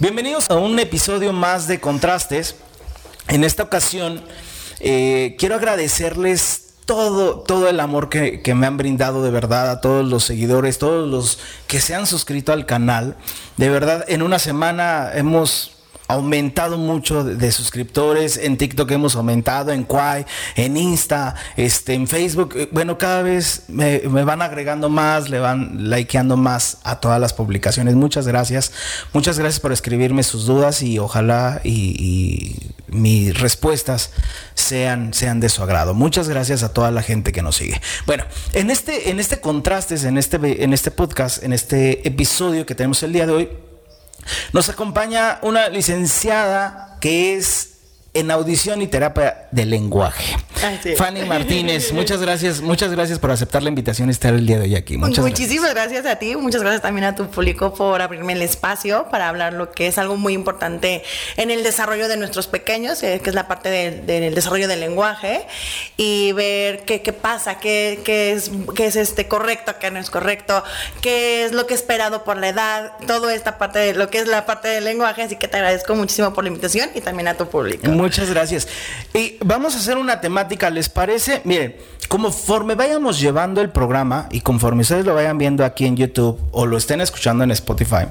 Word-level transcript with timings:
Bienvenidos 0.00 0.48
a 0.48 0.56
un 0.56 0.78
episodio 0.78 1.34
más 1.34 1.68
de 1.68 1.78
Contrastes. 1.78 2.56
En 3.28 3.44
esta 3.44 3.64
ocasión 3.64 4.22
eh, 4.80 5.36
quiero 5.38 5.56
agradecerles 5.56 6.76
todo, 6.86 7.40
todo 7.40 7.68
el 7.68 7.78
amor 7.80 8.08
que, 8.08 8.40
que, 8.40 8.54
me 8.54 8.66
han 8.66 8.78
brindado 8.78 9.22
de 9.22 9.30
verdad 9.30 9.70
a 9.70 9.82
todos 9.82 10.08
los 10.08 10.24
seguidores, 10.24 10.78
todos 10.78 11.06
los 11.06 11.38
que 11.66 11.82
se 11.82 11.94
han 11.94 12.06
suscrito 12.06 12.54
al 12.54 12.64
canal. 12.64 13.18
De 13.58 13.68
verdad, 13.68 14.06
en 14.08 14.22
una 14.22 14.38
semana 14.38 15.10
hemos 15.12 15.72
aumentado 16.12 16.78
mucho 16.78 17.24
de, 17.24 17.52
suscriptores, 17.52 18.36
en 18.36 18.56
TikTok 18.56 18.90
hemos 18.90 19.16
aumentado, 19.16 19.72
en 19.72 19.84
Quai, 19.84 20.26
en 20.56 20.76
Insta, 20.76 21.34
este, 21.56 21.94
en 21.94 22.06
Facebook, 22.06 22.54
eh, 22.56 22.68
bueno, 22.72 22.98
cada 22.98 23.22
vez 23.22 23.64
me, 23.68 23.98
van 24.00 24.42
agregando 24.42 24.88
más, 24.88 25.28
le 25.28 25.38
van 25.38 25.90
likeando 25.90 26.36
más 26.36 26.78
a 26.84 27.00
todas 27.00 27.20
las 27.20 27.32
publicaciones. 27.32 27.94
Muchas 27.94 28.26
gracias, 28.26 28.72
muchas 29.12 29.38
gracias 29.38 29.60
por 29.60 29.72
escribirme 29.72 30.22
sus 30.22 30.46
dudas 30.46 30.82
y 30.82 30.98
ojalá 30.98 31.60
y, 31.64 32.56
mis 32.88 33.38
respuestas 33.38 34.10
sean, 34.54 35.14
sean 35.14 35.38
de 35.38 35.48
su 35.48 35.62
agrado. 35.62 35.94
Muchas 35.94 36.28
gracias 36.28 36.64
a 36.64 36.72
toda 36.72 36.90
la 36.90 37.02
gente 37.02 37.30
que 37.30 37.40
nos 37.40 37.54
sigue. 37.54 37.80
Bueno, 38.04 38.24
en 38.52 38.68
este, 38.68 39.10
en 39.10 39.20
este 39.20 39.40
contrastes, 39.40 40.02
en 40.02 40.18
este, 40.18 40.64
en 40.64 40.72
este 40.72 40.90
podcast, 40.90 41.44
en 41.44 41.52
este 41.52 42.06
episodio 42.08 42.66
que 42.66 42.74
tenemos 42.74 43.00
el 43.04 43.12
día 43.12 43.26
de 43.26 43.32
hoy, 43.32 43.48
nos 44.52 44.68
acompaña 44.68 45.38
una 45.42 45.68
licenciada 45.68 46.98
que 47.00 47.36
es 47.36 47.69
en 48.12 48.30
audición 48.30 48.82
y 48.82 48.88
terapia 48.88 49.46
de 49.52 49.64
lenguaje. 49.64 50.36
Fanny 50.96 51.24
Martínez, 51.24 51.92
muchas 51.94 52.20
gracias, 52.20 52.60
muchas 52.60 52.90
gracias 52.90 53.18
por 53.18 53.30
aceptar 53.30 53.62
la 53.62 53.68
invitación 53.68 54.08
y 54.08 54.12
estar 54.12 54.34
el 54.34 54.46
día 54.46 54.58
de 54.58 54.64
hoy 54.64 54.76
aquí. 54.76 54.96
Muchas 54.96 55.24
Muchísimas 55.24 55.72
gracias. 55.72 56.04
a 56.06 56.16
ti, 56.16 56.34
muchas 56.36 56.60
gracias 56.60 56.82
también 56.82 57.04
a 57.04 57.14
tu 57.14 57.26
público 57.28 57.72
por 57.72 58.02
abrirme 58.02 58.32
el 58.32 58.42
espacio 58.42 59.06
para 59.10 59.28
hablar 59.28 59.52
lo 59.52 59.70
que 59.70 59.86
es 59.86 59.96
algo 59.96 60.16
muy 60.16 60.34
importante 60.34 61.02
en 61.36 61.50
el 61.50 61.62
desarrollo 61.62 62.08
de 62.08 62.16
nuestros 62.16 62.46
pequeños, 62.46 63.02
eh, 63.02 63.20
que 63.22 63.30
es 63.30 63.34
la 63.34 63.46
parte 63.46 63.70
del 63.70 64.34
desarrollo 64.34 64.66
del 64.66 64.80
lenguaje, 64.80 65.46
y 65.96 66.32
ver 66.32 66.84
qué, 66.84 67.02
qué 67.02 67.12
pasa, 67.12 67.58
qué, 67.58 68.00
qué, 68.04 68.32
es, 68.32 68.50
qué 68.74 68.86
es 68.86 68.96
este 68.96 69.28
correcto, 69.28 69.74
qué 69.80 69.90
no 69.90 70.00
es 70.00 70.10
correcto, 70.10 70.64
qué 71.00 71.44
es 71.44 71.52
lo 71.52 71.66
que 71.66 71.74
esperado 71.74 72.24
por 72.24 72.36
la 72.36 72.48
edad, 72.48 72.92
toda 73.06 73.32
esta 73.34 73.56
parte 73.56 73.78
de 73.78 73.94
lo 73.94 74.10
que 74.10 74.18
es 74.18 74.26
la 74.26 74.46
parte 74.46 74.68
del 74.68 74.84
lenguaje, 74.84 75.22
así 75.22 75.36
que 75.36 75.48
te 75.48 75.56
agradezco 75.56 75.94
muchísimo 75.94 76.32
por 76.32 76.44
la 76.44 76.48
invitación 76.48 76.90
y 76.94 77.00
también 77.00 77.28
a 77.28 77.34
tu 77.34 77.48
público. 77.48 77.99
Muchas 78.00 78.30
gracias. 78.30 78.66
Y 79.12 79.36
vamos 79.44 79.74
a 79.74 79.78
hacer 79.78 79.98
una 79.98 80.22
temática, 80.22 80.70
¿les 80.70 80.88
parece? 80.88 81.42
Miren, 81.44 81.76
conforme 82.08 82.74
vayamos 82.74 83.20
llevando 83.20 83.60
el 83.60 83.68
programa 83.68 84.26
y 84.30 84.40
conforme 84.40 84.82
ustedes 84.82 85.04
lo 85.04 85.14
vayan 85.14 85.36
viendo 85.36 85.66
aquí 85.66 85.84
en 85.84 85.96
YouTube 85.96 86.40
o 86.50 86.64
lo 86.64 86.78
estén 86.78 87.02
escuchando 87.02 87.44
en 87.44 87.50
Spotify, 87.50 88.06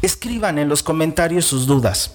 escriban 0.00 0.58
en 0.58 0.68
los 0.68 0.84
comentarios 0.84 1.44
sus 1.44 1.66
dudas. 1.66 2.12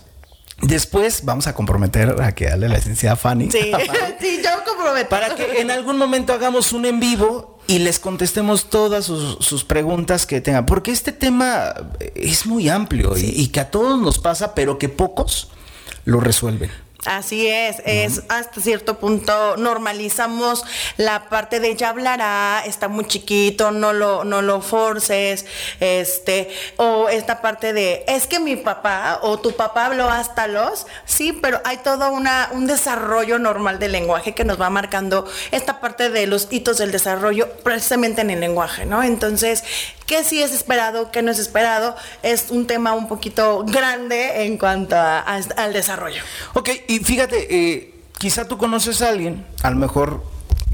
Después 0.62 1.26
vamos 1.26 1.48
a 1.48 1.54
comprometer 1.54 2.16
a 2.22 2.34
que 2.34 2.46
dale 2.46 2.70
la 2.70 2.76
licenciada 2.76 3.18
Fanny. 3.18 3.52
Sí, 3.52 3.60
sí, 4.22 4.40
yo 4.42 4.50
comprometo. 4.66 5.10
Para 5.10 5.36
que 5.36 5.60
en 5.60 5.70
algún 5.70 5.98
momento 5.98 6.32
hagamos 6.32 6.72
un 6.72 6.86
en 6.86 7.02
vivo 7.02 7.60
y 7.68 7.80
les 7.80 8.00
contestemos 8.00 8.70
todas 8.70 9.04
sus, 9.06 9.64
preguntas 9.66 10.26
que 10.26 10.40
tengan. 10.40 10.66
Porque 10.66 10.92
este 10.92 11.12
tema 11.12 11.74
es 12.16 12.46
muy 12.46 12.70
amplio 12.70 13.18
y, 13.18 13.26
y 13.26 13.48
que 13.50 13.60
a 13.60 13.70
todos 13.70 14.00
nos 14.00 14.18
pasa, 14.18 14.56
pero 14.56 14.80
que 14.80 14.88
pocos 14.88 15.50
lo 16.06 16.22
resuelven. 16.22 16.72
Así 17.08 17.48
es, 17.48 17.78
es 17.86 18.22
hasta 18.28 18.60
cierto 18.60 19.00
punto 19.00 19.56
normalizamos 19.56 20.66
la 20.98 21.30
parte 21.30 21.62
de 21.62 21.74
ya 21.76 21.90
hablará, 21.90 22.64
está 22.66 22.90
muy 22.90 23.06
chiquito, 23.06 23.72
no 23.72 23.94
lo, 23.94 24.26
no 24.26 24.42
lo 24.42 24.62
forces, 24.62 25.46
este, 25.80 26.50
o 26.76 27.08
esta 27.08 27.42
parte 27.42 27.72
de 27.72 28.04
es 28.10 28.28
que 28.28 28.42
mi 28.42 28.58
papá 28.58 29.20
o 29.22 29.40
tu 29.40 29.56
papá 29.56 29.86
habló 29.86 30.10
hasta 30.10 30.48
los, 30.48 30.86
sí, 31.06 31.32
pero 31.32 31.62
hay 31.64 31.78
todo 31.78 32.12
una, 32.12 32.50
un 32.52 32.68
desarrollo 32.68 33.40
normal 33.40 33.80
del 33.80 33.94
lenguaje 33.94 34.36
que 34.36 34.44
nos 34.44 34.60
va 34.60 34.70
marcando 34.70 35.26
esta 35.52 35.80
parte 35.80 36.10
de 36.10 36.28
los 36.28 36.50
hitos 36.52 36.78
del 36.78 36.92
desarrollo 36.92 37.50
precisamente 37.64 38.22
en 38.22 38.32
el 38.32 38.42
lenguaje, 38.42 38.86
¿no? 38.86 39.02
Entonces, 39.02 39.64
¿qué 40.08 40.24
sí 40.24 40.42
es 40.42 40.52
esperado, 40.52 41.12
qué 41.12 41.22
no 41.22 41.30
es 41.30 41.38
esperado? 41.38 41.96
Es 42.24 42.48
un 42.50 42.66
tema 42.66 42.94
un 42.94 43.08
poquito 43.08 43.64
grande 43.66 44.46
en 44.46 44.58
cuanto 44.58 44.96
al 44.98 45.74
desarrollo. 45.74 46.24
Ok, 46.56 46.70
y 46.88 47.00
fíjate, 47.00 47.48
eh, 47.50 47.94
quizá 48.18 48.48
tú 48.48 48.58
conoces 48.58 49.02
a 49.04 49.10
alguien, 49.10 49.46
a 49.62 49.70
lo 49.70 49.76
mejor 49.76 50.24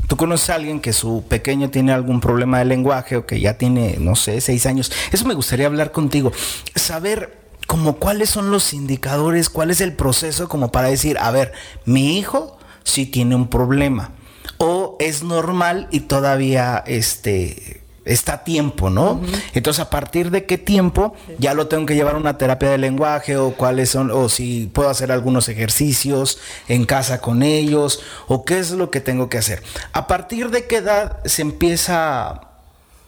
tú 0.07 0.15
conoces 0.15 0.51
a 0.51 0.55
alguien 0.55 0.79
que 0.79 0.93
su 0.93 1.25
pequeño 1.27 1.69
tiene 1.69 1.91
algún 1.91 2.21
problema 2.21 2.59
de 2.59 2.65
lenguaje 2.65 3.17
o 3.17 3.25
que 3.25 3.41
ya 3.41 3.57
tiene, 3.57 3.97
no 3.99 4.15
sé, 4.15 4.39
seis 4.39 4.65
años. 4.65 4.91
Eso 5.11 5.25
me 5.25 5.33
gustaría 5.33 5.65
hablar 5.65 5.91
contigo. 5.91 6.31
Saber 6.75 7.41
como 7.67 7.95
cuáles 7.95 8.29
son 8.29 8.51
los 8.51 8.73
indicadores, 8.73 9.49
cuál 9.49 9.71
es 9.71 9.81
el 9.81 9.93
proceso 9.93 10.47
como 10.47 10.71
para 10.71 10.89
decir, 10.89 11.17
a 11.19 11.31
ver, 11.31 11.53
mi 11.85 12.19
hijo 12.19 12.57
sí 12.83 13.07
tiene 13.07 13.35
un 13.35 13.47
problema. 13.49 14.11
O 14.59 14.97
es 14.99 15.23
normal 15.23 15.87
y 15.89 16.01
todavía 16.01 16.83
este 16.85 17.82
está 18.05 18.33
a 18.33 18.43
tiempo, 18.43 18.89
¿no? 18.89 19.21
Entonces, 19.53 19.81
a 19.81 19.89
partir 19.89 20.31
de 20.31 20.45
qué 20.45 20.57
tiempo 20.57 21.15
ya 21.39 21.53
lo 21.53 21.67
tengo 21.67 21.85
que 21.85 21.95
llevar 21.95 22.15
a 22.15 22.17
una 22.17 22.37
terapia 22.37 22.69
de 22.69 22.77
lenguaje 22.77 23.37
o 23.37 23.53
cuáles 23.55 23.89
son, 23.89 24.11
o 24.11 24.29
si 24.29 24.67
puedo 24.67 24.89
hacer 24.89 25.11
algunos 25.11 25.49
ejercicios 25.49 26.39
en 26.67 26.85
casa 26.85 27.21
con 27.21 27.43
ellos, 27.43 28.01
o 28.27 28.45
qué 28.45 28.59
es 28.59 28.71
lo 28.71 28.91
que 28.91 28.99
tengo 28.99 29.29
que 29.29 29.37
hacer. 29.37 29.63
A 29.93 30.07
partir 30.07 30.49
de 30.49 30.67
qué 30.67 30.77
edad 30.77 31.19
se 31.25 31.41
empieza 31.41 32.49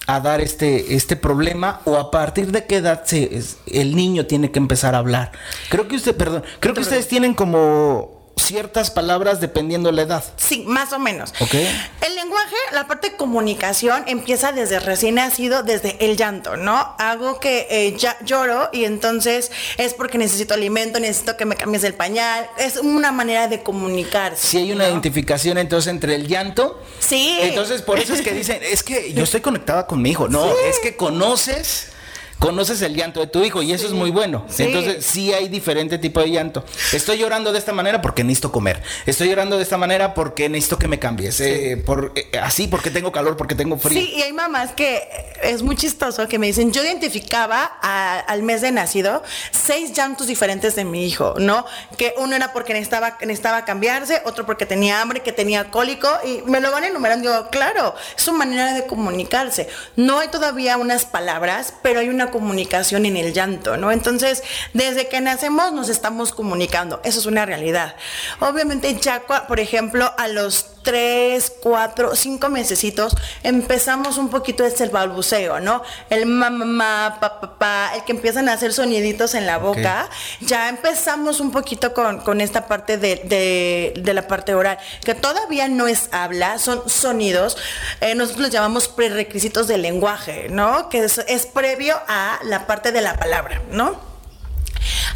a 0.08 0.20
dar 0.20 0.40
este, 0.42 0.96
este 0.96 1.16
problema 1.16 1.82
o 1.86 1.98
a 1.98 2.12
partir 2.12 2.52
de 2.52 2.66
qué 2.66 2.78
edad 2.78 3.04
se, 3.06 3.42
el 3.66 3.96
niño 3.96 4.28
tiene 4.28 4.52
que 4.52 4.60
empezar 4.60 4.96
a 4.96 5.00
hablar. 5.00 5.32
Creo 5.70 5.88
que 5.88 5.96
usted, 5.96 6.16
perdón, 6.16 6.44
creo 6.60 6.74
que 6.74 6.82
ustedes 6.82 7.08
tienen 7.08 7.34
como 7.34 8.15
ciertas 8.38 8.92
palabras 8.92 9.40
dependiendo 9.40 9.92
la 9.92 10.04
edad. 10.04 10.24
Sí, 10.38 10.64
más 10.68 10.94
o 10.94 11.00
menos. 11.00 11.34
El 11.40 12.16
lenguaje, 12.16 12.56
la 12.72 12.88
parte 12.88 13.12
de 13.12 13.16
comunicación 13.16 14.04
empieza 14.08 14.52
desde 14.52 14.80
recién 14.80 15.16
nacido, 15.16 15.64
desde 15.64 15.98
el 16.06 16.18
llanto, 16.18 16.58
¿no? 16.58 16.96
Hago 17.00 17.40
que 17.40 17.68
eh, 17.70 17.96
ya 17.98 18.18
lloro 18.24 18.70
y 18.72 18.86
entonces 18.86 19.52
es 19.78 19.94
porque 19.94 20.18
necesito 20.18 20.54
alimento, 20.54 21.00
necesito 21.00 21.38
que 21.38 21.46
me 21.46 21.56
cambies 21.56 21.84
el 21.84 21.94
pañal. 21.94 22.48
Es 22.58 22.78
una 22.78 23.12
manera 23.12 23.48
de 23.48 23.64
comunicarse. 23.64 24.48
Si 24.48 24.58
hay 24.58 24.72
una 24.72 24.88
identificación 24.88 25.58
entonces 25.58 25.92
entre 25.92 26.16
el 26.16 26.28
llanto. 26.28 26.82
Sí. 27.00 27.38
Entonces 27.42 27.82
por 27.82 28.00
eso 28.00 28.14
es 28.14 28.22
que 28.22 28.32
dicen, 28.32 28.60
es 28.62 28.84
que 28.84 29.14
yo 29.14 29.24
estoy 29.24 29.42
conectada 29.42 29.88
con 29.88 30.02
mi 30.02 30.12
hijo. 30.12 30.28
No, 30.28 30.46
es 30.46 30.80
que 30.80 30.96
conoces 30.96 31.95
conoces 32.40 32.82
el 32.82 32.96
llanto 32.96 33.20
de 33.20 33.28
tu 33.28 33.44
hijo 33.44 33.62
y 33.62 33.72
eso 33.72 33.88
es 33.88 33.94
muy 33.94 34.12
bueno. 34.12 34.46
Entonces, 34.58 35.06
sí 35.06 35.34
hay 35.34 35.48
diferente 35.48 35.98
tipo 35.98 36.20
de 36.20 36.32
llanto. 36.32 36.64
Estoy 36.94 37.18
llorando 37.18 37.52
de 37.52 37.60
esta 37.60 37.74
manera 37.74 38.02
porque 38.02 38.24
necesito 38.24 38.52
comer. 38.52 38.82
Estoy 39.06 39.30
llorando 39.30 39.58
de 39.58 39.64
esta 39.64 39.78
manera 39.78 40.14
porque 40.14 40.50
necesito 40.50 40.78
que 40.78 40.88
me 40.88 41.00
cambies. 41.00 41.40
Eh, 41.40 41.82
por, 41.86 42.12
eh, 42.16 42.38
así 42.42 42.68
porque 42.68 42.92
tengo 42.92 43.12
calor, 43.12 43.38
porque 43.38 43.56
tengo 43.56 43.78
frío. 43.78 44.00
Sí, 44.00 44.14
y 44.16 44.22
hay 44.22 44.34
mamás 44.34 44.72
que 44.74 45.08
es 45.44 45.62
muy 45.64 45.76
chistoso 45.76 46.28
que 46.28 46.40
me 46.40 46.48
dicen, 46.48 46.72
yo 46.72 46.84
identificaba 46.84 47.64
al 47.64 48.44
mes 48.44 48.62
de 48.62 48.72
nacido 48.72 49.24
seis 49.52 49.94
llantos 49.94 50.28
diferentes 50.28 50.76
de 50.76 50.86
mi 50.86 51.06
hijo, 51.06 51.36
¿no? 51.40 51.66
Que 51.98 52.14
uno 52.18 52.36
era 52.36 52.54
porque 52.54 52.74
necesitaba, 52.74 53.18
necesitaba 53.22 53.66
cambiarse, 53.66 54.22
otro 54.26 54.46
porque 54.46 54.66
tenía 54.66 55.02
hambre, 55.02 55.22
que 55.22 55.32
tenía 55.32 55.72
cólico 55.72 56.10
y 56.24 56.42
me 56.50 56.60
lo 56.60 56.72
van 56.72 56.84
enumerando. 56.84 57.30
Digo, 57.32 57.50
claro, 57.50 57.96
es 58.16 58.24
su 58.24 58.34
manera 58.34 58.74
de 58.74 58.86
comunicarse. 58.86 59.68
No 59.96 60.20
hay 60.20 60.28
todavía 60.28 60.78
unas 60.78 61.06
palabras, 61.06 61.74
pero 61.82 62.00
hay 62.00 62.10
una 62.10 62.25
comunicación 62.32 63.06
en 63.06 63.18
el 63.18 63.34
llanto, 63.34 63.78
¿no? 63.78 63.92
Entonces, 63.92 64.44
desde 64.74 65.08
que 65.08 65.22
nacemos 65.22 65.74
nos 65.74 65.90
estamos 65.90 66.32
comunicando, 66.32 67.02
eso 67.04 67.20
es 67.20 67.26
una 67.26 67.46
realidad. 67.46 67.96
Obviamente 68.40 68.96
ya, 68.96 69.24
por 69.48 69.60
ejemplo, 69.60 70.14
a 70.18 70.28
los 70.28 70.75
tres, 70.86 71.52
cuatro, 71.62 72.16
cinco 72.16 72.48
mesecitos 72.48 73.14
empezamos 73.44 74.18
un 74.18 74.30
poquito 74.30 74.64
este 74.64 74.86
el 74.86 74.92
balbuceo, 74.92 75.60
¿no? 75.60 75.82
El 76.10 76.28
mamá, 76.28 77.18
papá, 77.20 77.58
pa, 77.58 77.92
el 77.96 78.04
que 78.04 78.14
empiezan 78.14 78.48
a 78.48 78.54
hacer 78.54 78.72
soniditos 78.72 79.34
en 79.34 79.48
la 79.48 79.58
boca, 79.58 80.10
ya 80.42 80.70
empezamos 80.70 81.40
un 81.40 81.52
poquito 81.52 81.94
con, 81.94 82.40
esta 82.40 82.68
parte 82.68 82.98
de, 82.98 83.94
la 84.06 84.28
parte 84.28 84.54
oral, 84.54 84.78
que 85.04 85.16
todavía 85.16 85.68
no 85.68 85.88
es 85.88 86.10
habla, 86.12 86.60
son 86.60 86.88
sonidos, 86.88 87.58
eh, 88.00 88.14
nosotros 88.16 88.44
los 88.44 88.52
llamamos 88.52 88.88
prerequisitos 88.88 89.68
del 89.68 89.82
lenguaje, 89.82 90.48
¿no? 90.50 90.88
Que 90.90 91.04
es, 91.04 91.18
es 91.28 91.48
previo 91.48 91.96
a 92.08 92.40
la 92.44 92.68
parte 92.68 92.92
de 92.92 93.02
la 93.02 93.18
palabra, 93.18 93.62
¿no? 93.72 94.15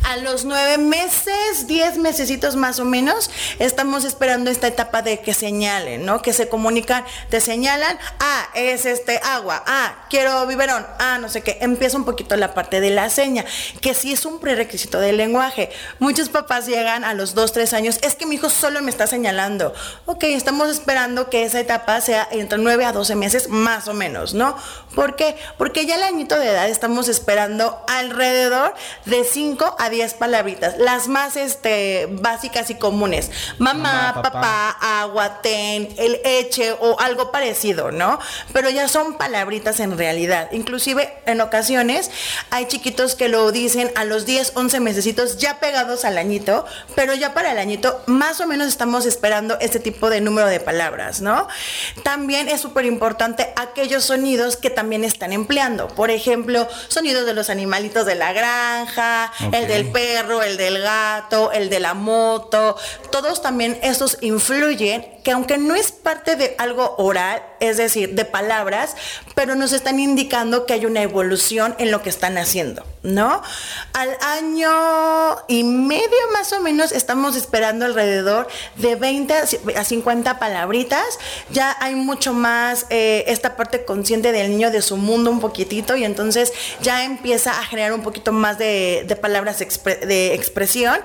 A 0.03 0.17
los 0.17 0.45
nueve 0.45 0.77
meses, 0.77 1.67
diez 1.67 1.97
mesecitos 1.97 2.55
más 2.55 2.79
o 2.79 2.85
menos, 2.85 3.29
estamos 3.59 4.05
esperando 4.05 4.49
esta 4.49 4.67
etapa 4.67 5.01
de 5.01 5.19
que 5.19 5.33
señalen, 5.33 6.05
¿no? 6.05 6.21
Que 6.21 6.33
se 6.33 6.49
comunican, 6.49 7.05
te 7.29 7.41
señalan, 7.41 7.97
ah, 8.19 8.49
es 8.55 8.85
este 8.85 9.19
agua, 9.23 9.63
ah, 9.67 10.05
quiero 10.09 10.47
biberón, 10.47 10.85
ah, 10.99 11.17
no 11.19 11.29
sé 11.29 11.41
qué. 11.41 11.57
Empieza 11.61 11.97
un 11.97 12.05
poquito 12.05 12.35
la 12.35 12.53
parte 12.53 12.81
de 12.81 12.89
la 12.89 13.09
seña, 13.09 13.45
que 13.81 13.93
sí 13.93 14.13
es 14.13 14.25
un 14.25 14.39
prerequisito 14.39 14.99
del 14.99 15.17
lenguaje. 15.17 15.69
Muchos 15.99 16.29
papás 16.29 16.65
llegan 16.65 17.03
a 17.03 17.13
los 17.13 17.35
dos, 17.35 17.51
tres 17.51 17.73
años, 17.73 17.99
es 18.01 18.15
que 18.15 18.25
mi 18.25 18.35
hijo 18.35 18.49
solo 18.49 18.81
me 18.81 18.91
está 18.91 19.07
señalando. 19.07 19.73
Ok, 20.05 20.23
estamos 20.23 20.69
esperando 20.69 21.29
que 21.29 21.43
esa 21.43 21.59
etapa 21.59 22.01
sea 22.01 22.27
entre 22.31 22.57
nueve 22.57 22.85
a 22.85 22.91
doce 22.91 23.15
meses 23.15 23.49
más 23.49 23.87
o 23.87 23.93
menos, 23.93 24.33
¿no? 24.33 24.55
¿Por 24.95 25.15
qué? 25.15 25.35
Porque 25.57 25.85
ya 25.85 25.95
el 25.95 26.03
añito 26.03 26.37
de 26.39 26.49
edad 26.49 26.67
estamos 26.67 27.07
esperando 27.07 27.79
alrededor 27.87 28.73
de 29.05 29.23
cinco 29.23 29.75
a 29.77 29.89
10 29.89 29.99
10 29.99 30.13
palabritas, 30.13 30.77
las 30.77 31.09
más 31.09 31.35
este, 31.35 32.07
básicas 32.09 32.69
y 32.69 32.75
comunes. 32.75 33.31
Mamá, 33.57 34.21
papá. 34.23 34.69
agua, 35.01 35.41
ten, 35.41 35.89
el 35.97 36.21
eche 36.23 36.71
o 36.71 36.97
algo 37.01 37.29
parecido, 37.29 37.91
¿no? 37.91 38.17
Pero 38.53 38.69
ya 38.69 38.87
son 38.87 39.15
palabritas 39.17 39.81
en 39.81 39.97
realidad. 39.97 40.47
Inclusive 40.53 41.17
en 41.25 41.41
ocasiones 41.41 42.09
hay 42.49 42.67
chiquitos 42.67 43.15
que 43.15 43.27
lo 43.27 43.51
dicen 43.51 43.91
a 43.95 44.05
los 44.05 44.25
10, 44.25 44.53
11 44.55 44.79
mesecitos 44.79 45.37
ya 45.37 45.59
pegados 45.59 46.05
al 46.05 46.17
añito, 46.17 46.65
pero 46.95 47.13
ya 47.13 47.33
para 47.33 47.51
el 47.51 47.57
añito 47.57 48.01
más 48.05 48.39
o 48.39 48.47
menos 48.47 48.69
estamos 48.69 49.05
esperando 49.05 49.57
este 49.59 49.81
tipo 49.81 50.09
de 50.09 50.21
número 50.21 50.47
de 50.47 50.61
palabras, 50.61 51.19
¿no? 51.19 51.49
También 52.03 52.47
es 52.47 52.61
súper 52.61 52.85
importante 52.85 53.51
aquellos 53.57 54.05
sonidos 54.05 54.55
que 54.55 54.69
también 54.79 55.03
están 55.03 55.33
empleando. 55.33 55.89
Por 55.89 56.09
ejemplo, 56.09 56.65
sonidos 56.87 57.25
de 57.25 57.33
los 57.33 57.49
animalitos 57.49 58.05
de 58.05 58.15
la 58.15 58.31
granja, 58.31 59.29
el 59.51 59.67
del 59.67 59.91
perro, 59.91 60.41
el 60.41 60.55
del 60.55 60.81
gato, 60.81 61.51
el 61.51 61.69
de 61.69 61.81
la 61.81 61.93
moto. 61.93 62.77
Todos 63.11 63.41
también 63.41 63.77
esos 63.81 64.17
influyen 64.21 65.05
que 65.21 65.31
aunque 65.31 65.57
no 65.57 65.75
es 65.75 65.91
parte 65.91 66.37
de 66.37 66.55
algo 66.57 66.95
oral, 66.97 67.43
es 67.59 67.77
decir, 67.77 68.15
de 68.15 68.25
palabras, 68.25 68.95
pero 69.35 69.55
nos 69.55 69.73
están 69.73 69.99
indicando 69.99 70.65
que 70.65 70.73
hay 70.73 70.85
una 70.85 71.01
evolución 71.01 71.75
en 71.79 71.91
lo 71.91 72.01
que 72.01 72.09
están 72.09 72.37
haciendo, 72.37 72.85
¿no? 73.03 73.41
Al 73.93 74.17
año 74.21 75.37
y 75.47 75.63
medio 75.63 76.31
más 76.33 76.53
o 76.53 76.59
menos 76.59 76.91
estamos 76.91 77.35
esperando 77.35 77.85
alrededor 77.85 78.47
de 78.75 78.95
20 78.95 79.33
a 79.75 79.83
50 79.83 80.39
palabritas. 80.39 81.19
Ya 81.51 81.75
hay 81.79 81.95
mucho 81.95 82.33
más 82.33 82.85
eh, 82.89 83.25
esta 83.27 83.55
parte 83.55 83.85
consciente 83.85 84.31
del 84.31 84.49
niño 84.49 84.71
de 84.71 84.81
su 84.81 84.97
mundo 84.97 85.31
un 85.31 85.39
poquitito 85.39 85.95
y 85.95 86.03
entonces 86.03 86.53
ya 86.81 87.03
empieza 87.03 87.59
a 87.59 87.63
generar 87.65 87.93
un 87.93 88.01
poquito 88.01 88.31
más 88.31 88.57
de, 88.57 89.17
palabras 89.21 89.59
de 89.59 90.33
expresión. 90.33 90.99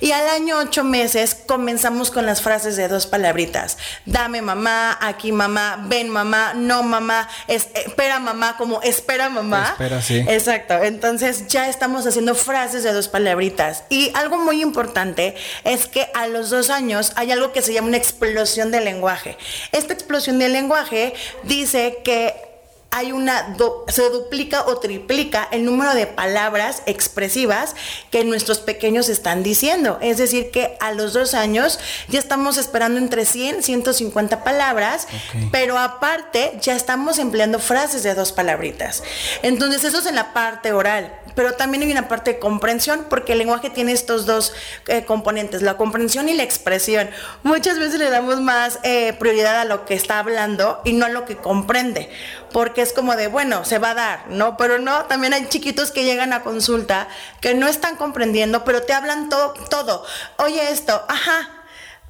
Y 0.00 0.12
al 0.12 0.28
año 0.28 0.58
ocho 0.58 0.84
meses 0.84 1.36
comenzamos 1.46 2.10
con 2.10 2.26
las 2.26 2.42
frases 2.42 2.76
de 2.76 2.88
dos 2.88 3.06
palabritas. 3.06 3.78
Dame 4.06 4.42
mamá, 4.42 4.98
aquí 5.00 5.32
mamá, 5.32 5.84
ven 5.98 6.08
mamá, 6.08 6.54
no 6.54 6.82
mamá, 6.82 7.28
espera 7.46 8.18
mamá, 8.18 8.56
como 8.56 8.80
espera 8.82 9.28
mamá. 9.28 9.70
Espera, 9.72 10.00
sí. 10.00 10.24
Exacto. 10.28 10.74
Entonces 10.82 11.48
ya 11.48 11.68
estamos 11.68 12.06
haciendo 12.06 12.34
frases 12.34 12.84
de 12.84 12.92
dos 12.92 13.08
palabritas. 13.08 13.84
Y 13.88 14.10
algo 14.14 14.38
muy 14.38 14.62
importante 14.62 15.34
es 15.64 15.86
que 15.86 16.08
a 16.14 16.26
los 16.26 16.50
dos 16.50 16.70
años 16.70 17.12
hay 17.16 17.32
algo 17.32 17.52
que 17.52 17.62
se 17.62 17.72
llama 17.72 17.88
una 17.88 17.96
explosión 17.96 18.70
del 18.70 18.84
lenguaje. 18.84 19.36
Esta 19.72 19.92
explosión 19.92 20.38
del 20.38 20.52
lenguaje 20.52 21.14
dice 21.44 21.98
que 22.04 22.47
hay 22.90 23.12
una 23.12 23.54
se 23.88 24.08
duplica 24.08 24.62
o 24.66 24.78
triplica 24.78 25.46
el 25.52 25.64
número 25.64 25.94
de 25.94 26.06
palabras 26.06 26.82
expresivas 26.86 27.76
que 28.10 28.24
nuestros 28.24 28.58
pequeños 28.60 29.08
están 29.08 29.42
diciendo. 29.42 29.98
Es 30.00 30.16
decir, 30.16 30.50
que 30.50 30.76
a 30.80 30.92
los 30.92 31.12
dos 31.12 31.34
años 31.34 31.78
ya 32.08 32.18
estamos 32.18 32.56
esperando 32.56 32.98
entre 32.98 33.26
100 33.26 33.62
150 33.62 34.42
palabras, 34.42 35.06
pero 35.52 35.78
aparte 35.78 36.58
ya 36.62 36.74
estamos 36.74 37.18
empleando 37.18 37.58
frases 37.58 38.02
de 38.02 38.14
dos 38.14 38.32
palabritas. 38.32 39.02
Entonces 39.42 39.84
eso 39.84 39.98
es 39.98 40.06
en 40.06 40.14
la 40.14 40.32
parte 40.32 40.72
oral 40.72 41.12
pero 41.38 41.52
también 41.52 41.84
hay 41.84 41.92
una 41.92 42.08
parte 42.08 42.32
de 42.32 42.38
comprensión, 42.40 43.06
porque 43.08 43.34
el 43.34 43.38
lenguaje 43.38 43.70
tiene 43.70 43.92
estos 43.92 44.26
dos 44.26 44.52
eh, 44.88 45.04
componentes, 45.04 45.62
la 45.62 45.76
comprensión 45.76 46.28
y 46.28 46.34
la 46.34 46.42
expresión. 46.42 47.08
Muchas 47.44 47.78
veces 47.78 48.00
le 48.00 48.10
damos 48.10 48.40
más 48.40 48.80
eh, 48.82 49.12
prioridad 49.20 49.60
a 49.60 49.64
lo 49.64 49.84
que 49.84 49.94
está 49.94 50.18
hablando 50.18 50.80
y 50.84 50.94
no 50.94 51.06
a 51.06 51.10
lo 51.10 51.26
que 51.26 51.36
comprende, 51.36 52.10
porque 52.52 52.82
es 52.82 52.92
como 52.92 53.14
de, 53.14 53.28
bueno, 53.28 53.64
se 53.64 53.78
va 53.78 53.90
a 53.90 53.94
dar, 53.94 54.24
¿no? 54.30 54.56
Pero 54.56 54.80
no, 54.80 55.04
también 55.04 55.32
hay 55.32 55.46
chiquitos 55.46 55.92
que 55.92 56.02
llegan 56.02 56.32
a 56.32 56.42
consulta 56.42 57.06
que 57.40 57.54
no 57.54 57.68
están 57.68 57.94
comprendiendo, 57.94 58.64
pero 58.64 58.82
te 58.82 58.92
hablan 58.92 59.28
todo, 59.28 59.52
todo. 59.70 60.04
Oye 60.38 60.72
esto, 60.72 61.04
ajá, 61.06 61.57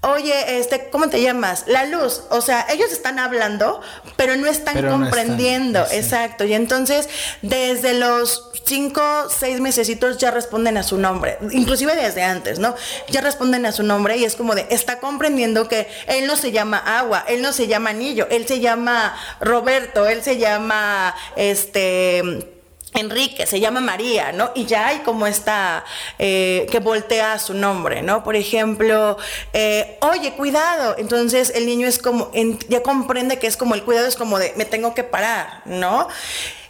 Oye, 0.01 0.59
este, 0.59 0.91
¿cómo 0.91 1.09
te 1.09 1.21
llamas? 1.21 1.65
La 1.67 1.85
luz. 1.85 2.23
O 2.31 2.41
sea, 2.41 2.67
ellos 2.71 2.93
están 2.93 3.19
hablando, 3.19 3.81
pero 4.17 4.37
no 4.37 4.47
están 4.47 4.87
comprendiendo. 4.89 5.85
Exacto. 5.91 6.45
Y 6.45 6.55
entonces, 6.55 7.09
desde 7.43 7.95
los 7.95 8.51
cinco, 8.65 9.03
seis 9.29 9.61
mesecitos 9.61 10.19
ya 10.19 10.31
responden 10.31 10.77
a 10.77 10.83
su 10.83 10.99
nombre. 10.99 11.39
Inclusive 11.51 11.97
desde 11.97 12.23
antes, 12.23 12.59
¿no? 12.59 12.77
Ya 13.09 13.23
responden 13.23 13.67
a 13.67 13.73
su 13.73 13.83
nombre 13.83 14.17
y 14.17 14.25
es 14.25 14.37
como 14.37 14.55
de, 14.55 14.67
está 14.71 15.01
comprendiendo 15.01 15.69
que 15.69 15.89
él 16.07 16.27
no 16.27 16.37
se 16.37 16.53
llama 16.53 16.79
agua, 16.79 17.25
él 17.29 17.43
no 17.43 17.53
se 17.53 17.67
llama 17.67 17.91
anillo, 17.91 18.29
él 18.31 18.47
se 18.47 18.61
llama 18.61 19.17
Roberto, 19.41 20.07
él 20.07 20.23
se 20.23 20.37
llama, 20.37 21.15
este 21.37 22.58
Enrique, 22.95 23.47
se 23.47 23.61
llama 23.61 23.81
María, 23.81 24.33
¿no? 24.33 24.51
Y 24.55 24.65
ya 24.65 24.89
hay 24.89 24.99
como 25.01 25.27
esta 25.27 25.85
eh, 26.19 26.67
que 26.71 26.79
voltea 26.79 27.39
su 27.39 27.55
nombre, 27.55 28.03
¿no? 28.03 28.25
Por 28.25 28.37
ejemplo, 28.37 29.19
eh, 29.53 29.99
oye, 30.01 30.33
cuidado. 30.33 30.97
Entonces 30.99 31.53
el 31.55 31.67
niño 31.67 31.87
es 31.87 31.99
como, 31.99 32.31
ya 32.69 32.83
comprende 32.83 33.39
que 33.39 33.47
es 33.47 33.57
como 33.57 33.75
el 33.75 33.83
cuidado 33.83 34.07
es 34.07 34.17
como 34.17 34.39
de, 34.39 34.55
me 34.57 34.65
tengo 34.65 34.95
que 34.95 35.05
parar, 35.05 35.63
¿no? 35.67 36.09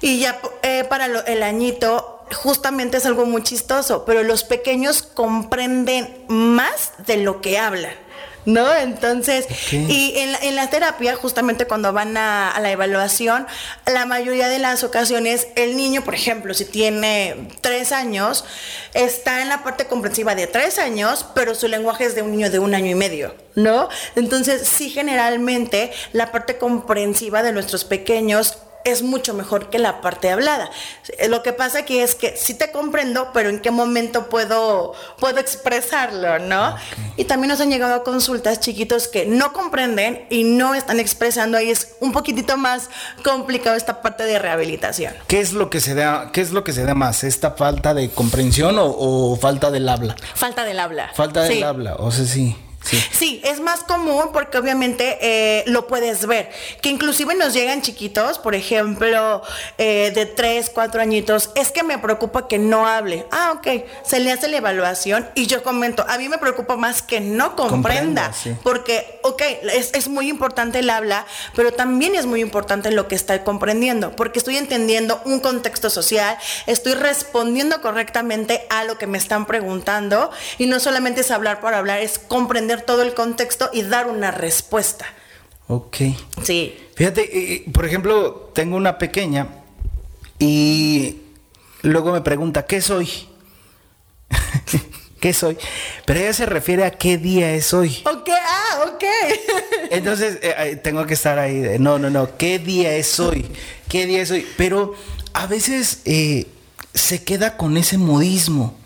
Y 0.00 0.18
ya 0.18 0.40
eh, 0.62 0.84
para 0.88 1.06
el 1.06 1.42
añito, 1.42 2.18
justamente 2.34 2.98
es 2.98 3.06
algo 3.06 3.24
muy 3.26 3.42
chistoso, 3.42 4.04
pero 4.04 4.22
los 4.22 4.44
pequeños 4.44 5.02
comprenden 5.02 6.24
más 6.28 6.92
de 7.06 7.18
lo 7.18 7.40
que 7.40 7.58
hablan. 7.58 8.07
¿No? 8.48 8.74
Entonces, 8.74 9.46
y 9.70 10.14
en 10.16 10.56
la, 10.56 10.70
terapia, 10.70 11.14
justamente 11.16 11.66
cuando 11.66 11.92
van 11.92 12.16
a, 12.16 12.58
la 12.60 12.70
evaluación, 12.70 13.46
la 13.86 14.06
mayoría 14.06 14.48
de 14.48 14.58
las 14.58 14.84
ocasiones, 14.84 15.48
el 15.54 15.76
niño, 15.76 16.02
por 16.02 16.14
ejemplo, 16.14 16.54
si 16.54 16.64
tiene 16.64 17.50
tres 17.60 17.92
años, 17.92 18.46
está 18.94 19.42
en 19.42 19.50
la 19.50 19.62
parte 19.62 19.84
comprensiva 19.84 20.34
de 20.34 20.46
tres 20.46 20.78
años, 20.78 21.26
pero 21.34 21.54
su 21.54 21.68
lenguaje 21.68 22.06
es 22.06 22.14
de 22.14 22.22
un 22.22 22.32
niño 22.32 22.50
de 22.50 22.58
un 22.58 22.74
año 22.74 22.90
y 22.90 22.94
medio, 22.94 23.34
¿no? 23.54 23.90
Entonces, 24.16 24.66
sí, 24.66 24.88
generalmente, 24.88 25.92
la 26.12 26.32
parte 26.32 26.56
comprensiva 26.56 27.42
de 27.42 27.52
nuestros 27.52 27.84
pequeños 27.84 28.56
es 28.90 29.02
mucho 29.02 29.34
mejor 29.34 29.70
que 29.70 29.78
la 29.78 30.00
parte 30.00 30.30
hablada. 30.30 30.70
Lo 31.28 31.42
que 31.42 31.52
pasa 31.52 31.80
aquí 31.80 31.98
es 31.98 32.14
que 32.14 32.36
sí 32.36 32.54
te 32.54 32.70
comprendo, 32.70 33.30
pero 33.32 33.48
en 33.48 33.60
qué 33.60 33.70
momento 33.70 34.28
puedo, 34.28 34.94
puedo 35.18 35.38
expresarlo, 35.38 36.38
¿no? 36.38 36.76
Y 37.16 37.24
también 37.24 37.50
nos 37.50 37.60
han 37.60 37.70
llegado 37.70 37.94
a 37.94 38.04
consultas 38.04 38.60
chiquitos 38.60 39.08
que 39.08 39.26
no 39.26 39.52
comprenden 39.52 40.26
y 40.30 40.44
no 40.44 40.74
están 40.74 41.00
expresando, 41.00 41.58
ahí 41.58 41.70
es 41.70 41.96
un 42.00 42.12
poquitito 42.12 42.56
más 42.56 42.90
complicado 43.24 43.76
esta 43.76 44.02
parte 44.02 44.24
de 44.24 44.38
rehabilitación. 44.38 45.14
¿Qué 45.26 45.40
es 45.40 45.52
lo 45.52 45.70
que 45.70 45.80
se 45.80 45.94
da, 45.94 46.30
qué 46.32 46.40
es 46.40 46.52
lo 46.52 46.64
que 46.64 46.72
se 46.72 46.84
da 46.84 46.94
más? 46.94 47.24
¿Esta 47.24 47.52
falta 47.52 47.94
de 47.94 48.10
comprensión 48.10 48.76
o, 48.78 49.36
falta 49.40 49.70
del 49.70 49.88
habla? 49.88 50.16
Falta 50.34 50.64
del 50.64 50.80
habla. 50.80 51.10
Falta 51.14 51.42
del 51.42 51.62
habla, 51.62 51.96
o 51.96 52.10
sea, 52.10 52.24
sí. 52.24 52.56
Sí. 53.10 53.40
es 53.44 53.60
más 53.60 53.80
común 53.80 54.30
porque 54.32 54.58
obviamente 54.58 55.18
eh, 55.20 55.64
lo 55.66 55.86
puedes 55.86 56.26
ver. 56.26 56.50
Que 56.80 56.88
inclusive 56.88 57.34
nos 57.34 57.54
llegan 57.54 57.82
chiquitos, 57.82 58.38
por 58.38 58.54
ejemplo, 58.54 59.42
eh, 59.76 60.12
de 60.14 60.26
3, 60.26 60.70
4 60.72 61.00
añitos, 61.00 61.50
es 61.54 61.70
que 61.70 61.82
me 61.82 61.98
preocupa 61.98 62.48
que 62.48 62.58
no 62.58 62.86
hable. 62.86 63.26
Ah, 63.30 63.54
ok, 63.56 63.84
se 64.04 64.20
le 64.20 64.32
hace 64.32 64.48
la 64.48 64.58
evaluación 64.58 65.28
y 65.34 65.46
yo 65.46 65.62
comento, 65.62 66.04
a 66.08 66.18
mí 66.18 66.28
me 66.28 66.38
preocupa 66.38 66.76
más 66.76 67.02
que 67.02 67.20
no 67.20 67.56
comprenda. 67.56 68.32
Porque, 68.62 69.20
ok, 69.22 69.42
es, 69.74 69.90
es 69.94 70.08
muy 70.08 70.28
importante 70.28 70.78
el 70.80 70.90
habla, 70.90 71.26
pero 71.54 71.72
también 71.72 72.14
es 72.14 72.26
muy 72.26 72.40
importante 72.40 72.90
lo 72.90 73.08
que 73.08 73.14
está 73.14 73.44
comprendiendo, 73.44 74.14
porque 74.16 74.38
estoy 74.38 74.56
entendiendo 74.56 75.20
un 75.24 75.40
contexto 75.40 75.90
social, 75.90 76.36
estoy 76.66 76.94
respondiendo 76.94 77.80
correctamente 77.80 78.66
a 78.70 78.84
lo 78.84 78.98
que 78.98 79.06
me 79.06 79.18
están 79.18 79.46
preguntando 79.46 80.30
y 80.58 80.66
no 80.66 80.80
solamente 80.80 81.20
es 81.20 81.30
hablar 81.30 81.60
por 81.60 81.74
hablar, 81.74 82.00
es 82.00 82.18
comprender 82.18 82.77
todo 82.82 83.02
el 83.02 83.14
contexto 83.14 83.70
y 83.72 83.82
dar 83.82 84.08
una 84.08 84.30
respuesta. 84.30 85.06
Ok. 85.68 85.96
Sí. 86.42 86.74
Fíjate, 86.94 87.22
eh, 87.22 87.54
eh, 87.54 87.70
por 87.72 87.84
ejemplo, 87.84 88.50
tengo 88.54 88.76
una 88.76 88.98
pequeña 88.98 89.48
y 90.38 91.18
luego 91.82 92.12
me 92.12 92.22
pregunta, 92.22 92.64
¿qué 92.64 92.80
soy? 92.80 93.28
¿Qué 95.20 95.32
soy? 95.32 95.58
Pero 96.06 96.20
ella 96.20 96.32
se 96.32 96.46
refiere 96.46 96.84
a 96.84 96.92
qué 96.92 97.18
día 97.18 97.52
es 97.52 97.74
hoy. 97.74 98.02
Ok, 98.04 98.30
ah, 98.30 98.86
ok. 98.94 99.04
Entonces 99.90 100.38
eh, 100.42 100.80
tengo 100.82 101.04
que 101.06 101.14
estar 101.14 101.38
ahí. 101.38 101.76
no, 101.78 101.98
no, 101.98 102.08
no. 102.08 102.36
¿Qué 102.36 102.58
día 102.58 102.94
es 102.94 103.18
hoy? 103.20 103.46
¿Qué 103.88 104.06
día 104.06 104.22
es 104.22 104.30
hoy? 104.30 104.46
Pero 104.56 104.94
a 105.34 105.46
veces 105.46 106.02
se 106.94 107.24
queda 107.24 107.56
con 107.56 107.76
ese 107.76 107.98
modismo. 107.98 108.77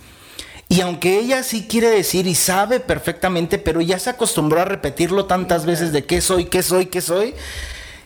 Y 0.73 0.81
aunque 0.81 1.19
ella 1.19 1.43
sí 1.43 1.67
quiere 1.69 1.91
decir 1.91 2.26
y 2.26 2.35
sabe 2.35 2.81
perfectamente, 2.81 3.59
pero 3.59 3.83
ya 3.83 3.99
se 3.99 4.09
acostumbró 4.09 4.59
a 4.59 4.64
repetirlo 4.64 5.26
tantas 5.26 5.67
veces 5.67 5.93
de 5.93 6.07
qué 6.07 6.23
soy, 6.23 6.47
qué 6.47 6.62
soy, 6.62 6.87
qué 6.87 7.02
soy, 7.02 7.35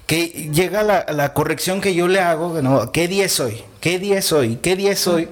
que 0.07 0.51
llega 0.53 0.83
la, 0.83 1.33
corrección 1.33 1.81
que 1.81 1.95
yo 1.95 2.09
le 2.09 2.19
hago, 2.19 2.61
no, 2.63 2.91
¿qué 2.91 3.07
día 3.07 3.27
es 3.27 3.39
hoy? 3.39 3.63
¿Qué 3.81 4.01
día 4.01 4.19
es 4.19 4.33
hoy? 4.33 4.57
¿Qué 4.57 4.75
día 4.75 4.91
es 4.91 5.07
hoy? 5.07 5.29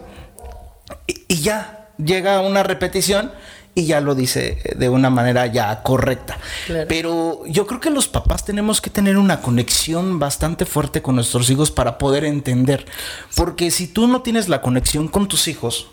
Y, 1.09 1.41
ya 1.41 1.89
llega 1.99 2.41
una 2.41 2.63
repetición 2.63 3.33
y 3.75 3.87
ya 3.87 4.01
lo 4.01 4.15
dice 4.15 4.63
de 4.77 4.89
una 4.89 5.11
manera 5.11 5.49
ya 5.49 5.83
correcta. 5.83 6.39
Pero 6.87 7.43
yo 7.47 7.67
creo 7.67 7.81
que 7.81 7.91
los 7.91 8.07
papás 8.07 8.45
tenemos 8.45 8.81
que 8.81 8.91
tener 8.91 9.19
una 9.19 9.41
conexión 9.41 10.21
bastante 10.21 10.67
fuerte 10.67 11.03
con 11.03 11.17
nuestros 11.17 11.51
hijos 11.51 11.73
para 11.73 11.99
poder 11.99 12.25
entender. 12.25 12.87
Porque 13.35 13.73
si 13.73 13.89
tú 13.89 14.07
no 14.07 14.23
tienes 14.23 14.49
la 14.49 14.63
conexión 14.63 15.09
con 15.09 15.27
tus 15.27 15.49
hijos, 15.49 15.89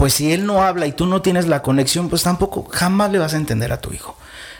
pues 0.00 0.14
si 0.14 0.32
él 0.32 0.46
no 0.46 0.62
habla 0.62 0.86
y 0.86 0.92
tú 0.92 1.04
no 1.04 1.20
tienes 1.20 1.46
la 1.46 1.60
conexión, 1.60 2.08
pues 2.08 2.22
tampoco 2.22 2.66
jamás 2.72 3.12
le 3.12 3.18
vas 3.18 3.34
a 3.34 3.36
entender 3.36 3.70
a 3.70 3.82
tu 3.82 3.92
hijo. 3.92 4.16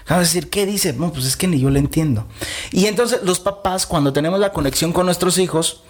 Vas 0.07 0.19
a 0.19 0.21
decir, 0.21 0.51
¿qué 0.51 0.67
dice? 0.67 0.93
No, 0.93 1.15
pues 1.15 1.25
es 1.25 1.35
que 1.35 1.47
ni 1.47 1.59
yo 1.59 1.71
le 1.71 1.79
entiendo. 1.79 2.27
Y 2.73 2.85
entonces 2.85 3.21
los 3.23 3.41
papás, 3.41 3.87
cuando 3.87 4.13
tenemos 4.13 4.39
la 4.39 4.53
conexión 4.53 4.93
con 4.93 5.07
nuestros 5.07 5.39
hijos, 5.39 5.83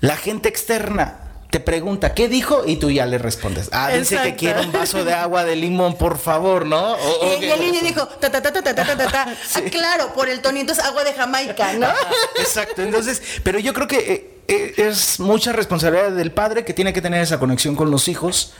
la 0.00 0.16
gente 0.16 0.48
externa 0.48 1.28
te 1.50 1.60
pregunta, 1.60 2.14
¿qué 2.14 2.26
dijo? 2.26 2.62
Y 2.66 2.76
tú 2.76 2.90
ya 2.90 3.04
le 3.04 3.18
respondes. 3.18 3.68
Ah, 3.70 3.90
dice 3.90 4.18
que 4.22 4.34
quiere 4.34 4.62
un 4.62 4.72
vaso 4.72 5.04
de 5.04 5.12
agua 5.12 5.44
de 5.44 5.54
limón, 5.54 5.98
por 5.98 6.16
favor, 6.16 6.64
¿no? 6.64 6.96
y, 7.42 7.44
el 7.44 7.60
niño 7.60 7.80
dijo, 7.82 8.06
ta, 8.06 8.30
ta, 8.30 8.40
ta, 8.40 8.50
ta, 8.50 8.62
ta, 8.62 8.74
ta, 8.74 8.96
ta, 8.96 8.96
ta. 8.96 9.36
Ah, 9.54 9.60
claro, 9.70 10.14
por 10.14 10.30
el 10.30 10.40
tonito 10.40 10.72
es 10.72 10.78
agua 10.78 11.04
de 11.04 11.12
Jamaica, 11.12 11.74
¿no? 11.74 11.88
exacto. 12.38 12.80
Entonces, 12.80 13.20
pero 13.44 13.58
yo 13.58 13.74
creo 13.74 13.86
que 13.86 13.98
eh, 13.98 14.37
es 14.48 15.20
mucha 15.20 15.52
responsabilidad 15.52 16.10
del 16.12 16.32
padre 16.32 16.64
que 16.64 16.72
tiene 16.72 16.92
que 16.92 17.02
tener 17.02 17.22
esa 17.22 17.38
conexión 17.38 17.76
con 17.76 17.90
los 17.90 18.08
hijos 18.08 18.52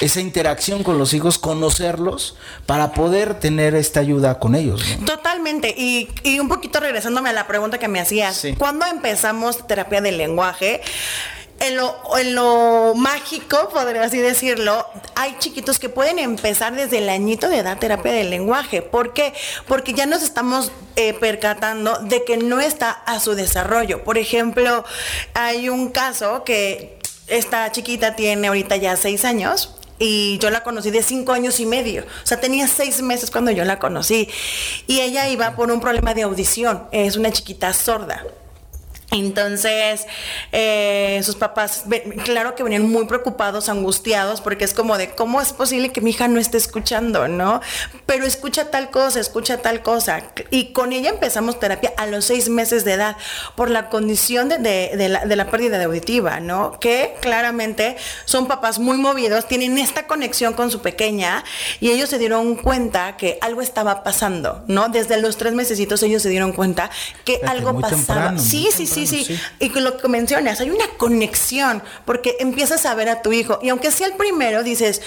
esa 0.00 0.20
interacción 0.20 0.82
con 0.82 0.98
los 0.98 1.12
hijos, 1.12 1.38
conocerlos 1.38 2.36
para 2.66 2.92
poder 2.92 3.34
tener 3.34 3.74
esta 3.74 4.00
ayuda 4.00 4.38
con 4.38 4.54
ellos. 4.54 4.82
Totalmente. 5.04 5.74
Y, 5.76 6.08
y, 6.22 6.38
un 6.40 6.48
poquito 6.48 6.80
regresándome 6.80 7.28
a 7.28 7.32
la 7.32 7.46
pregunta 7.46 7.78
que 7.78 7.88
me 7.88 8.00
hacías, 8.00 8.46
¿cuándo 8.58 8.86
empezamos 8.86 9.66
terapia 9.66 10.00
del 10.00 10.16
lenguaje? 10.16 10.80
En 11.60 11.76
lo, 11.76 12.94
mágico, 12.94 13.68
podría 13.68 14.02
así 14.02 14.18
decirlo, 14.18 14.86
hay 15.14 15.36
chiquitos 15.38 15.78
que 15.78 15.88
pueden 15.88 16.18
empezar 16.18 16.74
desde 16.74 16.98
el 16.98 17.08
añito 17.08 17.48
de 17.48 17.58
edad 17.58 17.78
terapia 17.78 18.12
del 18.12 18.30
lenguaje. 18.30 18.82
¿Por 18.82 19.12
qué? 19.12 19.34
Porque 19.68 19.92
ya 19.92 20.06
nos 20.06 20.22
estamos 20.22 20.72
eh, 20.96 21.12
percatando 21.12 21.98
de 21.98 22.24
que 22.24 22.38
no 22.38 22.60
está 22.60 22.90
a 22.90 23.20
su 23.20 23.34
desarrollo. 23.34 24.02
Por 24.04 24.16
ejemplo, 24.16 24.84
hay 25.34 25.68
un 25.68 25.90
caso 25.90 26.44
que 26.44 26.98
esta 27.26 27.70
chiquita 27.70 28.16
tiene 28.16 28.48
ahorita 28.48 28.76
ya 28.76 28.96
seis 28.96 29.24
años 29.24 29.76
y 29.98 30.38
yo 30.38 30.48
la 30.48 30.62
conocí 30.62 30.90
de 30.90 31.02
cinco 31.02 31.32
años 31.32 31.60
y 31.60 31.66
medio. 31.66 32.04
O 32.24 32.26
sea, 32.26 32.40
tenía 32.40 32.66
seis 32.68 33.02
meses 33.02 33.30
cuando 33.30 33.50
yo 33.50 33.64
la 33.66 33.78
conocí. 33.78 34.30
Y 34.86 35.00
ella 35.00 35.28
iba 35.28 35.54
por 35.54 35.70
un 35.70 35.80
problema 35.80 36.14
de 36.14 36.22
audición. 36.22 36.88
Es 36.90 37.16
una 37.16 37.30
chiquita 37.30 37.74
sorda. 37.74 38.24
Entonces, 39.10 40.06
eh, 40.52 41.20
sus 41.24 41.34
papás, 41.34 41.84
claro 42.24 42.54
que 42.54 42.62
venían 42.62 42.88
muy 42.88 43.06
preocupados, 43.06 43.68
angustiados, 43.68 44.40
porque 44.40 44.64
es 44.64 44.72
como 44.72 44.98
de, 44.98 45.10
¿cómo 45.10 45.40
es 45.40 45.52
posible 45.52 45.90
que 45.90 46.00
mi 46.00 46.10
hija 46.10 46.28
no 46.28 46.38
esté 46.38 46.58
escuchando, 46.58 47.26
no? 47.26 47.60
Pero 48.06 48.24
escucha 48.24 48.70
tal 48.70 48.90
cosa, 48.90 49.18
escucha 49.18 49.58
tal 49.58 49.82
cosa. 49.82 50.22
Y 50.50 50.72
con 50.72 50.92
ella 50.92 51.10
empezamos 51.10 51.58
terapia 51.58 51.92
a 51.96 52.06
los 52.06 52.26
seis 52.26 52.48
meses 52.48 52.84
de 52.84 52.92
edad, 52.92 53.16
por 53.56 53.68
la 53.68 53.88
condición 53.88 54.48
de, 54.48 55.08
la, 55.08 55.26
de 55.26 55.36
la 55.36 55.50
pérdida 55.50 55.78
de 55.78 55.84
auditiva, 55.84 56.38
¿no? 56.38 56.78
Que 56.78 57.16
claramente 57.20 57.96
son 58.26 58.46
papás 58.46 58.78
muy 58.78 58.96
movidos, 58.96 59.48
tienen 59.48 59.76
esta 59.78 60.06
conexión 60.06 60.54
con 60.54 60.70
su 60.70 60.82
pequeña, 60.82 61.42
y 61.80 61.90
ellos 61.90 62.10
se 62.10 62.18
dieron 62.18 62.54
cuenta 62.54 63.16
que 63.16 63.38
algo 63.40 63.60
estaba 63.60 64.04
pasando, 64.04 64.62
¿no? 64.68 64.88
Desde 64.88 65.20
los 65.20 65.36
tres 65.36 65.54
mesecitos 65.54 66.00
ellos 66.04 66.22
se 66.22 66.28
dieron 66.28 66.52
cuenta 66.52 66.90
que 67.24 67.40
algo 67.44 67.80
pasaba. 67.80 68.38
sí, 68.38 68.68
sí, 68.72 68.86
sí 68.86 68.99
sí, 69.06 69.24
sí, 69.24 69.40
Y 69.58 69.68
lo 69.80 69.96
que 69.96 70.08
mencionas, 70.08 70.60
hay 70.60 70.70
una 70.70 70.86
conexión, 70.96 71.82
porque 72.04 72.36
empiezas 72.40 72.86
a 72.86 72.94
ver 72.94 73.08
a 73.08 73.22
tu 73.22 73.32
hijo. 73.32 73.58
Y 73.62 73.68
aunque 73.68 73.90
sea 73.90 74.06
el 74.06 74.14
primero, 74.14 74.62
dices, 74.62 75.02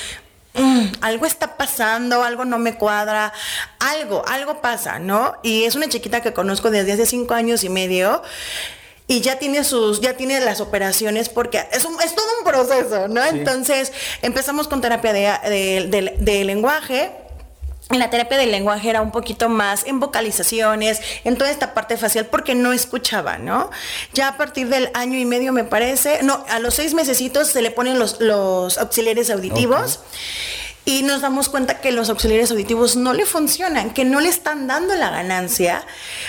mm, 0.53 0.85
algo 1.01 1.25
está 1.25 1.57
pasando, 1.57 2.23
algo 2.23 2.45
no 2.45 2.57
me 2.59 2.75
cuadra, 2.75 3.33
algo, 3.79 4.23
algo 4.27 4.62
pasa, 4.62 5.00
¿no? 5.00 5.35
Y 5.43 5.63
es 5.63 5.75
una 5.75 5.89
chiquita 5.89 6.21
que 6.21 6.33
conozco 6.33 6.71
desde 6.71 6.93
hace 6.93 7.05
cinco 7.05 7.33
años 7.33 7.63
y 7.63 7.69
medio 7.69 8.21
y 9.07 9.21
ya 9.21 9.38
tiene 9.38 9.63
sus, 9.63 10.00
ya 10.00 10.15
tiene 10.15 10.39
las 10.39 10.62
operaciones 10.62 11.29
porque 11.29 11.57
es, 11.71 11.85
es 12.03 12.15
todo 12.15 12.27
un 12.39 12.45
proceso, 12.45 13.07
¿no? 13.07 13.23
Entonces 13.23 13.91
empezamos 14.21 14.67
con 14.67 14.81
terapia 14.81 15.13
de 15.13 16.43
lenguaje, 16.45 17.12
la 17.89 18.09
terapia 18.09 18.37
del 18.37 18.51
lenguaje 18.51 18.89
era 18.89 19.01
un 19.01 19.11
poquito 19.11 19.49
más 19.49 19.85
en 19.85 19.99
vocalizaciones, 19.99 21.01
en 21.23 21.37
toda 21.37 21.51
esta 21.51 21.73
parte 21.73 21.97
facial, 21.97 22.25
porque 22.27 22.55
no 22.55 22.73
escuchaba, 22.73 23.37
¿no? 23.37 23.69
Ya 24.13 24.29
a 24.29 24.37
partir 24.37 24.69
del 24.69 24.89
año 24.93 25.19
y 25.19 25.25
medio, 25.25 25.53
me 25.53 25.63
parece, 25.63 26.23
no, 26.23 26.43
a 26.49 26.59
los 26.59 26.75
seis 26.75 26.93
mesecitos 26.93 27.49
se 27.49 27.61
le 27.61 27.71
ponen 27.71 27.99
los 27.99 28.77
auxiliares 28.77 29.29
auditivos 29.29 29.99
y 30.85 31.03
nos 31.03 31.21
damos 31.21 31.49
cuenta 31.49 31.79
que 31.79 31.91
los 31.91 32.09
auxiliares 32.09 32.51
auditivos 32.51 32.95
no 32.95 33.13
le 33.13 33.25
funcionan, 33.25 33.91
que 33.91 34.03
no 34.03 34.19
le 34.19 34.29
están 34.29 34.67
dando 34.67 34.95
la 34.95 35.09
ganancia. 35.09 35.83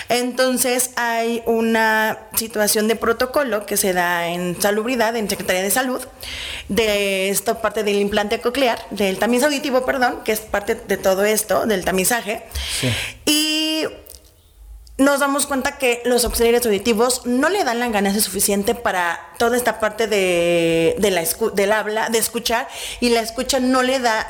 Entonces 0.07 0.91
hay 0.95 1.43
una 1.45 2.19
situación 2.35 2.87
de 2.87 2.95
protocolo 2.95 3.65
que 3.65 3.75
se 3.75 3.93
da 3.93 4.27
en 4.27 4.61
salubridad, 4.61 5.15
en 5.15 5.29
Secretaría 5.29 5.61
de 5.61 5.71
Salud, 5.71 6.01
de 6.69 7.29
esta 7.29 7.61
parte 7.61 7.83
del 7.83 7.97
implante 7.97 8.39
coclear, 8.39 8.79
del 8.91 9.19
tamiz 9.19 9.43
auditivo, 9.43 9.85
perdón, 9.85 10.21
que 10.23 10.31
es 10.31 10.39
parte 10.39 10.75
de 10.75 10.97
todo 10.97 11.25
esto, 11.25 11.65
del 11.65 11.83
tamizaje. 11.83 12.43
Y 13.25 13.85
nos 14.97 15.19
damos 15.19 15.45
cuenta 15.45 15.77
que 15.77 16.01
los 16.05 16.23
auxiliares 16.23 16.65
auditivos 16.65 17.25
no 17.25 17.49
le 17.49 17.65
dan 17.65 17.79
la 17.79 17.89
ganancia 17.89 18.21
suficiente 18.21 18.75
para 18.75 19.19
toda 19.37 19.57
esta 19.57 19.81
parte 19.81 20.07
de, 20.07 20.95
la 20.99 21.23
del 21.53 21.71
habla, 21.73 22.09
de 22.09 22.17
escuchar, 22.17 22.69
y 23.01 23.09
la 23.09 23.19
escucha 23.19 23.59
no 23.59 23.83
le 23.83 23.99
da 23.99 24.25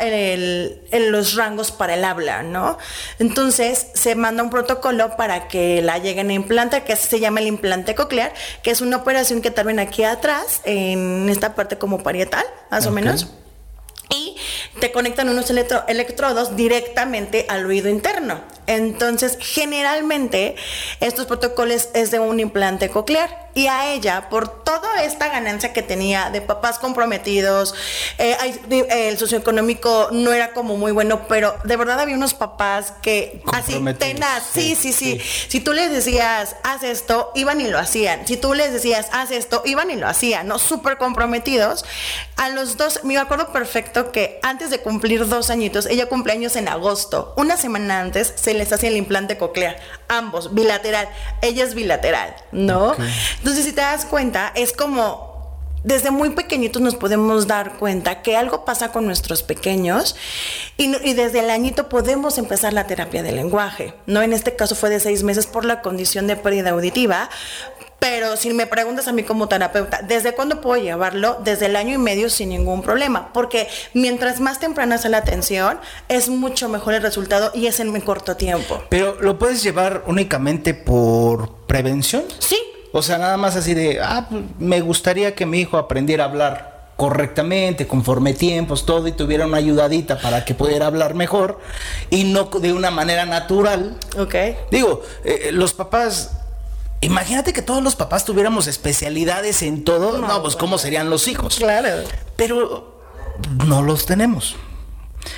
los 0.92 1.36
rangos 1.36 1.72
para 1.72 1.94
el 1.94 2.04
habla, 2.04 2.42
¿no? 2.42 2.80
Entonces 3.20 3.88
se 3.94 4.16
manda 4.16 4.42
un 4.42 4.50
protocolo 4.50 5.16
para 5.18 5.48
que 5.48 5.84
la 5.84 6.00
lleguen 6.00 6.32
a 6.32 6.34
implantar, 6.34 6.84
que 6.84 6.96
se 6.96 7.20
llama 7.20 7.42
el 7.42 7.48
implante 7.48 7.94
coclear, 7.94 8.34
que 8.64 8.72
es 8.72 8.82
una 8.82 8.98
operación 8.98 9.42
que 9.42 9.52
también 9.52 9.78
aquí 9.78 10.04
atrás, 10.04 10.62
en 10.64 11.30
esta 11.30 11.54
parte 11.54 11.78
como 11.78 12.02
parietal, 12.02 12.46
más 12.72 12.88
o 12.88 12.92
menos 12.92 13.28
y 14.10 14.36
te 14.80 14.92
conectan 14.92 15.30
unos 15.30 15.50
electrodos 15.50 16.56
directamente 16.56 17.46
al 17.50 17.66
oído 17.66 17.90
interno. 17.90 18.40
Entonces, 18.68 19.38
generalmente, 19.40 20.56
estos 21.00 21.26
protocolos 21.26 21.90
es 21.94 22.12
de 22.12 22.20
un 22.20 22.40
implante 22.40 22.90
coclear 22.90 23.46
y 23.56 23.68
a 23.68 23.94
ella 23.94 24.28
por 24.30 24.64
toda 24.64 25.04
esta 25.04 25.30
ganancia 25.30 25.72
que 25.72 25.82
tenía 25.82 26.30
de 26.30 26.42
papás 26.42 26.78
comprometidos, 26.78 27.74
eh, 28.18 28.36
el 28.90 29.18
socioeconómico 29.18 30.10
no 30.12 30.34
era 30.34 30.52
como 30.52 30.76
muy 30.76 30.92
bueno, 30.92 31.26
pero 31.30 31.56
de 31.64 31.78
verdad 31.78 32.02
había 32.02 32.16
unos 32.16 32.34
papás 32.34 32.92
que 33.02 33.42
así 33.54 33.82
tenaz, 33.98 34.44
sí, 34.54 34.76
sí, 34.76 34.92
sí, 34.92 35.22
Si 35.48 35.62
tú 35.62 35.72
les 35.72 35.90
decías, 35.90 36.58
haz 36.64 36.84
esto, 36.84 37.32
iban 37.34 37.62
y 37.62 37.68
lo 37.70 37.80
hacían. 37.80 38.28
Si 38.28 38.36
tú 38.36 38.54
les 38.54 38.74
decías, 38.74 39.08
haz 39.14 39.32
esto, 39.32 39.62
iban 39.66 39.90
y 39.90 39.96
lo 39.96 40.08
hacían, 40.08 40.48
¿no? 40.48 40.60
Súper 40.60 40.98
comprometidos. 40.98 41.86
A 42.36 42.50
los 42.50 42.76
dos, 42.76 43.06
me 43.06 43.18
acuerdo 43.18 43.54
perfecto 43.54 44.12
que 44.12 44.40
antes 44.44 44.70
de 44.70 44.80
cumplir 44.80 45.30
dos 45.30 45.50
añitos, 45.50 45.86
ella 45.86 46.08
cumpleaños 46.08 46.58
en 46.58 46.68
agosto. 46.68 47.34
Una 47.38 47.56
semana 47.56 48.02
antes 48.02 48.34
se 48.36 48.54
les 48.56 48.72
hacía 48.72 48.90
el 48.90 48.98
implante 48.98 49.38
coclear, 49.38 49.78
ambos, 50.08 50.54
bilateral. 50.54 51.08
Ella 51.42 51.64
es 51.64 51.76
bilateral, 51.76 52.36
¿no? 52.52 52.96
Entonces, 53.38 53.66
si 53.66 53.72
te 53.72 53.82
das 53.82 54.06
cuenta, 54.06 54.52
es 54.56 54.74
como 54.74 55.36
desde 55.86 56.10
muy 56.10 56.32
pequeñitos 56.32 56.82
nos 56.82 56.96
podemos 56.96 57.46
dar 57.46 57.78
cuenta 57.78 58.24
que 58.24 58.36
algo 58.36 58.66
pasa 58.66 58.92
con 58.92 59.06
nuestros 59.06 59.44
pequeños 59.44 60.16
y, 60.78 60.88
desde 61.14 61.42
el 61.42 61.52
añito 61.52 61.90
podemos 61.90 62.40
empezar 62.40 62.74
la 62.74 62.88
terapia 62.88 63.22
del 63.22 63.36
lenguaje. 63.36 63.94
No 64.08 64.24
en 64.24 64.34
este 64.34 64.56
caso 64.56 64.74
fue 64.74 64.90
de 64.90 65.00
seis 65.00 65.22
meses 65.22 65.46
por 65.46 65.64
la 65.64 65.84
condición 65.84 66.26
de 66.26 66.38
pérdida 66.38 66.72
auditiva, 66.72 67.30
pero 68.08 68.38
si 68.38 68.54
me 68.54 68.68
preguntas 68.68 69.08
a 69.08 69.14
mí 69.14 69.24
como 69.24 69.48
terapeuta, 69.48 70.02
¿desde 70.04 70.36
cuándo 70.36 70.62
puedo 70.62 70.80
llevarlo? 70.80 71.40
Desde 71.44 71.66
el 71.66 71.76
año 71.76 71.96
y 71.96 71.98
medio 71.98 72.30
sin 72.30 72.50
ningún 72.50 72.84
problema, 72.84 73.34
porque 73.34 73.68
mientras 73.96 74.40
más 74.40 74.60
temprana 74.60 75.00
sea 75.00 75.10
la 75.10 75.18
atención, 75.18 75.80
es 76.08 76.30
mucho 76.30 76.70
mejor 76.70 76.94
el 76.94 77.02
resultado 77.02 77.50
y 77.56 77.66
es 77.66 77.80
en 77.80 77.90
muy 77.90 78.02
corto 78.02 78.38
tiempo. 78.38 78.80
Pero 78.90 79.20
¿lo 79.22 79.40
puedes 79.40 79.64
llevar 79.64 80.04
únicamente 80.06 80.76
por 80.76 81.66
prevención? 81.66 82.26
Sí, 82.38 82.60
o 82.92 83.02
sea, 83.02 83.18
nada 83.18 83.38
más 83.38 83.56
así 83.56 83.74
de, 83.74 84.00
ah, 84.00 84.28
pues, 84.30 84.44
me 84.60 84.82
gustaría 84.82 85.34
que 85.34 85.48
mi 85.48 85.62
hijo 85.62 85.80
aprendiera 85.80 86.26
a 86.26 86.28
hablar 86.28 86.92
correctamente, 86.98 87.88
conforme 87.88 88.36
tiempos, 88.36 88.86
todo, 88.86 89.08
y 89.08 89.14
tuviera 89.14 89.48
una 89.48 89.58
ayudadita 89.58 90.22
para 90.22 90.46
que 90.46 90.54
pudiera 90.54 90.86
hablar 90.86 91.16
mejor 91.16 91.60
y 92.12 92.26
no 92.26 92.44
de 92.44 92.72
una 92.72 92.92
manera 92.92 93.26
natural. 93.26 93.98
Ok. 94.16 94.36
Digo, 94.70 95.02
eh, 95.24 95.50
los 95.52 95.74
papás 95.74 96.45
Imagínate 97.02 97.54
que 97.54 97.62
todos 97.62 97.84
los 97.84 97.96
papás 97.96 98.26
tuviéramos 98.26 98.68
especialidades 98.68 99.62
en 99.62 99.84
todo. 99.84 100.20
No, 100.20 100.42
pues 100.42 100.56
cómo 100.56 100.78
serían 100.78 101.10
los 101.10 101.28
hijos. 101.28 101.58
Claro. 101.58 102.04
Pero 102.36 103.02
no 103.66 103.82
los 103.82 104.06
tenemos. 104.06 104.56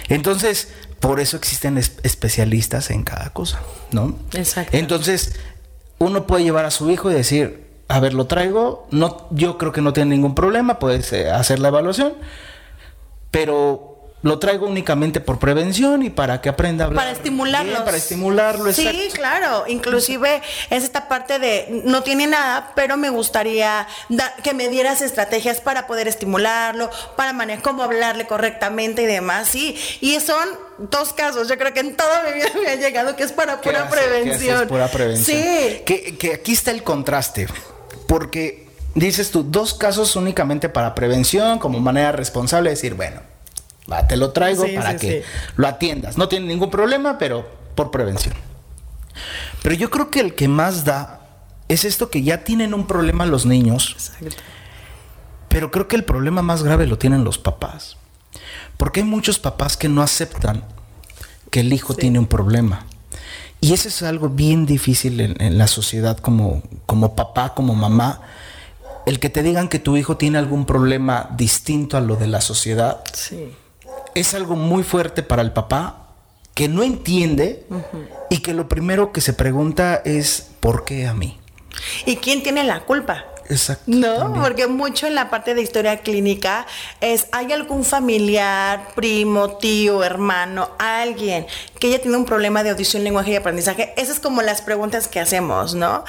Entonces, 0.08 0.70
por 1.00 1.20
eso 1.20 1.38
existen 1.38 1.78
especialistas 1.78 2.90
en 2.90 3.04
cada 3.04 3.32
cosa, 3.32 3.62
¿no? 3.92 4.18
Exacto. 4.34 4.76
Entonces, 4.76 5.36
uno 6.00 6.28
puede 6.28 6.44
llevar 6.44 6.66
a 6.66 6.72
su 6.72 6.90
hijo 6.90 7.12
y 7.12 7.14
decir, 7.14 7.68
a 7.88 8.00
ver, 8.00 8.14
lo 8.14 8.28
traigo, 8.28 8.88
no, 8.92 9.28
yo 9.32 9.58
creo 9.58 9.72
que 9.72 9.82
no 9.82 9.94
tiene 9.94 10.16
ningún 10.16 10.36
problema, 10.36 10.80
puedes 10.80 11.12
eh, 11.14 11.30
hacer 11.32 11.60
la 11.60 11.70
evaluación, 11.70 12.14
pero 13.32 13.97
lo 14.24 14.40
traigo 14.40 14.66
únicamente 14.66 15.22
por 15.22 15.38
prevención 15.38 16.02
y 16.02 16.10
para 16.10 16.42
que 16.42 16.50
aprenda 16.50 16.86
a 16.86 16.88
hablar. 16.88 17.04
Para 17.04 17.16
estimularlo. 17.16 17.86
para 17.86 17.98
estimularlo, 17.98 18.74
Sí, 18.74 19.10
claro. 19.14 19.66
Inclusive 19.68 20.42
es 20.72 20.84
esta 20.84 21.08
parte 21.08 21.38
de 21.38 21.84
no 21.86 22.02
tiene 22.02 22.26
nada, 22.26 22.72
pero 22.76 22.98
me 22.98 23.10
gustaría 23.10 23.88
que 24.44 24.54
me 24.56 24.70
dieras 24.70 25.02
estrategias 25.02 25.62
para 25.62 25.86
poder 25.86 26.08
estimularlo, 26.08 26.90
para 27.16 27.32
manejar 27.32 27.64
cómo 27.64 27.84
hablarle 27.84 28.26
correctamente 28.26 29.04
y 29.04 29.06
demás. 29.06 29.50
Sí, 29.50 29.78
y 30.02 30.20
son 30.20 30.50
dos 30.80 31.14
casos. 31.14 31.48
Yo 31.48 31.58
creo 31.58 31.74
que 31.74 31.82
en 31.82 31.96
toda 31.96 32.24
mi 32.24 32.34
vida 32.34 32.50
me 32.60 32.70
ha 32.70 32.76
llegado 32.76 33.16
que 33.16 33.24
es 33.24 33.32
para 33.32 33.62
pura 33.62 33.88
prevención. 33.88 34.68
pura 34.68 34.88
prevención. 34.88 35.38
Sí. 35.38 35.82
Que, 35.86 36.18
que 36.18 36.34
aquí 36.34 36.54
está 36.54 36.72
el 36.72 36.82
contraste. 36.82 37.48
Porque 38.08 38.68
dices 38.96 39.30
tú, 39.30 39.44
dos 39.44 39.76
casos 39.76 40.16
únicamente 40.16 40.70
para 40.70 40.96
prevención, 40.96 41.60
como 41.60 41.80
manera 41.80 42.12
responsable 42.14 42.72
de 42.72 42.76
decir, 42.76 42.96
bueno 42.96 43.37
Te 44.10 44.18
lo 44.18 44.32
traigo 44.32 44.66
para 44.76 44.98
que 44.98 45.24
lo 45.56 45.68
atiendas. 45.68 46.18
No 46.18 46.28
tiene 46.28 46.48
ningún 46.48 46.70
problema, 46.70 47.18
pero 47.18 47.48
por 47.76 47.90
prevención. 47.90 48.36
Pero 49.64 49.76
yo 49.76 49.90
creo 49.90 50.12
que 50.12 50.20
el 50.20 50.36
que 50.36 50.48
más 50.48 50.84
da 50.84 51.22
es 51.70 51.86
esto 51.86 52.10
que 52.10 52.24
ya 52.24 52.44
tienen 52.44 52.74
un 52.74 52.86
problema 52.86 53.26
los 53.26 53.46
niños. 53.46 53.96
Pero 55.48 55.72
creo 55.72 55.88
que 55.88 55.96
el 55.96 56.04
problema 56.04 56.42
más 56.42 56.64
grave 56.64 56.86
lo 56.86 56.98
tienen 56.98 57.24
los 57.24 57.38
papás. 57.38 57.98
Porque 58.76 59.00
hay 59.00 59.06
muchos 59.06 59.40
papás 59.40 59.78
que 59.78 59.88
no 59.88 60.02
aceptan 60.02 60.64
que 61.50 61.62
el 61.62 61.72
hijo 61.72 61.96
tiene 61.96 62.20
un 62.20 62.28
problema. 62.28 62.86
Y 63.62 63.74
eso 63.74 63.88
es 63.88 64.04
algo 64.04 64.30
bien 64.30 64.66
difícil 64.66 65.20
en, 65.20 65.42
en, 65.42 65.58
la 65.58 65.68
sociedad 65.68 66.18
como, 66.18 66.62
como 66.86 67.16
papá, 67.16 67.54
como 67.56 67.74
mamá. 67.74 68.22
El 69.06 69.20
que 69.20 69.30
te 69.30 69.42
digan 69.42 69.70
que 69.70 69.80
tu 69.80 69.98
hijo 69.98 70.18
tiene 70.18 70.38
algún 70.38 70.66
problema 70.66 71.30
distinto 71.36 71.98
a 71.98 72.02
lo 72.02 72.18
de 72.18 72.28
la 72.28 72.42
sociedad. 72.42 73.02
Sí 73.14 73.56
es 74.20 74.34
algo 74.34 74.56
muy 74.56 74.84
fuerte 74.84 75.24
para 75.24 75.42
el 75.42 75.52
papá 75.52 76.08
que 76.54 76.68
no 76.68 76.84
entiende 76.84 77.66
y 78.30 78.40
que 78.40 78.54
lo 78.54 78.68
primero 78.68 79.12
que 79.12 79.22
se 79.22 79.34
pregunta 79.34 80.02
es 80.04 80.50
¿por 80.60 80.86
qué 80.86 81.08
a 81.08 81.14
mí? 81.14 81.40
¿Y 82.06 82.18
quién 82.18 82.42
tiene 82.42 82.64
la 82.64 82.82
culpa? 82.82 83.26
Exacto. 83.50 83.84
No, 83.88 84.34
porque 84.42 84.68
mucho 84.68 85.08
en 85.08 85.16
la 85.16 85.30
parte 85.30 85.56
de 85.56 85.62
historia 85.62 85.98
clínica 85.98 86.66
es, 87.00 87.28
¿hay 87.32 87.54
algún 87.54 87.86
familiar, 87.86 88.90
primo, 88.94 89.58
tío, 89.58 90.04
hermano, 90.04 90.70
alguien 90.80 91.48
que 91.80 91.88
haya 91.88 92.00
tenido 92.00 92.20
un 92.20 92.26
problema 92.26 92.64
de 92.64 92.72
audición, 92.72 93.04
lenguaje 93.04 93.32
y 93.32 93.36
aprendizaje? 93.36 93.94
Esas 93.96 94.18
es 94.18 94.20
como 94.20 94.42
las 94.42 94.62
preguntas 94.62 95.08
que 95.08 95.20
hacemos, 95.20 95.76
¿no? 95.76 96.04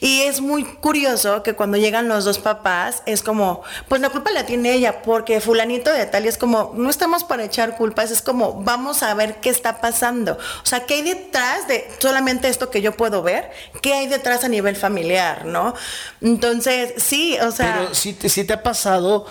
Y 0.00 0.22
es 0.22 0.40
muy 0.40 0.64
curioso 0.64 1.42
que 1.42 1.54
cuando 1.54 1.76
llegan 1.76 2.08
los 2.08 2.24
dos 2.24 2.38
papás 2.38 3.02
es 3.06 3.22
como, 3.22 3.62
pues 3.88 4.00
la 4.00 4.10
culpa 4.10 4.30
la 4.32 4.46
tiene 4.46 4.72
ella, 4.72 5.02
porque 5.02 5.40
fulanito 5.40 5.92
de 5.92 6.06
tal 6.06 6.24
y 6.24 6.28
es 6.28 6.38
como, 6.38 6.72
no 6.74 6.90
estamos 6.90 7.22
para 7.22 7.44
echar 7.44 7.76
culpas, 7.76 8.10
es 8.10 8.22
como, 8.22 8.62
vamos 8.62 9.02
a 9.02 9.14
ver 9.14 9.36
qué 9.36 9.50
está 9.50 9.80
pasando. 9.80 10.32
O 10.32 10.66
sea, 10.66 10.86
¿qué 10.86 10.94
hay 10.94 11.02
detrás 11.02 11.68
de 11.68 11.88
solamente 11.98 12.48
esto 12.48 12.70
que 12.70 12.82
yo 12.82 12.96
puedo 12.96 13.22
ver? 13.22 13.50
¿Qué 13.80 13.94
hay 13.94 14.06
detrás 14.08 14.42
a 14.42 14.48
nivel 14.48 14.74
familiar, 14.74 15.44
¿no? 15.44 15.74
Entonces, 16.20 16.63
entonces, 16.66 17.02
sí, 17.02 17.36
o 17.40 17.50
sea. 17.50 17.74
Pero 17.80 17.94
sí, 17.94 18.44
te 18.44 18.52
ha 18.52 18.62
pasado 18.62 19.26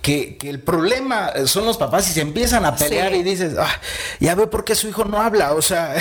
que, 0.00 0.38
el 0.42 0.60
problema 0.60 1.32
son 1.46 1.66
los 1.66 1.76
papás 1.76 2.08
y 2.08 2.12
se 2.12 2.20
empiezan 2.20 2.64
a 2.64 2.76
pelear 2.76 3.14
y 3.14 3.22
dices, 3.22 3.54
ah, 3.58 3.80
ya 4.20 4.34
ve 4.34 4.46
por 4.46 4.64
qué 4.64 4.74
su 4.74 4.88
hijo 4.88 5.04
no 5.04 5.20
habla, 5.20 5.52
o 5.54 5.62
sea, 5.62 5.94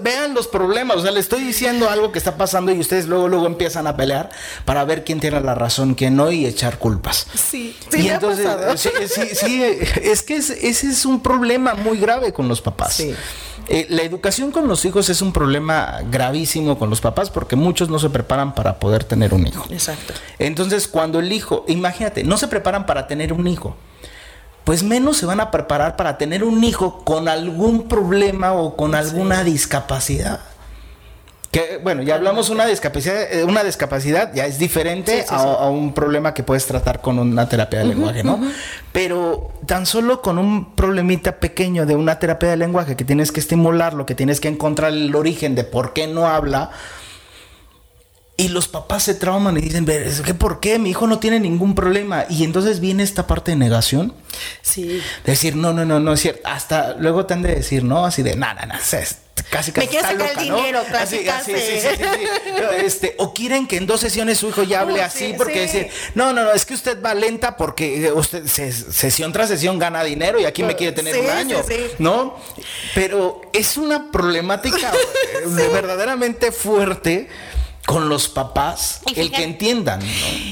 vean 0.00 0.34
los 0.34 0.48
problemas, 0.48 0.96
o 0.96 1.02
sea, 1.02 1.12
le 1.12 1.20
estoy 1.20 1.44
diciendo 1.44 1.88
algo 1.88 2.10
que 2.12 2.18
está 2.18 2.36
pasando 2.36 2.72
y 2.72 2.80
ustedes 2.80 3.06
luego 3.06 3.28
luego 3.28 3.46
empiezan 3.46 3.86
a 3.86 3.96
pelear 3.96 4.30
para 4.64 4.84
ver 4.84 5.04
quién 5.04 5.20
tiene 5.20 5.40
la 5.40 5.54
razón, 5.54 5.94
quién 5.94 6.16
no 6.16 6.32
y 6.32 6.46
echar 6.46 6.78
culpas. 6.78 7.26
Sí, 7.34 7.76
sí, 7.90 8.00
y 8.00 8.08
entonces, 8.08 8.48
sí, 8.76 8.90
sí, 9.32 9.62
es 10.02 10.22
que 10.22 10.36
ese 10.36 10.66
es 10.66 11.04
un 11.04 11.22
problema 11.22 11.74
muy 11.74 11.98
grave 11.98 12.32
con 12.32 12.48
los 12.48 12.60
papás. 12.60 12.94
Sí. 12.94 13.14
Eh, 13.68 13.86
la 13.90 14.02
educación 14.02 14.52
con 14.52 14.68
los 14.68 14.84
hijos 14.84 15.08
es 15.08 15.22
un 15.22 15.32
problema 15.32 16.00
gravísimo 16.10 16.78
con 16.78 16.88
los 16.90 17.00
papás 17.00 17.30
porque 17.30 17.56
muchos 17.56 17.88
no 17.88 17.98
se 17.98 18.10
preparan 18.10 18.54
para 18.54 18.78
poder 18.78 19.04
tener 19.04 19.34
un 19.34 19.46
hijo. 19.46 19.66
Exacto. 19.70 20.14
Entonces, 20.38 20.86
cuando 20.86 21.18
el 21.18 21.32
hijo, 21.32 21.64
imagínate, 21.68 22.22
no 22.22 22.36
se 22.36 22.48
preparan 22.48 22.86
para 22.86 23.06
tener 23.06 23.32
un 23.32 23.46
hijo, 23.46 23.76
pues 24.64 24.82
menos 24.82 25.16
se 25.16 25.26
van 25.26 25.40
a 25.40 25.50
preparar 25.50 25.96
para 25.96 26.18
tener 26.18 26.44
un 26.44 26.62
hijo 26.64 27.04
con 27.04 27.28
algún 27.28 27.88
problema 27.88 28.52
o 28.52 28.76
con 28.76 28.94
alguna 28.94 29.44
discapacidad 29.44 30.40
bueno, 31.82 32.02
ya 32.02 32.16
hablamos 32.16 32.50
una 32.50 32.66
discapacidad, 32.66 33.32
eh, 33.32 33.44
una 33.44 33.62
discapacidad 33.62 34.32
ya 34.34 34.46
es 34.46 34.58
diferente 34.58 35.24
a, 35.28 35.68
un 35.68 35.92
problema 35.94 36.34
que 36.34 36.42
puedes 36.42 36.66
tratar 36.66 37.00
con 37.00 37.18
una 37.18 37.48
terapia 37.48 37.80
de 37.80 37.86
lenguaje, 37.86 38.24
¿no? 38.24 38.40
Pero 38.92 39.52
tan 39.66 39.86
solo 39.86 40.22
con 40.22 40.38
un 40.38 40.74
problemita 40.74 41.38
pequeño 41.38 41.86
de 41.86 41.94
una 41.94 42.18
terapia 42.18 42.50
de 42.50 42.56
lenguaje 42.56 42.96
que 42.96 43.04
tienes 43.04 43.32
que 43.32 43.40
estimularlo, 43.40 44.06
que 44.06 44.14
tienes 44.14 44.40
que 44.40 44.48
encontrar 44.48 44.92
el 44.92 45.14
origen 45.14 45.54
de 45.54 45.64
por 45.64 45.92
qué 45.92 46.06
no 46.06 46.26
habla. 46.26 46.70
Y 48.38 48.48
los 48.48 48.68
papás 48.68 49.04
se 49.04 49.14
trauman 49.14 49.56
y 49.56 49.62
dicen, 49.62 49.86
¿qué 49.86 50.34
por 50.34 50.60
qué? 50.60 50.78
Mi 50.78 50.90
hijo 50.90 51.06
no 51.06 51.18
tiene 51.18 51.40
ningún 51.40 51.74
problema. 51.74 52.26
Y 52.28 52.44
entonces 52.44 52.80
viene 52.80 53.02
esta 53.02 53.26
parte 53.26 53.52
de 53.52 53.56
negación. 53.56 54.12
Sí. 54.60 55.00
decir, 55.24 55.56
no, 55.56 55.72
no, 55.72 55.86
no, 55.86 56.00
no 56.00 56.12
es 56.12 56.20
cierto. 56.20 56.42
Hasta 56.44 56.94
luego 56.98 57.24
te 57.24 57.32
han 57.32 57.40
de 57.40 57.54
decir, 57.54 57.82
no, 57.82 58.04
así 58.04 58.22
de, 58.22 58.36
nada, 58.36 58.66
nada, 58.66 58.80
casi 59.50 59.72
casi 59.72 59.86
me 59.86 59.88
quiere 59.88 60.08
sacar 60.08 60.30
el 60.30 60.36
dinero 60.38 60.82
casi, 60.90 61.24
casi. 61.24 61.52
este 62.84 63.14
o 63.18 63.32
quieren 63.32 63.66
que 63.66 63.76
en 63.76 63.86
dos 63.86 64.00
sesiones 64.00 64.38
su 64.38 64.48
hijo 64.48 64.62
ya 64.62 64.80
hable 64.80 65.02
así 65.02 65.34
porque 65.36 65.62
dice 65.62 65.90
no 66.14 66.32
no 66.32 66.44
no 66.44 66.52
es 66.52 66.64
que 66.64 66.74
usted 66.74 67.00
va 67.02 67.14
lenta 67.14 67.56
porque 67.56 68.06
eh, 68.06 68.12
usted 68.12 68.46
sesión 68.46 69.32
tras 69.32 69.48
sesión 69.48 69.78
gana 69.78 70.02
dinero 70.04 70.40
y 70.40 70.44
aquí 70.44 70.62
me 70.62 70.76
quiere 70.76 70.92
tener 70.92 71.18
un 71.18 71.30
año 71.30 71.62
no 71.98 72.38
pero 72.94 73.42
es 73.52 73.76
una 73.76 74.10
problemática 74.10 74.92
eh, 75.34 75.68
verdaderamente 75.72 76.52
fuerte 76.52 77.28
con 77.86 78.08
los 78.08 78.28
papás 78.28 79.00
el 79.14 79.30
que 79.30 79.44
entiendan. 79.44 80.00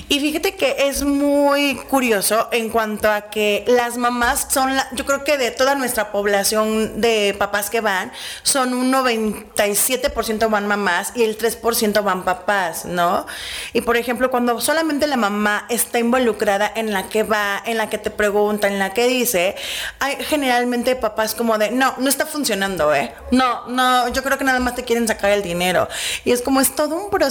Y 0.09 0.21
fíjate 0.21 0.55
que 0.55 0.89
es 0.89 1.03
muy 1.03 1.75
curioso 1.91 2.49
en 2.53 2.71
cuanto 2.71 3.11
a 3.11 3.23
que 3.23 3.65
las 3.67 3.97
mamás 3.97 4.47
son, 4.51 4.77
la, 4.77 4.89
yo 4.93 5.05
creo 5.05 5.25
que 5.25 5.37
de 5.37 5.51
toda 5.51 5.75
nuestra 5.75 6.13
población 6.13 7.01
de 7.01 7.35
papás 7.37 7.71
que 7.71 7.81
van, 7.81 8.13
son 8.45 8.73
un 8.73 8.93
97% 8.93 10.49
van 10.49 10.69
mamás 10.69 11.13
y 11.17 11.25
el 11.25 11.37
3% 11.37 12.05
van 12.05 12.25
papás, 12.25 12.85
¿no? 12.85 13.27
Y 13.73 13.81
por 13.81 13.97
ejemplo, 13.97 14.31
cuando 14.31 14.61
solamente 14.61 15.09
la 15.09 15.17
mamá 15.17 15.67
está 15.69 15.99
involucrada 15.99 16.71
en 16.77 16.93
la 16.93 17.09
que 17.09 17.25
va, 17.25 17.61
en 17.67 17.79
la 17.79 17.91
que 17.91 17.99
te 17.99 18.11
pregunta, 18.11 18.69
en 18.69 18.79
la 18.79 18.95
que 18.95 19.09
dice, 19.09 19.57
hay 19.99 20.17
generalmente 20.21 20.95
papás 20.95 21.35
como 21.35 21.59
de, 21.59 21.73
no, 21.73 21.95
no 21.99 22.09
está 22.09 22.27
funcionando, 22.27 22.95
¿eh? 22.95 23.13
No, 23.33 23.67
no, 23.67 24.09
yo 24.09 24.23
creo 24.23 24.39
que 24.39 24.45
nada 24.45 24.61
más 24.61 24.77
te 24.77 24.85
quieren 24.85 25.09
sacar 25.09 25.33
el 25.33 25.43
dinero. 25.43 25.89
Y 26.25 26.31
es 26.31 26.41
como 26.41 26.61
es 26.61 26.77
todo 26.77 26.95
un 26.95 27.11
proceso, 27.11 27.24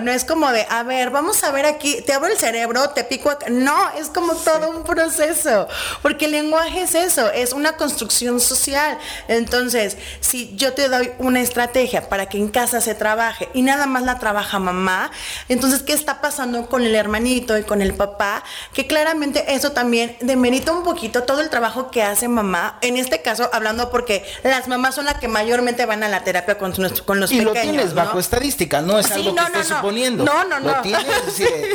no 0.00 0.12
es 0.12 0.24
como 0.24 0.52
de, 0.52 0.66
a 0.70 0.84
ver, 0.84 1.10
vamos 1.10 1.42
a 1.42 1.50
ver 1.50 1.66
aquí, 1.66 2.00
te 2.06 2.12
abro 2.12 2.28
el 2.28 2.38
cerebro, 2.38 2.90
te 2.90 3.02
pico 3.02 3.28
acá. 3.28 3.46
No, 3.50 3.90
es 3.98 4.08
como 4.08 4.34
todo 4.34 4.70
un 4.70 4.84
proceso, 4.84 5.66
porque 6.00 6.26
el 6.26 6.32
lenguaje 6.32 6.82
es 6.82 6.94
eso, 6.94 7.30
es 7.32 7.52
una 7.52 7.76
construcción 7.76 8.40
social. 8.40 8.98
Entonces, 9.26 9.96
si 10.20 10.54
yo 10.54 10.74
te 10.74 10.88
doy 10.88 11.10
una 11.18 11.40
estrategia 11.40 12.08
para 12.08 12.28
que 12.28 12.38
en 12.38 12.48
casa 12.48 12.80
se 12.80 12.94
trabaje 12.94 13.48
y 13.52 13.62
nada 13.62 13.86
más 13.86 14.04
la 14.04 14.20
trabaja 14.20 14.60
mamá, 14.60 15.10
entonces, 15.48 15.82
¿qué 15.82 15.92
está 15.92 16.20
pasando 16.20 16.68
con 16.68 16.82
el 16.82 16.94
hermanito 16.94 17.58
y 17.58 17.64
con 17.64 17.82
el 17.82 17.94
papá? 17.94 18.44
Que 18.72 18.86
claramente 18.86 19.54
eso 19.54 19.72
también 19.72 20.16
demerita 20.20 20.70
un 20.72 20.84
poquito 20.84 21.24
todo 21.24 21.40
el 21.40 21.50
trabajo 21.50 21.90
que 21.90 22.02
hace 22.02 22.28
mamá, 22.28 22.78
en 22.80 22.96
este 22.96 23.22
caso 23.22 23.50
hablando 23.52 23.90
porque 23.90 24.24
las 24.44 24.68
mamás 24.68 24.94
son 24.94 25.06
las 25.06 25.14
que 25.14 25.26
mayormente 25.26 25.84
van 25.84 26.04
a 26.04 26.08
la 26.08 26.22
terapia 26.22 26.58
con, 26.58 26.72
con 27.04 27.18
los 27.18 27.32
y 27.32 27.38
pequeños. 27.38 27.40
Y 27.40 27.44
lo 27.44 27.52
tienes 27.52 27.94
bajo 27.94 28.20
estadística, 28.20 28.80
no 28.80 28.98
es 28.98 29.10
algo 29.10 29.31
no, 29.32 29.48
no, 29.48 29.64
suponiendo. 29.64 30.24
No, 30.24 30.44
no, 30.44 30.60
no. 30.60 30.74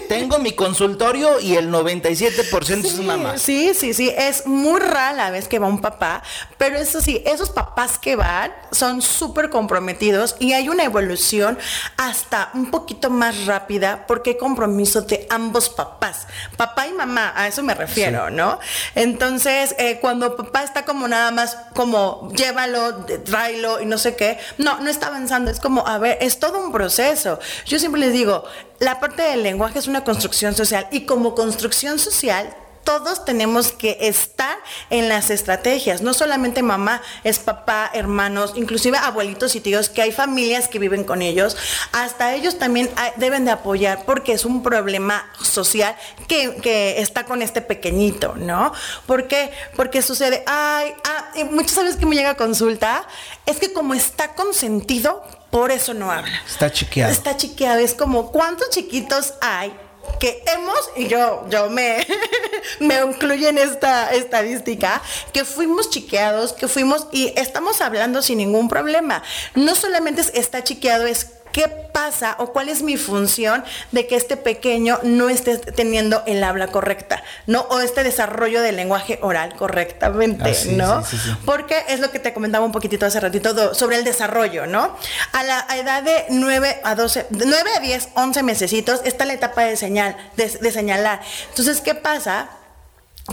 tengo 0.10 0.40
mi 0.40 0.54
consultorio 0.54 1.40
y 1.40 1.56
el 1.56 1.70
97% 1.70 2.86
es 2.86 3.00
mamá. 3.00 3.38
Sí, 3.38 3.74
sí, 3.74 3.94
sí. 3.94 4.14
Es 4.16 4.46
muy 4.46 4.80
rara 4.80 5.14
la 5.14 5.32
vez 5.32 5.48
que 5.48 5.60
va 5.60 5.68
un 5.68 5.82
papá, 5.82 6.24
pero 6.58 6.78
eso 6.78 7.02
sí, 7.02 7.22
esos 7.26 7.50
papás 7.50 7.98
que 7.98 8.16
van 8.16 8.54
son 8.72 9.02
súper 9.02 9.50
comprometidos 9.50 10.36
y 10.40 10.54
hay 10.54 10.70
una 10.70 10.84
evolución 10.84 11.58
hasta 11.98 12.50
un 12.54 12.72
poquito 12.72 13.10
más 13.10 13.46
rápida 13.46 14.06
porque 14.08 14.32
hay 14.32 14.38
compromiso 14.38 15.02
de 15.02 15.28
ambos 15.30 15.70
papás, 15.70 16.28
papá 16.56 16.88
y 16.88 16.94
mamá, 16.94 17.34
a 17.36 17.48
eso 17.48 17.64
me 17.64 17.74
refiero, 17.74 18.30
¿no? 18.30 18.60
Entonces, 18.96 19.76
eh, 19.78 20.00
cuando 20.00 20.36
papá 20.36 20.64
está 20.64 20.86
como 20.86 21.08
nada 21.08 21.32
más 21.32 21.58
como 21.74 22.32
llévalo, 22.36 23.06
tráelo 23.26 23.82
y 23.82 23.86
no 23.86 23.98
sé 23.98 24.16
qué, 24.16 24.40
no, 24.58 24.80
no 24.80 24.90
está 24.90 25.08
avanzando, 25.08 25.52
es 25.52 25.60
como, 25.60 25.88
a 25.88 25.98
ver, 25.98 26.18
es 26.22 26.40
todo 26.40 26.60
un 26.64 26.72
proceso. 26.72 27.40
Yo 27.66 27.80
siempre 27.80 28.02
les 28.02 28.14
digo, 28.14 28.44
la 28.80 29.00
parte 29.00 29.24
del 29.24 29.44
lenguaje 29.44 29.80
es 29.80 29.88
una 29.88 30.04
construcción 30.04 30.56
social 30.56 30.88
y 30.92 31.02
como 31.02 31.36
construcción 31.36 32.00
social 32.00 32.56
todos 32.88 33.26
tenemos 33.26 33.74
que 33.74 33.98
estar 34.00 34.58
en 34.90 35.10
las 35.10 35.30
estrategias. 35.30 36.02
No 36.02 36.14
solamente 36.14 36.64
mamá, 36.64 37.02
es 37.26 37.38
papá, 37.38 37.92
hermanos, 37.94 38.54
inclusive 38.56 38.98
abuelitos 38.98 39.58
y 39.58 39.60
tíos, 39.60 39.90
que 39.90 40.02
hay 40.02 40.14
familias 40.14 40.70
que 40.70 40.80
viven 40.80 41.04
con 41.04 41.22
ellos. 41.22 41.58
Hasta 41.92 42.34
ellos 42.34 42.58
también 42.58 42.90
deben 43.18 43.44
de 43.44 43.52
apoyar 43.52 44.06
porque 44.06 44.32
es 44.32 44.46
un 44.46 44.64
problema 44.64 45.30
social 45.42 45.98
que, 46.30 46.56
que 46.62 47.02
está 47.02 47.26
con 47.26 47.42
este 47.42 47.60
pequeñito, 47.60 48.36
¿no? 48.38 48.72
¿Por 49.06 49.28
qué? 49.28 49.52
Porque 49.76 50.02
sucede, 50.02 50.46
ay, 50.48 50.94
ah, 51.04 51.32
muchas 51.52 51.76
veces 51.76 51.98
que 51.98 52.06
me 52.06 52.16
llega 52.16 52.38
consulta, 52.38 53.06
es 53.46 53.58
que 53.58 53.74
como 53.74 53.96
está 53.96 54.34
consentido, 54.34 55.26
por 55.58 55.72
eso 55.72 55.96
no 55.96 56.12
habla. 56.12 56.40
Está 56.48 56.72
chiqueado. 56.72 57.12
Está 57.12 57.36
chiqueado. 57.36 57.80
Es 57.80 57.96
como, 57.96 58.32
¿cuántos 58.32 58.70
chiquitos 58.70 59.34
hay 59.42 59.74
que 60.20 60.44
hemos, 60.54 60.78
y 60.96 61.08
yo, 61.08 61.46
yo 61.50 61.72
me, 61.72 62.06
me 62.80 63.00
incluyo 63.02 63.50
en 63.50 63.58
esta 63.58 64.14
estadística, 64.14 65.02
que 65.34 65.46
fuimos 65.46 65.90
chiqueados, 65.90 66.54
que 66.54 66.68
fuimos 66.68 67.08
y 67.12 67.34
estamos 67.36 67.82
hablando 67.82 68.22
sin 68.22 68.38
ningún 68.38 68.70
problema. 68.70 69.24
No 69.56 69.74
solamente 69.74 70.22
está 70.36 70.64
chiqueado, 70.64 71.08
es 71.08 71.32
¿Qué 71.58 71.70
pasa 71.70 72.36
o 72.38 72.54
cuál 72.54 72.70
es 72.70 72.84
mi 72.84 72.98
función 72.98 73.64
de 73.92 74.06
que 74.06 74.16
este 74.16 74.38
pequeño 74.38 75.00
no 75.02 75.28
esté 75.28 75.58
teniendo 75.58 76.22
el 76.28 76.44
habla 76.44 76.68
correcta, 76.68 77.24
¿no? 77.48 77.62
O 77.72 77.80
este 77.80 78.04
desarrollo 78.04 78.62
del 78.62 78.76
lenguaje 78.76 79.18
oral 79.24 79.56
correctamente, 79.56 80.52
ah, 80.52 80.72
¿no? 80.74 81.04
Porque 81.46 81.84
es 81.88 82.00
lo 82.00 82.12
que 82.12 82.20
te 82.20 82.32
comentaba 82.32 82.64
un 82.64 82.72
poquitito 82.72 83.08
hace 83.08 83.20
ratito 83.20 83.74
sobre 83.74 83.96
el 83.96 84.04
desarrollo, 84.04 84.68
¿no? 84.68 84.96
A 85.32 85.42
la 85.42 85.66
edad 85.76 86.04
de 86.04 86.26
9 86.30 86.82
a 86.84 86.94
12, 86.94 87.26
9 87.32 87.72
a 87.76 87.80
10, 87.80 88.10
11 88.14 88.44
mesecitos 88.44 89.02
está 89.04 89.26
la 89.26 89.34
etapa 89.34 89.64
de 89.64 89.78
señal, 89.78 90.16
de, 90.36 90.50
de 90.50 90.72
señalar. 90.72 91.22
Entonces, 91.50 91.82
¿qué 91.82 91.96
pasa? 91.96 92.50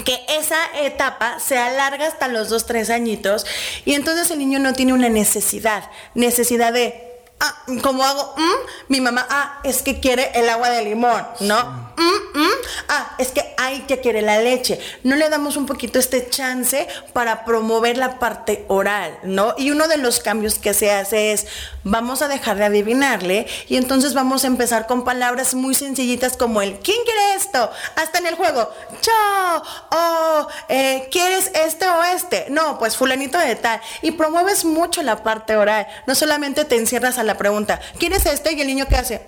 que 0.07 0.19
esa 0.29 0.57
etapa 0.81 1.39
se 1.39 1.59
alarga 1.59 2.09
hasta 2.09 2.27
los 2.27 2.49
2, 2.49 2.67
3 2.67 2.91
añitos 2.91 3.47
y 3.85 3.95
entonces 3.95 4.29
el 4.31 4.39
niño 4.39 4.59
no 4.59 4.73
tiene 4.73 4.93
una 4.95 5.09
necesidad, 5.09 5.89
necesidad 6.15 6.73
de 6.73 7.14
ah, 7.41 7.65
como 7.83 8.05
hago, 8.05 8.35
mm, 8.37 8.89
mi 8.89 9.01
mamá, 9.01 9.27
ah, 9.29 9.61
es 9.65 9.83
que 9.83 10.01
quiere 10.01 10.31
el 10.35 10.49
agua 10.49 10.71
de 10.71 10.85
limón, 10.85 11.27
¿no? 11.41 11.93
Mm, 11.97 12.39
mm, 12.39 12.51
ah, 12.89 13.15
es 13.19 13.31
que 13.31 13.55
hay 13.57 13.81
que 13.83 14.01
quiere 14.01 14.23
la 14.23 14.41
leche. 14.41 14.81
No 15.03 15.17
le 15.17 15.29
damos 15.29 15.57
un 15.57 15.67
poquito 15.67 15.99
este 15.99 16.29
chance 16.29 16.87
para 17.13 17.45
promover 17.45 17.97
la 17.97 18.19
parte 18.19 18.65
oral, 18.69 19.19
¿no? 19.23 19.55
Y 19.57 19.71
uno 19.71 19.89
de 19.89 19.97
los 19.97 20.21
cambios 20.21 20.59
que 20.59 20.75
se 20.75 20.91
hace 20.91 21.33
es, 21.33 21.47
vamos 21.85 22.23
a 22.23 22.29
dejar 22.29 22.57
de 22.57 22.65
adivinarle 22.65 23.47
y 23.69 23.77
entonces 23.77 24.15
vamos 24.15 24.45
a 24.45 24.49
empezar 24.49 24.87
con 24.87 25.05
palabras 25.05 25.55
muy 25.55 25.75
sencillitas 25.75 26.37
como 26.37 26.63
el, 26.63 26.79
¿quién 26.81 26.99
quiere 27.05 27.35
esto? 27.35 27.71
Hasta 27.97 28.19
en 28.19 28.27
el 28.27 28.35
juego, 28.35 28.71
chao, 29.01 29.63
oh, 29.91 30.49
eh, 30.69 31.09
¿quieres 31.11 31.51
este 31.55 31.87
o 31.87 32.03
este? 32.03 32.47
No, 32.51 32.79
pues 32.79 32.97
fulanito 32.97 33.39
de 33.39 33.57
tal. 33.57 33.81
Y 34.03 34.13
promueves 34.13 34.65
mucho 34.65 35.03
la 35.03 35.23
parte 35.23 35.57
oral. 35.57 35.87
No 36.07 36.15
solamente 36.15 36.65
te 36.65 36.77
encierras 36.77 37.19
a 37.19 37.24
la 37.25 37.37
pregunta, 37.37 37.81
¿quién 37.99 38.13
es 38.13 38.27
este? 38.27 38.53
Y 38.53 38.61
el 38.61 38.67
niño 38.67 38.87
que 38.87 38.97
hace, 38.97 39.23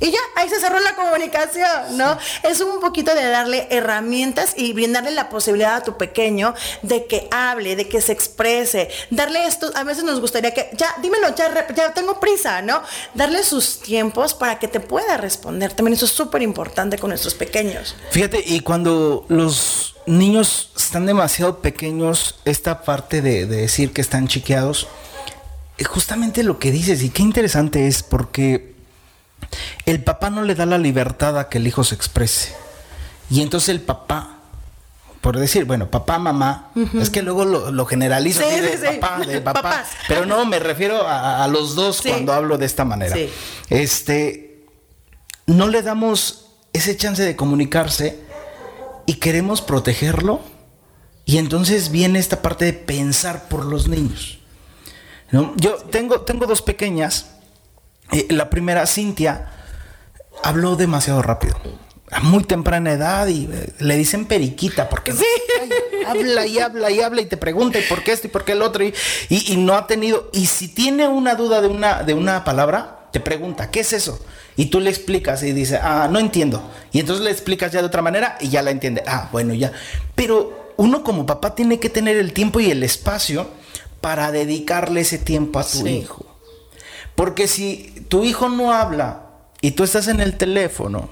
y 0.00 0.10
ya, 0.10 0.18
ahí 0.34 0.48
se 0.48 0.58
cerró 0.58 0.80
la 0.80 0.94
comunicación, 0.94 1.98
¿no? 1.98 2.16
Es 2.42 2.60
un 2.62 2.80
poquito 2.80 3.14
de 3.14 3.28
darle 3.28 3.66
herramientas 3.70 4.54
y 4.56 4.72
brindarle 4.72 5.10
la 5.10 5.28
posibilidad 5.28 5.76
a 5.76 5.82
tu 5.82 5.98
pequeño 5.98 6.54
de 6.82 7.04
que 7.04 7.28
hable, 7.30 7.76
de 7.76 7.86
que 7.86 8.00
se 8.00 8.12
exprese, 8.12 8.88
darle 9.10 9.46
esto, 9.46 9.70
a 9.74 9.84
veces 9.84 10.04
nos 10.04 10.20
gustaría 10.20 10.54
que, 10.54 10.70
ya, 10.72 10.94
dímelo, 11.02 11.34
ya, 11.34 11.66
ya 11.74 11.92
tengo 11.92 12.18
prisa, 12.18 12.62
¿no? 12.62 12.82
Darle 13.14 13.42
sus 13.42 13.80
tiempos 13.80 14.32
para 14.32 14.58
que 14.58 14.68
te 14.68 14.80
pueda 14.80 15.18
responder. 15.18 15.74
También 15.74 15.94
eso 15.94 16.06
es 16.06 16.12
súper 16.12 16.40
importante 16.40 16.96
con 16.96 17.10
nuestros 17.10 17.34
pequeños. 17.34 17.94
Fíjate, 18.10 18.42
y 18.44 18.60
cuando 18.60 19.26
los 19.28 19.96
niños 20.06 20.70
están 20.76 21.04
demasiado 21.04 21.58
pequeños, 21.58 22.36
esta 22.46 22.82
parte 22.82 23.20
de, 23.20 23.44
de 23.44 23.56
decir 23.56 23.92
que 23.92 24.00
están 24.00 24.28
chiqueados, 24.28 24.88
justamente 25.84 26.42
lo 26.42 26.58
que 26.58 26.70
dices, 26.70 27.02
y 27.02 27.10
qué 27.10 27.22
interesante 27.22 27.86
es 27.86 28.02
porque 28.02 28.74
el 29.86 30.02
papá 30.02 30.30
no 30.30 30.42
le 30.42 30.54
da 30.54 30.66
la 30.66 30.78
libertad 30.78 31.38
a 31.38 31.48
que 31.48 31.58
el 31.58 31.66
hijo 31.66 31.84
se 31.84 31.94
exprese. 31.94 32.54
Y 33.30 33.42
entonces 33.42 33.68
el 33.70 33.80
papá, 33.80 34.38
por 35.20 35.38
decir, 35.38 35.64
bueno, 35.64 35.90
papá, 35.90 36.18
mamá, 36.18 36.70
es 37.00 37.10
que 37.10 37.22
luego 37.22 37.44
lo, 37.44 37.86
generalizo 37.86 38.40
de 38.40 38.98
papá, 39.00 39.24
de 39.24 39.40
papá. 39.42 39.84
Pero 40.08 40.26
no, 40.26 40.44
me 40.46 40.58
refiero 40.58 41.06
a, 41.06 41.46
los 41.48 41.74
dos 41.74 42.02
cuando 42.02 42.32
hablo 42.32 42.58
de 42.58 42.66
esta 42.66 42.84
manera. 42.84 43.16
Este, 43.68 44.64
no 45.46 45.68
le 45.68 45.82
damos 45.82 46.46
ese 46.72 46.96
chance 46.96 47.22
de 47.22 47.36
comunicarse 47.36 48.18
y 49.06 49.14
queremos 49.14 49.62
protegerlo. 49.62 50.40
Y 51.24 51.38
entonces 51.38 51.90
viene 51.90 52.18
esta 52.18 52.42
parte 52.42 52.64
de 52.64 52.72
pensar 52.72 53.48
por 53.48 53.64
los 53.64 53.86
niños. 53.86 54.39
Yo 55.32 55.76
tengo, 55.90 56.22
tengo 56.22 56.46
dos 56.46 56.62
pequeñas. 56.62 57.26
Eh, 58.12 58.26
la 58.30 58.50
primera, 58.50 58.86
Cintia, 58.86 59.50
habló 60.42 60.76
demasiado 60.76 61.22
rápido. 61.22 61.56
A 62.10 62.20
muy 62.20 62.42
temprana 62.42 62.92
edad 62.92 63.28
y 63.28 63.48
eh, 63.52 63.72
le 63.78 63.96
dicen 63.96 64.26
periquita 64.26 64.88
porque 64.88 65.14
habla 66.06 66.44
y 66.44 66.58
habla 66.58 66.90
y 66.90 67.00
habla 67.00 67.20
y 67.20 67.26
te 67.26 67.36
pregunta 67.36 67.78
y 67.78 67.82
por 67.82 68.02
qué 68.02 68.10
esto 68.10 68.26
y 68.26 68.30
por 68.30 68.44
qué 68.44 68.52
el 68.52 68.62
otro 68.62 68.82
y, 68.82 68.92
y, 69.28 69.56
no 69.56 69.74
ha 69.74 69.86
tenido. 69.86 70.28
Y 70.32 70.46
si 70.46 70.66
tiene 70.66 71.06
una 71.06 71.36
duda 71.36 71.60
de 71.60 71.68
una, 71.68 72.02
de 72.02 72.14
una 72.14 72.42
palabra, 72.42 73.06
te 73.12 73.20
pregunta, 73.20 73.70
¿qué 73.70 73.80
es 73.80 73.92
eso? 73.92 74.24
Y 74.56 74.66
tú 74.66 74.80
le 74.80 74.90
explicas 74.90 75.44
y 75.44 75.52
dice, 75.52 75.78
ah, 75.80 76.08
no 76.10 76.18
entiendo. 76.18 76.68
Y 76.90 76.98
entonces 76.98 77.24
le 77.24 77.30
explicas 77.30 77.70
ya 77.70 77.80
de 77.80 77.86
otra 77.86 78.02
manera 78.02 78.36
y 78.40 78.48
ya 78.48 78.62
la 78.62 78.72
entiende. 78.72 79.04
Ah, 79.06 79.28
bueno, 79.30 79.54
ya. 79.54 79.70
Pero 80.16 80.72
uno 80.76 81.04
como 81.04 81.26
papá 81.26 81.54
tiene 81.54 81.78
que 81.78 81.90
tener 81.90 82.16
el 82.16 82.32
tiempo 82.32 82.58
y 82.58 82.72
el 82.72 82.82
espacio 82.82 83.48
para 84.00 84.32
dedicarle 84.32 85.00
ese 85.02 85.18
tiempo 85.18 85.58
a 85.58 85.64
tu 85.64 85.86
hijo. 85.86 86.26
Porque 87.14 87.48
si 87.48 88.04
tu 88.08 88.24
hijo 88.24 88.48
no 88.48 88.72
habla 88.72 89.26
y 89.60 89.72
tú 89.72 89.84
estás 89.84 90.08
en 90.08 90.20
el 90.20 90.36
teléfono, 90.36 91.10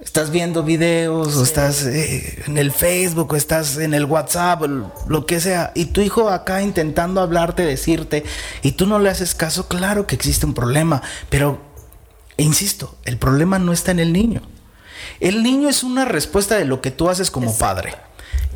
estás 0.00 0.30
viendo 0.30 0.62
videos, 0.62 1.36
o 1.36 1.42
estás 1.42 1.84
eh, 1.84 2.42
en 2.46 2.58
el 2.58 2.72
Facebook, 2.72 3.32
o 3.32 3.36
estás 3.36 3.78
en 3.78 3.94
el 3.94 4.04
WhatsApp, 4.04 4.62
lo 5.08 5.26
que 5.26 5.40
sea, 5.40 5.72
y 5.74 5.86
tu 5.86 6.00
hijo 6.00 6.30
acá 6.30 6.62
intentando 6.62 7.20
hablarte, 7.20 7.64
decirte, 7.64 8.24
y 8.62 8.72
tú 8.72 8.86
no 8.86 8.98
le 8.98 9.10
haces 9.10 9.34
caso, 9.34 9.68
claro 9.68 10.06
que 10.06 10.14
existe 10.14 10.46
un 10.46 10.54
problema, 10.54 11.02
pero, 11.30 11.60
insisto, 12.36 12.96
el 13.04 13.18
problema 13.18 13.58
no 13.58 13.72
está 13.72 13.90
en 13.90 14.00
el 14.00 14.12
niño. 14.12 14.42
El 15.20 15.42
niño 15.42 15.68
es 15.68 15.82
una 15.82 16.04
respuesta 16.04 16.56
de 16.56 16.64
lo 16.64 16.80
que 16.80 16.90
tú 16.90 17.08
haces 17.08 17.30
como 17.30 17.56
padre. 17.56 17.94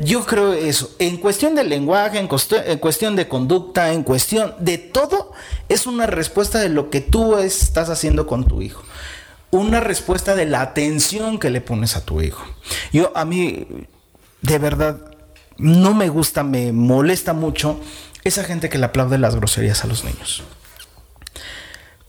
Yo 0.01 0.25
creo 0.25 0.53
eso. 0.53 0.91
En 0.99 1.19
cuestión 1.19 1.55
del 1.55 1.69
lenguaje, 1.69 2.19
en, 2.19 2.29
cuestión 2.29 3.17
de 3.17 3.29
conducta, 3.29 3.93
en 3.93 4.03
cuestión 4.03 4.55
de 4.59 4.79
todo, 4.79 5.33
es 5.69 5.87
una 5.87 6.07
respuesta 6.07 6.59
de 6.59 6.69
lo 6.69 6.91
que 6.91 7.01
tú 7.01 7.37
estás 7.37 7.91
haciendo 7.91 8.27
con 8.27 8.47
tu 8.47 8.63
hijo. 8.63 8.83
Una 9.51 9.81
respuesta 9.81 10.35
de 10.35 10.47
la 10.47 10.63
atención 10.63 11.39
que 11.39 11.51
le 11.51 11.61
pones 11.61 11.97
a 11.97 12.05
tu 12.05 12.23
hijo. 12.23 12.43
Yo, 12.93 13.13
a 13.15 13.25
mí, 13.25 13.67
de 14.41 14.59
verdad, 14.59 14.99
no 15.59 15.95
me 15.95 16.09
gusta, 16.09 16.43
me 16.43 16.73
molesta 16.73 17.35
mucho 17.35 17.79
esa 18.25 18.45
gente 18.45 18.71
que 18.71 18.79
le 18.79 18.87
aplaude 18.87 19.19
las 19.19 19.37
groserías 19.37 19.85
a 19.85 19.89
los 19.89 20.05
niños 20.05 20.43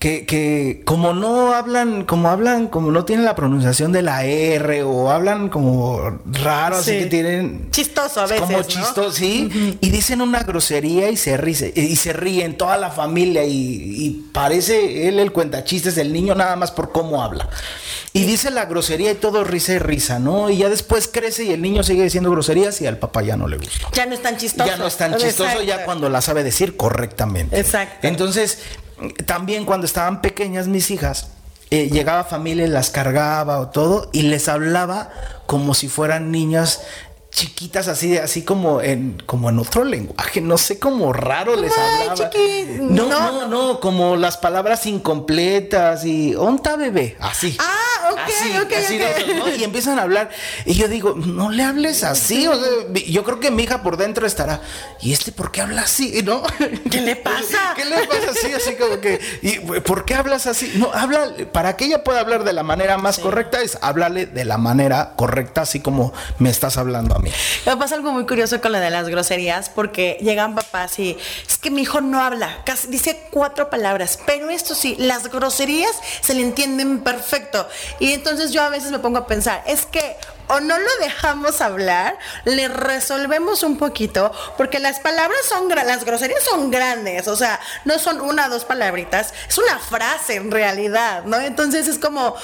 que, 0.04 0.82
como 0.84 1.14
no 1.14 1.54
hablan, 1.54 2.04
como 2.04 2.28
hablan, 2.28 2.68
como 2.68 2.90
no 2.90 3.04
tienen 3.06 3.24
la 3.24 3.34
pronunciación 3.34 3.90
de 3.90 4.02
la 4.02 4.24
R 4.24 4.82
o 4.82 5.10
hablan 5.10 5.48
como 5.48 6.20
raro, 6.26 6.76
así 6.76 6.98
que 6.98 7.06
tienen... 7.06 7.70
Chistoso 7.70 8.20
a 8.20 8.26
veces, 8.26 8.40
Como 8.40 8.62
chistoso, 8.62 9.12
sí. 9.12 9.78
Y 9.80 9.90
dicen 9.90 10.20
una 10.20 10.42
grosería 10.42 11.10
y 11.10 11.16
se 11.16 11.36
ríe, 11.36 11.72
y 11.74 11.96
se 11.96 12.12
ríen 12.12 12.58
toda 12.58 12.76
la 12.76 12.90
familia 12.90 13.44
y, 13.46 14.28
parece 14.32 15.08
él 15.08 15.18
el 15.20 15.32
cuentachistes 15.32 15.94
del 15.94 16.12
niño 16.12 16.34
nada 16.34 16.56
más 16.56 16.70
por 16.70 16.92
cómo 16.92 17.22
habla. 17.22 17.48
Y 18.12 18.24
dice 18.24 18.50
la 18.50 18.66
grosería 18.66 19.12
y 19.12 19.14
todo 19.14 19.42
risa 19.42 19.72
y 19.72 19.78
risa, 19.78 20.18
¿no? 20.18 20.50
Y 20.50 20.58
ya 20.58 20.68
después 20.68 21.08
crece 21.08 21.44
y 21.44 21.52
el 21.52 21.62
niño 21.62 21.82
sigue 21.82 22.02
diciendo 22.02 22.30
groserías 22.30 22.80
y 22.80 22.86
al 22.86 22.98
papá 22.98 23.22
ya 23.22 23.36
no 23.36 23.48
le 23.48 23.56
gusta. 23.56 23.88
Ya 23.92 24.06
no 24.06 24.14
es 24.14 24.22
tan 24.22 24.36
chistoso. 24.36 24.68
Ya 24.68 24.76
no 24.76 24.86
es 24.86 24.96
tan 24.96 25.16
chistoso 25.16 25.62
ya 25.62 25.84
cuando 25.84 26.08
la 26.08 26.20
sabe 26.20 26.44
decir 26.44 26.76
correctamente. 26.76 27.58
Exacto. 27.58 28.06
Entonces, 28.06 28.58
también 29.26 29.64
cuando 29.64 29.86
estaban 29.86 30.20
pequeñas 30.20 30.68
mis 30.68 30.90
hijas, 30.90 31.28
eh, 31.70 31.88
llegaba 31.90 32.24
familia 32.24 32.66
y 32.66 32.68
las 32.68 32.90
cargaba 32.90 33.58
o 33.58 33.68
todo 33.68 34.08
y 34.12 34.22
les 34.22 34.48
hablaba 34.48 35.10
como 35.46 35.74
si 35.74 35.88
fueran 35.88 36.30
niñas 36.30 36.82
chiquitas 37.30 37.88
así 37.88 38.16
así 38.16 38.42
como 38.42 38.80
en 38.80 39.20
como 39.26 39.50
en 39.50 39.58
otro 39.58 39.82
lenguaje 39.82 40.40
no 40.40 40.56
sé 40.56 40.78
cómo 40.78 41.12
raro 41.12 41.56
les 41.56 41.72
hablaba. 41.76 42.30
no, 42.78 43.08
no, 43.08 43.48
no 43.48 43.80
como 43.80 44.14
las 44.14 44.36
palabras 44.36 44.86
incompletas 44.86 46.04
y 46.04 46.36
onta 46.36 46.76
bebé 46.76 47.16
así. 47.20 47.56
Ah 47.58 47.93
ok 48.12 48.18
así, 48.18 48.56
ok, 48.56 48.72
así 48.72 48.98
de 48.98 49.06
ok. 49.06 49.16
esos, 49.18 49.36
¿no? 49.36 49.48
Y 49.54 49.64
empiezan 49.64 49.98
a 49.98 50.02
hablar. 50.02 50.30
Y 50.64 50.74
yo 50.74 50.88
digo, 50.88 51.14
no 51.14 51.50
le 51.50 51.62
hables 51.62 52.04
así. 52.04 52.46
O 52.46 52.54
sea, 52.54 52.70
yo 53.06 53.24
creo 53.24 53.40
que 53.40 53.50
mi 53.50 53.64
hija 53.64 53.82
por 53.82 53.96
dentro 53.96 54.26
estará, 54.26 54.60
¿y 55.00 55.12
este 55.12 55.32
por 55.32 55.50
qué 55.50 55.60
habla 55.60 55.82
así? 55.82 56.22
¿No? 56.22 56.42
¿Qué 56.90 57.00
le 57.00 57.16
pasa? 57.16 57.72
¿Qué 57.76 57.84
le 57.84 58.06
pasa 58.06 58.30
así? 58.30 58.52
Así 58.52 58.74
como 58.76 59.00
que, 59.00 59.20
¿y 59.42 59.58
por 59.80 60.04
qué 60.04 60.14
hablas 60.14 60.46
así? 60.46 60.72
No, 60.76 60.92
habla, 60.92 61.32
para 61.52 61.76
que 61.76 61.86
ella 61.86 62.04
pueda 62.04 62.20
hablar 62.20 62.44
de 62.44 62.52
la 62.52 62.62
manera 62.62 62.98
más 62.98 63.18
correcta, 63.18 63.60
es 63.60 63.78
háblale 63.80 64.26
de 64.26 64.44
la 64.44 64.58
manera 64.58 65.14
correcta, 65.16 65.62
así 65.62 65.80
como 65.80 66.12
me 66.38 66.50
estás 66.50 66.78
hablando 66.78 67.14
a 67.14 67.18
mí. 67.18 67.30
Me 67.66 67.76
pasa 67.76 67.94
algo 67.94 68.12
muy 68.12 68.26
curioso 68.26 68.60
con 68.60 68.72
lo 68.72 68.78
de 68.78 68.90
las 68.90 69.08
groserías, 69.08 69.68
porque 69.70 70.18
llegan 70.20 70.54
papás 70.54 70.98
y 70.98 71.16
es 71.46 71.58
que 71.58 71.70
mi 71.70 71.82
hijo 71.82 72.00
no 72.00 72.22
habla, 72.22 72.62
casi 72.64 72.88
dice 72.88 73.28
cuatro 73.30 73.70
palabras, 73.70 74.18
pero 74.26 74.50
esto 74.50 74.74
sí, 74.74 74.96
las 74.98 75.30
groserías 75.30 75.92
se 76.20 76.34
le 76.34 76.42
entienden 76.42 77.00
perfecto. 77.00 77.68
Y 78.00 78.12
entonces 78.12 78.52
yo 78.52 78.62
a 78.62 78.68
veces 78.68 78.90
me 78.90 78.98
pongo 78.98 79.18
a 79.18 79.26
pensar, 79.26 79.62
es 79.66 79.86
que 79.86 80.16
o 80.48 80.60
no 80.60 80.78
lo 80.78 80.90
dejamos 81.00 81.60
hablar, 81.60 82.18
le 82.44 82.68
resolvemos 82.68 83.62
un 83.62 83.78
poquito, 83.78 84.32
porque 84.56 84.78
las 84.78 85.00
palabras 85.00 85.38
son, 85.48 85.68
las 85.68 86.04
groserías 86.04 86.42
son 86.44 86.70
grandes, 86.70 87.28
o 87.28 87.36
sea, 87.36 87.60
no 87.84 87.98
son 87.98 88.20
una 88.20 88.46
o 88.46 88.50
dos 88.50 88.64
palabritas, 88.64 89.32
es 89.48 89.58
una 89.58 89.78
frase 89.78 90.36
en 90.36 90.50
realidad, 90.50 91.24
¿no? 91.24 91.38
Entonces 91.40 91.88
es 91.88 91.98
como, 91.98 92.34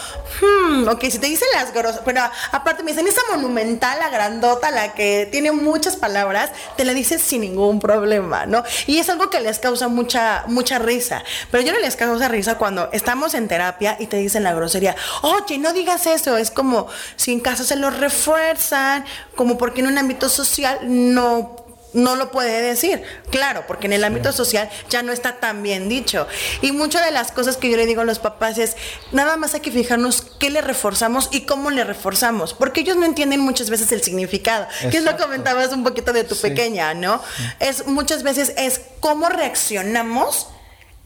hmm, 0.41 0.89
ok, 0.89 1.05
si 1.11 1.19
te 1.19 1.27
dicen 1.27 1.49
las 1.55 1.73
groserías, 1.73 2.03
pero 2.05 2.23
aparte 2.53 2.83
me 2.83 2.93
dicen 2.93 3.07
esa 3.07 3.21
monumental, 3.31 3.99
la 3.99 4.09
grandota, 4.09 4.71
la 4.71 4.95
que 4.95 5.29
tiene 5.31 5.53
muchas 5.53 5.97
palabras, 5.97 6.51
te 6.77 6.85
la 6.85 6.95
dices 6.95 7.21
sin 7.21 7.43
ningún 7.43 7.81
problema, 7.81 8.47
¿no? 8.47 8.63
Y 8.87 8.99
es 8.99 9.09
algo 9.11 9.31
que 9.31 9.41
les 9.41 9.59
causa 9.59 9.89
mucha, 9.89 10.45
mucha 10.47 10.79
risa, 10.79 11.23
pero 11.51 11.63
yo 11.63 11.73
no 11.73 11.79
les 11.79 11.97
causa 11.97 12.29
risa 12.29 12.57
cuando 12.57 12.89
estamos 12.93 13.35
en 13.35 13.49
terapia 13.49 13.97
y 13.99 14.07
te 14.07 14.17
dicen 14.17 14.43
la 14.45 14.55
grosería, 14.55 14.97
oye, 15.23 15.59
no 15.59 15.73
digas 15.73 16.07
eso, 16.07 16.37
es 16.37 16.51
como 16.51 16.89
si 17.17 17.33
en 17.33 17.41
casa 17.41 17.65
se 17.65 17.77
lo 17.77 17.90
refuerzan, 17.91 19.05
como 19.37 19.59
porque 19.59 19.81
en 19.81 19.87
un 19.89 19.99
ámbito 19.99 20.29
social 20.29 20.79
no 20.85 21.57
no 21.93 22.15
lo 22.15 22.31
puede 22.31 22.63
decir, 22.63 23.03
claro, 23.33 23.65
porque 23.67 23.89
en 23.89 23.93
el 23.93 24.05
ámbito 24.05 24.31
social 24.31 24.71
ya 24.91 25.03
no 25.03 25.11
está 25.11 25.41
tan 25.41 25.65
bien 25.65 25.89
dicho. 25.89 26.29
Y 26.63 26.71
muchas 26.71 27.05
de 27.05 27.11
las 27.11 27.33
cosas 27.33 27.57
que 27.57 27.69
yo 27.69 27.77
le 27.77 27.85
digo 27.85 28.03
a 28.03 28.05
los 28.05 28.21
papás 28.21 28.59
es, 28.59 28.77
nada 29.11 29.37
más 29.37 29.55
hay 29.55 29.61
que 29.61 29.73
fijarnos 29.73 30.23
qué 30.39 30.51
le 30.51 30.61
reforzamos 30.61 31.29
y 31.33 31.41
cómo 31.47 31.69
le 31.71 31.83
reforzamos, 31.83 32.55
porque 32.55 32.83
ellos 32.83 32.97
no 32.97 33.07
entienden 33.07 33.41
muchas 33.41 33.71
veces 33.71 33.91
el 33.91 34.05
significado, 34.05 34.69
que 34.89 34.99
es 34.99 35.03
lo 35.03 35.17
comentabas 35.17 35.73
un 35.73 35.83
poquito 35.83 36.13
de 36.13 36.23
tu 36.23 36.37
Sí. 36.37 36.43
pequeña, 36.43 36.95
¿no? 36.95 37.21
Es 37.59 37.85
muchas 37.89 38.23
veces 38.23 38.53
es 38.57 38.83
cómo 39.01 39.29
reaccionamos 39.29 40.47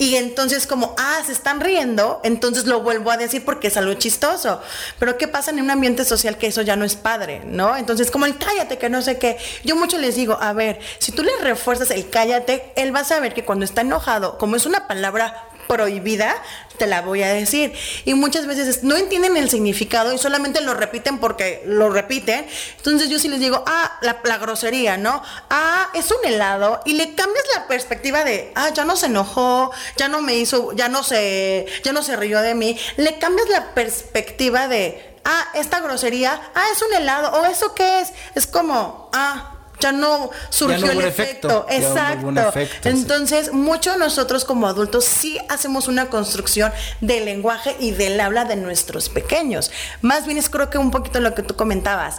y 0.05 0.17
entonces 0.17 0.67
como, 0.67 0.95
ah, 0.99 1.23
se 1.25 1.33
están 1.33 1.61
riendo, 1.61 2.21
entonces 2.25 2.67
lo 2.67 2.83
vuelvo 2.83 3.11
a 3.11 3.17
decir 3.17 3.43
porque 3.43 3.69
es 3.69 3.77
algo 3.79 3.95
chistoso. 3.95 4.61
Pero 4.99 5.17
¿qué 5.17 5.29
pasa 5.29 5.51
en 5.51 5.63
un 5.63 5.71
ambiente 5.71 6.05
social 6.05 6.37
que 6.37 6.49
eso 6.49 6.61
ya 6.61 6.77
no 6.77 6.85
es 6.85 6.95
padre, 6.95 7.41
¿no? 7.47 7.75
Entonces 7.75 8.11
como 8.11 8.27
el 8.27 8.37
cállate, 8.37 8.77
que 8.77 8.91
no 8.91 9.01
sé 9.01 9.19
qué. 9.19 9.39
Yo 9.65 9.77
mucho 9.77 9.97
les 9.97 10.15
digo, 10.15 10.37
a 10.39 10.53
ver, 10.53 10.79
si 10.99 11.11
tú 11.11 11.23
le 11.23 11.35
refuerzas 11.41 11.91
el 11.91 12.11
cállate, 12.11 12.71
él 12.77 12.95
va 12.95 13.01
a 13.01 13.05
saber 13.05 13.33
que 13.33 13.47
cuando 13.47 13.65
está 13.65 13.81
enojado, 13.81 14.37
como 14.37 14.57
es 14.57 14.67
una 14.67 14.87
palabra 14.87 15.49
prohibida, 15.69 16.35
te 16.79 16.87
la 16.87 17.03
voy 17.03 17.23
a 17.23 17.33
decir. 17.33 17.73
Y 18.05 18.15
muchas 18.15 18.47
veces 18.47 18.67
es- 18.69 18.83
no 18.83 18.97
entienden 18.97 19.37
el 19.37 19.49
significado 19.51 20.13
y 20.13 20.19
solamente 20.19 20.61
lo 20.61 20.75
repiten 20.75 21.19
porque 21.19 21.63
lo 21.67 21.91
repiten. 21.91 22.47
Entonces 22.77 23.09
yo 23.09 23.19
sí 23.19 23.29
les 23.29 23.41
digo, 23.41 23.63
ah, 23.67 23.99
la, 24.03 24.21
la 24.25 24.39
grosería, 24.39 24.97
¿no? 24.97 25.23
Ah, 25.51 25.89
es 25.95 26.11
un 26.11 26.25
helado 26.25 26.81
y 26.85 26.95
le 26.95 27.15
cambias 27.15 27.45
la 27.55 27.67
perspectiva 27.69 28.25
de, 28.25 28.53
ah, 28.55 28.71
ya 28.75 28.85
no 28.85 28.97
se 28.97 29.07
enojó, 29.07 29.71
ya 29.97 30.09
no 30.09 30.21
me 30.21 30.35
hizo, 30.35 30.73
ya 30.73 30.89
no 30.89 31.03
se, 31.03 31.67
ya 31.85 31.93
no 31.93 32.03
se 32.03 32.17
rió 32.17 32.41
de 32.41 32.55
mí. 32.55 32.79
Le 32.97 33.19
cambias 33.19 33.49
la 33.49 33.73
perspectiva 33.75 34.69
de, 34.69 35.17
ah, 35.25 35.49
esta 35.55 35.81
grosería, 35.81 36.41
ah, 36.55 36.65
es 36.73 36.83
un 36.83 36.93
helado, 36.95 37.31
o 37.41 37.47
eso 37.47 37.75
qué 37.75 38.01
es. 38.01 38.13
Es 38.35 38.47
como, 38.47 39.11
ah, 39.13 39.54
ya 39.85 39.93
no 39.93 40.31
surgió 40.49 40.91
el 40.91 41.03
efecto. 41.03 41.67
no 41.69 41.75
Exacto. 41.75 42.31
efecto, 42.49 42.79
sí. 42.83 42.89
Entonces, 42.89 43.53
muchos 43.53 43.99
nosotros 43.99 44.47
como 44.47 44.67
adultos 44.67 45.05
sí 45.05 45.39
hacemos 45.51 45.89
una 45.89 46.07
construcción 46.07 46.73
del 47.03 47.27
lenguaje 47.27 47.77
y 47.79 47.91
del 47.91 48.19
habla 48.19 48.47
de 48.47 48.57
nuestros 48.57 49.11
pequeños. 49.11 49.71
Más 50.01 50.25
bien 50.25 50.39
es 50.39 50.49
creo 50.49 50.71
que 50.71 50.79
un 50.79 50.91
poquito 50.91 51.21
lo 51.21 51.35
que 51.35 51.43
tú 51.43 51.55
comentabas. 51.55 52.19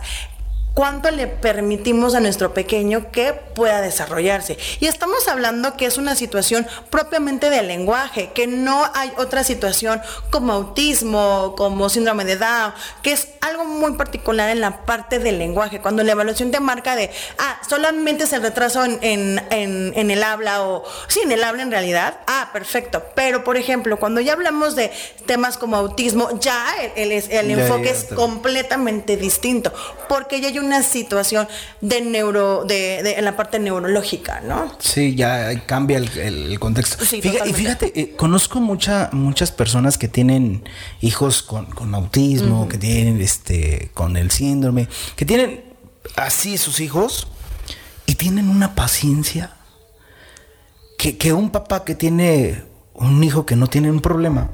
¿Cuánto 0.76 1.10
le 1.10 1.28
permitimos 1.28 2.16
a 2.16 2.20
nuestro 2.20 2.54
pequeño 2.54 3.10
que 3.10 3.32
pueda 3.32 3.80
desarrollarse? 3.80 4.58
Y 4.82 4.88
estamos 4.88 5.26
hablando 5.30 5.78
que 5.78 5.86
es 5.86 5.98
una 5.98 6.16
situación 6.16 6.68
propiamente 6.90 7.50
del 7.50 7.70
lenguaje, 7.70 8.32
que 8.36 8.46
no 8.46 8.84
hay 8.94 9.10
otra 9.18 9.46
situación 9.46 10.02
como 10.32 10.52
autismo, 10.52 11.56
como 11.58 11.88
síndrome 11.88 12.26
de 12.26 12.36
Down, 12.36 12.74
que 13.02 13.14
es 13.14 13.30
algo 13.40 13.64
muy 13.64 13.94
particular 13.94 14.50
en 14.50 14.60
la 14.60 14.86
parte 14.86 15.20
del 15.20 15.40
lenguaje. 15.40 15.80
Cuando 15.80 16.04
la 16.04 16.12
evaluación 16.12 16.52
te 16.52 16.60
marca 16.60 16.98
de, 16.98 17.10
ah, 17.38 17.58
solamente 17.70 18.26
es 18.26 18.34
el 18.34 18.42
retraso 18.42 18.84
en, 18.84 19.00
en- 19.02 19.42
en- 19.52 19.94
en 19.96 20.12
el 20.12 20.22
habla 20.24 20.62
o, 20.64 20.84
sí, 21.08 21.22
en 21.24 21.32
el 21.32 21.42
habla 21.46 21.64
en 21.64 21.72
realidad, 21.72 22.18
ah, 22.28 22.50
perfecto. 22.52 23.02
Pero, 23.16 23.46
por 23.46 23.56
ejemplo, 23.56 23.98
cuando 23.98 24.20
ya 24.20 24.34
hablamos 24.34 24.76
de 24.76 24.92
temas 25.26 25.58
como 25.58 25.78
autismo, 25.78 26.38
ya 26.38 26.66
el, 26.98 27.14
el- 27.14 27.32
el 27.32 27.52
enfoque 27.52 27.92
es 27.92 28.04
completamente 28.14 29.16
distinto, 29.16 29.72
porque 30.10 30.42
ya 30.42 30.50
hay 30.50 30.60
una 30.66 30.84
situación 30.84 31.48
de 31.82 32.02
neuro, 32.02 32.64
de, 32.66 33.02
de- 33.04 33.14
en 33.18 33.26
la 33.26 33.36
parte 33.36 33.60
neurológica, 33.60 34.42
¿no? 34.42 34.72
Sí, 34.80 35.16
ya 35.16 35.66
cambia 35.66 35.98
el, 35.98 36.10
el- 36.18 36.60
contexto. 36.60 37.06
Sí, 37.06 37.18
y 37.46 37.54
fíjate, 37.54 37.92
eh, 38.00 38.16
conozco 38.16 38.60
mucha, 38.60 39.10
muchas 39.14 39.52
personas 39.52 39.98
que 39.98 40.08
tienen 40.08 40.64
hijos 41.02 41.42
con, 41.44 41.66
con 41.68 41.94
autismo, 41.96 42.68
que 42.68 42.78
tienen 42.78 43.22
este, 43.22 43.92
con 43.94 44.18
el 44.18 44.32
síndrome, 44.32 44.88
que 45.16 45.26
tienen 45.26 45.64
así 46.16 46.58
sus 46.58 46.80
hijos 46.80 47.28
y 48.06 48.16
tienen 48.16 48.50
una 48.50 48.76
paciencia 48.76 49.52
que, 50.98 51.18
que 51.18 51.34
un 51.34 51.50
papá 51.52 51.84
que 51.84 51.96
tiene 51.96 52.64
un 52.94 53.24
hijo 53.24 53.46
que 53.46 53.56
no 53.56 53.68
tiene 53.68 53.92
un 53.92 54.00
problema 54.02 54.50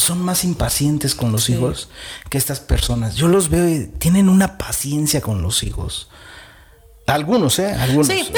son 0.00 0.22
más 0.22 0.44
impacientes 0.44 1.14
con 1.14 1.30
los 1.32 1.48
hijos 1.50 1.88
que 2.28 2.38
estas 2.38 2.60
personas. 2.60 3.14
Yo 3.16 3.28
los 3.28 3.48
veo 3.50 3.68
y 3.68 3.86
tienen 3.86 4.28
una 4.28 4.58
paciencia 4.58 5.20
con 5.20 5.42
los 5.42 5.62
hijos. 5.62 6.08
Algunos, 7.06 7.58
¿eh? 7.58 7.72
Algunos. 7.72 8.06
Sí. 8.06 8.30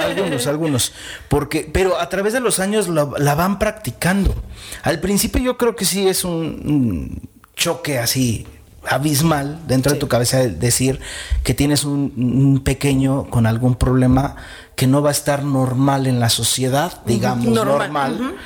Algunos, 0.00 0.46
algunos. 0.48 0.92
Porque, 1.28 1.68
pero 1.72 2.00
a 2.00 2.08
través 2.08 2.32
de 2.32 2.40
los 2.40 2.58
años 2.58 2.88
lo- 2.88 3.16
la 3.18 3.34
van 3.36 3.58
practicando. 3.60 4.34
Al 4.82 4.98
principio 5.00 5.40
yo 5.40 5.56
creo 5.56 5.76
que 5.76 5.84
sí 5.84 6.08
es 6.08 6.24
un, 6.24 6.32
un 6.64 7.28
choque 7.54 7.98
así 8.00 8.46
abismal 8.88 9.60
dentro 9.68 9.92
de 9.92 9.98
tu 9.98 10.08
cabeza 10.08 10.38
de 10.38 10.50
decir 10.50 10.98
que 11.44 11.54
tienes 11.54 11.84
un, 11.84 12.12
un 12.16 12.64
pequeño 12.64 13.28
con 13.30 13.46
algún 13.46 13.74
problema 13.76 14.36
que 14.74 14.86
no 14.88 15.02
va 15.02 15.10
a 15.10 15.12
estar 15.12 15.44
normal 15.44 16.06
en 16.06 16.18
la 16.18 16.30
sociedad, 16.30 17.02
digamos, 17.06 17.44
Normal. 17.54 18.18
normal. 18.18 18.36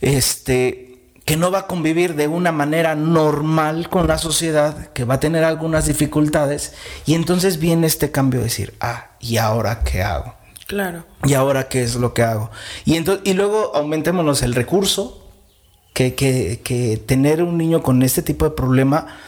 Este 0.00 0.91
que 1.24 1.36
no 1.36 1.50
va 1.50 1.60
a 1.60 1.66
convivir 1.66 2.14
de 2.16 2.26
una 2.28 2.50
manera 2.52 2.94
normal 2.94 3.88
con 3.88 4.08
la 4.08 4.18
sociedad, 4.18 4.88
que 4.92 5.04
va 5.04 5.14
a 5.14 5.20
tener 5.20 5.44
algunas 5.44 5.86
dificultades, 5.86 6.74
y 7.06 7.14
entonces 7.14 7.58
viene 7.58 7.86
este 7.86 8.10
cambio 8.10 8.40
de 8.40 8.44
decir, 8.44 8.74
ah, 8.80 9.10
¿y 9.20 9.36
ahora 9.36 9.84
qué 9.84 10.02
hago? 10.02 10.34
Claro. 10.66 11.04
¿Y 11.24 11.34
ahora 11.34 11.68
qué 11.68 11.82
es 11.82 11.94
lo 11.96 12.12
que 12.14 12.22
hago? 12.22 12.50
Y, 12.84 12.94
ento- 12.94 13.20
y 13.24 13.34
luego 13.34 13.72
aumentémonos 13.76 14.42
el 14.42 14.54
recurso, 14.54 15.18
que, 15.94 16.14
que, 16.14 16.60
que 16.64 16.96
tener 16.96 17.42
un 17.42 17.58
niño 17.58 17.82
con 17.82 18.02
este 18.02 18.22
tipo 18.22 18.46
de 18.46 18.52
problema 18.52 19.18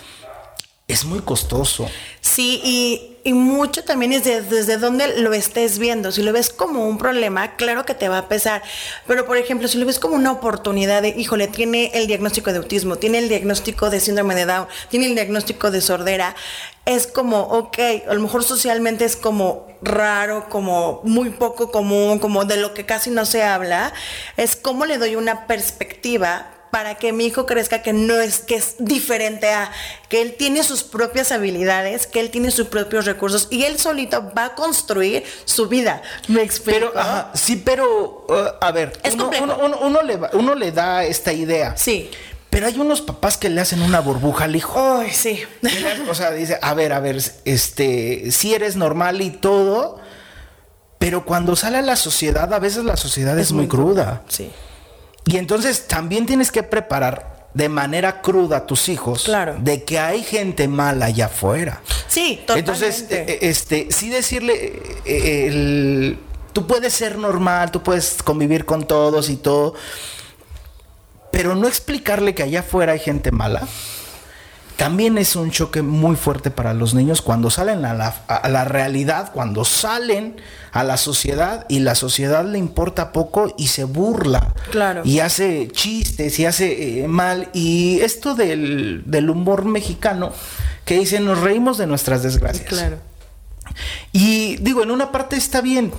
es 0.88 1.04
muy 1.04 1.20
costoso. 1.20 1.86
Sí, 2.20 2.60
y, 2.64 3.13
y 3.24 3.32
mucho 3.32 3.82
también 3.84 4.12
es 4.12 4.24
de- 4.24 4.42
desde 4.42 4.76
dónde 4.76 5.20
lo 5.20 5.32
estés 5.32 5.78
viendo. 5.78 6.12
Si 6.12 6.22
lo 6.22 6.32
ves 6.32 6.50
como 6.50 6.86
un 6.86 6.98
problema, 6.98 7.56
claro 7.56 7.84
que 7.84 7.94
te 7.94 8.08
va 8.08 8.18
a 8.18 8.28
pesar. 8.28 8.62
Pero, 9.06 9.26
por 9.26 9.38
ejemplo, 9.38 9.66
si 9.66 9.78
lo 9.78 9.86
ves 9.86 9.98
como 9.98 10.14
una 10.14 10.30
oportunidad 10.30 11.02
de, 11.02 11.08
híjole, 11.08 11.48
tiene 11.48 11.90
el 11.94 12.06
diagnóstico 12.06 12.52
de 12.52 12.58
autismo, 12.58 12.96
tiene 12.96 13.18
el 13.18 13.28
diagnóstico 13.28 13.88
de 13.90 14.00
síndrome 14.00 14.34
de 14.34 14.44
Down, 14.44 14.66
tiene 14.90 15.06
el 15.06 15.14
diagnóstico 15.14 15.70
de 15.70 15.80
sordera, 15.80 16.36
es 16.84 17.06
como, 17.06 17.40
ok, 17.40 17.78
a 18.08 18.14
lo 18.14 18.20
mejor 18.20 18.44
socialmente 18.44 19.06
es 19.06 19.16
como 19.16 19.66
raro, 19.80 20.48
como 20.50 21.00
muy 21.04 21.30
poco 21.30 21.70
común, 21.70 22.18
como 22.18 22.44
de 22.44 22.58
lo 22.58 22.74
que 22.74 22.84
casi 22.84 23.08
no 23.10 23.24
se 23.24 23.42
habla. 23.42 23.92
Es 24.36 24.54
como 24.54 24.84
le 24.84 24.98
doy 24.98 25.16
una 25.16 25.46
perspectiva 25.46 26.50
para 26.74 26.96
que 26.96 27.12
mi 27.12 27.26
hijo 27.26 27.46
crezca 27.46 27.82
que 27.82 27.92
no 27.92 28.20
es 28.20 28.40
que 28.40 28.56
es 28.56 28.74
diferente 28.80 29.48
a 29.48 29.70
que 30.08 30.20
él 30.22 30.34
tiene 30.36 30.64
sus 30.64 30.82
propias 30.82 31.30
habilidades, 31.30 32.08
que 32.08 32.18
él 32.18 32.30
tiene 32.30 32.50
sus 32.50 32.66
propios 32.66 33.04
recursos 33.06 33.46
y 33.48 33.62
él 33.62 33.78
solito 33.78 34.32
va 34.36 34.46
a 34.46 34.54
construir 34.56 35.22
su 35.44 35.68
vida. 35.68 36.02
Me 36.26 36.42
explico. 36.42 36.76
Pero, 36.90 36.98
ajá, 36.98 37.30
sí, 37.34 37.62
pero, 37.64 38.26
uh, 38.28 38.34
a 38.60 38.72
ver, 38.72 38.92
Es 39.04 39.14
uno, 39.14 39.22
complejo. 39.30 39.44
uno- 39.44 39.58
uno- 39.62 39.78
uno 39.82 40.02
le, 40.02 40.16
va- 40.16 40.30
uno 40.32 40.56
le 40.56 40.72
da 40.72 41.04
esta 41.04 41.32
idea. 41.32 41.76
Sí. 41.76 42.10
Pero 42.50 42.66
hay 42.66 42.76
unos 42.76 43.00
papás 43.02 43.36
que 43.38 43.48
le 43.50 43.60
hacen 43.60 43.80
una 43.80 44.00
burbuja 44.00 44.44
al 44.46 44.56
hijo. 44.56 44.98
Ay, 45.00 45.10
sí. 45.12 45.44
O 46.10 46.14
sea, 46.16 46.32
dice, 46.32 46.58
a 46.60 46.74
ver, 46.74 46.92
a 46.92 46.98
ver, 46.98 47.18
este, 47.44 48.32
si 48.32 48.52
eres 48.52 48.74
normal 48.74 49.20
y 49.20 49.30
todo, 49.30 50.00
pero 50.98 51.24
cuando 51.24 51.54
sale 51.54 51.78
a 51.78 51.82
la 51.82 51.94
sociedad, 51.94 52.52
a 52.52 52.58
veces 52.58 52.82
la 52.84 52.96
sociedad 52.96 53.38
es, 53.38 53.52
muy, 53.52 53.68
cruda. 53.68 54.22
Sí. 54.28 54.50
Y 55.26 55.36
entonces 55.38 55.86
también 55.88 56.26
tienes 56.26 56.50
que 56.52 56.62
preparar 56.62 57.48
de 57.54 57.68
manera 57.68 58.20
cruda 58.20 58.58
a 58.58 58.66
tus 58.66 58.88
hijos 58.88 59.24
Claro. 59.24 59.56
de 59.60 59.84
que 59.84 59.98
hay 59.98 60.22
gente 60.24 60.66
mala 60.68 61.06
allá 61.06 61.26
afuera. 61.26 61.80
Sí, 62.08 62.40
totalmente. 62.46 62.58
Entonces, 62.58 63.06
eh, 63.10 63.38
este, 63.42 63.86
sí 63.90 64.10
decirle, 64.10 64.82
eh, 65.04 65.46
el- 65.46 66.18
tú 66.52 66.66
puedes 66.66 66.92
ser 66.92 67.16
normal, 67.16 67.70
tú 67.70 67.82
puedes 67.82 68.22
convivir 68.22 68.64
con 68.64 68.86
todos 68.86 69.30
y 69.30 69.36
todo, 69.36 69.74
pero 71.30 71.54
no 71.54 71.66
explicarle 71.66 72.34
que 72.34 72.42
allá 72.42 72.60
afuera 72.60 72.92
hay 72.92 72.98
gente 73.00 73.30
mala. 73.32 73.66
También 74.76 75.18
es 75.18 75.36
un 75.36 75.50
choque 75.50 75.82
muy 75.82 76.16
fuerte 76.16 76.50
para 76.50 76.74
los 76.74 76.94
niños 76.94 77.22
cuando 77.22 77.48
salen 77.48 77.84
a 77.84 77.94
la, 77.94 78.08
a 78.26 78.48
la 78.48 78.64
realidad, 78.64 79.30
cuando 79.32 79.64
salen 79.64 80.36
a 80.72 80.82
la 80.82 80.96
sociedad 80.96 81.64
y 81.68 81.78
la 81.78 81.94
sociedad 81.94 82.44
le 82.44 82.58
importa 82.58 83.12
poco 83.12 83.54
y 83.56 83.68
se 83.68 83.84
burla. 83.84 84.52
Claro. 84.72 85.02
Y 85.04 85.20
hace 85.20 85.68
chistes 85.68 86.38
y 86.40 86.46
hace 86.46 87.02
eh, 87.04 87.08
mal. 87.08 87.50
Y 87.52 88.00
esto 88.00 88.34
del, 88.34 89.04
del 89.06 89.30
humor 89.30 89.64
mexicano 89.64 90.32
que 90.84 90.98
dice, 90.98 91.20
nos 91.20 91.40
reímos 91.40 91.78
de 91.78 91.86
nuestras 91.86 92.24
desgracias. 92.24 92.66
Claro. 92.66 92.98
Y 94.12 94.56
digo, 94.56 94.82
en 94.82 94.90
una 94.90 95.12
parte 95.12 95.36
está 95.36 95.60
bien. 95.60 95.92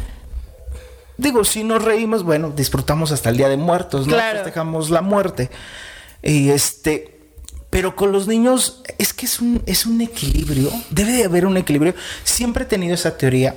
Digo, 1.18 1.46
si 1.46 1.64
nos 1.64 1.82
reímos, 1.84 2.24
bueno, 2.24 2.52
disfrutamos 2.54 3.14
hasta 3.14 3.30
el 3.30 3.38
Día 3.38 3.48
de 3.48 3.58
Muertos, 3.58 4.06
¿no? 4.08 4.14
Claro. 4.14 4.40
Festejamos 4.40 4.90
la 4.90 5.02
muerte. 5.02 5.50
Y 6.22 6.50
este, 6.50 7.15
pero 7.76 7.94
con 7.94 8.14
los 8.14 8.26
niños 8.26 8.80
es 8.98 9.12
que 9.12 9.26
es 9.26 9.42
un, 9.42 9.62
es 9.66 9.86
un 9.86 10.00
equilibrio. 10.00 10.72
Debe 10.92 11.12
de 11.12 11.26
haber 11.26 11.46
un 11.46 11.58
equilibrio. 11.58 11.94
Siempre 12.24 12.64
he 12.64 12.66
tenido 12.66 12.96
esa 12.96 13.18
teoría 13.18 13.54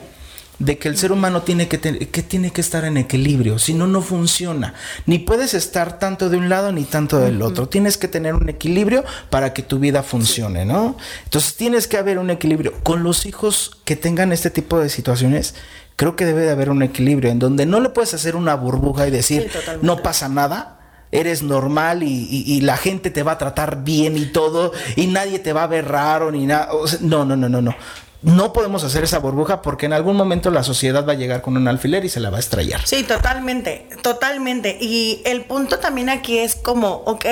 de 0.59 0.77
que 0.77 0.89
el 0.89 0.99
ser 0.99 1.13
humano 1.13 1.43
tiene 1.43 1.69
que, 1.69 1.79
que 1.79 2.23
tiene 2.25 2.51
que 2.51 2.61
estar 2.61 2.85
en 2.85 2.97
equilibrio, 2.97 3.61
si 3.61 3.75
no, 3.75 3.87
no 3.87 4.03
funciona. 4.03 4.75
Ni 5.07 5.21
puedes 5.21 5.55
estar 5.55 6.01
tanto 6.01 6.31
de 6.31 6.37
un 6.37 6.49
lado 6.49 6.73
ni 6.73 6.83
tanto 6.83 7.21
del 7.21 7.41
otro. 7.43 7.69
Tienes 7.69 7.97
que 7.97 8.09
tener 8.09 8.35
un 8.35 8.49
equilibrio 8.49 9.05
para 9.31 9.55
que 9.55 9.63
tu 9.63 9.79
vida 9.79 10.03
funcione, 10.03 10.65
¿no? 10.65 10.97
Entonces 11.23 11.55
tienes 11.55 11.87
que 11.87 11.97
haber 11.97 12.19
un 12.19 12.31
equilibrio. 12.31 12.73
Con 12.83 13.05
los 13.05 13.25
hijos 13.25 13.79
que 13.85 13.95
tengan 13.95 14.33
este 14.33 14.51
tipo 14.51 14.81
de 14.81 14.89
situaciones, 14.89 15.55
creo 15.95 16.17
que 16.17 16.25
debe 16.25 16.41
de 16.41 16.51
haber 16.51 16.71
un 16.71 16.83
equilibrio 16.83 17.31
en 17.31 17.39
donde 17.39 17.67
no 17.67 17.79
le 17.79 17.91
puedes 17.91 18.13
hacer 18.15 18.35
una 18.35 18.57
burbuja 18.57 19.07
y 19.07 19.13
decir, 19.13 19.49
Sí, 19.49 19.61
no 19.81 20.03
pasa 20.03 20.29
nada. 20.29 20.78
Eres 21.11 21.43
normal 21.43 22.03
y, 22.03 22.27
y- 22.47 22.61
la 22.61 22.77
gente 22.77 23.11
te 23.11 23.23
va 23.23 23.33
a 23.33 23.39
tratar 23.39 23.83
bien 23.85 24.17
y 24.19 24.27
todo, 24.27 24.73
y 24.97 25.07
nadie 25.07 25.39
te 25.39 25.53
va 25.55 25.63
a 25.63 25.67
ver 25.67 25.89
raro 25.89 26.31
ni 26.31 26.47
nada. 26.47 26.73
O 26.73 26.87
sea, 26.87 26.99
no, 27.03 27.25
no, 27.25 27.35
no, 27.37 27.49
no, 27.49 27.63
no. 27.63 27.75
No 28.21 28.53
podemos 28.53 28.83
hacer 28.83 29.05
esa 29.05 29.21
burbuja 29.21 29.63
porque 29.63 29.87
en 29.87 29.93
algún 29.93 30.17
momento 30.17 30.51
la 30.51 30.65
sociedad 30.65 31.07
va 31.07 31.13
a 31.13 31.17
llegar 31.17 31.41
con 31.41 31.57
un 31.57 31.69
alfiler 31.69 32.05
y 32.05 32.09
se 32.09 32.19
la 32.19 32.31
va 32.31 32.39
a 32.39 32.41
estrellar. 32.41 32.81
Sí, 32.85 33.05
totalmente, 33.05 33.89
totalmente. 34.03 34.77
Y 34.81 35.23
el 35.25 35.45
punto 35.45 35.79
también 35.79 36.09
aquí 36.09 36.39
es 36.39 36.57
como, 36.57 36.89
ok, 37.07 37.25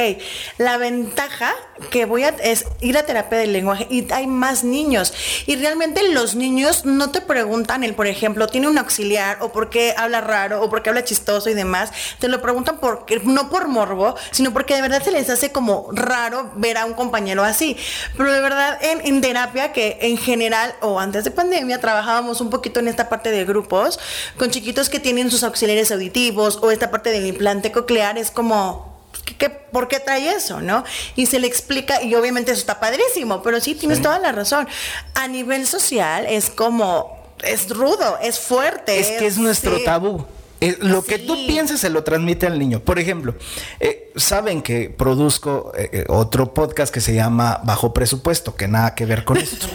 la 0.59 0.77
ventaja 0.77 1.53
que 1.91 2.05
voy 2.05 2.23
a 2.23 2.29
es 2.29 2.67
ir 2.81 2.97
a 2.97 3.03
terapia 3.03 3.37
del 3.39 3.53
lenguaje 3.53 3.89
y 3.91 4.07
hay 4.13 4.29
más 4.29 4.63
niños. 4.63 5.13
Y 5.47 5.57
realmente 5.57 6.09
los 6.13 6.37
niños 6.37 6.85
no 6.85 7.11
te 7.11 7.21
preguntan 7.21 7.83
el, 7.83 7.95
por 7.95 8.07
ejemplo, 8.07 8.47
tiene 8.47 8.69
un 8.69 8.79
auxiliar 8.79 9.39
o 9.41 9.51
por 9.51 9.71
qué 9.71 9.93
habla 9.97 10.21
raro 10.21 10.63
o 10.63 10.71
por 10.71 10.85
qué 10.85 10.91
habla 10.91 11.03
chistoso 11.03 11.51
y 11.51 11.55
demás. 11.55 11.91
Te 12.21 12.29
lo 12.29 12.41
preguntan 12.41 12.79
porque, 12.81 13.21
no 13.25 13.51
por 13.51 13.67
morbo, 13.67 14.15
sino 14.31 14.53
porque 14.53 14.77
de 14.77 14.83
verdad 14.83 15.03
se 15.03 15.11
les 15.11 15.29
hace 15.31 15.51
como 15.51 15.89
raro 15.91 16.53
ver 16.55 16.79
a 16.79 16.85
un 16.85 16.95
compañero 16.95 17.43
así. 17.43 17.77
Pero 18.17 18.33
de 18.33 18.41
verdad 18.41 18.79
en, 18.81 19.05
en 19.05 19.21
terapia 19.21 19.73
que 19.73 19.99
en 20.03 20.17
general 20.17 20.76
o 20.83 20.99
antes 21.01 21.25
de 21.25 21.31
pandemia 21.31 21.81
trabajábamos 21.81 22.41
un 22.41 22.51
poquito 22.51 22.81
en 22.81 22.89
esta 22.89 23.09
parte 23.09 23.31
de 23.31 23.45
grupos 23.45 23.99
con 24.39 24.51
chiquitos 24.51 24.89
que 24.89 25.01
tienen 25.01 25.31
sus 25.31 25.43
auxiliares 25.43 25.91
auditivos 25.93 26.59
o 26.63 26.71
esta 26.71 26.91
parte 26.91 27.11
del 27.11 27.27
implante 27.27 27.73
coclear 27.73 28.19
es 28.19 28.31
como 28.31 28.97
¿qué- 29.25 29.37
qué- 29.37 29.51
¿por 29.51 29.89
qué 29.89 29.99
trae 30.01 30.31
eso, 30.31 30.61
no? 30.61 30.85
Y 31.17 31.27
se 31.27 31.39
le 31.39 31.47
explica 31.47 32.03
y 32.03 32.15
obviamente 32.15 32.53
eso 32.53 32.61
está 32.61 32.81
padrísimo, 32.81 33.43
pero 33.43 33.61
sí 33.61 33.75
tienes 33.75 34.01
toda 34.03 34.19
la 34.19 34.33
razón. 34.33 34.67
A 35.15 35.27
nivel 35.29 35.67
social 35.67 36.27
es 36.27 36.51
como 36.51 37.17
es 37.43 37.69
rudo, 37.69 38.19
es 38.23 38.39
fuerte. 38.39 38.99
Es 38.99 39.11
que 39.19 39.27
es 39.27 39.37
nuestro 39.39 39.77
sí. 39.77 39.85
tabú. 39.85 40.25
Eh, 40.69 40.77
lo 40.81 41.05
que 41.05 41.19
tú 41.19 41.35
Sí. 41.37 41.45
piensas 41.47 41.81
se 41.81 41.91
lo 41.91 42.03
transmite 42.05 42.47
al 42.47 42.59
niño. 42.59 42.81
Por 42.81 42.99
ejemplo, 42.99 43.35
eh, 43.81 44.13
saben 44.17 44.63
que 44.63 44.91
produzco 44.91 45.73
eh, 45.77 46.05
otro 46.09 46.55
podcast 46.55 46.93
que 46.93 47.01
se 47.01 47.15
llama 47.15 47.61
Bajo 47.65 47.93
Presupuesto, 47.95 48.57
que 48.57 48.69
nada 48.69 48.95
que 48.95 49.05
ver 49.07 49.25
con 49.25 49.37
esto. 49.37 49.67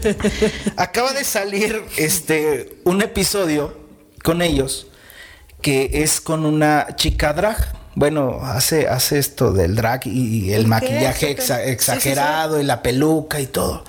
Acaba 0.76 1.12
de 1.12 1.24
salir 1.24 1.82
este 1.96 2.78
un 2.84 3.02
episodio 3.02 3.76
con 4.22 4.42
ellos 4.42 4.86
que 5.62 5.90
es 6.02 6.20
con 6.20 6.46
una 6.46 6.88
chica 6.96 7.32
drag. 7.32 7.78
Bueno, 7.96 8.38
hace, 8.42 8.86
hace 8.88 9.18
esto 9.18 9.52
del 9.52 9.74
drag 9.74 10.06
y, 10.06 10.46
y 10.46 10.52
el 10.52 10.66
maquillaje 10.66 11.32
Ok. 11.32 11.38
exa- 11.38 11.56
Sí, 11.56 11.62
sí, 11.62 11.64
sí. 11.66 11.70
exagerado 11.72 12.60
y 12.60 12.64
la 12.64 12.82
peluca 12.82 13.40
y 13.40 13.46
todo. 13.46 13.84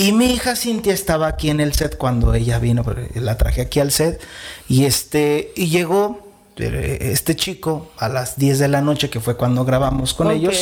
Y 0.00 0.12
mi 0.12 0.32
hija 0.32 0.56
Cintia 0.56 0.94
estaba 0.94 1.26
aquí 1.28 1.50
en 1.50 1.60
el 1.60 1.74
set 1.74 1.98
cuando 1.98 2.32
ella 2.32 2.58
vino, 2.58 2.82
la 3.16 3.36
traje 3.36 3.60
aquí 3.60 3.80
al 3.80 3.92
set. 3.92 4.18
Y 4.66 4.86
este, 4.86 5.52
y 5.56 5.68
llegó 5.68 6.26
eh, 6.56 6.98
este 7.12 7.36
chico 7.36 7.90
a 7.98 8.08
las 8.08 8.38
10 8.38 8.60
de 8.60 8.68
la 8.68 8.80
noche, 8.80 9.10
que 9.10 9.20
fue 9.20 9.36
cuando 9.36 9.62
grabamos 9.66 10.14
con 10.14 10.30
ellos. 10.30 10.56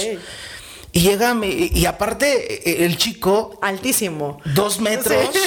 Y 0.90 1.01
llega, 1.03 1.35
mi- 1.35 1.70
y 1.72 1.87
aparte, 1.87 2.68
eh, 2.68 2.85
el 2.85 2.96
chico, 2.96 3.59
Altísimo. 3.62 4.40
dos 4.55 4.81
metros. 4.81 5.31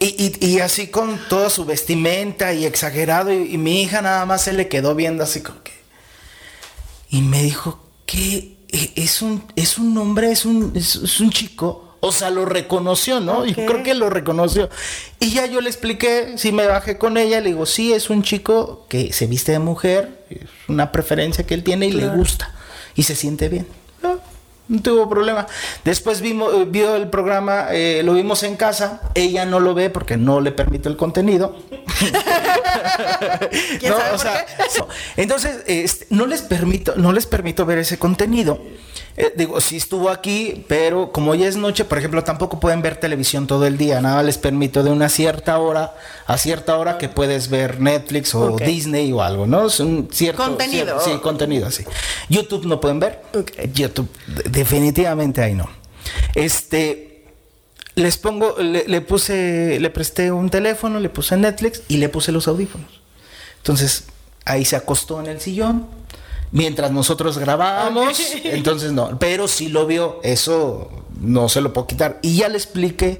Y, 0.00 0.36
y- 0.40 0.46
y 0.46 0.60
así 0.60 0.86
con 0.86 1.18
toda 1.28 1.50
su 1.50 1.64
vestimenta 1.64 2.54
y 2.54 2.64
exagerado. 2.64 3.32
Y, 3.32 3.54
y 3.54 3.58
mi 3.58 3.82
hija 3.82 4.00
nada 4.00 4.24
más 4.26 4.42
se 4.42 4.52
le 4.52 4.68
quedó 4.68 4.94
viendo 4.94 5.24
así 5.24 5.40
como 5.40 5.60
que. 5.64 5.72
Y 7.10 7.20
me 7.20 7.42
dijo 7.42 7.80
que 8.06 8.58
es 8.94 9.20
un, 9.22 9.42
es 9.56 9.76
un 9.76 9.98
hombre, 9.98 10.30
es 10.30 10.44
un, 10.46 10.72
es, 10.76 10.94
es 10.94 11.18
un 11.20 11.30
chico. 11.30 11.87
O 12.00 12.12
sea, 12.12 12.30
lo 12.30 12.44
reconoció, 12.44 13.18
¿no? 13.20 13.44
Yo 13.44 13.52
Ok. 13.62 13.68
creo 13.70 13.82
que 13.82 13.94
lo 13.94 14.08
reconoció. 14.08 14.68
Y 15.18 15.32
ya 15.32 15.46
yo 15.46 15.60
le 15.60 15.68
expliqué, 15.68 16.34
si 16.36 16.52
me 16.52 16.66
bajé 16.66 16.96
con 16.96 17.16
ella, 17.16 17.40
le 17.40 17.48
digo, 17.48 17.66
sí, 17.66 17.92
es 17.92 18.08
un 18.10 18.22
chico 18.22 18.86
que 18.88 19.12
se 19.12 19.26
viste 19.26 19.50
de 19.52 19.58
mujer, 19.58 20.24
es 20.30 20.42
una 20.68 20.92
preferencia 20.92 21.44
que 21.44 21.54
él 21.54 21.64
tiene 21.64 21.86
y 21.86 21.92
le 21.92 22.08
gusta. 22.08 22.54
Y 22.94 23.02
se 23.02 23.16
siente 23.16 23.48
bien. 23.48 23.66
No, 24.02 24.20
no 24.68 24.80
tuvo 24.82 25.08
problema. 25.08 25.46
Después 25.84 26.20
vimos, 26.20 26.54
eh, 26.54 26.66
vio 26.68 26.94
el 26.94 27.08
programa, 27.10 27.68
eh, 27.72 28.02
lo 28.04 28.14
vimos 28.14 28.44
en 28.44 28.54
casa. 28.56 29.00
Ella 29.14 29.44
no 29.44 29.58
lo 29.58 29.74
ve 29.74 29.90
porque 29.90 30.16
no 30.16 30.40
le 30.40 30.52
permite 30.52 30.88
el 30.88 30.96
contenido. 30.96 31.56
¿Quién 33.80 33.92
No, 33.92 33.98
sabe 33.98 34.08
o 34.08 34.12
por 34.12 34.20
sea, 34.20 34.46
qué? 34.46 34.62
no. 34.78 34.88
Entonces, 35.16 36.06
no 36.10 36.26
les 36.26 36.42
permito, 36.42 36.94
no 36.96 37.12
les 37.12 37.26
permito 37.26 37.66
ver 37.66 37.78
ese 37.78 37.98
contenido. 37.98 38.62
Eh, 39.20 39.32
digo, 39.36 39.60
sí 39.60 39.76
estuvo 39.76 40.10
aquí, 40.10 40.64
pero 40.68 41.10
como 41.10 41.34
ya 41.34 41.48
es 41.48 41.56
noche, 41.56 41.84
por 41.84 41.98
ejemplo, 41.98 42.22
tampoco 42.22 42.60
pueden 42.60 42.82
ver 42.82 42.96
televisión 43.00 43.48
todo 43.48 43.66
el 43.66 43.76
día. 43.76 44.00
Nada 44.00 44.22
les 44.22 44.38
permito 44.38 44.84
de 44.84 44.90
una 44.90 45.08
cierta 45.08 45.58
hora 45.58 45.96
a 46.28 46.38
cierta 46.38 46.78
hora 46.78 46.98
que 46.98 47.08
puedes 47.08 47.48
ver 47.50 47.80
Netflix 47.80 48.32
o. 48.36 48.54
Disney 48.56 49.12
o 49.12 49.20
algo, 49.20 49.48
¿no? 49.48 49.66
Es 49.66 49.80
un 49.80 50.08
cierto 50.12 50.44
Contenido. 50.44 51.00
sí, 51.00 51.10
contenido 51.20 51.66
así. 51.66 51.82
YouTube 52.28 52.64
no 52.66 52.80
pueden 52.80 53.00
ver. 53.00 53.20
YouTube 53.74 54.08
de- 54.28 54.50
definitivamente 54.50 55.42
ahí 55.42 55.54
no. 55.54 55.68
Este 56.36 57.24
les 57.96 58.16
pongo, 58.18 58.54
le, 58.58 58.86
le 58.86 59.00
puse, 59.00 59.78
le 59.80 59.90
presté 59.90 60.30
un 60.30 60.48
teléfono, 60.50 61.00
le 61.00 61.08
puse 61.08 61.36
Netflix 61.36 61.82
y 61.88 61.96
le 61.96 62.08
puse 62.08 62.30
los 62.30 62.46
audífonos. 62.46 63.00
Entonces, 63.56 64.04
ahí 64.44 64.64
se 64.64 64.76
acostó 64.76 65.18
en 65.18 65.26
el 65.26 65.40
sillón 65.40 65.88
mientras 66.52 66.90
nosotros 66.90 67.38
grabábamos. 67.38 68.18
Entonces, 68.44 68.92
no, 68.92 69.18
pero 69.18 69.48
sí 69.48 69.68
lo 69.68 69.86
vio, 69.86 70.20
eso 70.22 70.90
no 71.20 71.48
se 71.48 71.60
lo 71.60 71.72
puedo 71.72 71.86
quitar. 71.86 72.18
Y 72.22 72.36
ya 72.36 72.48
le 72.48 72.56
expliqué 72.56 73.18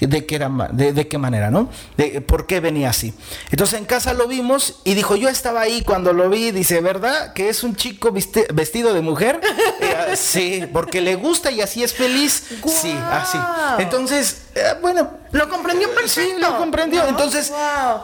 de 0.00 0.26
qué, 0.26 0.34
era, 0.34 0.50
de, 0.72 0.92
de 0.92 1.08
qué 1.08 1.16
manera, 1.18 1.50
¿no? 1.50 1.70
De 1.96 2.20
por 2.20 2.46
qué 2.46 2.60
venía 2.60 2.90
así. 2.90 3.14
Entonces, 3.50 3.78
en 3.78 3.86
casa 3.86 4.12
lo 4.12 4.26
vimos 4.26 4.80
y 4.84 4.94
dijo, 4.94 5.16
yo 5.16 5.28
estaba 5.30 5.62
ahí 5.62 5.82
cuando 5.82 6.12
lo 6.12 6.28
vi, 6.28 6.50
dice, 6.50 6.80
¿verdad? 6.80 7.32
Que 7.32 7.48
es 7.48 7.62
un 7.62 7.74
chico 7.76 8.10
viste- 8.12 8.46
vestido 8.52 8.92
de 8.92 9.00
mujer. 9.00 9.40
Eh, 9.80 9.94
ah, 10.12 10.16
sí, 10.16 10.64
porque 10.72 11.00
le 11.00 11.14
gusta 11.16 11.50
y 11.50 11.60
así 11.60 11.82
es 11.82 11.92
feliz. 11.92 12.44
Sí, 12.66 12.96
así. 13.10 13.36
Entonces, 13.78 14.44
eh, 14.54 14.62
bueno, 14.80 15.10
Lo 15.32 15.48
comprendió 15.48 15.88
perfecto. 15.94 16.20
Sí, 16.20 16.40
lo 16.40 16.56
comprendió. 16.58 17.06
Entonces- 17.06 17.50
wow. 17.50 18.00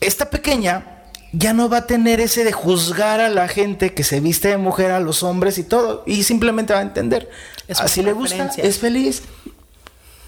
esta 0.00 0.28
pequeña 0.28 0.99
ya 1.32 1.52
no 1.52 1.68
va 1.68 1.78
a 1.78 1.86
tener 1.86 2.20
ese 2.20 2.44
de 2.44 2.52
juzgar 2.52 3.20
a 3.20 3.28
la 3.28 3.46
gente 3.48 3.94
que 3.94 4.02
se 4.04 4.20
viste 4.20 4.48
de 4.48 4.56
mujer, 4.58 4.90
a 4.90 5.00
los 5.00 5.22
hombres 5.22 5.58
y 5.58 5.62
todo, 5.64 6.02
y 6.06 6.24
simplemente 6.24 6.72
va 6.72 6.80
a 6.80 6.82
entender. 6.82 7.30
Es 7.68 7.80
Así 7.80 8.02
le 8.02 8.12
gusta, 8.12 8.50
es 8.56 8.78
feliz. 8.78 9.22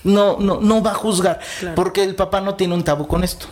No, 0.05 0.37
no, 0.39 0.61
no 0.61 0.83
va 0.83 0.93
a 0.93 0.95
juzgar, 0.95 1.41
Claro. 1.61 1.75
porque 1.77 2.03
el 2.03 2.15
papá 2.15 2.41
no 2.41 2.55
tiene 2.57 2.75
un 2.75 2.83
tabú 2.85 3.07
con 3.07 3.23
esto. 3.25 3.47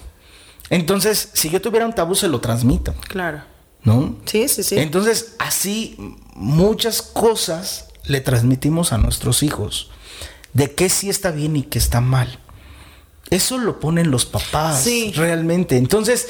Entonces, 0.69 1.31
si 1.33 1.49
yo 1.51 1.61
tuviera 1.61 1.87
un 1.87 1.93
tabú, 1.95 2.15
se 2.15 2.29
lo 2.29 2.41
transmito, 2.41 2.95
Claro. 3.09 3.43
¿no? 3.83 4.17
Sí, 4.27 4.49
sí, 4.49 4.63
sí. 4.63 4.79
Entonces, 4.79 5.35
así 5.39 5.97
muchas 6.35 7.03
cosas 7.03 7.87
le 8.05 8.21
transmitimos 8.21 8.93
a 8.93 8.99
nuestros 8.99 9.43
hijos 9.43 9.91
de 10.53 10.73
qué 10.75 10.89
sí 10.89 11.09
está 11.11 11.31
bien 11.31 11.57
y 11.57 11.63
qué 11.63 11.79
está 11.79 12.01
mal. 12.01 12.39
Eso 13.31 13.59
lo 13.59 13.79
ponen 13.79 14.11
los 14.11 14.27
papás 14.27 14.83
Sí. 14.83 15.13
realmente. 15.15 15.77
Entonces, 15.77 16.29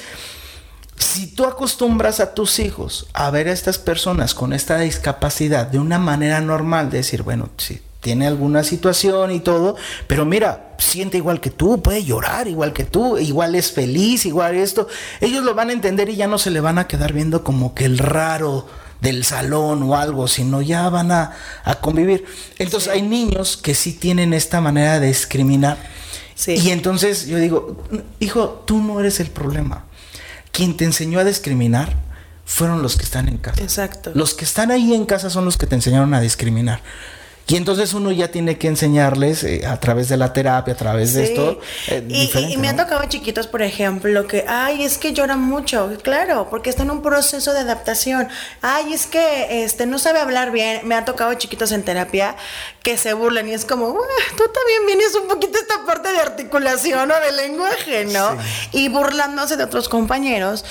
Si 1.01 1.27
tú 1.27 1.47
acostumbras 1.47 2.21
a 2.21 2.35
tus 2.35 2.59
hijos 2.59 3.07
a 3.15 3.31
ver 3.31 3.49
a 3.49 3.53
estas 3.53 3.79
personas 3.79 4.35
con 4.35 4.53
esta 4.53 4.79
discapacidad 4.79 5.67
de 5.67 5.79
una 5.79 5.99
manera 5.99 6.43
normal, 6.43 6.91
de 6.91 6.99
decir, 6.99 7.23
bueno, 7.23 7.49
sí, 7.57 7.81
tiene 8.01 8.27
alguna 8.27 8.65
situación 8.65 9.31
y 9.31 9.41
todo, 9.41 9.77
pero 10.07 10.27
mira, 10.27 10.75
siente 10.77 11.17
igual 11.17 11.41
que 11.41 11.49
tú, 11.49 11.81
puede 11.81 12.05
llorar 12.05 12.49
igual 12.49 12.75
que 12.75 12.85
tú, 12.85 13.17
igual 13.17 13.55
es 13.55 13.73
feliz, 13.73 14.27
igual 14.27 14.57
esto, 14.57 14.89
ellos 15.23 15.43
lo 15.43 15.55
van 15.55 15.71
a 15.71 15.73
entender 15.73 16.11
y 16.11 16.17
ya 16.17 16.27
no 16.27 16.37
se 16.37 16.51
le 16.51 16.61
van 16.61 16.79
a 16.79 16.87
quedar 16.87 17.15
viendo 17.15 17.45
como 17.45 17.75
que 17.75 17.87
el 17.87 17.97
raro 17.97 18.67
del 19.01 19.25
salón 19.25 19.83
o 19.85 19.97
algo, 19.97 20.29
sino 20.29 20.61
ya 20.61 20.91
van 20.91 21.13
a, 21.13 21.33
convivir. 21.81 22.27
Entonces 22.59 22.93
hay 22.93 23.01
niños 23.01 23.57
que 23.57 23.75
sí 23.75 23.95
tienen 23.95 24.35
esta 24.35 24.61
manera 24.61 25.01
de 25.01 25.07
discriminar. 25.07 25.79
Y 26.47 26.71
entonces 26.71 27.27
yo 27.27 27.39
digo, 27.39 27.85
hijo, 28.19 28.65
tú 28.67 28.83
no 28.83 29.01
eres 29.01 29.19
el 29.21 29.31
problema. 29.31 29.87
Quien 30.53 30.77
te 30.77 30.85
enseñó 30.85 31.21
a 31.21 31.25
discriminar 31.25 31.95
fueron 32.45 32.83
los 32.83 32.97
que 32.97 33.05
están 33.05 33.29
en 33.29 33.39
casa. 33.39 33.63
Exacto. 33.63 34.11
Los 34.15 34.35
que 34.35 34.45
están 34.45 34.71
ahí 34.71 34.95
en 34.95 35.07
casa 35.07 35.31
son 35.31 35.45
los 35.45 35.57
que 35.57 35.67
te 35.67 35.77
enseñaron 35.77 36.13
a 36.15 36.21
discriminar. 36.21 36.81
Y 37.51 37.57
entonces 37.57 37.95
uno 37.95 38.13
ya 38.13 38.29
tiene 38.29 38.59
que 38.59 38.69
enseñarles 38.69 39.43
eh, 39.43 39.67
a 39.67 39.81
través 39.81 40.09
de 40.09 40.17
la 40.17 40.33
terapia, 40.33 40.75
a 40.75 40.77
través 40.77 41.15
de 41.15 41.25
esto. 41.25 41.59
Eh, 41.89 42.07
y, 42.09 42.57
me 42.59 42.69
han 42.69 42.77
tocado 42.77 43.03
chiquitos, 43.09 43.49
por 43.49 43.63
ejemplo, 43.63 44.29
que, 44.29 44.45
ay, 44.47 44.85
es 44.85 44.99
que 44.99 45.13
llora 45.13 45.35
mucho. 45.35 45.91
Claro, 46.01 46.47
porque 46.49 46.71
está 46.71 46.85
en 46.85 46.93
un 46.93 47.03
proceso 47.03 47.53
de 47.53 47.59
adaptación. 47.59 48.29
Ay, 48.63 48.93
es 48.93 49.07
que 49.07 49.65
este 49.65 49.87
no 49.87 49.99
sabe 49.99 50.21
hablar 50.21 50.53
bien. 50.53 50.87
Me 50.87 50.95
ha 50.95 51.05
tocado 51.05 51.35
chiquitos 51.35 51.73
en 51.73 51.83
terapia 51.83 52.37
que 52.85 52.97
se 52.97 53.15
burlan 53.15 53.49
y 53.49 53.53
es 53.53 53.65
como, 53.65 53.95
tú 54.37 54.45
también 54.55 54.87
vienes 54.87 55.17
un 55.17 55.27
poquito 55.27 55.59
esta 55.59 55.85
parte 55.85 56.13
de 56.13 56.21
articulación 56.21 57.11
o 57.11 57.15
de 57.15 57.33
lenguaje, 57.33 58.05
¿no? 58.05 58.39
Y 58.71 58.91
burlándose 58.91 59.57
de 59.57 59.65
otros 59.65 59.89
compañeros. 59.89 60.65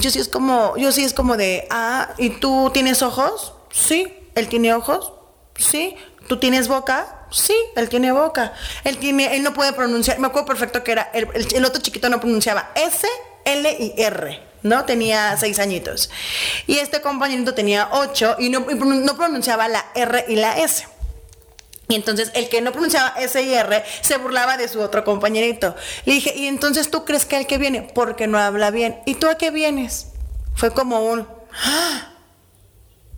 Yo 0.00 0.10
sí 0.10 0.18
es 0.18 0.28
como, 0.28 0.76
yo 0.76 0.92
sí 0.92 1.02
es 1.02 1.14
como 1.14 1.38
de, 1.38 1.66
ah, 1.70 2.10
¿y 2.18 2.28
tú 2.28 2.70
tienes 2.74 3.00
ojos? 3.00 3.54
Sí. 3.72 4.12
¿Él 4.34 4.48
tiene 4.48 4.74
ojos? 4.74 5.12
Sí. 5.58 5.96
¿Tú 6.28 6.38
tienes 6.38 6.68
boca? 6.68 7.26
Sí, 7.30 7.54
él 7.76 7.88
tiene 7.88 8.12
boca. 8.12 8.52
Él 8.84 8.98
tiene, 8.98 9.36
él 9.36 9.42
no 9.42 9.52
puede 9.52 9.72
pronunciar. 9.72 10.18
Me 10.18 10.26
acuerdo 10.26 10.46
perfecto 10.46 10.82
que 10.82 10.92
era 10.92 11.10
el, 11.12 11.64
otro 11.64 11.82
chiquito 11.82 12.08
no 12.08 12.20
pronunciaba 12.20 12.70
S, 12.74 13.06
L 13.44 13.76
y 13.78 13.94
R. 14.00 14.40
¿no? 14.62 14.84
Tenía 14.84 15.36
seis 15.36 15.58
añitos. 15.58 16.10
Y 16.66 16.78
este 16.78 17.00
compañerito 17.00 17.54
tenía 17.54 17.88
ocho 17.92 18.36
y 18.38 18.48
no, 18.48 18.60
no, 18.60 19.16
pronunciaba 19.16 19.68
la 19.68 19.86
R 19.94 20.24
y 20.28 20.36
la 20.36 20.58
S. 20.58 20.86
Y 21.88 21.94
entonces 21.94 22.32
el 22.34 22.48
que 22.48 22.60
no 22.60 22.72
pronunciaba 22.72 23.14
S 23.18 23.40
y 23.40 23.54
R 23.54 23.84
se 24.00 24.16
burlaba 24.18 24.56
de 24.56 24.66
su 24.68 24.80
otro 24.80 25.04
compañerito. 25.04 25.76
Le 26.04 26.14
dije, 26.14 26.34
¿y 26.36 26.46
entonces 26.48 26.90
tú 26.90 27.04
crees 27.04 27.26
que 27.26 27.36
el 27.36 27.46
que 27.46 27.58
viene? 27.58 27.82
Porque 27.94 28.26
no 28.26 28.38
habla 28.38 28.70
bien. 28.70 28.98
¿Y 29.06 29.14
tú 29.14 29.28
a 29.28 29.36
qué 29.36 29.50
vienes? 29.50 30.08
Fue 30.56 30.72
como 30.72 31.04
un... 31.04 31.28
¡Ah! 31.64 32.15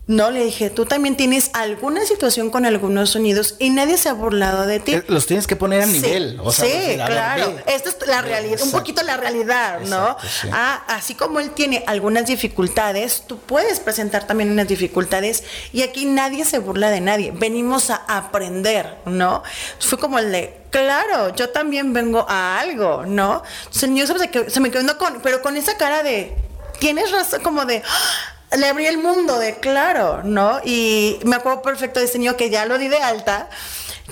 No, 0.09 0.31
le 0.31 0.43
dije, 0.43 0.71
tú 0.71 0.87
también 0.87 1.15
tienes 1.15 1.51
alguna 1.53 2.03
situación 2.03 2.49
con 2.49 2.65
algunos 2.65 3.11
sonidos 3.11 3.53
y 3.59 3.69
nadie 3.69 3.95
se 3.95 4.09
ha 4.09 4.13
burlado 4.13 4.65
de 4.65 4.79
ti. 4.79 4.95
Eh, 4.95 5.03
los 5.07 5.27
tienes 5.27 5.45
que 5.45 5.55
poner 5.55 5.83
a 5.83 5.85
nivel. 5.85 6.39
O 6.43 6.51
sea, 6.51 6.65
sí, 6.65 6.95
claro. 6.95 7.55
Esta 7.67 7.89
es 7.89 8.07
la 8.07 8.23
realidad, 8.23 8.59
un 8.63 8.71
poquito 8.71 9.03
la 9.03 9.17
realidad, 9.17 9.81
¿no? 9.81 10.17
Ah, 10.51 10.83
así 10.87 11.13
como 11.13 11.39
él 11.39 11.51
tiene 11.51 11.83
algunas 11.85 12.25
dificultades, 12.25 13.25
tú 13.27 13.37
puedes 13.37 13.79
presentar 13.79 14.25
también 14.25 14.49
unas 14.49 14.67
dificultades 14.67 15.43
y 15.73 15.83
aquí 15.83 16.05
nadie 16.05 16.43
se 16.43 16.57
burla 16.57 16.89
de 16.89 17.01
nadie. 17.01 17.31
Venimos 17.31 17.91
a 17.91 17.97
aprender, 18.07 18.95
¿no? 19.05 19.43
Fue 19.79 19.99
como 19.99 20.17
el 20.17 20.31
de, 20.31 20.57
claro, 20.71 21.35
yo 21.35 21.49
también 21.49 21.93
vengo 21.93 22.25
a 22.27 22.59
algo, 22.59 23.05
¿no? 23.05 23.43
Entonces, 23.65 23.91
yo 23.93 24.07
se, 24.07 24.49
se 24.49 24.59
me 24.59 24.71
quedó 24.71 24.97
con, 24.97 25.21
pero 25.21 25.43
con 25.43 25.55
esa 25.55 25.77
cara 25.77 26.01
de, 26.01 26.33
tienes 26.79 27.11
razón, 27.11 27.43
como 27.43 27.65
de 27.65 27.83
le 28.57 28.67
abrí 28.67 28.85
el 28.87 28.97
mundo 28.97 29.37
de 29.37 29.55
claro, 29.55 30.21
¿no? 30.23 30.59
Y 30.63 31.19
me 31.23 31.35
acuerdo 31.35 31.61
perfecto 31.61 31.99
de 31.99 32.05
ese 32.05 32.17
niño 32.19 32.37
que 32.37 32.49
ya 32.49 32.65
lo 32.65 32.77
di 32.77 32.87
de 32.87 32.97
alta, 32.97 33.49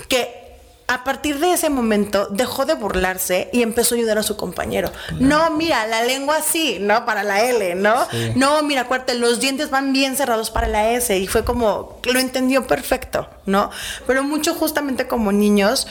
que 0.08 0.48
a 0.88 1.04
partir 1.04 1.38
de 1.38 1.52
ese 1.52 1.68
momento 1.68 2.28
dejó 2.30 2.64
de 2.64 2.72
burlarse 2.72 3.50
y 3.52 3.62
empezó 3.62 3.94
a 3.94 3.98
ayudar 3.98 4.16
a 4.16 4.22
su 4.22 4.38
compañero. 4.38 4.90
No, 5.20 5.50
mira, 5.50 5.86
la 5.86 6.02
lengua 6.02 6.40
sí, 6.40 6.78
¿no? 6.80 7.04
Para 7.04 7.22
la 7.24 7.42
L, 7.42 7.74
¿no? 7.74 8.06
No, 8.36 8.62
mira, 8.62 8.82
acuérdate, 8.82 9.14
los 9.14 9.38
dientes 9.38 9.68
van 9.68 9.92
bien 9.92 10.16
cerrados 10.16 10.50
para 10.50 10.66
la 10.66 10.90
S. 10.92 11.16
Y 11.18 11.26
fue 11.26 11.44
como, 11.44 12.00
lo 12.04 12.18
entendió 12.18 12.66
perfecto, 12.66 13.28
¿no? 13.44 13.70
Pero 14.06 14.24
mucho 14.24 14.54
justamente 14.54 15.06
como 15.06 15.30
niños, 15.30 15.88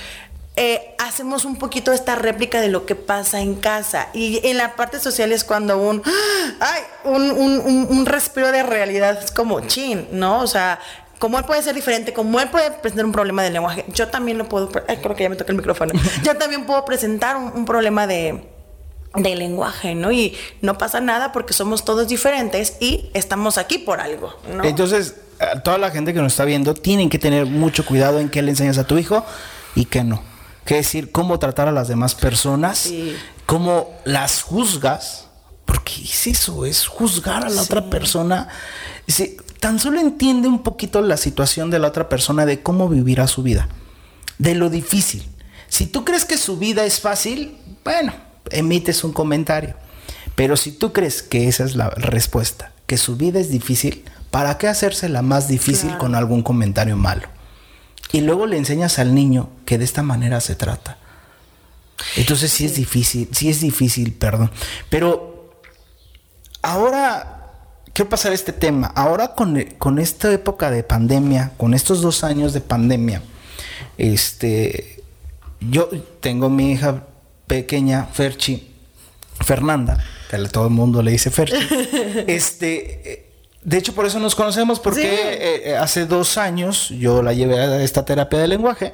eh, 0.60 0.96
hacemos 0.98 1.46
un 1.46 1.56
poquito 1.56 1.92
esta 1.92 2.16
réplica 2.16 2.60
de 2.60 2.70
lo 2.70 2.88
que 2.88 2.96
pasa 2.96 3.42
en 3.42 3.54
casa. 3.54 4.08
Y 4.16 4.42
en 4.44 4.58
la 4.58 4.76
parte 4.76 5.00
social 5.00 5.32
es 5.32 5.44
cuando 5.44 5.78
un, 5.78 6.02
ay, 6.60 6.82
un, 7.06 8.06
respiro 8.08 8.52
de 8.52 8.64
realidad 8.64 9.20
es 9.24 9.30
como 9.30 9.62
chin, 9.68 10.08
¿no? 10.12 10.40
O 10.40 10.48
sea, 10.48 10.80
como 11.20 11.38
él 11.38 11.46
puede 11.46 11.62
ser 11.62 11.76
diferente, 11.76 12.12
como 12.12 12.40
él 12.40 12.50
puede 12.50 12.72
presentar 12.72 13.06
un 13.06 13.12
problema 13.12 13.44
de 13.44 13.52
lenguaje, 13.52 13.86
yo 13.94 14.08
también 14.08 14.40
lo 14.40 14.50
puedo, 14.50 14.72
ay, 14.88 14.98
creo 14.98 15.16
que 15.16 15.24
ya 15.24 15.30
me 15.30 15.36
toca 15.36 15.52
el 15.52 15.58
micrófono, 15.58 15.94
yo 16.24 16.36
también 16.38 16.66
puedo 16.66 16.84
presentar 16.86 17.38
un, 17.38 17.66
problema 17.66 18.08
de, 18.08 18.50
de 19.14 19.36
lenguaje, 19.36 19.94
¿no? 19.94 20.12
Y 20.12 20.36
no 20.62 20.80
pasa 20.80 21.02
nada 21.02 21.34
porque 21.34 21.54
somos 21.54 21.86
todos 21.86 22.08
diferentes 22.08 22.78
y 22.80 23.12
estamos 23.14 23.60
aquí 23.60 23.78
por 23.78 24.00
algo, 24.00 24.34
¿no? 24.52 24.64
Entonces, 24.64 25.18
toda 25.64 25.78
la 25.78 25.92
gente 25.92 26.16
que 26.16 26.20
nos 26.20 26.34
está 26.34 26.46
viendo 26.46 26.74
tienen 26.74 27.12
que 27.12 27.20
tener 27.20 27.46
mucho 27.46 27.86
cuidado 27.86 28.20
en 28.20 28.30
qué 28.30 28.42
le 28.42 28.50
enseñas 28.50 28.80
a 28.80 28.88
tu 28.88 28.98
hijo 28.98 29.24
y 29.76 29.86
qué 29.86 30.04
no 30.04 30.37
que 30.68 30.76
decir 30.76 31.12
cómo 31.12 31.40
tratar 31.40 31.68
a 31.68 31.72
las 31.72 31.88
demás 31.88 32.14
personas, 32.14 32.92
cómo 33.48 33.90
las 34.06 34.44
juzgas, 34.44 35.30
porque 35.66 35.94
es 36.04 36.28
eso, 36.28 36.66
es 36.66 36.86
juzgar 36.86 37.46
a 37.46 37.50
la 37.50 37.62
otra 37.64 37.90
persona. 37.90 38.50
Dice, 39.08 39.38
tan 39.60 39.80
solo 39.80 40.00
entiende 40.00 40.48
un 40.48 40.62
poquito 40.62 41.02
la 41.02 41.18
situación 41.18 41.72
de 41.72 41.80
la 41.80 41.88
otra 41.88 42.10
persona, 42.10 42.46
de 42.46 42.62
cómo 42.62 42.90
vivirá 42.90 43.28
su 43.28 43.42
vida, 43.42 43.70
de 44.38 44.54
lo 44.56 44.70
difícil. 44.70 45.24
Si 45.70 45.88
tú 45.88 46.04
crees 46.04 46.26
que 46.26 46.38
su 46.38 46.58
vida 46.58 46.84
es 46.86 47.00
fácil, 47.00 47.58
bueno, 47.84 48.14
emites 48.52 49.04
un 49.04 49.14
comentario. 49.14 49.76
Pero 50.36 50.58
si 50.58 50.74
tú 50.74 50.92
crees 50.92 51.24
que 51.24 51.48
esa 51.48 51.64
es 51.64 51.76
la 51.76 51.90
respuesta, 51.92 52.74
que 52.86 52.98
su 52.98 53.16
vida 53.16 53.40
es 53.40 53.50
difícil, 53.50 54.04
¿para 54.32 54.58
qué 54.58 54.68
hacérsela 54.68 55.22
más 55.22 55.48
difícil 55.48 55.98
con 55.98 56.14
algún 56.14 56.44
comentario 56.44 56.98
malo? 56.98 57.37
Y 58.12 58.22
luego 58.22 58.46
le 58.46 58.58
enseñas 58.58 59.00
al 59.00 59.14
niño 59.14 59.50
que 59.66 59.78
de 59.78 59.86
esta 59.86 60.04
manera 60.04 60.40
se 60.42 60.56
trata. 60.56 60.98
Entonces 62.16 62.52
sí, 62.52 62.66
es 62.66 62.76
difícil, 62.76 63.30
sí 63.32 63.50
es 63.50 63.62
difícil, 63.62 64.14
perdón. 64.14 64.52
Pero 64.90 65.62
ahora, 66.62 67.52
quiero 67.94 68.10
pasar 68.10 68.34
este 68.34 68.54
tema. 68.54 68.88
Ahora 68.96 69.34
con, 69.34 69.62
con 69.78 70.00
esta 70.00 70.32
época 70.32 70.72
de 70.72 70.84
pandemia, 70.84 71.54
con 71.58 71.74
estos 71.74 72.02
dos 72.02 72.24
años 72.24 72.54
de 72.54 72.62
pandemia, 72.62 73.22
este, 73.98 75.04
yo 75.60 75.90
tengo 76.20 76.50
mi 76.50 76.72
hija 76.72 77.04
pequeña, 77.48 78.06
Ferchi, 78.06 78.72
Fernanda, 79.42 80.04
que 80.30 80.38
todo 80.50 80.68
el 80.68 80.74
mundo 80.74 81.02
le 81.02 81.12
dice 81.12 81.32
Ferchi. 81.32 81.58
este, 82.28 83.27
de 83.68 83.78
hecho, 83.78 83.94
por 83.94 84.06
eso 84.06 84.18
nos 84.18 84.34
conocemos, 84.34 84.80
porque 84.80 85.04
eh, 85.04 85.62
eh, 85.72 85.76
hace 85.76 86.06
dos 86.06 86.38
años 86.38 86.88
yo 86.88 87.22
la 87.22 87.34
llevé 87.34 87.60
a 87.60 87.84
esta 87.84 88.06
terapia 88.06 88.40
de 88.40 88.48
lenguaje 88.48 88.94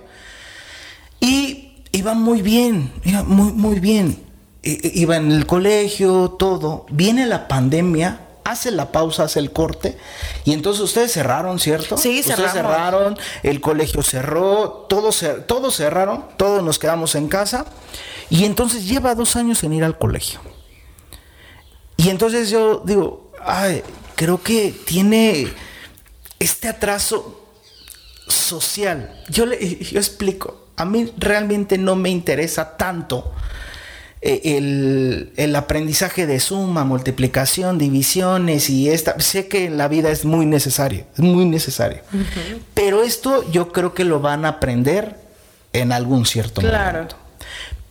y 1.19 1.73
iba 1.91 2.15
muy 2.15 2.41
bien, 2.41 2.91
iba 3.03 3.21
muy, 3.21 3.51
muy 3.51 3.79
bien. 3.79 4.17
iba 4.63 5.17
en 5.17 5.31
el 5.31 5.45
colegio, 5.45 6.35
todo. 6.39 6.87
Viene 6.89 7.27
la 7.27 7.47
pandemia, 7.47 8.21
hace 8.45 8.71
la 8.71 8.91
pausa, 8.91 9.25
hace 9.25 9.37
el 9.37 9.51
corte. 9.51 9.95
Y 10.43 10.53
entonces 10.53 10.81
ustedes 10.81 11.11
cerraron, 11.11 11.59
¿cierto? 11.59 11.95
Sí, 11.95 12.21
ustedes 12.21 12.53
cerraron, 12.53 13.15
el 13.43 13.61
colegio 13.61 14.01
cerró, 14.01 14.87
todos, 14.89 15.23
todos 15.45 15.75
cerraron, 15.75 16.25
todos 16.35 16.63
nos 16.63 16.79
quedamos 16.79 17.13
en 17.13 17.27
casa. 17.27 17.67
Y 18.31 18.45
entonces 18.45 18.87
lleva 18.87 19.13
dos 19.13 19.35
años 19.35 19.63
en 19.63 19.73
ir 19.73 19.83
al 19.83 19.99
colegio. 19.99 20.39
Y 21.95 22.09
entonces 22.09 22.49
yo 22.49 22.81
digo, 22.83 23.29
ay, 23.45 23.83
creo 24.15 24.41
que 24.41 24.73
tiene 24.85 25.47
este 26.39 26.67
atraso 26.67 27.47
social. 28.27 29.23
Yo 29.29 29.45
le 29.45 29.77
yo 29.77 29.99
explico, 29.99 30.67
a 30.75 30.85
mí 30.85 31.11
realmente 31.17 31.77
no 31.77 31.95
me 31.95 32.09
interesa 32.09 32.77
tanto 32.77 33.33
eh, 34.25 35.31
el, 35.35 35.55
aprendizaje 35.55 36.25
de 36.25 36.39
suma, 36.39 36.85
multiplicación, 36.85 37.77
divisiones 37.77 38.69
y 38.69 38.89
esta. 38.89 39.19
Sé 39.19 39.49
que 39.49 39.65
en 39.65 39.77
la 39.77 39.89
vida 39.89 40.11
es 40.11 40.23
muy 40.23 40.45
necesario, 40.45 41.05
es 41.13 41.19
muy 41.19 41.45
necesario. 41.45 42.01
Pero 42.73 43.03
esto 43.03 43.49
yo 43.51 43.73
creo 43.73 43.93
que 43.93 44.05
lo 44.05 44.21
van 44.21 44.45
a 44.45 44.49
aprender 44.49 45.17
en 45.73 45.91
algún 45.91 46.25
cierto 46.25 46.61
claro. 46.61 46.93
momento. 46.93 47.17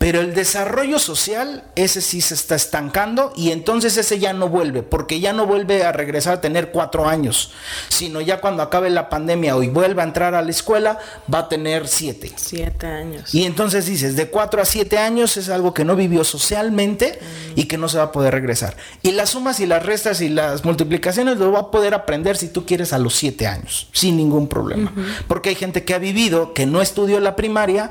Pero 0.03 0.19
el 0.19 0.35
desarrollo 0.35 0.99
social, 0.99 1.63
ese 1.77 2.01
sí 2.01 2.21
se 2.21 2.35
está 2.35 2.57
estancando 2.57 3.33
y 3.37 3.53
entonces 3.53 3.97
ese 3.97 4.19
ya 4.19 4.33
no 4.33 4.49
vuelve, 4.49 4.83
porque 4.83 5.21
ya 5.21 5.33
no 5.33 5.47
vuelve 5.47 5.85
a 5.85 5.93
regresar 5.93 6.35
a 6.35 6.41
tener 6.41 6.73
cuatro 6.73 7.09
años, 7.09 7.53
sino 7.89 8.21
ya 8.21 8.41
cuando 8.41 8.65
acabe 8.65 8.91
la 8.91 9.09
pandemia 9.09 9.57
o 9.57 9.63
vuelva 9.71 10.03
a 10.03 10.07
entrar 10.07 10.35
a 10.35 10.43
la 10.43 10.51
escuela, 10.51 10.99
va 11.33 11.39
a 11.39 11.49
tener 11.49 11.87
siete. 11.87 12.33
Siete 12.35 12.85
años. 12.85 13.33
Y 13.33 13.45
entonces 13.45 13.87
dices, 13.87 14.17
de 14.17 14.27
cuatro 14.27 14.61
a 14.61 14.65
siete 14.65 14.99
años 14.99 15.37
es 15.37 15.49
algo 15.49 15.73
que 15.73 15.85
no 15.85 15.95
vivió 15.95 16.25
socialmente 16.25 17.21
mm. 17.21 17.61
y 17.61 17.65
que 17.67 17.79
no 17.79 17.89
se 17.89 17.99
va 17.99 18.05
a 18.07 18.13
poder 18.13 18.35
regresar. 18.35 18.77
Y 19.03 19.13
las 19.13 19.31
sumas 19.31 19.61
y 19.61 19.67
las 19.67 19.87
restas 19.87 20.21
y 20.21 20.29
las 20.29 20.65
multiplicaciones 20.65 21.39
lo 21.39 21.53
va 21.53 21.61
a 21.61 21.71
poder 21.71 21.95
aprender 21.95 22.37
si 22.37 22.49
tú 22.49 22.67
quieres 22.67 22.93
a 22.93 22.99
los 22.99 23.15
siete 23.15 23.47
años, 23.47 23.87
sin 23.93 24.17
ningún 24.17 24.49
problema. 24.49 24.93
Porque 25.29 25.51
hay 25.51 25.55
gente 25.55 25.85
que 25.85 25.95
ha 25.95 25.99
vivido, 25.99 26.55
que 26.55 26.67
no 26.67 26.83
estudió 26.83 27.21
la 27.21 27.37
primaria, 27.37 27.91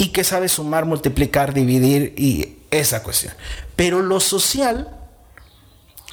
y 0.00 0.08
que 0.08 0.24
sabe 0.24 0.48
sumar, 0.48 0.86
multiplicar, 0.86 1.52
dividir 1.52 2.14
y 2.16 2.56
esa 2.70 3.02
cuestión. 3.02 3.34
Pero 3.76 4.00
lo 4.00 4.18
social 4.18 4.88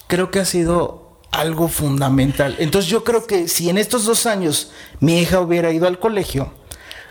creo 0.07 0.29
que 0.29 0.41
ha 0.41 0.45
sido 0.45 1.21
algo 1.31 1.69
fundamental. 1.69 2.57
Entonces 2.59 2.91
yo 2.91 3.05
creo 3.05 3.25
que 3.25 3.47
si 3.47 3.69
en 3.69 3.77
estos 3.77 4.03
dos 4.03 4.25
años 4.25 4.71
mi 4.99 5.19
hija 5.19 5.39
hubiera 5.39 5.71
ido 5.71 5.87
al 5.87 5.99
colegio, 5.99 6.53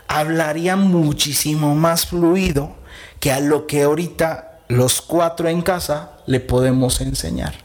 hablaría 0.07 0.75
muchísimo 0.75 1.73
más 1.73 2.05
fluido 2.05 2.75
que 3.19 3.31
a 3.31 3.39
lo 3.39 3.65
que 3.65 3.81
ahorita 3.81 4.61
los 4.67 5.01
cuatro 5.01 5.49
en 5.49 5.63
casa 5.63 6.19
le 6.27 6.39
podemos 6.39 7.01
enseñar. 7.01 7.55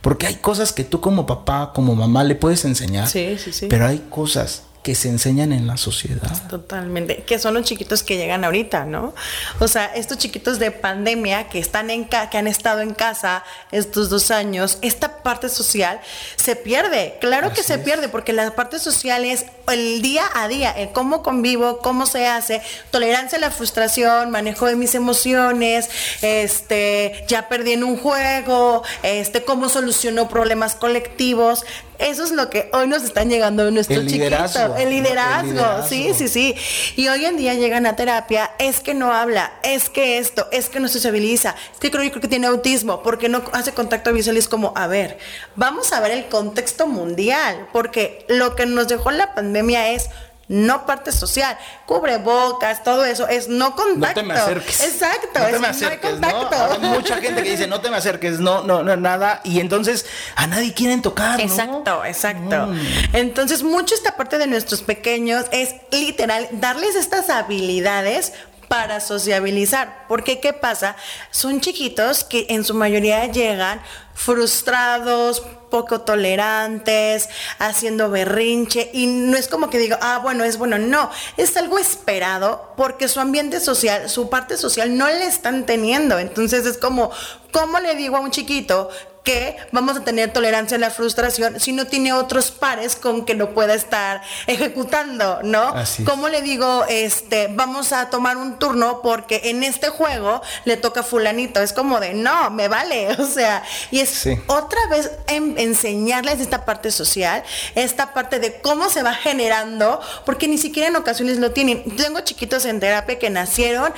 Porque 0.00 0.26
hay 0.26 0.36
cosas 0.36 0.72
que 0.72 0.84
tú 0.84 1.02
como 1.02 1.26
papá, 1.26 1.72
como 1.74 1.94
mamá 1.94 2.24
le 2.24 2.34
puedes 2.34 2.64
enseñar. 2.64 3.08
Sí, 3.08 3.36
sí, 3.38 3.52
sí. 3.52 3.66
Pero 3.68 3.86
hay 3.86 4.06
cosas 4.08 4.62
que 4.84 4.94
se 4.94 5.08
enseñan 5.08 5.52
en 5.52 5.66
la 5.66 5.78
sociedad. 5.78 6.46
Totalmente, 6.48 7.24
que 7.24 7.38
son 7.38 7.54
los 7.54 7.64
chiquitos 7.64 8.02
que 8.02 8.18
llegan 8.18 8.44
ahorita, 8.44 8.84
¿no? 8.84 9.14
O 9.58 9.66
sea, 9.66 9.86
estos 9.86 10.18
chiquitos 10.18 10.58
de 10.58 10.70
pandemia 10.70 11.48
que 11.48 11.58
están 11.58 11.88
en 11.88 12.04
que 12.04 12.36
han 12.36 12.46
estado 12.46 12.82
en 12.82 12.92
casa 12.92 13.44
estos 13.72 14.10
dos 14.10 14.30
años, 14.30 14.76
esta 14.82 15.22
parte 15.22 15.48
social 15.48 16.00
se 16.36 16.54
pierde, 16.54 17.16
claro 17.18 17.54
que 17.54 17.62
se 17.62 17.78
pierde, 17.78 18.10
porque 18.10 18.34
la 18.34 18.54
parte 18.54 18.78
social 18.78 19.24
es 19.24 19.46
el 19.68 20.02
día 20.02 20.24
a 20.34 20.48
día, 20.48 20.70
el 20.70 20.92
cómo 20.92 21.22
convivo, 21.22 21.78
cómo 21.78 22.04
se 22.04 22.26
hace, 22.26 22.60
tolerancia 22.90 23.38
a 23.38 23.40
la 23.40 23.50
frustración, 23.50 24.30
manejo 24.30 24.66
de 24.66 24.76
mis 24.76 24.94
emociones, 24.94 25.88
este, 26.20 27.24
ya 27.26 27.48
perdí 27.48 27.72
en 27.72 27.84
un 27.84 27.96
juego, 27.96 28.82
este, 29.02 29.44
cómo 29.44 29.70
solucionó 29.70 30.28
problemas 30.28 30.74
colectivos, 30.74 31.64
eso 31.98 32.24
es 32.24 32.32
lo 32.32 32.50
que 32.50 32.70
hoy 32.72 32.88
nos 32.88 33.04
están 33.04 33.28
llegando 33.28 33.70
nuestros 33.70 34.06
chiquitos. 34.06 34.56
El 34.78 34.90
liderazgo. 34.90 35.86
sí, 35.88 36.12
sí, 36.14 36.28
sí. 36.28 36.54
Y 36.96 37.08
hoy 37.08 37.24
en 37.24 37.36
día 37.36 37.54
llegan 37.54 37.86
a 37.86 37.96
terapia, 37.96 38.50
es 38.58 38.80
que 38.80 38.94
no 38.94 39.12
habla, 39.12 39.52
es 39.62 39.88
que 39.88 40.18
esto, 40.18 40.46
es 40.52 40.68
que 40.68 40.80
no 40.80 40.88
sociabiliza, 40.88 41.54
es 41.72 41.78
que 41.78 41.90
creo, 41.90 42.04
yo 42.04 42.10
creo 42.10 42.22
que 42.22 42.28
tiene 42.28 42.46
autismo, 42.46 43.02
porque 43.02 43.28
no 43.28 43.42
hace 43.52 43.72
contacto 43.72 44.12
visual. 44.12 44.36
Es 44.36 44.48
como, 44.48 44.72
a 44.76 44.86
ver, 44.86 45.18
vamos 45.56 45.92
a 45.92 46.00
ver 46.00 46.12
el 46.12 46.26
contexto 46.26 46.86
mundial, 46.86 47.68
porque 47.72 48.24
lo 48.28 48.56
que 48.56 48.66
nos 48.66 48.88
dejó 48.88 49.10
la 49.10 49.34
pandemia 49.34 49.90
es 49.90 50.10
no 50.48 50.86
parte 50.86 51.12
social. 51.12 51.56
Cubre 51.86 52.18
bocas, 52.18 52.82
todo 52.82 53.04
eso 53.04 53.28
es 53.28 53.48
no 53.48 53.74
contacto. 53.74 54.22
No 54.22 54.28
te 54.28 54.34
me 54.34 54.34
acerques. 54.34 54.80
Exacto, 54.80 55.38
no 55.38 55.46
te 55.46 55.58
me 55.58 55.66
acerques, 55.68 56.20
no 56.20 56.50
Hay 56.50 56.78
mucha 56.80 57.16
gente 57.16 57.42
que 57.42 57.50
dice 57.50 57.66
no 57.66 57.80
te 57.80 57.90
me 57.90 57.96
acerques, 57.96 58.40
no, 58.40 58.62
no, 58.62 58.82
no, 58.82 58.96
nada. 58.96 59.40
Y 59.44 59.60
entonces 59.60 60.06
a 60.36 60.46
nadie 60.46 60.74
quieren 60.74 61.02
tocar. 61.02 61.40
Exacto, 61.40 62.04
exacto. 62.04 62.66
Mm. 62.66 62.80
Entonces, 63.12 63.62
mucho 63.62 63.94
esta 63.94 64.16
parte 64.16 64.38
de 64.38 64.46
nuestros 64.46 64.82
pequeños 64.82 65.46
es 65.52 65.74
literal 65.90 66.48
darles 66.52 66.94
estas 66.96 67.30
habilidades 67.30 68.32
para 68.68 69.00
sociabilizar. 69.00 70.06
Porque, 70.08 70.40
¿qué 70.40 70.52
pasa? 70.52 70.96
Son 71.30 71.60
chiquitos 71.60 72.24
que 72.24 72.46
en 72.48 72.64
su 72.64 72.74
mayoría 72.74 73.26
llegan 73.26 73.80
frustrados, 74.14 75.42
poco 75.74 76.02
tolerantes, 76.02 77.28
haciendo 77.58 78.08
berrinche 78.08 78.90
y 78.92 79.08
no 79.08 79.36
es 79.36 79.48
como 79.48 79.70
que 79.70 79.80
digo, 79.80 79.96
ah, 80.00 80.20
bueno, 80.22 80.44
es 80.44 80.56
bueno, 80.56 80.78
no, 80.78 81.10
es 81.36 81.56
algo 81.56 81.80
esperado 81.80 82.72
porque 82.76 83.08
su 83.08 83.18
ambiente 83.18 83.58
social, 83.58 84.08
su 84.08 84.30
parte 84.30 84.56
social 84.56 84.96
no 84.96 85.08
le 85.08 85.26
están 85.26 85.66
teniendo. 85.66 86.20
Entonces 86.20 86.64
es 86.64 86.78
como, 86.78 87.10
¿cómo 87.50 87.80
le 87.80 87.96
digo 87.96 88.16
a 88.16 88.20
un 88.20 88.30
chiquito 88.30 88.88
que 89.24 89.56
vamos 89.72 89.96
a 89.96 90.04
tener 90.04 90.32
tolerancia 90.32 90.76
a 90.76 90.80
la 90.80 90.90
frustración 90.90 91.58
si 91.58 91.72
no 91.72 91.86
tiene 91.86 92.12
otros 92.12 92.50
pares 92.50 92.94
con 92.94 93.24
que 93.24 93.34
lo 93.34 93.54
pueda 93.54 93.74
estar 93.74 94.20
ejecutando, 94.46 95.40
¿no? 95.42 95.74
¿Cómo 96.04 96.28
le 96.28 96.42
digo, 96.42 96.84
este, 96.88 97.48
vamos 97.50 97.92
a 97.92 98.10
tomar 98.10 98.36
un 98.36 98.58
turno 98.58 99.00
porque 99.02 99.40
en 99.44 99.64
este 99.64 99.88
juego 99.88 100.42
le 100.66 100.76
toca 100.76 101.02
fulanito? 101.02 101.60
Es 101.60 101.72
como 101.72 102.00
de, 102.00 102.12
no, 102.12 102.50
me 102.50 102.68
vale, 102.68 103.12
o 103.18 103.26
sea, 103.26 103.62
y 103.90 104.00
es 104.00 104.28
otra 104.46 104.86
vez 104.88 105.10
enseñarles 105.26 106.40
esta 106.40 106.66
parte 106.66 106.90
social, 106.90 107.42
esta 107.74 108.12
parte 108.12 108.38
de 108.38 108.60
cómo 108.60 108.90
se 108.90 109.02
va 109.02 109.14
generando, 109.14 110.00
porque 110.26 110.48
ni 110.48 110.58
siquiera 110.58 110.88
en 110.88 110.96
ocasiones 110.96 111.38
lo 111.38 111.52
tienen. 111.52 111.96
Tengo 111.96 112.20
chiquitos 112.20 112.66
en 112.66 112.78
terapia 112.78 113.18
que 113.18 113.30
nacieron 113.30 113.92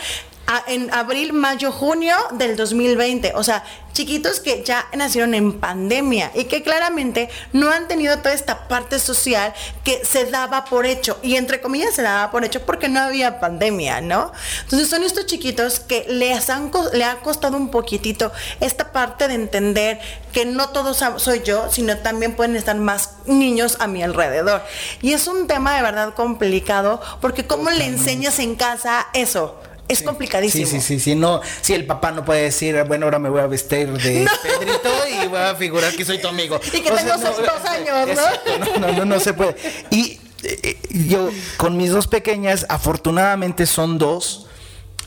en 0.67 0.93
abril, 0.93 1.33
mayo, 1.33 1.73
junio 1.73 2.17
del 2.33 2.57
2020. 2.57 3.33
O 3.35 3.43
sea, 3.43 3.65
chiquitos 3.97 4.41
que 4.41 4.63
ya 4.63 4.87
nacieron 4.95 5.35
en 5.35 5.59
pandemia 5.59 6.31
y 6.35 6.45
que 6.45 6.63
claramente 6.63 7.31
no 7.53 7.71
han 7.71 7.89
tenido 7.89 8.19
toda 8.19 8.35
esta 8.35 8.69
parte 8.69 8.99
social 8.99 9.55
que 9.85 10.05
se 10.05 10.27
daba 10.27 10.67
por 10.67 10.85
hecho. 10.85 11.19
Y 11.23 11.37
entre 11.37 11.61
comillas 11.61 11.95
se 11.95 12.03
daba 12.03 12.31
por 12.31 12.45
hecho 12.45 12.65
porque 12.65 12.89
no 12.89 13.01
había 13.01 13.41
pandemia, 13.41 14.03
¿no? 14.03 14.33
Entonces 14.63 14.89
son 14.89 15.03
estos 15.03 15.27
chiquitos 15.27 15.81
que 15.81 16.05
les 16.09 16.51
han, 16.51 16.71
le 16.93 17.05
ha 17.05 17.17
costado 17.21 17.57
un 17.57 17.71
poquitito 17.71 18.33
esta 18.61 18.93
parte 18.93 19.29
de 19.29 19.35
entender 19.35 19.99
que 20.33 20.45
no 20.45 20.69
todos 20.69 21.03
soy 21.17 21.43
yo, 21.43 21.71
sino 21.71 21.97
también 21.99 22.37
pueden 22.37 22.55
estar 22.57 22.77
más 22.77 23.15
niños 23.25 23.79
a 23.81 23.87
mi 23.87 24.03
alrededor. 24.03 24.63
Y 25.01 25.15
es 25.15 25.27
un 25.27 25.47
tema 25.47 25.75
de 25.75 25.83
verdad 25.83 26.15
complicado 26.15 27.01
porque 27.21 27.47
¿cómo 27.47 27.71
le 27.71 27.87
enseñas 27.87 28.39
en 28.39 28.57
casa 28.57 29.07
eso? 29.15 29.59
Es 29.89 30.03
complicadísimo. 30.03 30.67
Sí, 30.67 30.81
sí, 30.81 30.81
sí, 30.81 31.01
sí. 31.01 31.15
No, 31.15 31.41
si 31.61 31.75
el 31.75 31.87
papá 31.87 32.11
no 32.11 32.25
puede 32.25 32.43
decir, 32.43 32.83
bueno, 32.85 33.07
ahora 33.07 33.19
me 33.19 33.29
voy 33.29 33.41
a 33.41 33.47
vestir 33.47 33.91
de 33.91 34.27
Pedrito 34.43 34.91
y 35.09 35.29
voy 35.29 35.39
a 35.39 35.55
figurar 35.55 35.95
que 35.95 36.05
soy 36.05 36.21
tu 36.21 36.29
amigo. 36.29 36.61
Y 36.67 36.81
que 36.81 36.91
tengo 36.91 37.13
dos 37.17 37.65
años, 37.65 38.09
¿no? 38.17 38.81
no, 38.81 38.93
no, 38.93 39.05
no, 39.05 39.21
se 39.21 39.33
puede. 39.33 39.57
Y 39.91 40.21
eh, 40.43 40.79
yo, 40.91 41.31
con 41.57 41.77
mis 41.77 41.91
dos 41.91 42.07
pequeñas, 42.07 42.67
afortunadamente 42.69 43.67
son 43.67 43.99
dos. 43.99 44.47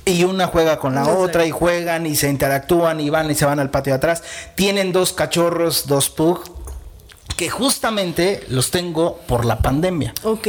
Y 0.06 0.24
una 0.24 0.48
juega 0.48 0.80
con 0.80 0.96
la 0.96 1.08
otra 1.08 1.46
y 1.46 1.52
juegan 1.52 2.08
y 2.08 2.16
se 2.16 2.30
interactúan 2.30 3.00
y 3.00 3.10
van 3.12 3.30
y 3.30 3.36
se 3.36 3.46
van 3.46 3.60
al 3.60 3.70
patio 3.70 3.94
de 3.94 3.98
atrás. 3.98 4.24
Tienen 4.56 4.92
dos 4.92 5.14
cachorros, 5.14 5.86
dos 5.86 6.10
pug, 6.10 6.42
que 7.38 7.50
justamente 7.50 8.44
los 8.50 8.72
tengo 8.72 9.18
por 9.28 9.46
la 9.46 9.60
pandemia. 9.60 10.14
Ok. 10.24 10.48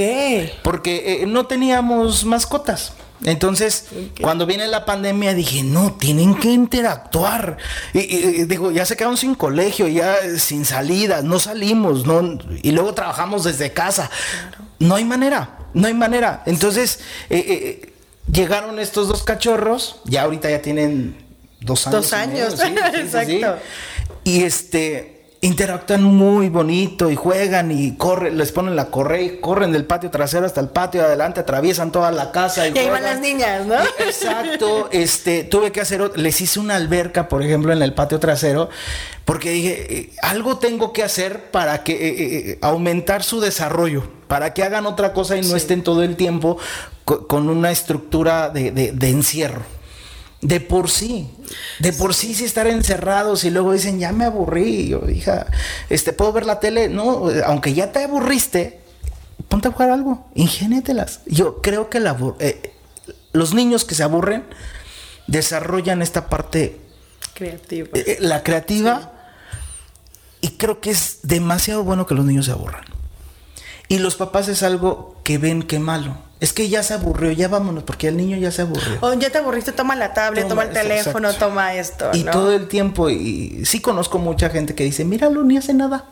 Porque 0.62 1.22
eh, 1.22 1.26
no 1.26 1.46
teníamos 1.46 2.24
mascotas. 2.24 2.94
Entonces, 3.24 3.86
cuando 4.20 4.46
viene 4.46 4.66
la 4.68 4.84
pandemia, 4.84 5.34
dije, 5.34 5.62
no, 5.62 5.94
tienen 5.94 6.34
que 6.34 6.48
interactuar. 6.48 7.58
Y, 7.92 8.44
digo, 8.44 8.70
ya 8.70 8.84
se 8.84 8.96
quedaron 8.96 9.16
sin 9.16 9.34
colegio, 9.34 9.88
ya 9.88 10.16
sin 10.38 10.64
salidas, 10.64 11.24
no 11.24 11.38
salimos, 11.38 12.06
no, 12.06 12.38
y 12.62 12.72
luego 12.72 12.94
trabajamos 12.94 13.44
desde 13.44 13.72
casa. 13.72 14.10
No 14.78 14.94
hay 14.94 15.04
manera, 15.04 15.58
no 15.74 15.86
hay 15.86 15.94
manera. 15.94 16.42
Entonces, 16.46 17.00
eh, 17.28 17.44
eh, 17.46 17.92
llegaron 18.30 18.78
estos 18.78 19.08
dos 19.08 19.22
cachorros, 19.22 20.00
ya 20.04 20.22
ahorita 20.22 20.50
ya 20.50 20.62
tienen 20.62 21.16
dos 21.60 21.86
años. 21.86 22.00
Dos 22.00 22.12
años, 22.12 22.60
exacto. 22.94 23.58
Y 24.24 24.44
este 24.44 25.19
interactúan 25.42 26.02
muy 26.04 26.50
bonito 26.50 27.10
y 27.10 27.16
juegan 27.16 27.72
y 27.72 27.96
corren, 27.96 28.36
les 28.36 28.52
ponen 28.52 28.76
la 28.76 28.86
correa 28.86 29.22
y 29.22 29.40
corren 29.40 29.72
del 29.72 29.86
patio 29.86 30.10
trasero 30.10 30.44
hasta 30.44 30.60
el 30.60 30.68
patio 30.68 31.00
de 31.00 31.06
adelante, 31.06 31.40
atraviesan 31.40 31.90
toda 31.92 32.10
la 32.10 32.30
casa. 32.30 32.68
Y, 32.68 32.76
ahí 32.76 32.90
van 32.90 33.02
las 33.02 33.20
niñas, 33.20 33.66
¿no? 33.66 33.76
Exacto, 33.98 34.90
este, 34.92 35.44
tuve 35.44 35.72
que 35.72 35.80
hacer, 35.80 36.18
les 36.18 36.40
hice 36.42 36.60
una 36.60 36.76
alberca, 36.76 37.28
por 37.28 37.42
ejemplo, 37.42 37.72
en 37.72 37.80
el 37.80 37.94
patio 37.94 38.20
trasero, 38.20 38.68
porque 39.24 39.50
dije, 39.50 39.86
eh, 39.98 40.10
algo 40.20 40.58
tengo 40.58 40.92
que 40.92 41.02
hacer 41.02 41.50
para 41.50 41.84
que 41.84 41.92
eh, 41.92 42.14
eh, 42.50 42.58
aumentar 42.60 43.22
su 43.22 43.40
desarrollo, 43.40 44.04
para 44.28 44.52
que 44.52 44.62
hagan 44.62 44.84
otra 44.84 45.14
cosa 45.14 45.38
y 45.38 45.42
no 45.42 45.56
estén 45.56 45.82
todo 45.82 46.02
el 46.02 46.16
tiempo 46.16 46.58
con 47.04 47.48
una 47.48 47.70
estructura 47.70 48.50
de 48.50 49.08
encierro. 49.08 49.79
De 50.42 50.58
por 50.58 50.88
sí, 50.88 51.28
de 51.80 51.92
por 51.92 52.14
sí, 52.14 52.34
si 52.34 52.44
estar 52.46 52.66
encerrados 52.66 53.44
y 53.44 53.50
luego 53.50 53.74
dicen, 53.74 53.98
ya 53.98 54.10
me 54.12 54.24
aburrí, 54.24 54.88
yo, 54.88 55.08
hija, 55.10 55.46
este, 55.90 56.14
¿puedo 56.14 56.32
ver 56.32 56.46
la 56.46 56.60
tele? 56.60 56.88
No, 56.88 57.28
aunque 57.44 57.74
ya 57.74 57.92
te 57.92 58.04
aburriste, 58.04 58.80
ponte 59.48 59.68
a 59.68 59.72
jugar 59.72 59.90
algo, 59.90 60.26
ingénetelas. 60.34 61.20
Yo 61.26 61.60
creo 61.60 61.90
que 61.90 62.00
la, 62.00 62.16
eh, 62.38 62.72
los 63.32 63.52
niños 63.52 63.84
que 63.84 63.94
se 63.94 64.02
aburren 64.02 64.44
desarrollan 65.26 66.00
esta 66.00 66.30
parte 66.30 66.80
creativa. 67.34 67.88
Eh, 67.92 68.04
eh, 68.06 68.16
la 68.20 68.42
creativa. 68.42 69.12
Y 70.40 70.52
creo 70.52 70.80
que 70.80 70.90
es 70.90 71.18
demasiado 71.22 71.84
bueno 71.84 72.06
que 72.06 72.14
los 72.14 72.24
niños 72.24 72.46
se 72.46 72.52
aburran. 72.52 72.84
Y 73.88 73.98
los 73.98 74.16
papás 74.16 74.48
es 74.48 74.62
algo 74.62 75.20
que 75.22 75.36
ven 75.36 75.62
que 75.62 75.78
malo 75.78 76.29
Es 76.40 76.54
que 76.54 76.70
ya 76.70 76.82
se 76.82 76.94
aburrió, 76.94 77.30
ya 77.32 77.48
vámonos, 77.48 77.84
porque 77.84 78.08
el 78.08 78.16
niño 78.16 78.38
ya 78.38 78.50
se 78.50 78.62
aburrió. 78.62 78.98
O 79.02 79.12
ya 79.12 79.30
te 79.30 79.38
aburriste, 79.38 79.72
toma 79.72 79.94
la 79.94 80.14
tablet, 80.14 80.48
toma, 80.48 80.64
el 80.64 80.70
teléfono, 80.70 81.34
toma 81.34 81.74
esto. 81.74 82.10
Y 82.14 82.24
todo 82.24 82.52
el 82.54 82.66
tiempo, 82.66 83.10
y 83.10 83.62
sí 83.66 83.80
conozco 83.80 84.18
mucha 84.18 84.48
gente 84.48 84.74
que 84.74 84.84
dice, 84.84 85.04
míralo, 85.04 85.42
ni 85.42 85.58
hace 85.58 85.74
nada. 85.74 86.06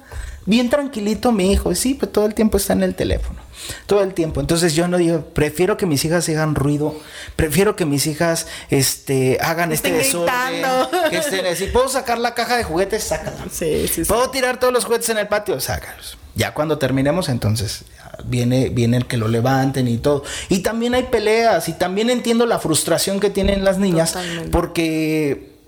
Bien 0.44 0.70
tranquilito 0.70 1.30
mi 1.32 1.52
hijo. 1.52 1.72
Y 1.72 1.76
sí, 1.76 1.94
pues 1.94 2.10
todo 2.10 2.24
el 2.24 2.34
tiempo 2.34 2.56
está 2.56 2.72
en 2.72 2.82
el 2.82 2.94
teléfono. 2.94 3.38
Todo 3.86 4.02
el 4.02 4.14
tiempo. 4.14 4.40
Entonces 4.40 4.74
yo 4.74 4.88
no 4.88 4.96
digo, 4.96 5.22
prefiero 5.34 5.76
que 5.76 5.84
mis 5.84 6.04
hijas 6.04 6.28
hagan 6.30 6.54
ruido, 6.54 6.98
prefiero 7.36 7.76
que 7.76 7.84
mis 7.84 8.06
hijas 8.06 8.46
este, 8.70 9.38
hagan 9.42 9.72
este 9.72 9.92
desorden. 9.92 10.62
Que 11.10 11.18
estén, 11.18 11.54
si 11.54 11.66
puedo 11.72 11.88
sacar 11.88 12.18
la 12.18 12.34
caja 12.34 12.56
de 12.56 12.64
juguetes, 12.64 13.04
sácala. 13.04 13.44
Sí, 13.50 13.88
sí, 13.88 14.04
Puedo 14.04 14.30
tirar 14.30 14.58
todos 14.58 14.72
los 14.72 14.84
juguetes 14.84 15.10
en 15.10 15.18
el 15.18 15.28
patio, 15.28 15.60
sácalos. 15.60 16.16
Ya 16.34 16.54
cuando 16.54 16.78
terminemos, 16.78 17.28
entonces 17.28 17.84
viene, 18.24 18.68
viene 18.68 18.96
el 18.96 19.06
que 19.06 19.16
lo 19.16 19.28
levanten 19.28 19.88
y 19.88 19.98
todo. 19.98 20.24
Y 20.48 20.60
también 20.60 20.94
hay 20.94 21.04
peleas 21.04 21.68
y 21.68 21.72
también 21.72 22.10
entiendo 22.10 22.46
la 22.46 22.58
frustración 22.58 23.20
que 23.20 23.30
tienen 23.30 23.64
las 23.64 23.78
niñas 23.78 24.16
porque 24.50 25.58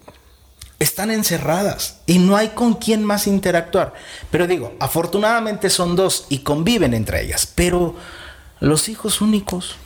están 0.78 1.10
encerradas 1.10 2.00
y 2.06 2.18
no 2.18 2.36
hay 2.36 2.48
con 2.48 2.74
quién 2.74 3.04
más 3.04 3.26
interactuar. 3.26 3.92
Pero 4.30 4.46
digo, 4.46 4.74
afortunadamente 4.80 5.70
son 5.70 5.94
dos 5.94 6.26
y 6.28 6.38
conviven 6.38 6.94
entre 6.94 7.22
ellas. 7.22 7.50
Pero 7.54 7.94
los 8.60 8.88
hijos 8.88 9.20
únicos, 9.20 9.76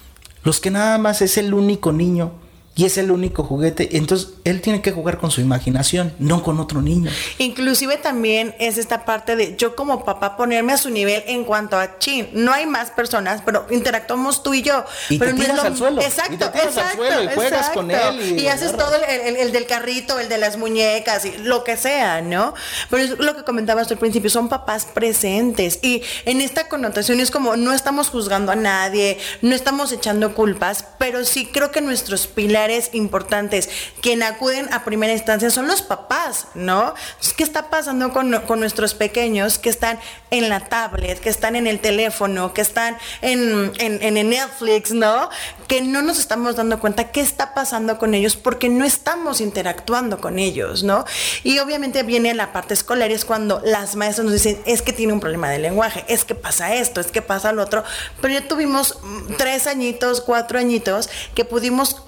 los 0.45 0.61
que 0.61 0.71
nada 0.71 0.99
más 0.99 1.21
es 1.21 1.37
el 1.37 1.53
único 1.53 1.93
niño, 1.93 2.44
y 2.77 2.85
es 2.85 2.99
el 2.99 3.11
único 3.11 3.45
juguete. 3.45 3.97
Entonces 3.97 4.31
él 4.45 4.61
tiene 4.61 4.83
que 4.83 4.91
jugar 4.91 5.19
con 5.19 5.31
su 5.31 5.41
imaginación, 5.41 6.13
no 6.19 6.43
con 6.43 6.59
otro 6.59 6.83
niño. 6.83 7.11
Inclusive 7.39 7.97
también 7.99 8.55
es 8.59 8.79
esta 8.79 9.05
parte 9.05 9.37
de 9.37 9.57
yo 9.57 9.77
como 9.77 10.05
papá 10.05 10.37
ponerme 10.37 10.73
a 10.73 10.77
su 10.77 10.91
nivel 10.91 11.23
en 11.27 11.45
cuanto 11.45 11.79
a 11.79 11.99
chin. 11.99 12.29
No 12.33 12.53
hay 12.53 12.67
más 12.67 12.91
personas, 12.91 13.43
pero 13.45 13.67
interactuamos 13.71 14.43
tú 14.43 14.55
y 14.55 14.63
yo. 14.63 14.85
Y 15.09 15.19
pero 15.19 15.35
te 15.35 15.43
tiras 15.43 15.61
al 15.61 15.77
suelo. 15.77 16.03
Exacto, 16.03 16.35
y 16.35 16.39
te 16.39 16.49
tiras 16.49 16.67
exacto, 16.67 17.03
al 17.03 17.09
suelo 17.09 17.31
y 17.31 17.35
juegas 17.35 17.71
con 17.71 17.91
él. 17.91 18.41
Y, 18.41 18.49
haces 18.49 18.77
todo 18.77 18.93
el, 19.09 19.53
del 19.53 19.67
carrito, 19.67 20.19
el 20.19 20.29
de 20.29 20.39
las 20.39 20.57
muñecas, 20.57 21.25
y 21.25 21.39
lo 21.39 21.65
que 21.65 21.77
sea, 21.77 22.23
¿no? 22.23 22.55
Pero 22.91 23.03
es 23.03 23.19
lo 23.19 23.37
que 23.37 23.45
comentabas 23.45 23.91
al 23.91 23.99
principio, 23.99 24.31
son 24.31 24.49
papás 24.49 24.87
presentes. 24.87 25.79
Y 25.83 26.03
en 26.25 26.41
esta 26.41 26.69
connotación 26.69 27.21
es 27.21 27.31
como 27.31 27.57
no 27.57 27.73
estamos 27.73 28.09
juzgando 28.09 28.51
a 28.53 28.57
nadie, 28.57 29.19
no 29.43 29.55
estamos 29.55 29.93
echando 29.93 30.35
culpas, 30.35 30.85
pero 30.99 31.25
sí 31.25 31.47
creo 31.47 31.71
que 31.71 31.81
nuestros 31.81 32.27
pilares 32.27 32.64
importantes, 32.93 33.69
quien 34.01 34.23
acuden 34.23 34.73
a 34.73 34.85
primera 34.85 35.13
instancia 35.13 35.51
son 35.51 35.67
los 35.67 35.83
papás, 35.83 36.49
¿no? 36.55 36.95
¿Qué 37.37 37.43
está 37.43 37.71
pasando 37.71 38.13
con, 38.13 38.31
nuestros 38.31 38.95
pequeños 38.95 39.59
que 39.59 39.69
están 39.69 39.99
en 40.31 40.49
la 40.49 40.61
tablet, 40.61 41.19
que 41.21 41.29
están 41.29 41.57
en 41.57 41.67
el 41.67 41.81
teléfono, 41.81 42.55
que 42.55 42.61
están 42.61 42.97
en, 43.21 43.73
en, 43.79 44.29
Netflix, 44.31 44.93
¿no? 44.93 45.29
Que 45.69 45.83
no 45.83 46.03
nos 46.03 46.19
estamos 46.19 46.57
dando 46.57 46.79
cuenta 46.81 47.11
qué 47.11 47.21
está 47.21 47.55
pasando 47.55 47.99
con 47.99 48.15
ellos 48.15 48.37
porque 48.37 48.69
no 48.69 48.85
estamos 48.85 49.41
interactuando 49.41 50.21
con 50.21 50.39
ellos, 50.39 50.83
¿no? 50.83 51.05
Y 51.43 51.59
obviamente 51.59 52.03
viene 52.03 52.33
la 52.35 52.53
parte 52.53 52.75
escolar 52.75 53.11
y 53.11 53.15
es 53.15 53.25
cuando 53.25 53.61
las 53.65 53.97
maestras 53.97 54.25
nos 54.25 54.35
dicen, 54.35 54.61
es 54.67 54.83
que 54.83 54.93
tiene 54.93 55.13
un 55.13 55.21
problema 55.21 55.51
de 55.51 55.59
lenguaje, 55.59 56.05
es 56.09 56.25
que 56.25 56.35
pasa 56.35 56.75
esto, 56.75 57.01
es 57.01 57.09
que 57.09 57.23
pasa 57.23 57.53
lo 57.53 57.63
otro, 57.63 57.85
pero 58.21 58.35
ya 58.35 58.49
tuvimos 58.49 58.99
mm, 59.03 59.35
tres 59.37 59.67
añitos, 59.67 60.21
cuatro 60.21 60.59
añitos 60.59 61.09
que 61.35 61.45
pudimos 61.45 62.03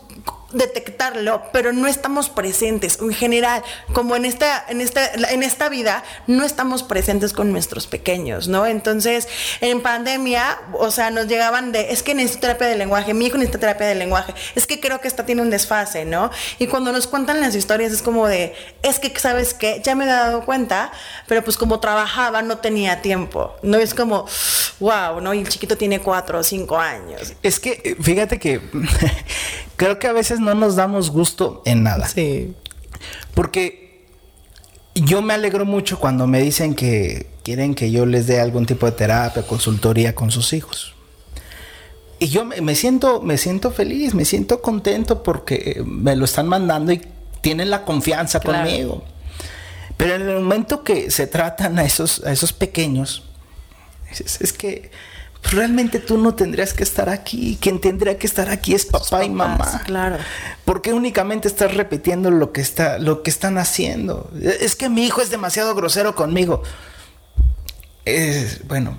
detectarlo, 0.57 1.43
pero 1.53 1.73
no 1.73 1.87
estamos 1.87 2.29
presentes. 2.29 2.99
En 3.01 3.13
general, 3.13 3.63
como 3.93 4.17
en 4.17 4.25
esta, 4.25 4.65
en 4.69 4.81
esta, 4.81 5.07
en 5.31 5.43
esta 5.43 5.69
vida, 5.69 6.03
no 6.27 6.45
estamos 6.45 6.83
presentes 6.83 7.33
con 7.33 7.53
nuestros 7.53 7.87
pequeños, 7.87 8.49
¿no? 8.49 8.67
Entonces, 8.67 9.29
en 9.61 9.81
pandemia, 9.81 10.59
o 10.73 10.91
sea, 10.91 11.11
nos 11.11 11.27
llegaban 11.27 11.73
de, 11.73 11.93
es 11.93 12.03
que 12.03 12.15
necesito 12.15 12.41
terapia 12.43 12.67
de 12.69 12.77
lenguaje, 12.77 13.15
mi 13.15 13.27
hijo 13.27 13.37
necesita 13.37 13.59
terapia 13.59 13.87
de 13.87 13.95
lenguaje, 13.95 14.35
es 14.55 14.67
que 14.67 14.81
creo 14.81 15.01
que 15.01 15.09
esta 15.09 15.27
tiene 15.27 15.43
un 15.43 15.51
desfase, 15.51 16.05
¿no? 16.05 16.31
Y 16.59 16.67
cuando 16.67 16.93
nos 16.93 17.07
cuentan 17.07 17.41
las 17.41 17.55
historias 17.55 17.93
es 17.93 18.03
como 18.03 18.27
de, 18.27 18.55
es 18.83 18.99
que, 18.99 19.19
¿sabes 19.19 19.55
qué? 19.55 19.81
Ya 19.85 19.95
me 19.95 20.05
he 20.05 20.09
dado 20.09 20.45
cuenta, 20.45 20.93
pero 21.27 21.43
pues 21.45 21.57
como 21.57 21.81
trabajaba 21.81 22.43
no 22.43 22.59
tenía 22.59 23.03
tiempo, 23.03 23.55
¿no? 23.63 23.79
Es 23.79 23.95
como, 23.95 24.27
wow, 24.81 25.21
¿no? 25.21 25.35
Y 25.35 25.41
el 25.41 25.49
chiquito 25.49 25.77
tiene 25.77 26.01
cuatro 26.01 26.39
o 26.39 26.43
cinco 26.43 26.79
años. 26.79 27.35
Es 27.43 27.61
que, 27.61 27.97
fíjate 28.01 28.39
que 28.39 28.61
creo 29.77 29.99
que 29.99 30.07
a 30.07 30.13
veces 30.13 30.41
no 30.47 30.55
nos 30.55 30.77
damos 30.77 31.11
gusto 31.11 31.63
en 31.65 31.83
nada. 31.83 32.09
Sí. 32.09 32.55
Porque 33.35 34.07
yo 34.95 35.21
me 35.21 35.35
alegro 35.35 35.67
mucho 35.67 35.99
cuando 35.99 36.27
me 36.27 36.41
dicen 36.41 36.75
que 36.75 37.27
quieren 37.43 37.75
que 37.75 37.91
yo 37.91 38.07
les 38.07 38.27
dé 38.27 38.41
algún 38.41 38.65
tipo 38.65 38.87
de 38.87 38.93
terapia, 38.93 39.43
consultoría 39.43 40.15
con 40.15 40.31
sus 40.31 40.53
hijos. 40.53 40.95
Y 42.19 42.29
yo 42.29 42.47
me, 42.47 42.75
siento, 42.75 43.21
me 43.21 43.37
siento 43.37 43.71
feliz, 43.71 44.15
me 44.15 44.25
siento 44.25 44.63
contento 44.63 45.23
porque 45.23 45.83
me 45.85 46.17
lo 46.17 46.25
están 46.25 46.49
mandando 46.49 46.93
y 46.93 47.03
tienen 47.43 47.69
la 47.69 47.85
confianza 47.85 48.41
conmigo. 48.41 49.05
Pero 49.99 50.15
en 50.15 50.23
el 50.23 50.37
momento 50.37 50.83
que 50.83 51.11
se 51.11 51.27
tratan 51.27 51.79
a 51.79 51.85
esos, 51.85 52.25
a 52.25 52.33
esos 52.33 52.53
pequeños, 52.55 53.25
es 54.11 54.53
que 54.55 54.91
realmente 55.51 55.99
tú 55.99 56.19
no 56.19 56.35
tendrías 56.35 56.73
que 56.73 56.83
estar 56.83 57.09
aquí. 57.09 57.59
Quien 57.61 57.81
tendría 57.81 58.19
que 58.19 58.27
estar 58.27 58.49
aquí 58.51 58.75
es 58.75 58.87
papá 58.87 59.25
y 59.25 59.31
mamá. 59.31 59.83
Claro. 59.85 60.19
¿Por 60.65 60.83
qué 60.83 60.93
únicamente 60.93 61.49
estás 61.49 61.75
repitiendo 61.75 62.31
lo 62.31 62.53
que 62.53 62.61
está, 62.61 62.99
lo 62.99 63.23
que 63.23 63.31
están 63.31 63.59
haciendo? 63.59 64.31
Es 64.61 64.77
que 64.77 64.89
mi 64.89 65.05
hijo 65.07 65.21
es 65.21 65.31
demasiado 65.31 65.75
grosero 65.75 66.15
conmigo. 66.15 66.63
bueno, 68.69 68.99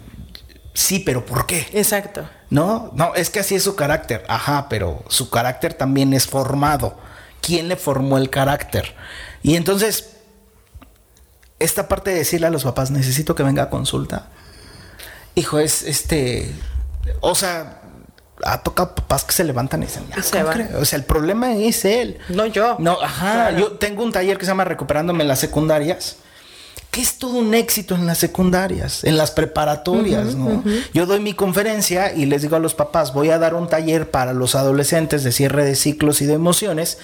sí, 0.73 0.99
pero 0.99 1.25
¿por 1.25 1.45
qué? 1.45 1.67
Exacto. 1.73 2.29
No, 2.49 2.91
no, 2.93 3.13
es 3.15 3.29
que 3.29 3.39
así 3.39 3.55
es 3.55 3.63
su 3.63 3.75
carácter. 3.75 4.23
Ajá, 4.27 4.69
pero 4.69 5.03
su 5.09 5.29
carácter 5.29 5.73
también 5.73 6.13
es 6.13 6.27
formado. 6.27 6.97
¿Quién 7.41 7.67
le 7.67 7.75
formó 7.75 8.17
el 8.17 8.29
carácter? 8.29 8.95
Y 9.43 9.55
entonces, 9.55 10.17
esta 11.59 11.87
parte 11.87 12.11
de 12.11 12.17
decirle 12.17 12.47
a 12.47 12.51
los 12.51 12.63
papás, 12.63 12.91
necesito 12.91 13.35
que 13.35 13.43
venga 13.43 13.63
a 13.63 13.69
consulta 13.69 14.29
hijo, 15.37 15.59
es 15.59 15.83
este, 15.83 16.51
o 17.21 17.35
sea, 17.35 17.81
ha 18.43 18.61
tocado 18.63 18.95
papás 18.95 19.23
que 19.23 19.33
se 19.33 19.43
levantan 19.43 19.83
y 19.83 19.85
dicen, 19.85 20.03
o 20.79 20.85
sea, 20.85 20.97
el 20.97 21.05
problema 21.05 21.55
es 21.55 21.85
él. 21.85 22.19
No 22.29 22.45
yo. 22.45 22.75
No, 22.79 23.01
ajá, 23.01 23.51
yo 23.51 23.73
tengo 23.73 24.03
un 24.03 24.11
taller 24.11 24.37
que 24.37 24.45
se 24.45 24.51
llama 24.51 24.65
Recuperándome 24.65 25.23
en 25.23 25.27
las 25.27 25.39
secundarias. 25.39 26.17
Que 26.91 27.01
es 27.01 27.19
todo 27.19 27.37
un 27.37 27.53
éxito 27.53 27.95
en 27.95 28.07
las 28.07 28.17
secundarias, 28.17 29.03
en 29.03 29.17
las 29.17 29.29
preparatorias, 29.31 30.35
¿no? 30.35 30.63
Yo 30.93 31.05
doy 31.05 31.19
mi 31.19 31.33
conferencia 31.33 32.13
y 32.13 32.25
les 32.25 32.41
digo 32.41 32.55
a 32.55 32.59
los 32.59 32.73
papás, 32.73 33.13
voy 33.13 33.29
a 33.29 33.37
dar 33.37 33.53
un 33.53 33.67
taller 33.67 34.09
para 34.09 34.33
los 34.33 34.55
adolescentes 34.55 35.23
de 35.23 35.31
cierre 35.31 35.65
de 35.65 35.75
ciclos 35.75 36.21
y 36.21 36.25
de 36.25 36.33
emociones 36.33 36.97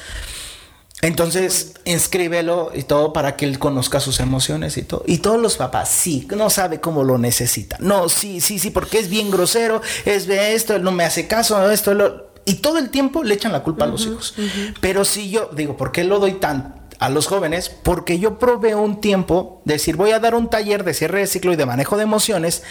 entonces, 1.04 1.74
inscríbelo 1.84 2.72
y 2.74 2.84
todo 2.84 3.12
para 3.12 3.36
que 3.36 3.44
él 3.44 3.60
conozca 3.60 4.00
sus 4.00 4.22
emociones 4.22 4.78
y 4.78 4.84
todo. 4.84 5.04
Y 5.06 5.18
todos 5.18 5.38
los 5.38 5.58
papás, 5.58 5.90
sí, 5.90 6.26
no 6.34 6.50
sabe 6.50 6.80
cómo 6.80 7.04
lo 7.04 7.18
necesita. 7.18 7.76
No, 7.82 8.08
sí, 8.08 8.40
sí, 8.40 8.58
sí, 8.58 8.72
porque 8.72 9.00
es 9.00 9.10
bien 9.10 9.30
grosero, 9.30 9.82
es 10.06 10.28
de 10.28 10.56
esto, 10.56 10.78
él 10.78 10.84
no 10.84 10.94
me 10.94 11.04
hace 11.04 11.28
caso, 11.28 11.70
esto, 11.70 11.94
lo... 11.94 12.32
Y 12.46 12.56
todo 12.56 12.78
el 12.78 12.90
tiempo 12.90 13.22
le 13.22 13.34
echan 13.34 13.52
la 13.52 13.64
culpa 13.64 13.84
a 13.84 13.90
los 13.90 14.06
hijos. 14.06 14.34
Pero 14.80 15.04
si 15.04 15.30
yo, 15.30 15.50
digo, 15.54 15.76
¿por 15.76 15.92
qué 15.92 16.06
lo 16.06 16.20
doy 16.20 16.36
tan 16.36 16.88
a 17.00 17.10
los 17.10 17.28
jóvenes? 17.28 17.68
Porque 17.68 18.18
yo 18.18 18.40
proveo 18.40 18.82
un 18.82 19.02
tiempo 19.02 19.62
de 19.66 19.74
decir, 19.74 19.98
voy 19.98 20.12
a 20.12 20.20
dar 20.20 20.36
un 20.36 20.50
taller 20.50 20.86
de 20.86 20.94
cierre 20.94 21.20
de 21.20 21.28
ciclo 21.28 21.52
y 21.52 21.58
de 21.58 21.66
manejo 21.66 21.98
de 21.98 22.04
emociones 22.04 22.64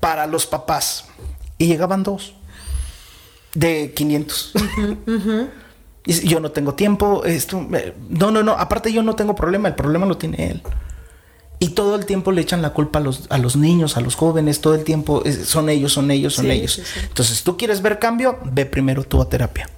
para 0.00 0.26
los 0.26 0.46
papás. 0.46 1.04
Y 1.56 1.66
llegaban 1.68 2.02
dos 2.02 2.34
de 3.54 3.92
500 3.94 4.52
yo 6.04 6.40
no 6.40 6.50
tengo 6.50 6.74
tiempo, 6.74 7.24
esto, 7.24 7.66
no, 8.08 8.30
no, 8.30 8.42
no, 8.42 8.52
aparte 8.52 8.92
yo 8.92 9.02
no 9.02 9.14
tengo 9.14 9.34
problema, 9.34 9.68
el 9.68 9.74
problema 9.74 10.06
lo 10.06 10.16
tiene 10.16 10.50
él. 10.50 10.62
Y 11.62 11.70
todo 11.70 11.96
el 11.96 12.06
tiempo 12.06 12.32
le 12.32 12.40
echan 12.40 12.62
la 12.62 12.70
culpa 12.70 13.00
a 13.00 13.02
los, 13.02 13.26
a 13.28 13.36
los 13.36 13.54
niños, 13.54 13.98
a 13.98 14.00
los 14.00 14.14
jóvenes, 14.14 14.62
todo 14.62 14.74
el 14.74 14.82
tiempo 14.82 15.22
son 15.44 15.68
ellos, 15.68 15.92
son 15.92 16.10
ellos, 16.10 16.34
son 16.34 16.50
ellos. 16.50 16.80
Entonces, 17.02 17.42
tú 17.42 17.58
quieres 17.58 17.82
ver 17.82 17.98
cambio, 17.98 18.38
ve 18.44 18.64
primero 18.64 19.04
tú 19.04 19.20
a 19.20 19.28
terapia. 19.28 19.68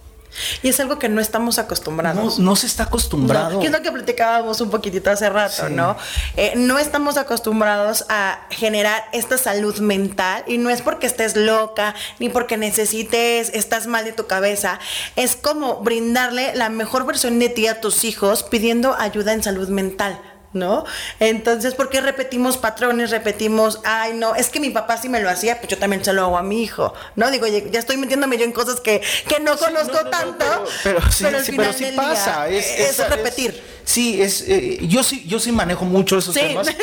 Y 0.63 0.69
es 0.69 0.81
algo 0.81 0.99
que 0.99 1.09
no 1.09 1.21
estamos 1.21 1.59
acostumbrados. 1.59 2.39
No, 2.39 2.57
se 2.57 2.67
está 2.67 2.85
acostumbrado. 2.85 3.61
que 3.61 3.67
es 3.67 3.73
lo 3.73 3.83
que 3.83 3.93
platicábamos 3.93 4.61
un 4.61 4.71
poquitito 4.71 5.11
hace 5.11 5.29
rato, 5.29 5.69
¿no? 5.69 5.97
Eh, 6.37 6.55
no 6.57 6.79
estamos 6.79 7.17
acostumbrados 7.17 8.05
a 8.09 8.47
generar 8.51 9.05
esta 9.13 9.39
salud 9.39 9.79
mental 9.79 10.45
y 10.47 10.59
no 10.59 10.71
es 10.71 10.83
porque 10.83 11.07
estés 11.07 11.37
loca 11.37 11.95
ni 12.19 12.29
porque 12.29 12.57
necesites, 12.57 13.51
estás 13.55 13.87
mal 13.87 14.05
de 14.05 14.13
tu 14.13 14.27
cabeza. 14.27 14.79
Es 15.17 15.37
como 15.37 15.77
brindarle 15.77 16.55
la 16.55 16.69
mejor 16.69 17.07
versión 17.07 17.39
de 17.39 17.49
ti 17.49 17.67
a 17.67 17.81
tus 17.81 18.05
hijos 18.05 18.43
pidiendo 18.43 18.95
ayuda 18.99 19.33
en 19.33 19.43
salud 19.43 19.69
mental. 19.69 20.21
¿No? 20.53 20.85
Entonces, 21.21 21.75
¿por 21.75 21.89
qué 21.89 22.01
repetimos 22.01 22.59
patrones? 22.59 23.11
Repetimos, 23.11 23.81
ay, 23.85 24.15
no, 24.15 24.35
es 24.35 24.49
que 24.49 24.61
mi 24.61 24.71
papá 24.71 24.97
sí 24.97 25.09
me 25.09 25.21
lo 25.21 25.31
hacía, 25.31 25.59
pues 25.59 25.69
yo 25.69 25.79
también 25.79 26.05
se 26.05 26.13
lo 26.13 26.23
hago 26.23 26.39
a 26.39 26.43
mi 26.43 26.63
hijo, 26.63 26.93
¿no? 27.17 27.31
Digo, 27.31 27.47
ya 27.47 27.79
estoy 27.79 27.97
metiéndome 27.97 28.39
yo 28.39 28.45
en 28.45 28.53
cosas 28.53 28.81
que, 28.81 29.03
no 29.43 29.57
conozco 29.57 29.99
tanto, 30.11 30.45
pero, 30.85 31.01
sí, 31.11 31.25
pero 31.57 31.73
sí 31.73 31.87
pasa, 31.97 32.49
es, 32.49 32.99
repetir. 33.09 33.61
sí, 33.85 34.23
es, 34.23 34.45
eh, 34.47 34.79
yo 34.83 35.03
sí, 35.03 35.25
yo 35.27 35.41
sí 35.41 35.53
manejo 35.53 35.85
mucho 35.85 36.19
esos 36.19 36.35
temas. 36.35 36.69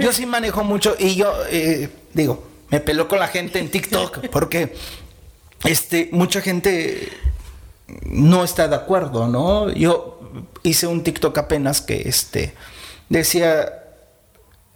Yo 0.00 0.12
sí 0.12 0.26
manejo 0.26 0.64
mucho 0.64 0.96
y 0.98 1.14
yo, 1.14 1.32
eh, 1.48 1.88
digo, 2.12 2.44
me 2.68 2.80
peló 2.80 3.06
con 3.06 3.20
la 3.20 3.28
gente 3.28 3.58
en 3.58 3.70
TikTok 3.70 4.28
porque 4.32 4.74
este, 5.64 6.08
mucha 6.12 6.40
gente 6.40 7.12
no 8.04 8.44
está 8.44 8.68
de 8.68 8.76
acuerdo, 8.76 9.28
¿no? 9.28 9.70
Yo 9.70 10.20
hice 10.62 10.86
un 10.86 11.02
TikTok 11.02 11.36
apenas 11.38 11.80
que 11.80 12.08
este 12.08 12.54
decía 13.08 13.84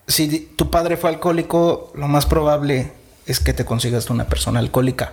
si 0.08 0.50
tu 0.56 0.70
padre 0.70 0.96
fue 0.96 1.10
alcohólico, 1.10 1.92
lo 1.94 2.08
más 2.08 2.26
probable 2.26 2.92
es 3.26 3.40
que 3.40 3.52
te 3.52 3.64
consigas 3.64 4.08
una 4.10 4.26
persona 4.26 4.58
alcohólica. 4.58 5.12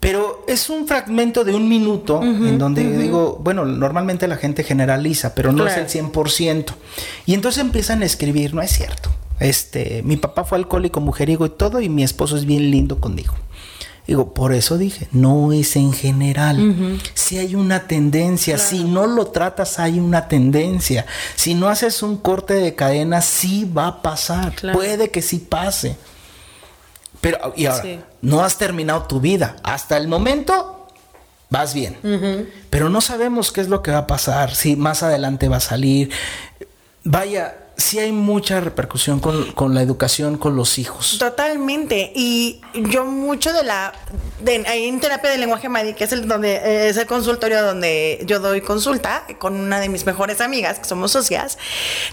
Pero 0.00 0.44
es 0.48 0.68
un 0.68 0.88
fragmento 0.88 1.44
de 1.44 1.54
un 1.54 1.68
minuto 1.68 2.20
en 2.24 2.58
donde 2.58 2.98
digo, 2.98 3.38
bueno, 3.40 3.64
normalmente 3.64 4.26
la 4.26 4.36
gente 4.36 4.64
generaliza, 4.64 5.32
pero 5.32 5.52
no 5.52 5.64
es 5.64 5.76
el 5.76 5.86
100%. 5.86 6.74
Y 7.24 7.34
entonces 7.34 7.60
empiezan 7.60 8.02
a 8.02 8.06
escribir, 8.06 8.52
no 8.52 8.62
es 8.62 8.72
cierto. 8.72 9.10
Este, 9.38 10.02
mi 10.02 10.16
papá 10.16 10.42
fue 10.42 10.58
alcohólico, 10.58 11.00
mujeriego 11.00 11.46
y 11.46 11.50
todo, 11.50 11.80
y 11.80 11.88
mi 11.88 12.02
esposo 12.02 12.36
es 12.36 12.46
bien 12.46 12.72
lindo 12.72 12.98
conmigo. 12.98 13.34
Digo, 14.06 14.34
por 14.34 14.52
eso 14.52 14.78
dije, 14.78 15.06
no 15.12 15.52
es 15.52 15.76
en 15.76 15.92
general. 15.92 16.98
Si 17.14 17.38
hay 17.38 17.54
una 17.54 17.86
tendencia, 17.86 18.58
si 18.58 18.82
no 18.82 19.06
lo 19.06 19.28
tratas, 19.28 19.78
hay 19.78 20.00
una 20.00 20.26
tendencia. 20.26 21.06
Si 21.36 21.54
no 21.54 21.68
haces 21.68 22.02
un 22.02 22.16
corte 22.16 22.54
de 22.54 22.74
cadena, 22.74 23.22
sí 23.22 23.64
va 23.64 23.86
a 23.86 24.02
pasar. 24.02 24.54
Puede 24.72 25.10
que 25.10 25.22
sí 25.22 25.38
pase. 25.38 25.96
Pero, 27.20 27.52
y 27.56 27.66
ahora, 27.66 28.04
no 28.20 28.42
has 28.42 28.58
terminado 28.58 29.04
tu 29.04 29.20
vida. 29.20 29.54
Hasta 29.62 29.96
el 29.96 30.08
momento, 30.08 30.88
vas 31.48 31.72
bien. 31.72 31.96
Pero 32.70 32.88
no 32.90 33.00
sabemos 33.00 33.52
qué 33.52 33.60
es 33.60 33.68
lo 33.68 33.82
que 33.82 33.92
va 33.92 33.98
a 33.98 34.06
pasar, 34.08 34.52
si 34.56 34.74
más 34.74 35.04
adelante 35.04 35.48
va 35.48 35.58
a 35.58 35.60
salir. 35.60 36.10
Vaya, 37.04 37.61
sí 37.82 37.98
hay 37.98 38.12
mucha 38.12 38.60
repercusión 38.60 39.20
con, 39.20 39.74
la 39.74 39.82
educación 39.82 40.38
con 40.38 40.56
los 40.56 40.78
hijos. 40.78 41.16
Totalmente. 41.18 42.12
Y 42.14 42.60
yo 42.74 43.04
mucho 43.04 43.52
de 43.52 43.64
la... 43.64 43.92
De, 44.40 44.54
en 44.54 45.00
terapia 45.00 45.30
de 45.30 45.38
lenguaje 45.38 45.68
Madi, 45.68 45.94
que 45.94 46.04
es 46.04 46.12
el, 46.12 46.26
donde, 46.26 46.88
es 46.88 46.96
el 46.96 47.06
consultorio 47.06 47.62
donde 47.62 48.22
yo 48.26 48.40
doy 48.40 48.60
consulta 48.60 49.24
con 49.38 49.54
una 49.54 49.80
de 49.80 49.88
mis 49.88 50.06
mejores 50.06 50.40
amigas, 50.40 50.78
que 50.78 50.84
somos 50.84 51.12
socias, 51.12 51.58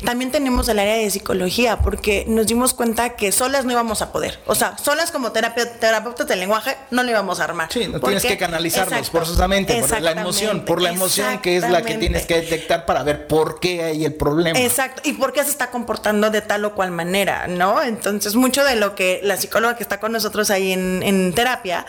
también 0.05 0.31
tenemos 0.31 0.67
el 0.69 0.79
área 0.79 0.95
de 0.95 1.09
psicología, 1.09 1.79
porque 1.79 2.25
nos 2.27 2.47
dimos 2.47 2.73
cuenta 2.73 3.15
que 3.15 3.31
solas 3.31 3.65
no 3.65 3.71
íbamos 3.71 4.01
a 4.01 4.11
poder. 4.11 4.39
O 4.45 4.55
sea, 4.55 4.77
solas 4.77 5.11
como 5.11 5.31
terapia, 5.31 5.71
terapeutas 5.79 6.27
de 6.27 6.35
lenguaje 6.35 6.77
no 6.91 7.03
lo 7.03 7.09
íbamos 7.09 7.39
a 7.39 7.45
armar. 7.45 7.71
Sí, 7.71 7.87
no 7.87 7.99
tienes 7.99 8.23
que 8.23 8.37
canalizarlos 8.37 9.09
forzosamente 9.09 9.81
por 9.81 10.01
la 10.01 10.11
emoción, 10.11 10.65
por 10.65 10.81
la 10.81 10.91
emoción 10.91 11.39
que 11.39 11.57
es 11.57 11.69
la 11.69 11.81
que 11.81 11.95
tienes 11.95 12.25
que 12.25 12.41
detectar 12.41 12.85
para 12.85 13.03
ver 13.03 13.27
por 13.27 13.59
qué 13.59 13.83
hay 13.83 14.05
el 14.05 14.13
problema. 14.13 14.59
Exacto. 14.59 15.01
Y 15.05 15.13
por 15.13 15.33
qué 15.33 15.43
se 15.43 15.58
está 15.59 15.71
comportando 15.71 16.29
de 16.29 16.39
tal 16.39 16.63
o 16.63 16.73
cual 16.73 16.91
manera, 16.91 17.45
¿no? 17.47 17.83
Entonces, 17.83 18.35
mucho 18.35 18.63
de 18.63 18.77
lo 18.77 18.95
que 18.95 19.19
la 19.23 19.35
psicóloga 19.35 19.75
que 19.75 19.83
está 19.83 19.99
con 19.99 20.13
nosotros 20.13 20.49
ahí 20.51 20.71
en, 20.71 21.33
terapia 21.35 21.85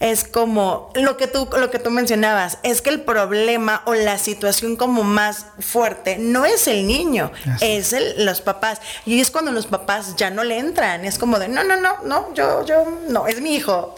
es 0.00 0.24
como 0.24 0.90
lo 0.94 1.18
que 1.18 1.26
tú 1.26 1.46
lo 1.58 1.70
que 1.70 1.78
tú 1.78 1.90
mencionabas, 1.90 2.58
es 2.62 2.80
que 2.80 2.88
el 2.88 3.02
problema 3.02 3.82
o 3.84 3.92
la 3.92 4.16
situación 4.16 4.76
como 4.76 5.04
más 5.04 5.44
fuerte 5.58 6.16
no 6.18 6.46
es 6.46 6.66
el 6.66 6.86
niño, 6.86 7.30
es 7.60 7.92
el, 7.92 8.24
los 8.24 8.40
papás. 8.40 8.80
Y 9.04 9.20
es 9.20 9.30
cuando 9.30 9.52
los 9.52 9.66
papás 9.66 10.16
ya 10.16 10.30
no 10.30 10.42
le 10.42 10.58
entran, 10.58 11.04
es 11.04 11.18
como 11.18 11.38
de, 11.38 11.48
no, 11.48 11.62
no, 11.62 11.76
no, 11.76 11.98
no, 12.02 12.32
yo 12.32 12.64
yo 12.64 12.86
no, 13.06 13.26
es 13.26 13.42
mi 13.42 13.54
hijo. 13.54 13.94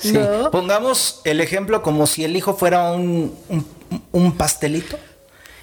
Pongamos 0.51 1.21
el 1.23 1.41
ejemplo 1.41 1.81
como 1.81 2.09
si 2.09 2.25
el 2.25 2.35
hijo 2.35 2.55
fuera 2.55 2.91
un, 2.91 3.39
un 4.11 4.37
pastelito 4.37 4.99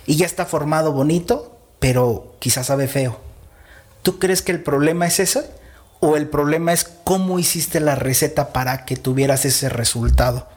y 0.05 0.15
ya 0.15 0.25
está 0.25 0.45
formado 0.45 0.93
bonito, 0.93 1.57
pero 1.79 2.35
quizás 2.39 2.67
sabe 2.67 2.87
feo. 2.87 3.28
¿Tú 4.03 4.19
crees 4.19 4.41
que 4.41 4.51
el 4.51 4.61
problema 4.61 5.07
es 5.07 5.19
eso? 5.19 5.43
¿O 5.99 6.15
el 6.15 6.27
problema 6.27 6.71
es 6.73 6.85
cómo 7.03 7.39
hiciste 7.39 7.79
la 7.79 7.95
receta 7.95 8.53
para 8.53 8.85
que 8.85 8.95
tuvieras 8.95 9.45
ese 9.45 9.69
resultado? 9.69 10.47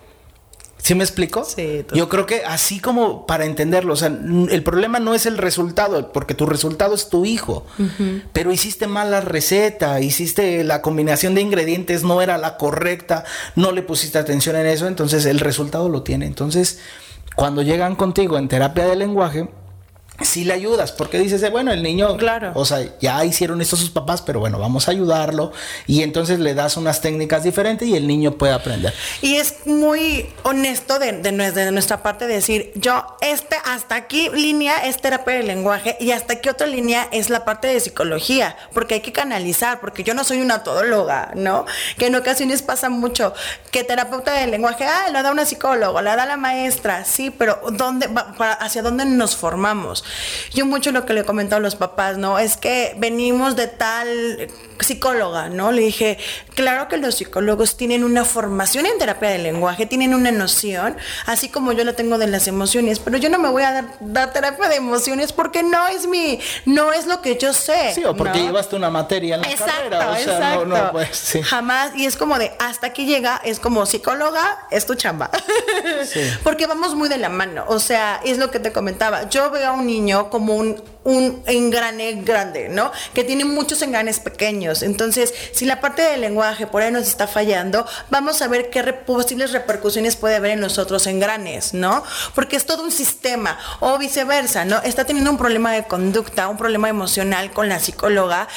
¿Sí 0.82 0.96
me 0.96 1.04
explico? 1.04 1.44
Sí. 1.44 1.84
Yo 1.94 2.08
creo 2.08 2.26
que 2.26 2.44
así 2.44 2.80
como 2.80 3.24
para 3.24 3.44
entenderlo, 3.44 3.92
o 3.92 3.96
sea, 3.96 4.08
el 4.08 4.62
problema 4.64 4.98
no 4.98 5.14
es 5.14 5.26
el 5.26 5.38
resultado, 5.38 6.10
porque 6.10 6.34
tu 6.34 6.44
resultado 6.44 6.96
es 6.96 7.08
tu 7.08 7.24
hijo, 7.24 7.64
pero 8.32 8.50
hiciste 8.50 8.88
mal 8.88 9.12
la 9.12 9.20
receta, 9.20 10.00
hiciste 10.00 10.64
la 10.64 10.82
combinación 10.82 11.36
de 11.36 11.40
ingredientes 11.40 12.02
no 12.02 12.20
era 12.20 12.36
la 12.36 12.56
correcta, 12.56 13.24
no 13.54 13.70
le 13.70 13.82
pusiste 13.82 14.18
atención 14.18 14.56
en 14.56 14.66
eso, 14.66 14.88
entonces 14.88 15.24
el 15.24 15.38
resultado 15.38 15.88
lo 15.88 16.02
tiene. 16.02 16.26
Entonces, 16.26 16.80
cuando 17.36 17.62
llegan 17.62 17.94
contigo 17.94 18.36
en 18.36 18.48
terapia 18.48 18.84
de 18.84 18.96
lenguaje, 18.96 19.48
si 20.24 20.44
le 20.44 20.54
ayudas, 20.54 20.92
porque 20.92 21.18
dices, 21.18 21.48
bueno, 21.50 21.72
el 21.72 21.82
niño, 21.82 22.16
claro. 22.16 22.52
o 22.54 22.64
sea, 22.64 22.84
ya 23.00 23.24
hicieron 23.24 23.60
esto 23.60 23.76
sus 23.76 23.90
papás, 23.90 24.22
pero 24.22 24.40
bueno, 24.40 24.58
vamos 24.58 24.88
a 24.88 24.90
ayudarlo 24.90 25.52
y 25.86 26.02
entonces 26.02 26.38
le 26.38 26.54
das 26.54 26.76
unas 26.76 27.00
técnicas 27.00 27.42
diferentes 27.44 27.86
y 27.88 27.96
el 27.96 28.06
niño 28.06 28.32
puede 28.32 28.52
aprender. 28.52 28.94
Y 29.20 29.36
es 29.36 29.66
muy 29.66 30.28
honesto 30.42 30.98
de, 30.98 31.32
nuestra 31.72 32.02
parte 32.02 32.26
decir, 32.26 32.72
yo, 32.74 33.04
este, 33.20 33.56
hasta 33.64 33.94
aquí 33.94 34.28
línea 34.30 34.86
es 34.86 35.00
terapia 35.00 35.34
de 35.34 35.42
lenguaje 35.42 35.96
y 36.00 36.12
hasta 36.12 36.34
aquí 36.34 36.48
otra 36.48 36.66
línea 36.66 37.08
es 37.12 37.30
la 37.30 37.44
parte 37.44 37.68
de 37.68 37.80
psicología, 37.80 38.56
porque 38.72 38.94
hay 38.94 39.00
que 39.00 39.12
canalizar, 39.12 39.80
porque 39.80 40.04
yo 40.04 40.14
no 40.14 40.24
soy 40.24 40.40
una 40.40 40.62
todóloga, 40.62 41.32
¿no? 41.34 41.66
Que 41.98 42.06
en 42.06 42.14
ocasiones 42.14 42.62
pasa 42.62 42.88
mucho, 42.88 43.34
que 43.70 43.84
terapeuta 43.84 44.32
de 44.32 44.46
lenguaje, 44.46 44.84
ah, 44.84 45.08
lo 45.10 45.22
da 45.22 45.32
una 45.32 45.44
psicóloga, 45.44 46.02
la 46.02 46.16
da 46.16 46.26
la 46.26 46.36
maestra, 46.36 47.04
sí, 47.04 47.30
pero 47.30 47.60
¿dónde, 47.72 48.08
hacia 48.60 48.82
dónde 48.82 49.04
nos 49.04 49.36
formamos? 49.36 50.04
Yo 50.52 50.66
mucho 50.66 50.92
lo 50.92 51.06
que 51.06 51.12
le 51.12 51.20
he 51.20 51.24
comentado 51.24 51.58
a 51.58 51.62
los 51.62 51.76
papás, 51.76 52.18
¿no? 52.18 52.38
Es 52.38 52.56
que 52.56 52.94
venimos 52.98 53.56
de 53.56 53.68
tal 53.68 54.48
psicóloga, 54.82 55.48
¿no? 55.48 55.72
Le 55.72 55.82
dije, 55.82 56.18
claro 56.54 56.88
que 56.88 56.96
los 56.96 57.16
psicólogos 57.16 57.76
tienen 57.76 58.04
una 58.04 58.24
formación 58.24 58.86
en 58.86 58.98
terapia 58.98 59.30
del 59.30 59.42
lenguaje, 59.42 59.86
tienen 59.86 60.14
una 60.14 60.30
noción, 60.30 60.96
así 61.26 61.48
como 61.48 61.72
yo 61.72 61.84
la 61.84 61.94
tengo 61.94 62.18
de 62.18 62.26
las 62.26 62.46
emociones, 62.48 62.98
pero 62.98 63.16
yo 63.18 63.30
no 63.30 63.38
me 63.38 63.48
voy 63.48 63.62
a 63.62 63.86
dar, 64.00 64.32
terapia 64.32 64.68
de 64.68 64.76
emociones 64.76 65.32
porque 65.32 65.62
no 65.62 65.88
es 65.88 66.06
mi, 66.06 66.40
no 66.66 66.92
es 66.92 67.06
lo 67.06 67.22
que 67.22 67.38
yo 67.38 67.52
sé. 67.52 67.92
Sí, 67.94 68.04
o 68.04 68.14
porque 68.14 68.40
llevaste 68.40 68.76
una 68.76 68.90
materia 68.90 69.36
en 69.36 69.42
la 69.42 69.48
carrera, 69.54 70.10
o 70.10 70.16
sea, 70.16 70.54
no, 70.56 70.64
no, 70.64 70.92
pues, 70.92 71.16
sí. 71.16 71.42
Jamás, 71.42 71.92
y 71.96 72.06
es 72.06 72.16
como 72.16 72.38
de, 72.38 72.52
hasta 72.58 72.88
aquí 72.88 73.06
llega, 73.06 73.40
es 73.44 73.60
como 73.60 73.86
psicóloga, 73.86 74.66
es 74.70 74.86
tu 74.86 74.94
chamba. 74.94 75.30
Sí. 76.04 76.20
porque 76.42 76.66
vamos 76.66 76.94
muy 76.94 77.08
de 77.08 77.18
la 77.18 77.28
mano, 77.28 77.64
o 77.68 77.78
sea, 77.78 78.20
es 78.24 78.38
lo 78.38 78.50
que 78.50 78.58
te 78.58 78.72
comentaba, 78.72 79.28
yo 79.28 79.50
veo 79.50 79.70
a 79.70 79.72
un 79.72 79.88
niño 79.92 80.30
como 80.30 80.56
un, 80.56 80.76
un 81.04 81.42
engrane 81.46 82.22
grande, 82.22 82.68
¿no? 82.68 82.92
Que 83.14 83.24
tiene 83.24 83.44
muchos 83.44 83.82
engranes 83.82 84.20
pequeños. 84.20 84.82
Entonces, 84.82 85.34
si 85.52 85.64
la 85.64 85.80
parte 85.80 86.02
del 86.02 86.20
lenguaje 86.20 86.66
por 86.66 86.82
ahí 86.82 86.92
nos 86.92 87.08
está 87.08 87.26
fallando, 87.26 87.86
vamos 88.10 88.40
a 88.42 88.48
ver 88.48 88.70
qué 88.70 88.82
posibles 88.92 89.52
repercusiones 89.52 90.16
puede 90.16 90.36
haber 90.36 90.52
en 90.52 90.60
los 90.60 90.78
otros 90.78 91.06
engranes, 91.06 91.74
¿no? 91.74 92.04
Porque 92.34 92.56
es 92.56 92.66
todo 92.66 92.84
un 92.84 92.92
sistema, 92.92 93.58
o 93.80 93.98
viceversa, 93.98 94.64
¿no? 94.64 94.80
Está 94.82 95.04
teniendo 95.04 95.30
un 95.30 95.38
problema 95.38 95.72
de 95.72 95.84
conducta, 95.84 96.48
un 96.48 96.56
problema 96.56 96.88
emocional 96.88 97.52
con 97.52 97.68
la 97.68 97.80
psicóloga. 97.80 98.48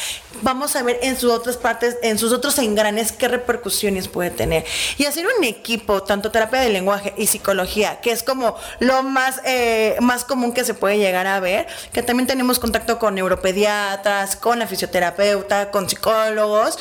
Vamos 0.41 0.75
a 0.75 0.83
ver 0.83 0.99
en 1.01 1.17
sus 1.17 1.31
otras 1.31 1.57
partes, 1.57 1.97
en 2.03 2.19
sus 2.19 2.33
otros 2.33 2.59
engranes, 2.59 3.11
qué 3.11 3.27
repercusiones 3.27 4.07
puede 4.07 4.31
tener. 4.31 4.65
Y 4.97 5.05
hacer 5.05 5.25
un 5.25 5.43
equipo, 5.43 6.03
tanto 6.03 6.29
terapia 6.29 6.59
de 6.59 6.69
lenguaje 6.69 7.13
y 7.17 7.27
psicología, 7.27 8.01
que 8.01 8.11
es 8.11 8.21
como 8.21 8.55
lo 8.79 9.01
más, 9.03 9.41
eh, 9.45 9.95
más 10.01 10.25
común 10.25 10.53
que 10.53 10.63
se 10.65 10.73
puede 10.73 10.97
llegar 10.97 11.25
a 11.25 11.39
ver, 11.39 11.67
que 11.93 12.03
también 12.03 12.27
tenemos 12.35 12.59
contacto 12.59 12.99
con 12.99 13.15
neuropediatras, 13.15 14.35
con 14.35 14.59
la 14.59 14.67
fisioterapeuta, 14.67 15.71
con 15.71 15.87
psicólogos, 15.89 16.77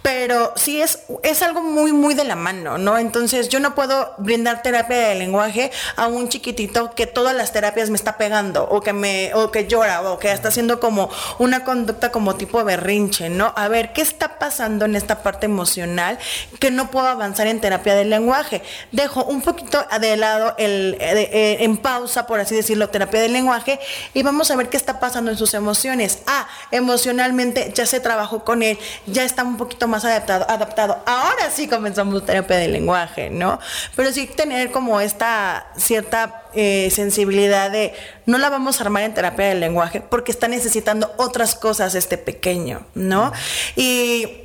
pero 0.00 0.52
sí 0.54 0.80
es, 0.80 1.00
es 1.24 1.42
algo 1.42 1.60
muy, 1.60 1.92
muy 1.92 2.14
de 2.14 2.22
la 2.22 2.36
mano, 2.36 2.78
¿no? 2.78 2.96
Entonces 2.98 3.48
yo 3.48 3.58
no 3.58 3.74
puedo 3.74 4.14
brindar 4.18 4.62
terapia 4.62 5.08
de 5.08 5.16
lenguaje 5.16 5.72
a 5.96 6.06
un 6.06 6.28
chiquitito 6.28 6.94
que 6.94 7.08
todas 7.08 7.34
las 7.34 7.52
terapias 7.52 7.90
me 7.90 7.96
está 7.96 8.16
pegando 8.16 8.62
o 8.62 8.80
que 8.80 8.92
me, 8.92 9.34
o 9.34 9.50
que 9.50 9.66
llora 9.66 10.02
o 10.02 10.20
que 10.20 10.30
está 10.30 10.48
haciendo 10.50 10.78
como 10.78 11.10
una 11.40 11.64
conducta 11.64 12.12
como 12.12 12.36
tipo 12.36 12.62
berrinche, 12.62 13.28
¿no? 13.28 13.52
A 13.56 13.66
ver, 13.66 13.92
¿qué 13.92 14.02
está 14.02 14.38
pasando 14.38 14.84
en 14.84 14.94
esta 14.94 15.24
parte 15.24 15.46
emocional 15.46 16.16
que 16.60 16.70
no 16.70 16.92
puedo 16.92 17.08
avanzar 17.08 17.48
en 17.48 17.60
terapia 17.60 17.96
del 17.96 18.08
lenguaje? 18.08 18.62
Dejo 18.92 19.24
un 19.24 19.42
poquito 19.42 19.84
de 20.00 20.16
lado 20.16 20.54
el, 20.58 20.96
eh, 21.00 21.28
eh, 21.32 21.56
en 21.60 21.76
pausa, 21.76 22.24
por 22.28 22.38
así 22.38 22.54
decirlo, 22.54 22.88
terapia 22.88 23.20
del 23.20 23.32
lenguaje 23.32 23.80
y 24.14 24.22
vamos 24.22 24.48
a 24.52 24.56
ver 24.56 24.68
qué 24.68 24.76
está 24.76 24.91
pasando 25.00 25.30
en 25.30 25.36
sus 25.36 25.54
emociones. 25.54 26.20
Ah, 26.26 26.48
emocionalmente 26.70 27.72
ya 27.74 27.86
se 27.86 28.00
trabajó 28.00 28.44
con 28.44 28.62
él, 28.62 28.78
ya 29.06 29.24
está 29.24 29.44
un 29.44 29.56
poquito 29.56 29.88
más 29.88 30.04
adaptado, 30.04 30.48
adaptado. 30.48 31.02
Ahora 31.06 31.50
sí 31.50 31.68
comenzamos 31.68 32.24
terapia 32.24 32.56
del 32.56 32.72
lenguaje, 32.72 33.30
¿no? 33.30 33.58
Pero 33.96 34.12
sí 34.12 34.26
tener 34.26 34.70
como 34.70 35.00
esta 35.00 35.66
cierta 35.76 36.44
eh, 36.54 36.90
sensibilidad 36.90 37.70
de 37.70 37.94
no 38.26 38.38
la 38.38 38.50
vamos 38.50 38.80
a 38.80 38.84
armar 38.84 39.04
en 39.04 39.14
terapia 39.14 39.46
del 39.46 39.60
lenguaje 39.60 40.00
porque 40.00 40.30
está 40.32 40.48
necesitando 40.48 41.12
otras 41.16 41.54
cosas 41.54 41.94
este 41.94 42.18
pequeño, 42.18 42.86
¿no? 42.94 43.32
Y 43.76 44.41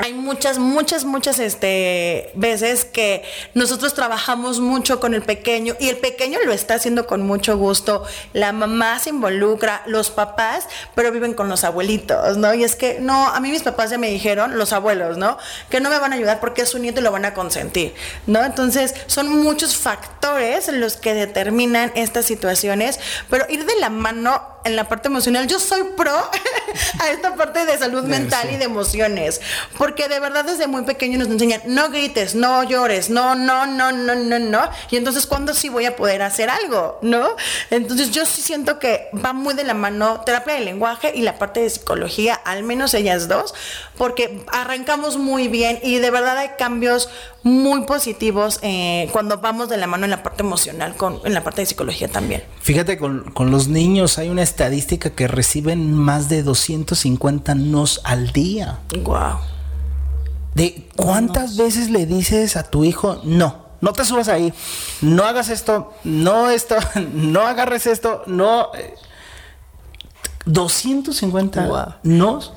hay 0.00 0.14
muchas, 0.14 0.58
muchas, 0.58 1.04
muchas 1.04 1.40
este, 1.40 2.30
veces 2.34 2.84
que 2.84 3.24
nosotros 3.54 3.94
trabajamos 3.94 4.60
mucho 4.60 5.00
con 5.00 5.12
el 5.12 5.22
pequeño 5.22 5.74
y 5.80 5.88
el 5.88 5.96
pequeño 5.96 6.38
lo 6.46 6.52
está 6.52 6.74
haciendo 6.74 7.08
con 7.08 7.22
mucho 7.26 7.58
gusto. 7.58 8.04
La 8.32 8.52
mamá 8.52 9.00
se 9.00 9.10
involucra, 9.10 9.82
los 9.86 10.10
papás, 10.10 10.68
pero 10.94 11.10
viven 11.10 11.34
con 11.34 11.48
los 11.48 11.64
abuelitos, 11.64 12.36
¿no? 12.36 12.54
Y 12.54 12.62
es 12.62 12.76
que, 12.76 13.00
no, 13.00 13.26
a 13.26 13.40
mí 13.40 13.50
mis 13.50 13.62
papás 13.62 13.90
ya 13.90 13.98
me 13.98 14.08
dijeron, 14.08 14.56
los 14.56 14.72
abuelos, 14.72 15.18
¿no? 15.18 15.36
Que 15.68 15.80
no 15.80 15.90
me 15.90 15.98
van 15.98 16.12
a 16.12 16.16
ayudar 16.16 16.38
porque 16.38 16.62
es 16.62 16.68
su 16.68 16.78
nieto 16.78 17.00
y 17.00 17.02
lo 17.02 17.10
van 17.10 17.24
a 17.24 17.34
consentir, 17.34 17.92
¿no? 18.28 18.44
Entonces, 18.44 18.94
son 19.08 19.28
muchos 19.42 19.76
factores 19.76 20.68
los 20.68 20.96
que 20.96 21.14
determinan 21.14 21.90
estas 21.96 22.24
situaciones, 22.24 23.00
pero 23.28 23.46
ir 23.48 23.64
de 23.66 23.74
la 23.80 23.90
mano 23.90 24.58
en 24.64 24.76
la 24.76 24.88
parte 24.88 25.08
emocional, 25.08 25.46
yo 25.46 25.58
soy 25.58 25.82
pro 25.96 26.14
a 27.00 27.10
esta 27.10 27.34
parte 27.34 27.64
de 27.64 27.78
salud 27.78 28.04
mental 28.04 28.50
y 28.52 28.56
de 28.56 28.64
emociones, 28.64 29.40
porque 29.76 29.87
de 29.96 30.20
verdad 30.20 30.44
desde 30.44 30.66
muy 30.66 30.82
pequeño 30.82 31.18
nos 31.18 31.28
enseñan, 31.28 31.62
no 31.66 31.90
grites, 31.90 32.34
no 32.34 32.62
llores, 32.62 33.10
no, 33.10 33.34
no, 33.34 33.66
no, 33.66 33.92
no, 33.92 34.14
no, 34.14 34.38
no, 34.38 34.60
y 34.90 34.96
entonces 34.96 35.26
cuándo 35.26 35.54
sí 35.54 35.68
voy 35.68 35.86
a 35.86 35.96
poder 35.96 36.22
hacer 36.22 36.50
algo, 36.50 36.98
¿no? 37.02 37.28
Entonces 37.70 38.10
yo 38.10 38.26
sí 38.26 38.42
siento 38.42 38.78
que 38.78 39.08
va 39.24 39.32
muy 39.32 39.54
de 39.54 39.64
la 39.64 39.74
mano 39.74 40.20
terapia 40.24 40.54
del 40.54 40.64
lenguaje 40.64 41.12
y 41.14 41.22
la 41.22 41.38
parte 41.38 41.60
de 41.60 41.70
psicología, 41.70 42.34
al 42.34 42.62
menos 42.62 42.94
ellas 42.94 43.28
dos, 43.28 43.54
porque 43.96 44.44
arrancamos 44.48 45.16
muy 45.16 45.48
bien 45.48 45.78
y 45.82 45.98
de 45.98 46.10
verdad 46.10 46.38
hay 46.38 46.50
cambios 46.58 47.08
muy 47.42 47.82
positivos 47.84 48.58
eh, 48.62 49.08
cuando 49.12 49.38
vamos 49.38 49.68
de 49.68 49.76
la 49.76 49.86
mano 49.86 50.04
en 50.04 50.10
la 50.10 50.22
parte 50.22 50.42
emocional, 50.42 50.96
con, 50.96 51.20
en 51.24 51.34
la 51.34 51.42
parte 51.42 51.62
de 51.62 51.66
psicología 51.66 52.08
también. 52.08 52.42
Fíjate, 52.60 52.98
con, 52.98 53.30
con 53.32 53.50
los 53.50 53.68
niños 53.68 54.18
hay 54.18 54.28
una 54.28 54.42
estadística 54.42 55.10
que 55.10 55.28
reciben 55.28 55.94
más 55.94 56.28
de 56.28 56.42
250 56.42 57.54
nos 57.54 58.00
al 58.04 58.32
día. 58.32 58.80
Wow. 59.02 59.57
¿De 60.58 60.88
cuántas 60.96 61.56
veces 61.56 61.88
le 61.88 62.04
dices 62.04 62.56
a 62.56 62.64
tu 62.64 62.82
hijo 62.82 63.20
no? 63.22 63.68
No 63.80 63.92
te 63.92 64.04
subas 64.04 64.26
ahí, 64.26 64.52
no 65.02 65.22
hagas 65.22 65.50
esto, 65.50 65.94
no 66.02 66.50
esto, 66.50 66.74
no 67.12 67.42
agarres 67.42 67.86
esto, 67.86 68.24
no. 68.26 68.72
250 70.46 71.66
wow. 71.68 71.94
nos 72.02 72.52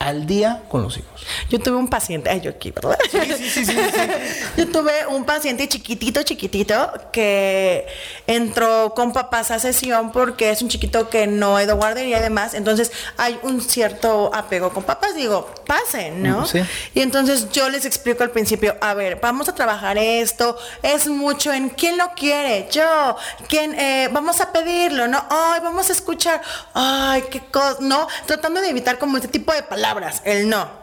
al 0.00 0.24
día 0.26 0.62
con 0.70 0.82
los 0.82 0.96
hijos. 0.96 1.26
Yo 1.50 1.58
tuve 1.58 1.76
un 1.76 1.88
paciente, 1.88 2.30
ay, 2.30 2.40
yo 2.40 2.50
aquí, 2.50 2.70
¿verdad? 2.70 2.98
Sí, 3.10 3.18
sí, 3.36 3.50
sí, 3.50 3.64
sí, 3.66 3.76
Yo 4.56 4.66
tuve 4.68 5.06
un 5.06 5.26
paciente 5.26 5.68
chiquitito, 5.68 6.22
chiquitito, 6.22 6.90
que 7.12 7.86
entró 8.26 8.94
con 8.96 9.12
papás 9.12 9.50
a 9.50 9.58
sesión 9.58 10.10
porque 10.10 10.50
es 10.50 10.62
un 10.62 10.70
chiquito 10.70 11.10
que 11.10 11.26
no 11.26 11.54
ha 11.54 11.64
ido 11.64 11.72
a 11.72 11.74
guardería 11.74 12.18
y 12.18 12.22
demás. 12.22 12.54
Entonces 12.54 12.92
hay 13.18 13.38
un 13.42 13.60
cierto 13.60 14.30
apego 14.34 14.70
con 14.70 14.84
papás. 14.84 15.14
Digo, 15.14 15.50
pasen, 15.66 16.22
¿no? 16.22 16.46
Sí. 16.46 16.60
Y 16.94 17.02
entonces 17.02 17.50
yo 17.52 17.68
les 17.68 17.84
explico 17.84 18.22
al 18.22 18.30
principio, 18.30 18.76
a 18.80 18.94
ver, 18.94 19.20
vamos 19.20 19.50
a 19.50 19.54
trabajar 19.54 19.98
esto. 19.98 20.56
Es 20.82 21.08
mucho 21.08 21.52
en 21.52 21.68
quién 21.68 21.98
lo 21.98 22.12
quiere, 22.14 22.68
yo, 22.72 23.16
quién, 23.48 23.78
eh, 23.78 24.08
vamos 24.10 24.40
a 24.40 24.50
pedirlo, 24.50 25.08
¿no? 25.08 25.22
Ay, 25.28 25.60
vamos 25.62 25.90
a 25.90 25.92
escuchar, 25.92 26.40
ay, 26.72 27.24
qué 27.30 27.40
cosa, 27.40 27.76
¿no? 27.80 28.08
Tratando 28.24 28.62
de 28.62 28.70
evitar 28.70 28.98
como 28.98 29.18
este 29.18 29.28
tipo 29.28 29.52
de 29.52 29.62
palabras 29.62 29.89
el 30.24 30.48
no. 30.48 30.80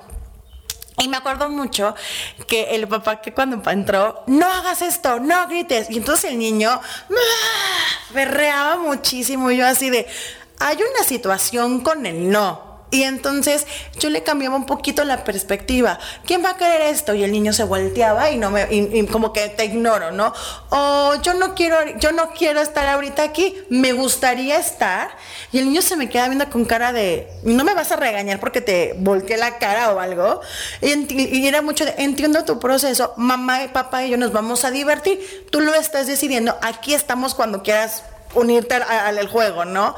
Y 1.00 1.08
me 1.08 1.18
acuerdo 1.18 1.50
mucho 1.50 1.94
que 2.48 2.76
el 2.76 2.88
papá 2.88 3.22
que 3.22 3.32
cuando 3.32 3.62
entró, 3.70 4.24
no 4.26 4.52
hagas 4.52 4.82
esto, 4.82 5.20
no 5.20 5.48
grites. 5.48 5.92
Y 5.92 5.98
entonces 5.98 6.32
el 6.32 6.40
niño 6.40 6.82
berreaba 8.12 8.78
muchísimo. 8.78 9.52
Yo 9.52 9.68
así 9.68 9.92
de, 9.92 10.08
hay 10.60 10.78
una 10.78 11.04
situación 11.04 11.82
con 11.82 12.06
el 12.08 12.32
no. 12.32 12.67
Y 12.90 13.04
entonces 13.04 13.68
yo 14.00 14.10
le 14.10 14.24
cambiaba 14.24 14.56
un 14.56 14.66
poquito 14.66 15.04
la 15.04 15.26
perspectiva. 15.26 16.00
¿Quién 16.26 16.44
va 16.44 16.52
a 16.52 16.58
querer 16.58 16.84
esto? 16.84 17.14
Y 17.14 17.24
el 17.24 17.34
niño 17.34 17.52
se 17.52 17.66
volteaba 17.66 18.32
y 18.32 18.38
no 18.38 18.50
me, 18.50 18.66
y, 18.72 19.06
como 19.08 19.34
que 19.34 19.50
te 19.50 19.66
ignoro, 19.66 20.12
¿no? 20.12 20.34
O 20.70 21.16
yo 21.22 21.34
no 21.34 21.54
quiero, 21.54 21.78
yo 21.98 22.14
no 22.14 22.30
quiero 22.32 22.62
estar 22.62 22.88
ahorita 22.88 23.24
aquí, 23.24 23.56
me 23.70 23.92
gustaría 23.92 24.58
estar. 24.58 25.10
Y 25.52 25.60
el 25.60 25.66
niño 25.66 25.82
se 25.82 25.98
me 25.98 26.10
queda 26.10 26.28
viendo 26.28 26.50
con 26.50 26.64
cara 26.64 26.94
de, 26.94 27.28
no 27.44 27.66
me 27.66 27.74
vas 27.74 27.92
a 27.92 27.98
regañar 27.98 28.40
porque 28.40 28.62
te 28.62 28.96
volteé 28.98 29.36
la 29.36 29.58
cara 29.58 29.92
o 29.92 30.00
algo. 30.00 30.40
Y, 30.82 31.40
y 31.40 31.48
era 31.48 31.62
mucho 31.62 31.84
de, 31.84 31.94
entiendo 31.98 32.46
tu 32.46 32.58
proceso, 32.58 33.14
mamá 33.18 33.64
y 33.64 33.68
papá 33.68 34.06
y 34.06 34.12
yo 34.12 34.18
nos 34.18 34.32
vamos 34.32 34.64
a 34.64 34.72
divertir. 34.72 35.48
Tú 35.52 35.60
lo 35.60 35.74
estás 35.74 36.08
decidiendo, 36.08 36.58
aquí 36.62 36.94
estamos 36.94 37.36
cuando 37.36 37.64
quieras 37.64 38.04
unirte 38.38 38.76
al, 38.76 39.28
juego, 39.28 39.66
¿no? 39.66 39.96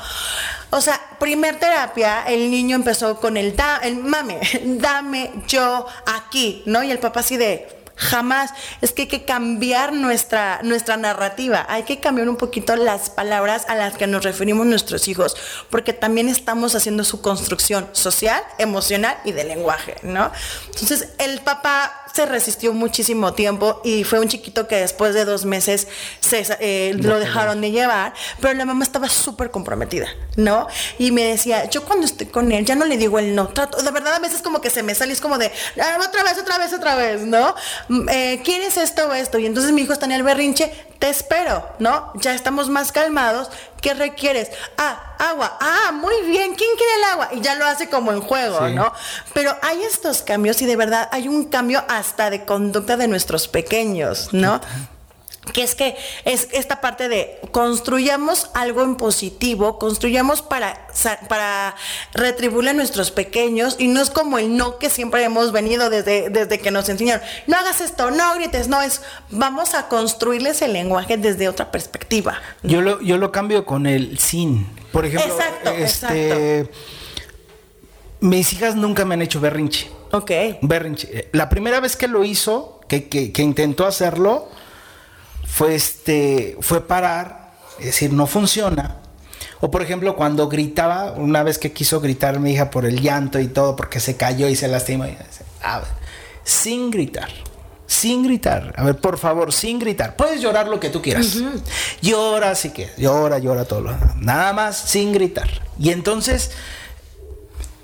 O 0.72 0.82
sea, 0.82 1.00
primer 1.20 1.60
terapia, 1.60 2.24
el 2.28 2.52
niño 2.52 2.76
empezó 2.76 3.20
con 3.20 3.38
el, 3.38 3.56
da, 3.56 3.78
el 3.78 3.98
mame, 3.98 4.40
dame 4.64 5.32
yo 5.48 5.86
aquí, 6.06 6.64
¿no? 6.66 6.84
Y 6.84 6.92
el 6.92 7.00
papá 7.00 7.22
así 7.22 7.38
de, 7.38 7.80
Jamás. 8.00 8.52
Es 8.80 8.94
que 8.94 9.04
hay 9.04 9.08
que 9.10 9.26
cambiar 9.26 9.92
nuestra, 9.92 10.62
nuestra 10.64 10.96
narrativa. 10.96 11.66
Hay 11.68 11.84
que 11.84 12.00
cambiar 12.00 12.30
un 12.30 12.38
poquito 12.38 12.78
las 12.78 13.10
palabras 13.10 13.66
a 13.68 13.76
las 13.76 13.98
que 13.98 14.08
nos 14.08 14.24
referimos 14.24 14.66
nuestros 14.66 15.10
hijos, 15.10 15.36
porque 15.70 15.92
también 15.92 16.30
estamos 16.30 16.76
haciendo 16.76 17.04
su 17.04 17.22
construcción 17.22 17.90
social, 17.92 18.42
emocional 18.58 19.18
y 19.26 19.34
de 19.34 19.44
lenguaje, 19.44 19.98
¿no? 20.02 20.32
Entonces, 20.68 21.10
el 21.18 21.42
papá 21.42 22.06
se 22.14 22.26
resistió 22.26 22.74
muchísimo 22.74 23.34
tiempo 23.34 23.82
y 23.84 24.04
fue 24.04 24.20
un 24.20 24.28
chiquito 24.28 24.68
que 24.68 24.78
después 24.78 25.14
de 25.14 25.26
dos 25.26 25.46
meses 25.46 25.88
se, 26.20 26.46
eh, 26.60 26.94
lo 26.96 27.20
dejaron 27.20 27.62
de 27.62 27.72
llevar, 27.72 28.14
pero 28.42 28.54
la 28.54 28.66
mamá 28.66 28.84
estaba 28.84 29.10
súper 29.10 29.52
comprometida, 29.52 30.08
¿no? 30.36 30.68
Y 30.98 31.12
me 31.12 31.24
decía, 31.24 31.70
yo 31.70 31.84
cuando 31.84 32.06
estoy 32.06 32.28
con 32.28 32.52
él 32.52 32.66
ya 32.66 32.76
no 32.76 32.86
le 32.86 32.98
digo 32.98 33.20
el 33.20 33.36
no, 33.36 33.48
trato, 33.50 33.82
de 33.82 33.92
verdad 33.92 34.16
a 34.16 34.20
veces 34.20 34.42
como 34.42 34.62
que 34.62 34.70
se 34.70 34.84
me 34.84 34.96
sale, 34.96 35.14
es 35.14 35.22
como 35.22 35.38
de, 35.38 35.52
ah, 35.82 35.98
otra 36.08 36.24
vez, 36.24 36.38
otra 36.40 36.58
vez, 36.58 36.74
otra 36.74 36.96
vez, 36.96 37.22
¿no? 37.22 37.56
Mm, 37.88 38.10
eh, 38.10 38.42
¿Quieres 38.44 38.78
esto 38.78 39.08
o 39.08 39.14
esto? 39.14 39.38
Y 39.38 39.46
entonces 39.46 39.72
mi 39.72 39.82
hijo 39.82 39.94
está 39.94 40.06
en 40.06 40.14
el 40.14 40.24
berrinche, 40.24 40.72
te 41.00 41.10
espero, 41.10 41.66
¿no? 41.80 42.12
Ya 42.16 42.34
estamos 42.34 42.70
más 42.70 42.92
calmados. 42.92 43.50
¿Qué 43.82 43.94
requieres? 43.94 44.50
Ah, 44.78 45.16
agua. 45.18 45.58
Ah, 45.60 45.92
muy 45.92 46.22
bien. 46.24 46.56
¿Quién 46.56 46.70
quiere 46.78 46.96
el 46.98 47.04
agua? 47.12 47.30
Y 47.34 47.42
ya 47.42 47.56
lo 47.56 47.66
hace 47.66 47.90
como 47.90 48.12
en 48.12 48.22
juego, 48.22 48.68
¿no? 48.70 48.92
Pero 49.34 49.56
hay 49.62 49.84
estos 49.84 50.22
cambios 50.22 50.62
y 50.62 50.66
de 50.66 50.76
verdad 50.76 51.08
hay 51.12 51.28
un 51.28 51.46
cambio 51.46 51.84
hasta 51.88 52.30
de 52.30 52.46
conducta 52.46 52.98
de 52.98 53.08
nuestros 53.08 53.48
pequeños, 53.48 54.30
¿no? 54.34 54.60
Que 55.52 55.64
es 55.64 55.76
que 55.76 55.96
es 56.26 56.48
esta 56.52 56.82
parte 56.82 57.10
de 57.10 57.40
construyamos 57.52 58.50
algo 58.54 58.84
en 58.84 58.96
positivo, 58.96 59.80
construyamos 59.80 60.42
para, 60.42 60.88
para 61.28 61.76
retribuirle 62.14 62.72
a 62.72 62.74
nuestros 62.74 63.12
pequeños 63.12 63.76
y 63.80 63.88
no 63.88 64.02
es 64.02 64.10
como 64.10 64.38
el 64.38 64.56
no 64.56 64.78
que 64.78 64.90
siempre 64.90 65.24
hemos 65.24 65.52
venido 65.52 65.90
desde, 65.90 66.30
desde 66.30 66.60
que 66.60 66.72
nos 66.72 66.90
enseñaron, 66.90 67.24
no 67.48 67.58
hagas 67.58 67.82
esto, 67.82 68.12
no 68.12 68.36
grites, 68.36 68.68
no 68.68 68.82
es, 68.82 69.02
vamos 69.30 69.74
a 69.74 69.88
construirles 69.88 70.62
el 70.62 70.74
lenguaje 70.74 71.18
desde 71.18 71.50
otra 71.50 71.72
perspectiva. 71.72 72.40
Yo, 72.64 72.82
lo, 72.82 73.02
yo 73.02 73.18
lo 73.18 73.32
cambio 73.32 73.66
con 73.66 73.86
el 73.86 74.18
sin, 74.20 74.68
por 74.92 75.06
ejemplo, 75.06 75.34
exacto, 75.34 75.72
este, 75.72 76.70
mis 78.20 78.54
hijas 78.54 78.76
nunca 78.76 79.06
me 79.06 79.16
han 79.16 79.22
hecho 79.22 79.40
berrinche. 79.40 79.90
Ok. 80.12 80.32
Berrinche. 80.62 81.30
La 81.34 81.50
primera 81.50 81.80
vez 81.80 81.96
que 81.96 82.08
lo 82.08 82.24
hizo, 82.26 82.82
que, 82.88 83.08
que 83.10 83.42
intentó 83.42 83.86
hacerlo, 83.86 84.50
fue, 85.50 85.76
este, 85.76 86.58
fue 86.62 86.88
parar, 86.88 87.54
es 87.80 87.88
decir, 87.88 88.14
no 88.14 88.28
funciona. 88.28 88.98
O 89.62 89.72
por 89.72 89.82
ejemplo, 89.82 90.16
cuando 90.16 90.48
gritaba, 90.48 91.12
una 91.12 91.44
vez 91.44 91.58
que 91.58 91.74
quiso 91.74 92.00
gritar 92.00 92.40
mi 92.40 92.54
hija 92.54 92.70
por 92.70 92.86
el 92.86 93.02
llanto 93.02 93.40
y 93.40 93.48
todo, 93.48 93.76
porque 93.76 94.00
se 94.00 94.16
cayó 94.16 94.48
y 94.48 94.56
se 94.56 94.68
lastimó, 94.68 95.06
sin 96.44 96.92
gritar, 96.92 97.30
sin 97.86 98.24
gritar. 98.24 98.74
A 98.78 98.84
ver, 98.84 98.98
por 98.98 99.18
favor, 99.18 99.52
sin 99.52 99.80
gritar. 99.80 100.16
Puedes 100.16 100.42
llorar 100.42 100.68
lo 100.68 100.80
que 100.80 100.90
tú 100.90 101.02
quieras. 101.02 101.38
Llora 102.02 102.56
si 102.56 102.70
que 102.70 102.90
llora, 102.98 103.40
llora 103.40 103.66
todo. 103.66 103.82
Lo, 103.82 103.98
nada 104.18 104.54
más 104.54 104.78
sin 104.78 105.12
gritar. 105.12 105.50
Y 105.78 105.90
entonces, 105.90 106.52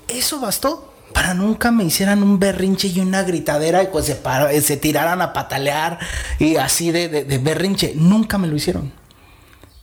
eso 0.08 0.40
bastó 0.40 0.94
para 1.16 1.32
nunca 1.32 1.70
me 1.70 1.82
hicieran 1.82 2.22
un 2.22 2.38
berrinche 2.38 2.88
y 2.88 3.00
una 3.00 3.22
gritadera 3.22 3.82
y 3.82 3.86
pues 3.86 4.04
se, 4.04 4.20
eh, 4.50 4.60
se 4.60 4.76
tiraran 4.76 5.22
a 5.22 5.32
patalear 5.32 5.98
y 6.38 6.56
así 6.56 6.90
de, 6.90 7.24
berrinche. 7.42 7.94
Nunca 7.96 8.36
me 8.36 8.46
lo 8.46 8.54
hicieron. 8.54 8.92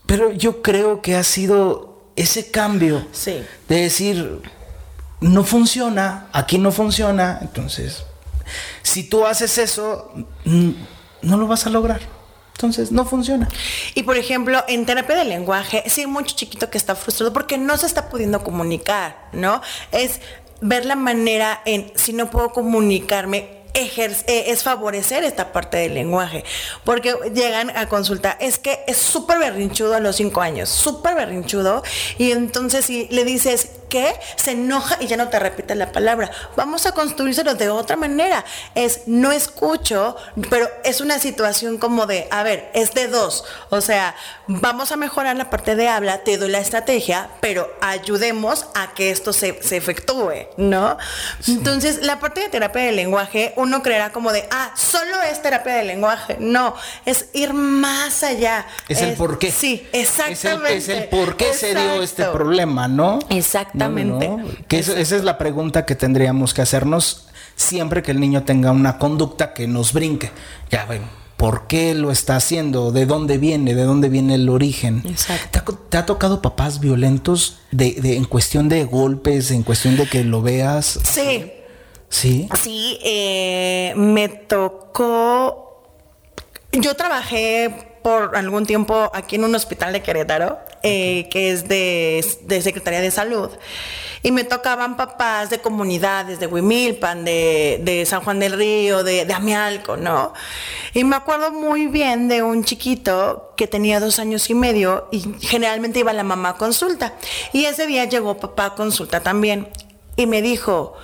Pero 0.06 0.32
yo 0.32 0.62
creo 0.62 1.02
que 1.02 1.16
ha 1.16 1.24
sido 1.24 2.04
ese 2.16 2.52
cambio 2.52 3.08
de 3.26 3.48
decir, 3.68 4.44
no 5.22 5.44
funciona, 5.44 6.28
aquí 6.34 6.60
no 6.60 6.72
funciona, 6.72 7.40
entonces, 7.42 8.04
si 8.84 9.02
tú 9.02 9.26
haces 9.26 9.58
eso, 9.58 10.14
no 10.46 11.38
lo 11.38 11.48
vas 11.48 11.66
a 11.66 11.72
lograr. 11.72 12.02
Entonces, 12.56 12.92
no 12.92 13.04
funciona. 13.06 13.50
Y 13.96 14.04
por 14.04 14.16
ejemplo, 14.16 14.64
en 14.68 14.86
terapia 14.86 15.16
de 15.16 15.26
lenguaje, 15.26 15.84
sí 15.88 16.02
hay 16.02 16.08
mucho 16.08 16.36
chiquito 16.36 16.70
que 16.70 16.78
está 16.78 16.96
frustrado 16.96 17.34
porque 17.34 17.58
no 17.58 17.76
se 17.78 17.88
está 17.88 18.10
pudiendo 18.10 18.44
comunicar, 18.44 19.30
¿no? 19.34 19.62
Es 19.92 20.22
ver 20.64 20.86
la 20.86 20.96
manera 20.96 21.62
en, 21.66 21.92
si 21.96 22.14
no 22.14 22.30
puedo 22.30 22.50
comunicarme, 22.50 23.64
eh, 23.76 24.44
es 24.48 24.64
favorecer 24.64 25.24
esta 25.24 25.52
parte 25.52 25.78
del 25.78 25.96
lenguaje. 25.96 26.44
Porque 26.84 27.16
llegan 27.34 27.76
a 27.76 27.90
consulta, 27.90 28.38
es 28.40 28.60
que 28.60 28.80
es 28.88 28.98
súper 28.98 29.40
berrinchudo 29.40 29.96
a 29.96 30.00
los 30.00 30.16
cinco 30.16 30.42
años, 30.42 30.70
súper 30.70 31.16
berrinchudo. 31.16 31.84
Y 32.18 32.32
entonces 32.32 32.86
si 32.86 33.08
le 33.10 33.26
dices, 33.26 33.72
qué 33.94 34.20
se 34.38 34.54
enoja 34.54 34.98
y 35.00 35.06
ya 35.06 35.18
no 35.18 35.30
te 35.30 35.38
repite 35.38 35.76
la 35.76 35.92
palabra. 35.92 36.32
Vamos 36.56 36.88
a 36.88 36.94
construírselo 36.94 37.54
de 37.54 37.70
otra 37.70 37.96
manera. 37.96 38.44
Es 38.74 39.02
no 39.06 39.32
escucho, 39.32 40.16
pero 40.50 40.68
es 40.84 41.00
una 41.00 41.20
situación 41.20 41.78
como 41.78 42.08
de, 42.08 42.28
a 42.32 42.42
ver, 42.42 42.72
es 42.74 42.96
de 42.96 43.08
dos. 43.08 43.46
O 43.70 43.82
sea, 43.82 44.16
vamos 44.48 44.92
a 44.92 44.98
mejorar 44.98 45.36
la 45.36 45.52
parte 45.52 45.76
de 45.76 45.88
habla, 45.88 46.24
te 46.24 46.40
doy 46.40 46.50
la 46.50 46.58
estrategia, 46.58 47.30
pero 47.40 47.72
ayudemos 47.82 48.66
a 48.74 48.96
que 48.96 49.12
esto 49.12 49.32
se, 49.32 49.62
se 49.62 49.78
efectúe, 49.78 50.48
¿no? 50.58 50.98
Entonces, 51.48 52.02
la 52.02 52.20
parte 52.20 52.42
de 52.42 52.50
terapia 52.50 52.86
del 52.86 52.96
lenguaje, 52.96 53.54
uno 53.58 53.84
creerá 53.84 54.12
como 54.12 54.32
de, 54.32 54.48
ah, 54.50 54.72
solo 54.76 55.22
es 55.22 55.40
terapia 55.40 55.76
del 55.76 55.86
lenguaje. 55.86 56.38
No, 56.40 56.76
es 57.06 57.28
ir 57.34 57.54
más 57.54 58.24
allá. 58.24 58.66
Es, 58.88 59.04
el 59.04 59.14
por 59.14 59.38
qué. 59.38 59.52
Sí, 59.52 59.88
exactamente. 59.92 60.78
Es 60.78 60.90
el, 60.90 61.10
por 61.10 61.38
qué 61.38 61.54
se 61.54 61.76
dio 61.76 62.02
este 62.02 62.26
problema, 62.26 62.88
¿no? 62.88 63.20
Exactamente. 63.86 64.66
Que 64.68 64.80
esa 64.80 65.00
es 65.00 65.24
la 65.24 65.38
pregunta 65.38 65.86
que 65.86 65.96
tendríamos 65.96 66.54
que 66.54 66.62
hacernos 66.62 67.28
siempre 67.56 68.02
que 68.02 68.12
el 68.12 68.20
niño 68.20 68.44
tenga 68.44 68.72
una 68.72 68.98
conducta 68.98 69.54
que 69.54 69.68
nos 69.68 69.94
brinque. 69.94 70.32
Ya 70.70 70.86
ven, 70.86 71.02
¿por 71.38 71.68
qué 71.68 71.94
lo 71.94 72.12
está 72.12 72.36
haciendo? 72.36 72.92
¿De 72.92 73.06
dónde 73.06 73.38
viene? 73.38 73.76
¿De 73.76 73.84
dónde 73.84 74.10
viene 74.10 74.36
el 74.36 74.50
origen? 74.50 75.04
Exacto. 75.06 75.78
¿Te 75.90 75.98
ha, 75.98 76.06
tocado 76.06 76.42
papás 76.42 76.80
violentos 76.80 77.60
de, 77.72 77.96
en 78.16 78.26
cuestión 78.26 78.70
de 78.70 78.86
golpes, 78.86 79.52
en 79.52 79.64
cuestión 79.64 79.98
de 79.98 80.08
que 80.08 80.24
lo 80.24 80.42
veas? 80.42 81.00
Sí. 81.04 81.52
Sí. 82.10 82.48
Sí, 82.62 83.00
eh, 83.04 83.94
me 83.96 84.30
tocó. 84.30 85.63
Yo 86.74 86.96
trabajé 86.96 87.72
por 88.02 88.36
algún 88.36 88.66
tiempo 88.66 89.12
aquí 89.14 89.36
en 89.36 89.44
un 89.44 89.54
hospital 89.54 89.94
de 89.94 90.02
Querétaro, 90.02 90.58
eh, 90.82 91.30
que 91.30 91.52
es 91.52 91.68
de, 91.68 92.26
de, 92.42 92.62
Secretaría 92.64 93.00
de 93.00 93.12
Salud. 93.12 93.52
Y 94.24 94.32
me 94.32 94.44
tocaban 94.44 94.98
papás 94.98 95.52
de 95.52 95.60
comunidades, 95.60 96.40
de 96.40 96.48
Huimilpan, 96.48 97.26
de, 97.26 97.80
de 97.84 98.06
San 98.08 98.22
Juan 98.22 98.40
del 98.40 98.54
Río, 98.54 99.04
de, 99.04 99.24
de, 99.26 99.34
Amialco, 99.34 99.98
¿no? 99.98 100.34
Y 100.96 101.04
me 101.04 101.16
acuerdo 101.16 101.52
muy 101.52 101.86
bien 101.86 102.28
de 102.28 102.42
un 102.42 102.64
chiquito 102.64 103.54
que 103.56 103.68
tenía 103.68 104.00
dos 104.00 104.18
años 104.18 104.50
y 104.50 104.56
medio 104.56 105.08
y 105.12 105.36
generalmente 105.42 106.00
iba 106.00 106.12
la 106.12 106.24
mamá 106.24 106.50
a 106.50 106.58
consulta. 106.58 107.14
Y 107.52 107.66
ese 107.66 107.86
día 107.86 108.06
llegó 108.06 108.38
papá 108.38 108.66
a 108.66 108.76
consulta 108.76 109.20
también. 109.20 109.70
Y 110.16 110.26
me 110.26 110.42
dijo, 110.42 110.96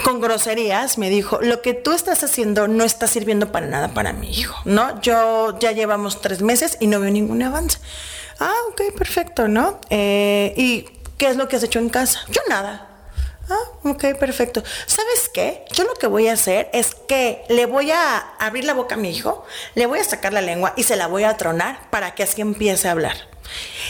con 0.00 0.20
groserías 0.20 0.98
me 0.98 1.10
dijo, 1.10 1.40
lo 1.40 1.62
que 1.62 1.74
tú 1.74 1.92
estás 1.92 2.22
haciendo 2.22 2.68
no 2.68 2.84
está 2.84 3.06
sirviendo 3.06 3.52
para 3.52 3.66
nada 3.66 3.88
para 3.94 4.12
mi 4.12 4.30
hijo, 4.30 4.60
¿no? 4.64 5.00
Yo 5.00 5.58
ya 5.58 5.72
llevamos 5.72 6.20
tres 6.20 6.42
meses 6.42 6.76
y 6.80 6.86
no 6.86 7.00
veo 7.00 7.10
ningún 7.10 7.42
avance. 7.42 7.78
Ah, 8.38 8.54
ok, 8.70 8.96
perfecto, 8.96 9.48
¿no? 9.48 9.80
Eh, 9.90 10.54
¿Y 10.56 10.82
qué 11.18 11.28
es 11.28 11.36
lo 11.36 11.48
que 11.48 11.56
has 11.56 11.62
hecho 11.62 11.78
en 11.78 11.88
casa? 11.88 12.20
Yo 12.28 12.40
nada. 12.48 12.88
Ah, 13.50 13.88
ok, 13.88 14.16
perfecto. 14.18 14.62
¿Sabes 14.86 15.28
qué? 15.34 15.64
Yo 15.72 15.84
lo 15.84 15.94
que 15.94 16.06
voy 16.06 16.28
a 16.28 16.34
hacer 16.34 16.70
es 16.72 16.94
que 16.94 17.42
le 17.48 17.66
voy 17.66 17.90
a 17.90 18.18
abrir 18.38 18.64
la 18.64 18.74
boca 18.74 18.94
a 18.94 18.98
mi 18.98 19.10
hijo, 19.10 19.44
le 19.74 19.86
voy 19.86 19.98
a 19.98 20.04
sacar 20.04 20.32
la 20.32 20.40
lengua 20.40 20.72
y 20.76 20.84
se 20.84 20.96
la 20.96 21.08
voy 21.08 21.24
a 21.24 21.36
tronar 21.36 21.90
para 21.90 22.14
que 22.14 22.22
así 22.22 22.40
empiece 22.40 22.88
a 22.88 22.92
hablar. 22.92 23.16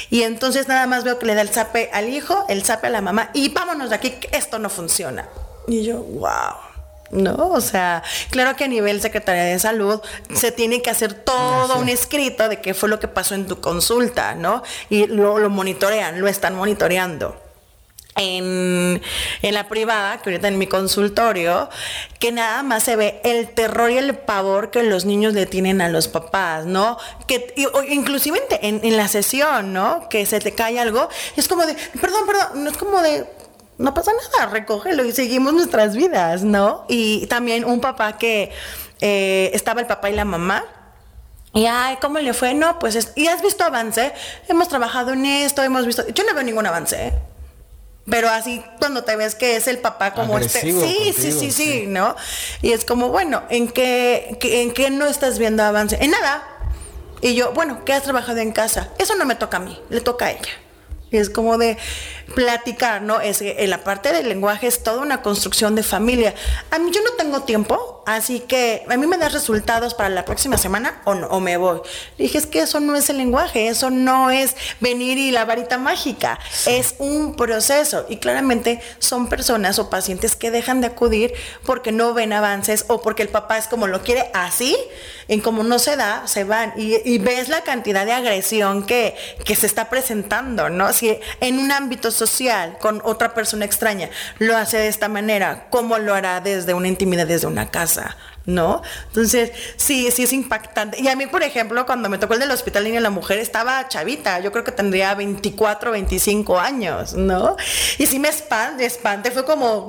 Y 0.09 0.23
entonces 0.23 0.67
nada 0.67 0.87
más 0.87 1.05
veo 1.05 1.19
que 1.19 1.27
le 1.27 1.35
da 1.35 1.43
el 1.43 1.51
zape 1.51 1.91
al 1.93 2.09
hijo, 2.09 2.47
el 2.49 2.65
zape 2.65 2.87
a 2.87 2.91
la 2.91 3.03
mamá 3.03 3.31
y 3.35 3.51
vámonos 3.51 3.91
de 3.91 3.97
aquí, 3.97 4.11
que 4.13 4.37
esto 4.37 4.59
no 4.59 4.71
funciona. 4.71 5.29
Y 5.67 5.85
yo, 5.85 5.99
wow. 5.99 6.71
¿no? 7.11 7.51
O 7.51 7.61
sea, 7.61 8.03
claro 8.31 8.57
que 8.57 8.65
a 8.65 8.69
nivel 8.69 9.01
Secretaría 9.01 9.45
de 9.45 9.59
Salud 9.59 10.01
se 10.35 10.53
tiene 10.53 10.83
que 10.83 10.91
hacer 10.91 11.15
todo 11.15 11.79
un 11.79 11.89
escrito 11.89 12.49
de 12.49 12.61
qué 12.61 12.75
fue 12.75 12.89
lo 12.89 13.01
que 13.01 13.09
pasó 13.09 13.35
en 13.35 13.47
tu 13.47 13.61
consulta, 13.61 14.35
¿no? 14.35 14.63
Y 14.89 15.07
lo, 15.07 15.39
lo 15.39 15.51
monitorean, 15.51 16.21
lo 16.21 16.29
están 16.29 16.55
monitoreando. 16.55 17.37
En, 18.17 19.01
en, 19.41 19.55
la 19.55 19.69
privada, 19.69 20.21
que 20.21 20.31
ahorita 20.31 20.49
en 20.49 20.59
mi 20.59 20.67
consultorio, 20.67 21.71
que 22.19 22.33
nada 22.33 22.63
más 22.65 22.83
se 22.83 22.97
ve 22.97 23.21
el 23.25 23.49
terror 23.49 23.91
y 23.91 23.99
el 23.99 24.15
pavor 24.15 24.71
que 24.71 24.83
los 24.83 25.05
niños 25.05 25.33
le 25.33 25.47
tienen 25.47 25.81
a 25.81 25.89
los 25.89 26.09
papás, 26.09 26.67
¿no? 26.67 26.99
Que 27.29 27.55
inclusive 27.89 28.43
en, 28.63 28.81
en 28.83 28.97
la 28.97 29.07
sesión, 29.09 29.73
¿no? 29.73 30.09
Que 30.09 30.27
se 30.27 30.41
te 30.41 30.53
cae 30.53 30.81
algo, 30.81 31.09
es 31.37 31.47
como 31.47 31.65
de, 31.65 31.75
perdón, 32.01 32.27
perdón, 32.27 32.65
no 32.65 32.71
es 32.71 32.77
como 32.77 33.01
de, 33.01 33.27
no 33.81 33.95
pasa 33.95 34.13
nada, 34.13 34.51
recógelo 34.51 35.05
y 35.07 35.13
seguimos 35.13 35.55
nuestras 35.55 35.97
vidas, 35.97 36.43
¿no? 36.43 36.85
Y 36.87 37.27
también 37.29 37.65
un 37.65 37.81
papá 37.81 38.19
que 38.19 38.53
eh, 39.01 39.51
estaba 39.55 39.81
el 39.81 39.87
papá 39.87 40.11
y 40.11 40.15
la 40.15 40.27
mamá. 40.27 40.65
Y, 41.55 41.65
ay, 41.65 41.97
¿cómo 42.01 42.19
le 42.19 42.35
fue? 42.35 42.53
No, 42.53 42.79
pues, 42.79 43.13
¿y 43.17 43.27
has 43.27 43.43
visto 43.43 43.65
avance? 43.65 44.13
Hemos 44.49 44.69
trabajado 44.69 45.15
en 45.15 45.25
esto, 45.25 45.63
hemos 45.63 45.87
visto... 45.87 46.07
Yo 46.09 46.25
no 46.25 46.35
veo 46.35 46.43
ningún 46.43 46.67
avance, 46.67 47.07
¿eh? 47.07 47.13
Pero 48.09 48.29
así 48.29 48.63
cuando 48.79 49.03
te 49.03 49.17
ves 49.17 49.35
que 49.35 49.57
es 49.57 49.67
el 49.67 49.79
papá 49.79 50.13
como 50.13 50.39
este... 50.39 50.61
Sí, 50.61 51.15
sí, 51.17 51.33
sí, 51.33 51.51
sí, 51.51 51.85
¿no? 51.89 52.15
Y 52.61 52.73
es 52.73 52.85
como, 52.85 53.09
bueno, 53.09 53.43
¿en 53.49 53.69
qué, 53.69 54.37
¿en 54.43 54.73
qué 54.73 54.91
no 54.91 55.07
estás 55.07 55.39
viendo 55.39 55.63
avance? 55.63 55.97
En 56.01 56.11
nada. 56.11 56.47
Y 57.23 57.35
yo, 57.35 57.53
bueno, 57.53 57.83
¿qué 57.87 57.95
has 57.95 58.03
trabajado 58.03 58.39
en 58.41 58.53
casa? 58.53 58.91
Eso 58.99 59.17
no 59.17 59.25
me 59.25 59.37
toca 59.37 59.57
a 59.57 59.61
mí, 59.61 59.81
le 59.89 60.03
toca 60.03 60.27
a 60.27 60.31
ella. 60.33 60.51
Es 61.11 61.31
como 61.31 61.59
de 61.59 61.77
platicar, 62.35 63.03
¿no? 63.03 63.21
Es 63.21 63.41
en 63.41 63.71
la 63.71 63.83
parte 63.85 64.13
del 64.13 64.29
lenguaje 64.29 64.67
es 64.67 64.83
toda 64.83 65.01
una 65.01 65.23
construcción 65.23 65.75
de 65.75 65.83
familia. 65.83 66.35
A 66.71 66.79
mí 66.79 66.91
yo 66.93 67.03
no 67.03 67.11
tengo 67.13 67.43
tiempo, 67.43 68.03
así 68.07 68.41
que 68.41 68.85
a 68.89 68.97
mí 68.97 69.07
me 69.07 69.19
das 69.19 69.33
resultados 69.33 69.95
para 69.95 70.09
la 70.09 70.25
próxima 70.25 70.57
semana 70.57 71.01
o, 71.05 71.15
no, 71.15 71.27
o 71.29 71.41
me 71.41 71.57
voy. 71.57 71.81
dije, 72.19 72.39
es 72.39 72.47
que 72.47 72.61
eso 72.61 72.81
no 72.81 72.97
es 72.97 73.11
el 73.11 73.19
lenguaje, 73.19 73.69
eso 73.69 73.91
no 73.91 74.31
es 74.31 74.57
venir 74.81 75.19
y 75.19 75.31
la 75.31 75.45
varita 75.45 75.79
mágica, 75.79 76.39
es 76.67 76.95
un 76.99 77.37
proceso. 77.37 78.07
Y 78.09 78.19
claramente 78.19 78.81
son 78.99 79.29
personas 79.29 79.79
o 79.79 79.91
pacientes 79.91 80.37
que 80.37 80.51
dejan 80.51 80.81
de 80.81 80.89
acudir 80.89 81.35
porque 81.65 81.93
no 81.93 82.15
ven 82.15 82.33
avances 82.33 82.85
o 82.89 83.03
porque 83.03 83.23
el 83.23 83.29
papá 83.29 83.59
es 83.59 83.67
como 83.67 83.87
lo 83.87 84.03
quiere 84.03 84.31
así, 84.35 84.77
en 85.29 85.41
como 85.41 85.63
no 85.65 85.79
se 85.79 85.97
da, 85.97 86.27
se 86.27 86.45
van. 86.45 86.73
Y, 86.77 86.97
y 87.05 87.19
ves 87.19 87.49
la 87.49 87.63
cantidad 87.63 88.07
de 88.07 88.13
agresión 88.13 88.85
que, 88.85 89.17
que 89.45 89.57
se 89.57 89.67
está 89.67 89.91
presentando, 89.91 90.69
¿no? 90.69 90.93
Si 91.01 91.19
en 91.41 91.59
un 91.59 91.73
ámbito 91.73 92.11
social 92.11 92.77
con 92.79 93.01
otra 93.05 93.33
persona 93.33 93.65
extraña 93.65 94.11
lo 94.39 94.55
hace 94.55 94.77
de 94.77 94.89
esta 94.89 95.09
manera, 95.09 95.67
¿cómo 95.71 95.97
lo 95.97 96.13
hará 96.13 96.43
desde 96.43 96.75
una 96.75 96.89
intimidad, 96.89 97.27
desde 97.27 97.47
una 97.47 97.71
casa? 97.71 98.19
¿No? 98.51 98.83
Entonces, 99.09 99.53
sí, 99.77 100.11
sí 100.11 100.25
es 100.25 100.33
impactante. 100.33 101.01
Y 101.01 101.09
a 101.09 101.17
mí, 101.17 101.27
por 101.27 101.43
ejemplo, 101.43 101.87
cuando 101.87 102.09
me 102.09 102.19
tocó 102.19 102.35
el 102.35 102.41
del 102.41 102.51
Hospital 102.51 102.85
Niño 102.85 102.97
de 102.97 103.01
la 103.03 103.11
Mujer, 103.11 103.39
estaba 103.39 103.89
chavita, 103.89 104.41
yo 104.41 104.53
creo 104.53 104.65
que 104.65 104.73
tendría 104.73 105.15
24, 105.15 105.93
25 105.93 106.59
años, 106.59 107.15
¿no? 107.15 107.57
Y 107.99 108.07
sí 108.07 108.19
me 108.19 108.29
espante, 108.29 108.85
espante, 108.85 109.31
fue 109.31 109.45
como... 109.45 109.89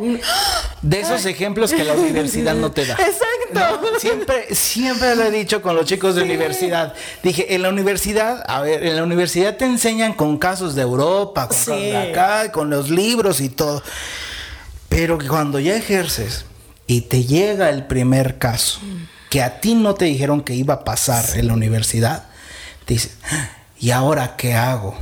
De 0.81 0.99
esos 0.99 1.25
ejemplos 1.25 1.73
que 1.73 1.83
la 1.83 1.93
universidad 1.93 2.55
no 2.55 2.71
te 2.71 2.85
da. 2.85 2.93
Exacto. 2.93 3.99
Siempre, 3.99 4.53
siempre 4.55 5.15
lo 5.15 5.23
he 5.23 5.31
dicho 5.31 5.61
con 5.61 5.75
los 5.75 5.85
chicos 5.85 6.15
de 6.15 6.23
universidad. 6.23 6.93
Dije, 7.23 7.53
en 7.53 7.61
la 7.61 7.69
universidad, 7.69 8.43
a 8.47 8.61
ver, 8.61 8.85
en 8.85 8.95
la 8.95 9.03
universidad 9.03 9.57
te 9.57 9.65
enseñan 9.65 10.13
con 10.13 10.37
casos 10.37 10.75
de 10.75 10.81
Europa, 10.81 11.47
con 11.47 11.57
casos 11.57 11.75
de 11.75 11.97
acá, 11.97 12.51
con 12.51 12.69
los 12.69 12.89
libros 12.89 13.41
y 13.41 13.49
todo. 13.49 13.83
Pero 14.89 15.17
cuando 15.27 15.59
ya 15.59 15.75
ejerces, 15.75 16.45
y 16.91 16.99
te 16.99 17.23
llega 17.23 17.69
el 17.69 17.85
primer 17.85 18.37
caso 18.37 18.81
que 19.29 19.41
a 19.41 19.61
ti 19.61 19.75
no 19.75 19.93
te 19.95 20.03
dijeron 20.03 20.41
que 20.41 20.55
iba 20.55 20.73
a 20.73 20.83
pasar 20.83 21.23
en 21.35 21.47
la 21.47 21.53
universidad, 21.53 22.25
te 22.83 22.95
dices, 22.95 23.15
¿y 23.79 23.91
ahora 23.91 24.35
qué 24.35 24.55
hago? 24.55 24.97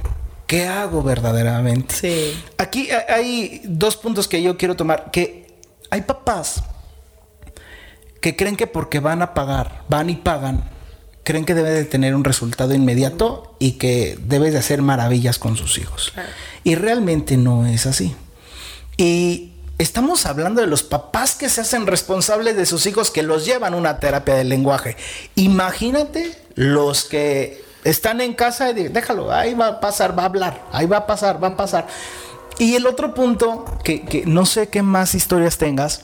¿Qué 0.46 0.68
hago 0.68 1.02
verdaderamente? 1.02 1.96
Sí. 1.96 2.44
Aquí 2.60 2.90
hay 2.92 3.64
dos 3.64 3.98
puntos 3.98 4.28
que 4.28 4.44
yo 4.44 4.56
quiero 4.56 4.76
tomar, 4.76 5.10
que 5.10 5.48
hay 5.90 6.02
papás 6.02 6.62
que 8.22 8.36
creen 8.36 8.56
que 8.56 8.68
porque 8.68 9.00
van 9.00 9.24
a 9.24 9.34
pagar, 9.34 9.82
van 9.90 10.12
y 10.12 10.16
pagan, 10.16 10.70
creen 11.24 11.44
que 11.44 11.56
debe 11.56 11.72
de 11.72 11.86
tener 11.86 12.14
un 12.14 12.24
resultado 12.24 12.76
inmediato 12.76 13.56
y 13.58 13.74
que 13.80 14.16
debes 14.22 14.54
de 14.54 14.60
hacer 14.60 14.84
maravillas 14.84 15.40
con 15.40 15.58
sus 15.58 15.80
hijos. 15.80 16.14
Y 16.64 16.76
realmente 16.76 17.36
no 17.36 17.66
es 17.66 17.88
así. 17.88 18.16
Y 18.96 19.49
Estamos 19.80 20.26
hablando 20.26 20.60
de 20.60 20.68
los 20.68 20.84
papás 20.84 21.36
que 21.36 21.48
se 21.48 21.62
hacen 21.62 21.88
responsables 21.88 22.58
de 22.58 22.66
sus 22.66 22.86
hijos 22.86 23.12
que 23.12 23.24
los 23.24 23.46
llevan 23.46 23.74
a 23.74 23.78
una 23.78 23.98
terapia 24.02 24.36
del 24.36 24.50
lenguaje. 24.50 24.98
Imagínate 25.36 26.38
los 26.56 27.06
que 27.06 27.64
están 27.86 28.20
en 28.20 28.34
casa 28.34 28.72
y 28.72 28.74
dicen, 28.74 28.92
déjalo, 28.92 29.32
ahí 29.32 29.54
va 29.54 29.68
a 29.68 29.80
pasar, 29.80 30.20
va 30.20 30.24
a 30.24 30.26
hablar, 30.26 30.66
ahí 30.74 30.86
va 30.86 30.98
a 30.98 31.08
pasar, 31.08 31.42
va 31.42 31.48
a 31.48 31.56
pasar. 31.56 31.88
Y 32.58 32.76
el 32.76 32.86
otro 32.88 33.14
punto, 33.14 33.64
que, 33.86 34.24
no 34.26 34.46
sé 34.46 34.68
qué 34.68 34.82
más 34.82 35.16
historias 35.16 35.58
tengas, 35.58 36.02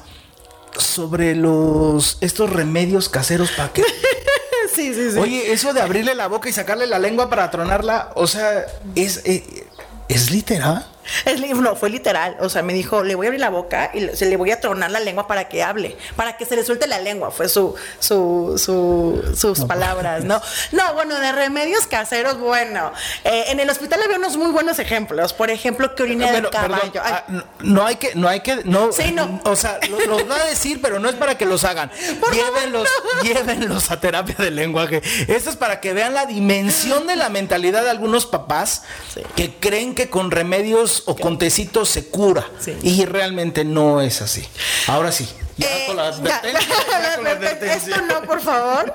sobre 0.77 1.35
los 1.35 2.17
estos 2.21 2.49
remedios 2.49 3.09
caseros 3.09 3.51
para 3.51 3.73
que... 3.73 3.83
sí, 4.73 4.93
sí, 4.93 5.11
sí. 5.11 5.17
Oye, 5.17 5.51
eso 5.51 5.73
de 5.73 5.81
abrirle 5.81 6.15
la 6.15 6.27
boca 6.27 6.47
y 6.47 6.53
sacarle 6.53 6.87
la 6.87 6.97
lengua 6.97 7.29
para 7.29 7.51
tronarla, 7.51 8.13
o 8.15 8.25
sea, 8.25 8.67
es, 8.95 9.21
eh, 9.25 9.67
es 10.07 10.31
literal. 10.31 10.94
Es, 11.25 11.39
no, 11.39 11.75
fue 11.75 11.89
literal. 11.89 12.37
O 12.39 12.49
sea, 12.49 12.61
me 12.63 12.73
dijo, 12.73 13.03
le 13.03 13.15
voy 13.15 13.25
a 13.25 13.29
abrir 13.29 13.39
la 13.41 13.49
boca 13.49 13.91
y 13.93 14.01
le- 14.01 14.15
se 14.15 14.25
le 14.25 14.37
voy 14.37 14.51
a 14.51 14.59
tronar 14.59 14.91
la 14.91 14.99
lengua 14.99 15.27
para 15.27 15.47
que 15.47 15.63
hable, 15.63 15.97
para 16.15 16.37
que 16.37 16.45
se 16.45 16.55
le 16.55 16.63
suelte 16.63 16.87
la 16.87 16.99
lengua. 16.99 17.31
Fue 17.31 17.49
su, 17.49 17.75
su, 17.99 18.55
su- 18.57 19.35
sus 19.35 19.65
palabras, 19.65 20.23
¿no? 20.23 20.41
No, 20.71 20.93
bueno, 20.93 21.19
de 21.19 21.31
remedios 21.31 21.87
caseros, 21.87 22.37
bueno. 22.39 22.91
eh, 23.23 23.45
en 23.47 23.59
el 23.59 23.69
hospital 23.69 24.01
había 24.03 24.17
unos 24.17 24.37
muy 24.37 24.51
buenos 24.51 24.79
ejemplos. 24.79 25.33
Por 25.33 25.49
ejemplo, 25.49 25.95
que 25.95 26.03
orina 26.03 26.27
Bueno, 26.27 26.47
de 26.49 26.51
caballo. 26.51 26.91
perdón, 26.91 27.01
ah, 27.05 27.23
no, 27.27 27.43
no 27.59 27.85
hay 27.85 27.95
que, 27.97 28.15
no 28.15 28.27
hay 28.27 28.39
que, 28.41 28.57
no, 28.65 28.91
Sí, 28.91 29.11
no. 29.11 29.41
o 29.45 29.55
sea, 29.55 29.79
lo- 29.89 29.99
los 30.05 30.29
va 30.29 30.35
a 30.41 30.45
decir, 30.45 30.79
pero 30.81 30.99
no 30.99 31.09
es 31.09 31.15
para 31.15 31.37
que 31.37 31.45
los 31.45 31.63
hagan. 31.63 31.91
llévenlos, 32.33 32.87
llévenlos 33.23 33.91
a 33.91 33.99
terapia 33.99 34.35
de 34.37 34.51
lenguaje. 34.51 35.01
Esto 35.27 35.49
es 35.49 35.55
para 35.55 35.79
que 35.81 35.93
vean 35.93 36.13
la 36.13 36.25
dimensión 36.25 37.07
de 37.07 37.15
la 37.15 37.29
mentalidad 37.29 37.83
de 37.83 37.89
algunos 37.89 38.25
papás 38.25 38.83
Sí. 39.13 39.21
que 39.35 39.53
creen 39.55 39.95
que 39.95 40.09
con 40.09 40.31
remedios 40.31 40.94
o 41.05 41.15
con 41.15 41.37
tecitos 41.37 41.89
se 41.89 42.05
cura. 42.07 42.49
Sí. 42.59 42.73
Y 42.81 43.05
realmente 43.05 43.63
no 43.63 44.01
es 44.01 44.21
así. 44.21 44.43
Ahora 44.87 45.11
sí. 45.11 45.27
Ya 45.57 45.67
Eh, 45.69 45.83
con 45.87 45.95
la 45.95 46.11
ya, 46.11 46.17
advertencia, 46.17 46.61
ya 46.89 47.15
con 47.15 47.23
la 47.23 47.31
advertencia. 47.37 47.95
Esto 47.95 48.01
no, 48.05 48.21
por 48.23 48.41
favor. 48.41 48.93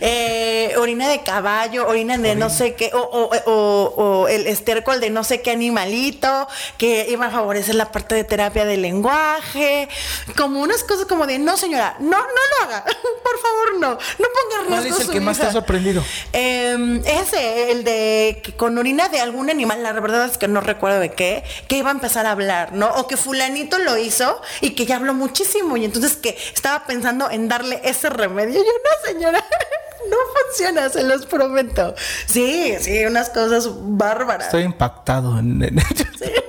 Eh, 0.00 0.72
orina 0.78 1.08
de 1.08 1.22
caballo, 1.22 1.86
orina 1.86 2.16
de 2.16 2.34
no 2.34 2.48
sé 2.48 2.74
qué, 2.74 2.90
o, 2.94 2.98
o- 2.98 3.30
o- 3.50 3.94
o 4.22 4.28
el 4.28 4.46
estiércol 4.46 5.00
de 5.00 5.10
no 5.10 5.22
sé 5.24 5.42
qué 5.42 5.50
animalito, 5.50 6.48
que 6.78 7.06
iba 7.10 7.26
a 7.26 7.30
favorecer 7.30 7.74
la 7.74 7.92
parte 7.92 8.14
de 8.14 8.24
terapia 8.24 8.64
del 8.64 8.80
lenguaje, 8.82 9.88
como 10.36 10.60
unas 10.60 10.82
cosas 10.84 11.04
como 11.06 11.26
de, 11.26 11.38
no 11.38 11.56
señora, 11.58 11.96
no, 12.00 12.16
no 12.16 12.16
lo 12.18 12.64
haga, 12.64 12.84
por 13.22 13.38
favor 13.40 13.74
no, 13.78 13.88
no 13.90 13.96
ponga 13.98 14.62
en 14.62 14.66
¿Cuál 14.68 14.82
riesgo 14.84 14.96
es 14.96 15.00
el 15.02 15.06
su 15.08 15.12
que 15.12 15.20
más 15.20 15.36
te 15.36 15.42
vida". 15.42 15.50
ha 15.50 15.52
sorprendido? 15.52 16.04
Eh, 16.32 17.02
ese, 17.04 17.70
el 17.72 17.84
de 17.84 18.40
que 18.42 18.54
con 18.56 18.78
orina 18.78 19.08
de 19.10 19.20
algún 19.20 19.50
animal, 19.50 19.82
la 19.82 19.92
verdad 19.92 20.24
es 20.26 20.38
que 20.38 20.48
no 20.48 20.60
recuerdo 20.62 21.00
de 21.00 21.10
qué, 21.12 21.44
que 21.68 21.76
iba 21.76 21.90
a 21.90 21.92
empezar 21.92 22.24
a 22.24 22.30
hablar, 22.30 22.72
¿no? 22.72 22.88
O 22.94 23.06
que 23.06 23.16
fulanito 23.18 23.78
lo 23.78 23.98
hizo 23.98 24.40
y 24.62 24.70
que 24.70 24.86
ya 24.86 24.96
habló 24.96 25.12
muchísimo 25.12 25.76
y 25.76 25.84
entonces 25.84 25.97
que 26.16 26.36
estaba 26.54 26.84
pensando 26.86 27.30
en 27.30 27.48
darle 27.48 27.80
ese 27.84 28.08
remedio. 28.10 28.54
Yo 28.54 28.60
no, 28.62 29.08
señora, 29.08 29.38
no 30.10 30.16
funciona, 30.46 30.88
se 30.88 31.02
los 31.04 31.26
prometo. 31.26 31.94
Sí, 32.26 32.74
sí, 32.80 33.04
unas 33.04 33.30
cosas 33.30 33.68
bárbaras. 33.72 34.46
Estoy 34.46 34.62
impactado. 34.62 35.38
en- 35.38 35.62
en- 35.62 35.78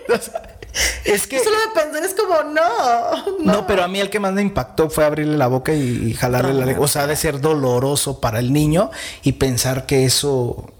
es 1.05 1.27
que... 1.27 1.39
Solo 1.43 1.57
de 1.59 1.81
pensar 1.81 2.03
es 2.03 2.13
como, 2.13 2.43
no, 2.43 3.27
no. 3.39 3.53
No, 3.53 3.67
pero 3.67 3.83
a 3.83 3.87
mí 3.87 3.99
el 3.99 4.09
que 4.09 4.19
más 4.19 4.33
me 4.33 4.41
impactó 4.41 4.89
fue 4.89 5.05
abrirle 5.05 5.37
la 5.37 5.47
boca 5.47 5.73
y, 5.73 5.81
y 6.09 6.13
jalarle 6.13 6.53
la 6.53 6.65
lengua. 6.65 6.85
O 6.85 6.87
sea, 6.87 7.07
de 7.07 7.15
ser 7.15 7.41
doloroso 7.41 8.19
para 8.21 8.39
el 8.39 8.53
niño 8.53 8.91
y 9.23 9.33
pensar 9.33 9.85
que 9.85 10.05
eso. 10.05 10.71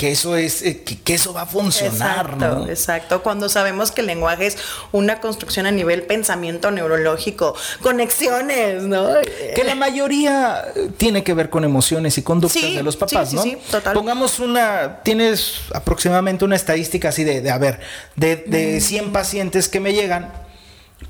Que 0.00 0.12
eso 0.12 0.34
es. 0.34 0.62
eh, 0.62 0.80
que, 0.82 0.98
que 0.98 1.12
eso 1.12 1.34
va 1.34 1.42
a 1.42 1.46
funcionar, 1.46 2.24
Exacto, 2.30 2.36
¿no? 2.60 2.66
exacto. 2.68 3.22
Cuando 3.22 3.50
sabemos 3.50 3.90
que 3.90 4.00
el 4.00 4.06
lenguaje 4.06 4.46
es 4.46 4.56
una 4.92 5.20
construcción 5.20 5.66
a 5.66 5.70
nivel 5.70 6.04
pensamiento 6.04 6.70
neurológico, 6.70 7.54
conexiones, 7.82 8.84
¿no? 8.84 9.08
Que 9.54 9.62
la 9.62 9.74
mayoría 9.74 10.64
eh, 10.74 10.88
tiene 10.96 11.22
que 11.22 11.34
ver 11.34 11.50
con 11.50 11.64
emociones 11.64 12.16
y 12.16 12.22
conductas 12.22 12.62
Sí, 12.62 12.74
de 12.76 12.82
los 12.82 12.96
papás, 12.96 13.28
sí, 13.28 13.36
sí, 13.36 13.36
¿no? 13.36 13.42
sí, 13.42 13.58
total. 13.70 13.92
Pongamos 13.92 14.40
una, 14.40 15.00
tienes 15.02 15.56
aproximadamente 15.74 16.46
una 16.46 16.56
estadística 16.56 17.10
así 17.10 17.22
de, 17.22 17.42
de 17.42 17.50
a 17.50 17.58
ver, 17.58 17.80
de, 18.16 18.36
de 18.36 18.80
100 18.80 19.12
pacientes 19.12 19.68
que 19.68 19.80
me 19.80 19.92
llegan, 19.92 20.32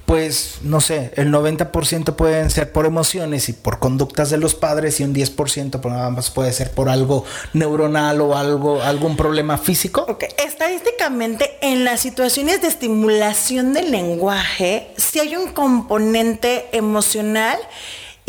pues 0.06 0.58
no 0.62 0.80
sé, 0.80 1.12
el 1.16 1.32
90% 1.32 2.16
pueden 2.16 2.50
ser 2.50 2.72
por 2.72 2.86
emociones 2.86 3.48
y 3.48 3.52
por 3.52 3.78
conductas 3.78 4.30
de 4.30 4.38
los 4.38 4.54
padres 4.54 5.00
y 5.00 5.04
un 5.04 5.14
10% 5.14 5.80
por 5.80 5.92
nada 5.92 6.10
más 6.10 6.30
puede 6.30 6.52
ser 6.52 6.72
por 6.72 6.88
algo 6.88 7.24
neuronal 7.52 8.20
o 8.20 8.36
algo, 8.36 8.82
algún 8.82 9.16
problema 9.16 9.58
físico. 9.58 10.04
Ok, 10.08 10.24
estadísticamente 10.44 11.58
en 11.60 11.84
las 11.84 12.00
situaciones 12.00 12.60
de 12.62 12.68
estimulación 12.68 13.72
del 13.72 13.90
lenguaje, 13.90 14.92
si 14.96 15.20
hay 15.20 15.36
un 15.36 15.52
componente 15.52 16.68
emocional 16.72 17.58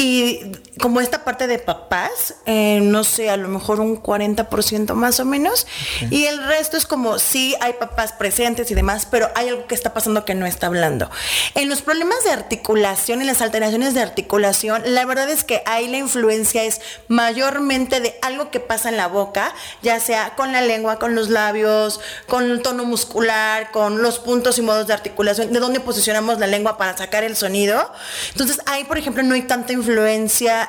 y 0.01 0.39
como 0.79 0.99
esta 0.99 1.23
parte 1.23 1.45
de 1.45 1.59
papás, 1.59 2.33
eh, 2.47 2.79
no 2.81 3.03
sé, 3.03 3.29
a 3.29 3.37
lo 3.37 3.47
mejor 3.49 3.79
un 3.79 4.01
40% 4.01 4.95
más 4.95 5.19
o 5.19 5.25
menos, 5.25 5.67
y 6.09 6.25
el 6.25 6.43
resto 6.43 6.75
es 6.75 6.87
como 6.87 7.19
sí 7.19 7.55
hay 7.61 7.73
papás 7.73 8.11
presentes 8.11 8.71
y 8.71 8.73
demás, 8.73 9.07
pero 9.09 9.29
hay 9.35 9.49
algo 9.49 9.67
que 9.67 9.75
está 9.75 9.93
pasando 9.93 10.25
que 10.25 10.33
no 10.33 10.47
está 10.47 10.65
hablando. 10.65 11.11
En 11.53 11.69
los 11.69 11.83
problemas 11.83 12.23
de 12.23 12.31
articulación, 12.31 13.21
en 13.21 13.27
las 13.27 13.43
alteraciones 13.43 13.93
de 13.93 14.01
articulación, 14.01 14.81
la 14.85 15.05
verdad 15.05 15.29
es 15.29 15.43
que 15.43 15.61
ahí 15.67 15.87
la 15.87 15.99
influencia 15.99 16.63
es 16.63 16.81
mayormente 17.07 17.99
de 17.99 18.17
algo 18.23 18.49
que 18.49 18.59
pasa 18.59 18.89
en 18.89 18.97
la 18.97 19.05
boca, 19.05 19.53
ya 19.83 19.99
sea 19.99 20.33
con 20.35 20.51
la 20.51 20.63
lengua, 20.63 20.97
con 20.97 21.13
los 21.13 21.29
labios, 21.29 21.99
con 22.27 22.49
el 22.49 22.63
tono 22.63 22.85
muscular, 22.85 23.69
con 23.69 24.01
los 24.01 24.17
puntos 24.17 24.57
y 24.57 24.63
modos 24.63 24.87
de 24.87 24.93
articulación, 24.93 25.53
de 25.53 25.59
dónde 25.59 25.79
posicionamos 25.79 26.39
la 26.39 26.47
lengua 26.47 26.79
para 26.79 26.97
sacar 26.97 27.23
el 27.23 27.35
sonido. 27.35 27.93
Entonces 28.31 28.61
ahí, 28.65 28.83
por 28.85 28.97
ejemplo, 28.97 29.21
no 29.21 29.35
hay 29.35 29.43
tanta 29.43 29.73
influencia 29.73 29.90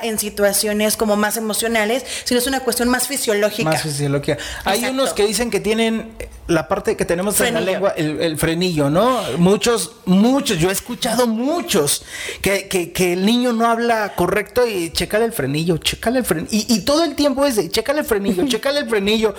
en 0.02 0.18
situaciones 0.18 0.96
como 0.96 1.16
más 1.16 1.36
emocionales, 1.36 2.04
sino 2.24 2.40
es 2.40 2.46
una 2.46 2.60
cuestión 2.60 2.88
más 2.88 3.06
fisiológica. 3.08 3.70
Más 3.70 3.82
fisiología. 3.82 4.38
Hay 4.64 4.78
Exacto. 4.80 4.94
unos 4.94 5.12
que 5.14 5.26
dicen 5.26 5.50
que 5.50 5.60
tienen 5.60 6.12
la 6.48 6.66
parte 6.68 6.96
que 6.96 7.04
tenemos 7.04 7.38
en 7.40 7.54
la 7.54 7.60
lengua, 7.60 7.94
el, 7.96 8.20
el 8.20 8.36
frenillo, 8.36 8.90
¿no? 8.90 9.22
Muchos, 9.38 9.92
muchos, 10.06 10.58
yo 10.58 10.68
he 10.68 10.72
escuchado 10.72 11.26
muchos 11.26 12.02
que, 12.42 12.68
que- 12.68 12.92
que 12.92 13.12
el 13.12 13.24
niño 13.24 13.52
no 13.52 13.66
habla 13.66 14.14
correcto 14.16 14.66
y 14.66 14.90
chécale 14.90 15.24
el 15.24 15.32
frenillo, 15.32 15.78
chécale 15.78 16.18
el 16.18 16.24
frenillo. 16.24 16.50
Y, 16.50 16.66
y 16.74 16.80
todo 16.80 17.04
el 17.04 17.14
tiempo 17.14 17.46
es 17.46 17.56
de 17.56 17.70
chécale 17.70 18.00
el 18.00 18.06
frenillo, 18.06 18.46
chécale 18.48 18.80
el 18.80 18.88
frenillo. 18.88 19.34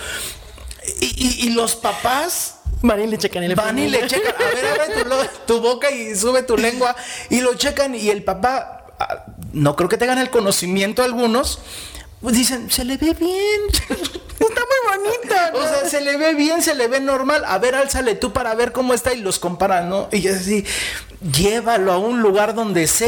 Y, 1.00 1.06
y- 1.06 1.48
y 1.48 1.50
los 1.52 1.76
papás 1.76 2.56
Van 2.86 3.02
y 3.02 3.08
le 3.08 3.18
checan 3.18 3.44
el 3.44 3.56
van 3.56 3.80
y 3.80 3.88
le 3.88 4.06
checan, 4.08 4.34
a 4.36 4.54
ver, 4.56 4.66
abre 4.66 5.30
tu, 5.48 5.62
boca 5.62 5.90
y 5.90 6.14
sube 6.18 6.44
tu 6.44 6.58
lengua 6.58 6.94
y 7.30 7.40
lo 7.40 7.54
checan 7.54 7.96
y 7.96 8.10
el 8.10 8.24
papá, 8.26 8.83
no 9.54 9.76
creo 9.76 9.90
que 9.90 9.98
tengan 9.98 10.18
el 10.18 10.30
conocimiento 10.30 11.04
algunos, 11.04 11.60
pues 12.22 12.36
dicen, 12.36 12.72
se 12.72 12.86
le 12.86 12.98
ve 12.98 13.14
bien. 13.14 13.62
Está 14.40 14.62
muy 14.62 14.98
bonito. 14.98 15.36
¿no? 15.54 15.60
O 15.60 15.68
sea, 15.68 15.90
se 15.90 16.02
le 16.02 16.18
ve 16.18 16.34
bien, 16.34 16.62
se 16.62 16.76
le 16.76 16.88
ve 16.88 17.00
normal. 17.00 17.44
A 17.46 17.58
ver, 17.60 17.76
álzale 17.76 18.16
tú 18.16 18.34
para 18.34 18.56
ver 18.56 18.72
cómo 18.72 18.94
está 18.94 19.14
y 19.14 19.22
los 19.22 19.40
comparan, 19.40 19.90
¿no? 19.90 20.10
Y 20.12 20.28
así, 20.28 20.66
llévalo 21.32 21.92
a 21.92 21.98
un 21.98 22.22
lugar 22.22 22.54
donde 22.54 22.88
sí. 22.88 23.06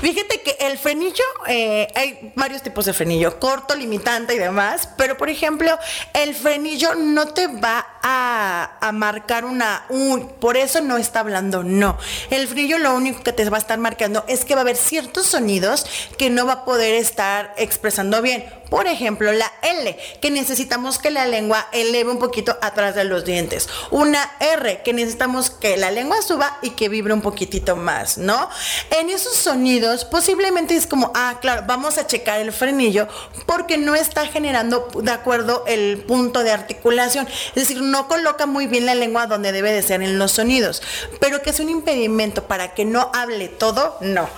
Fíjate 0.00 0.40
que 0.42 0.56
el 0.60 0.78
frenillo, 0.78 1.24
eh, 1.46 1.88
hay 1.94 2.32
varios 2.34 2.62
tipos 2.62 2.86
de 2.86 2.92
frenillo, 2.92 3.38
corto, 3.38 3.74
limitante 3.74 4.34
y 4.34 4.38
demás, 4.38 4.88
pero 4.96 5.16
por 5.16 5.28
ejemplo, 5.28 5.78
el 6.12 6.34
frenillo 6.34 6.94
no 6.94 7.28
te 7.28 7.46
va 7.46 7.86
a, 8.02 8.78
a 8.80 8.92
marcar 8.92 9.44
una, 9.44 9.84
un, 9.88 10.28
por 10.40 10.56
eso 10.56 10.80
no 10.80 10.96
está 10.96 11.20
hablando, 11.20 11.62
no. 11.62 11.98
El 12.30 12.48
frenillo 12.48 12.78
lo 12.78 12.94
único 12.94 13.22
que 13.22 13.32
te 13.32 13.48
va 13.48 13.56
a 13.56 13.60
estar 13.60 13.78
marcando 13.78 14.24
es 14.28 14.44
que 14.44 14.54
va 14.54 14.60
a 14.60 14.62
haber 14.62 14.76
ciertos 14.76 15.26
sonidos 15.26 15.86
que 16.18 16.30
no 16.30 16.46
va 16.46 16.52
a 16.52 16.64
poder 16.64 16.94
estar 16.94 17.54
expresando 17.56 18.22
bien. 18.22 18.44
Por 18.74 18.88
ejemplo, 18.88 19.32
la 19.32 19.52
L, 19.62 19.96
que 20.20 20.32
necesitamos 20.32 20.98
que 20.98 21.12
la 21.12 21.26
lengua 21.26 21.68
eleve 21.70 22.10
un 22.10 22.18
poquito 22.18 22.58
atrás 22.60 22.96
de 22.96 23.04
los 23.04 23.24
dientes. 23.24 23.68
Una 23.92 24.32
R, 24.40 24.82
que 24.82 24.92
necesitamos 24.92 25.48
que 25.50 25.76
la 25.76 25.92
lengua 25.92 26.20
suba 26.22 26.58
y 26.60 26.70
que 26.70 26.88
vibre 26.88 27.12
un 27.12 27.20
poquitito 27.20 27.76
más, 27.76 28.18
¿no? 28.18 28.48
En 28.90 29.10
esos 29.10 29.36
sonidos, 29.36 30.04
posiblemente 30.04 30.74
es 30.74 30.88
como, 30.88 31.12
ah, 31.14 31.38
claro, 31.40 31.62
vamos 31.68 31.98
a 31.98 32.08
checar 32.08 32.40
el 32.40 32.50
frenillo 32.50 33.06
porque 33.46 33.78
no 33.78 33.94
está 33.94 34.26
generando 34.26 34.88
de 35.00 35.12
acuerdo 35.12 35.62
el 35.68 35.98
punto 35.98 36.42
de 36.42 36.50
articulación. 36.50 37.28
Es 37.28 37.68
decir, 37.68 37.80
no 37.80 38.08
coloca 38.08 38.46
muy 38.46 38.66
bien 38.66 38.86
la 38.86 38.96
lengua 38.96 39.28
donde 39.28 39.52
debe 39.52 39.70
de 39.70 39.82
ser 39.82 40.02
en 40.02 40.18
los 40.18 40.32
sonidos. 40.32 40.82
Pero 41.20 41.42
que 41.42 41.50
es 41.50 41.60
un 41.60 41.68
impedimento 41.68 42.48
para 42.48 42.74
que 42.74 42.84
no 42.84 43.12
hable 43.14 43.46
todo, 43.46 43.98
no. 44.00 44.28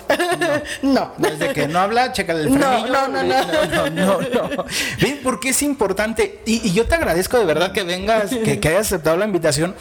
No. 0.82 1.12
Desde 1.16 1.54
que 1.54 1.68
no 1.68 1.78
habla, 1.78 2.12
chécale 2.12 2.42
el 2.42 2.52
No, 2.58 2.66
frenillo. 2.68 2.88
no, 2.92 3.08
no, 3.08 3.22
no. 3.22 3.46
no, 3.46 3.90
no, 3.90 4.18
no. 4.18 4.25
¿Ven 5.00 5.20
por 5.22 5.40
qué 5.40 5.50
es 5.50 5.62
importante? 5.62 6.40
Y, 6.46 6.68
y 6.68 6.72
yo 6.72 6.86
te 6.86 6.94
agradezco 6.94 7.38
de 7.38 7.44
verdad 7.44 7.72
que 7.72 7.82
vengas, 7.82 8.30
que, 8.30 8.60
que 8.60 8.68
hayas 8.68 8.86
aceptado 8.86 9.16
la 9.16 9.24
invitación. 9.24 9.74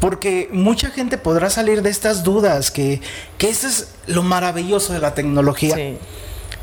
Porque 0.00 0.48
mucha 0.52 0.90
gente 0.90 1.18
podrá 1.18 1.50
salir 1.50 1.82
de 1.82 1.90
estas 1.90 2.22
dudas, 2.22 2.70
que, 2.70 3.00
que 3.36 3.48
eso 3.48 3.66
es 3.66 3.88
lo 4.06 4.22
maravilloso 4.22 4.92
de 4.92 5.00
la 5.00 5.14
tecnología. 5.14 5.74
Sí. 5.74 5.96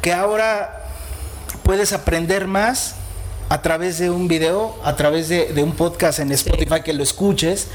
Que 0.01 0.13
ahora 0.13 0.85
puedes 1.63 1.91
aprender 1.91 2.47
más 2.47 2.95
a 3.49 3.61
través 3.61 3.97
de 3.99 4.09
un 4.09 4.27
video, 4.27 4.79
a 4.83 4.95
través 4.95 5.27
de, 5.27 5.53
de 5.53 5.63
un 5.63 5.73
podcast 5.73 6.19
en 6.19 6.31
Spotify 6.31 6.81
que 6.83 6.93
lo 6.93 7.03
escuches 7.03 7.67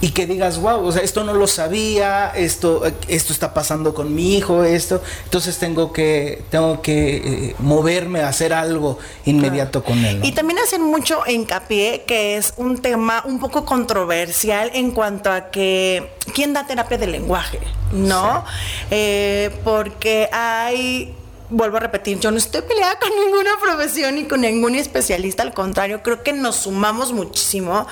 y 0.00 0.10
que 0.10 0.26
digas, 0.26 0.60
wow, 0.60 0.84
o 0.84 0.92
sea, 0.92 1.02
esto 1.02 1.24
no 1.24 1.32
lo 1.32 1.46
sabía, 1.46 2.32
esto, 2.36 2.82
esto 3.08 3.32
está 3.32 3.54
pasando 3.54 3.94
con 3.94 4.14
mi 4.14 4.36
hijo, 4.36 4.62
esto, 4.62 5.02
entonces 5.24 5.58
tengo 5.58 5.92
que, 5.92 6.42
tengo 6.50 6.82
que 6.82 7.16
eh, 7.16 7.56
moverme 7.58 8.20
a 8.20 8.28
hacer 8.28 8.52
algo 8.52 8.98
inmediato 9.24 9.82
con 9.82 10.04
él. 10.04 10.20
¿no? 10.20 10.26
Y 10.26 10.32
también 10.32 10.58
hacen 10.58 10.82
mucho 10.82 11.20
hincapié 11.26 12.04
que 12.06 12.36
es 12.36 12.52
un 12.56 12.78
tema 12.82 13.22
un 13.24 13.40
poco 13.40 13.64
controversial 13.64 14.70
en 14.74 14.90
cuanto 14.90 15.30
a 15.30 15.50
que 15.50 16.10
quién 16.34 16.52
da 16.52 16.66
terapia 16.66 16.98
de 16.98 17.06
lenguaje, 17.06 17.60
¿no? 17.92 18.44
Eh, 18.90 19.50
porque 19.64 20.28
hay 20.32 21.14
vuelvo 21.50 21.76
a 21.76 21.80
repetir, 21.80 22.18
yo 22.18 22.30
no 22.30 22.38
estoy 22.38 22.62
peleada 22.62 22.98
con 22.98 23.10
ninguna 23.10 23.50
profesión 23.60 24.16
ni 24.16 24.24
con 24.24 24.40
ningún 24.40 24.74
especialista, 24.74 25.42
al 25.42 25.54
contrario, 25.54 26.02
creo 26.02 26.22
que 26.22 26.32
nos 26.32 26.56
sumamos 26.56 27.12
muchísimo, 27.12 27.86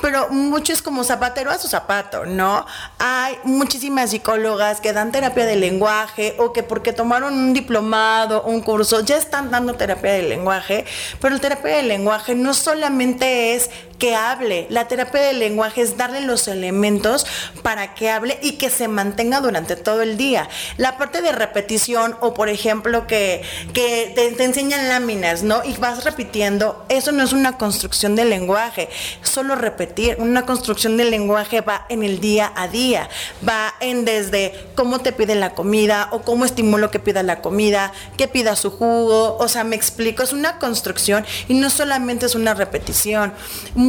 pero 0.00 0.28
mucho 0.28 0.72
es 0.72 0.82
como 0.82 1.04
zapatero 1.04 1.50
a 1.50 1.58
su 1.58 1.68
zapato, 1.68 2.24
¿no? 2.24 2.64
Hay 2.98 3.38
muchísimas 3.44 4.10
psicólogas 4.10 4.80
que 4.80 4.92
dan 4.92 5.12
terapia 5.12 5.46
de 5.46 5.56
lenguaje 5.56 6.34
o 6.38 6.52
que 6.52 6.62
porque 6.62 6.92
tomaron 6.92 7.34
un 7.34 7.52
diplomado, 7.52 8.42
un 8.42 8.60
curso, 8.60 9.00
ya 9.00 9.16
están 9.16 9.50
dando 9.50 9.74
terapia 9.74 10.12
de 10.12 10.22
lenguaje, 10.22 10.84
pero 11.20 11.34
la 11.34 11.40
terapia 11.40 11.76
de 11.76 11.82
lenguaje 11.82 12.34
no 12.34 12.54
solamente 12.54 13.54
es 13.54 13.70
que 14.02 14.16
hable. 14.16 14.66
La 14.68 14.88
terapia 14.88 15.20
del 15.20 15.38
lenguaje 15.38 15.80
es 15.80 15.96
darle 15.96 16.22
los 16.22 16.48
elementos 16.48 17.24
para 17.62 17.94
que 17.94 18.10
hable 18.10 18.36
y 18.42 18.54
que 18.58 18.68
se 18.68 18.88
mantenga 18.88 19.40
durante 19.40 19.76
todo 19.76 20.02
el 20.02 20.16
día. 20.16 20.48
La 20.76 20.98
parte 20.98 21.22
de 21.22 21.30
repetición 21.30 22.16
o, 22.18 22.34
por 22.34 22.48
ejemplo, 22.48 23.06
que, 23.06 23.42
que 23.72 24.10
te, 24.12 24.42
enseñan 24.42 24.88
láminas, 24.88 25.44
¿no? 25.44 25.62
Y 25.62 25.76
vas 25.76 26.02
repitiendo, 26.02 26.84
eso 26.88 27.12
no 27.12 27.22
es 27.22 27.32
una 27.32 27.58
construcción 27.58 28.16
del 28.16 28.30
lenguaje, 28.30 28.88
solo 29.22 29.54
repetir. 29.54 30.16
Una 30.18 30.46
construcción 30.46 30.96
del 30.96 31.12
lenguaje 31.12 31.60
va 31.60 31.86
en 31.88 32.02
el 32.02 32.18
día 32.18 32.52
a 32.56 32.66
día, 32.66 33.08
va 33.48 33.72
en 33.78 34.04
desde 34.04 34.66
cómo 34.74 34.98
te 34.98 35.12
pide 35.12 35.36
la 35.36 35.54
comida 35.54 36.08
o 36.10 36.22
cómo 36.22 36.44
estimulo 36.44 36.90
que 36.90 36.98
pida 36.98 37.22
la 37.22 37.40
comida, 37.40 37.92
que 38.16 38.26
pida 38.26 38.56
su 38.56 38.72
jugo, 38.72 39.36
o 39.38 39.46
sea, 39.46 39.62
me 39.62 39.76
explico, 39.76 40.24
es 40.24 40.32
una 40.32 40.58
construcción 40.58 41.24
y 41.46 41.54
no 41.54 41.70
solamente 41.70 42.26
es 42.26 42.34
una 42.34 42.54
repetición 42.54 43.32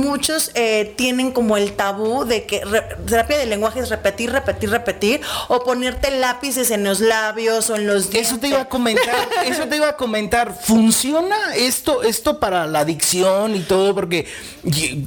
muchos 0.04 0.52
eh, 0.56 0.94
tienen 0.96 1.32
como 1.32 1.58
el 1.58 1.74
tabú 1.74 2.26
de 2.26 2.46
que 2.46 2.62
terapia 3.08 3.38
de 3.38 3.46
lenguaje 3.46 3.80
es 3.80 3.90
repetir, 3.90 4.32
repetir, 4.32 4.70
repetir, 4.70 5.22
o 5.48 5.64
ponerte 5.64 6.12
lápices 6.12 6.72
en 6.72 6.84
los 6.84 7.00
labios 7.00 7.70
o 7.70 7.76
en 7.76 7.88
los 7.88 8.10
dientes. 8.10 8.32
Eso 8.32 8.40
te 8.40 8.48
iba 8.50 8.62
a 8.62 8.70
comentar, 8.70 9.28
eso 9.46 9.68
te 9.68 9.78
iba 9.78 9.90
a 9.90 9.98
comentar. 9.98 10.54
¿Funciona 10.54 11.56
esto, 11.56 12.04
esto 12.04 12.40
para 12.40 12.68
la 12.68 12.80
adicción 12.80 13.56
y 13.56 13.62
todo? 13.62 13.94
Porque 13.96 14.28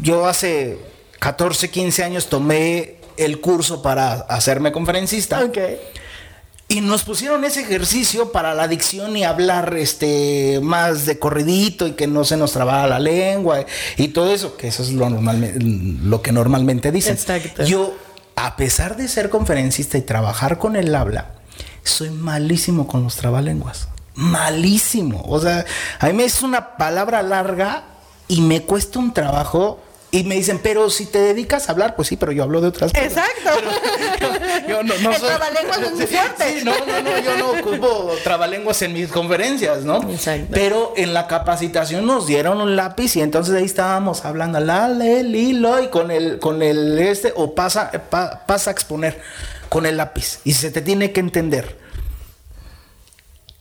yo 0.03 0.27
hace 0.27 0.79
14, 1.19 1.71
15 1.71 2.05
años 2.05 2.27
tomé 2.29 2.97
el 3.17 3.41
curso 3.41 3.83
para 3.83 4.13
hacerme 4.13 4.73
conferencista. 4.73 5.43
Okay. 5.45 5.79
Y 6.69 6.81
nos 6.81 7.05
pusieron 7.05 7.45
ese 7.45 7.61
ejercicio 7.61 8.33
para 8.33 8.53
la 8.53 8.65
adicción 8.65 9.17
y 9.17 9.23
hablar 9.23 9.77
este 9.77 10.59
más 10.61 11.07
de 11.07 11.17
corridito 11.19 11.87
y 11.87 11.93
que 11.93 12.09
no 12.09 12.25
se 12.25 12.37
nos 12.37 12.53
trabara 12.53 12.89
la 12.89 12.99
lengua 12.99 13.65
y 13.97 14.09
todo 14.09 14.33
eso, 14.33 14.57
que 14.57 14.67
eso 14.69 14.83
es 14.83 14.91
lo 14.91 15.09
normal, 15.09 15.55
lo 16.03 16.23
que 16.23 16.33
normalmente 16.33 16.91
dicen. 16.91 17.15
Exacto. 17.15 17.63
Yo, 17.65 17.97
a 18.35 18.57
pesar 18.57 18.97
de 18.97 19.07
ser 19.07 19.31
conferencista 19.31 19.97
y 19.97 20.03
trabajar 20.03 20.59
con 20.59 20.75
el 20.75 20.93
habla, 20.93 21.37
soy 21.85 22.11
malísimo 22.11 22.89
con 22.89 23.05
los 23.05 23.15
trabalenguas. 23.15 23.87
Malísimo. 24.17 25.23
O 25.29 25.39
sea, 25.39 25.65
a 26.01 26.07
mí 26.09 26.15
me 26.15 26.25
es 26.25 26.43
una 26.43 26.77
palabra 26.77 27.23
larga 27.23 27.85
y 28.27 28.41
me 28.41 28.63
cuesta 28.63 28.99
un 28.99 29.15
trabajo 29.15 29.81
y 30.17 30.25
me 30.25 30.35
dicen, 30.35 30.61
pero 30.63 30.89
si 30.89 31.05
te 31.05 31.19
dedicas 31.19 31.69
a 31.69 31.73
hablar, 31.73 31.95
pues 31.95 32.09
sí, 32.09 32.17
pero 32.17 32.33
yo 32.33 32.43
hablo 32.43 32.63
de 32.63 32.69
otras 32.69 32.91
cosas. 32.91 33.07
Exacto. 33.07 33.51
yo, 34.69 34.83
no, 34.83 34.95
no 35.03 35.13
El 35.13 35.21
trabalenguas 35.21 35.79
es 35.83 35.93
muy 35.93 36.07
fuerte. 36.07 36.59
Sí, 36.59 36.65
no, 36.65 36.73
no, 36.87 37.03
no, 37.03 37.19
yo 37.19 37.37
no 37.37 37.51
ocupo 37.51 38.13
trabalenguas 38.25 38.81
en 38.81 38.95
mis 38.95 39.09
conferencias, 39.09 39.85
¿no? 39.85 40.03
Exacto. 40.11 40.49
Pero 40.53 40.95
en 40.97 41.13
la 41.13 41.27
capacitación 41.27 42.07
nos 42.07 42.27
dieron 42.27 42.63
un 42.63 42.77
lápiz 42.77 43.15
y 43.17 43.21
entonces 43.21 43.55
ahí 43.55 43.67
estábamos 43.67 44.25
hablando 44.25 44.59
la, 44.59 44.89
le, 44.89 45.23
lilo 45.23 45.83
y 45.83 45.89
con 45.89 46.11
el, 46.11 46.39
con 46.39 46.63
el 46.63 46.99
este, 46.99 47.35
o 47.37 47.55
pasa, 47.55 47.91
pasa 47.91 48.71
a 48.71 48.73
exponer 48.73 49.21
con 49.69 49.85
el 49.85 49.99
lápiz 49.99 50.39
y 50.45 50.55
se 50.55 50.71
te 50.71 50.81
tiene 50.81 51.13
que 51.13 51.21
entender. 51.21 51.86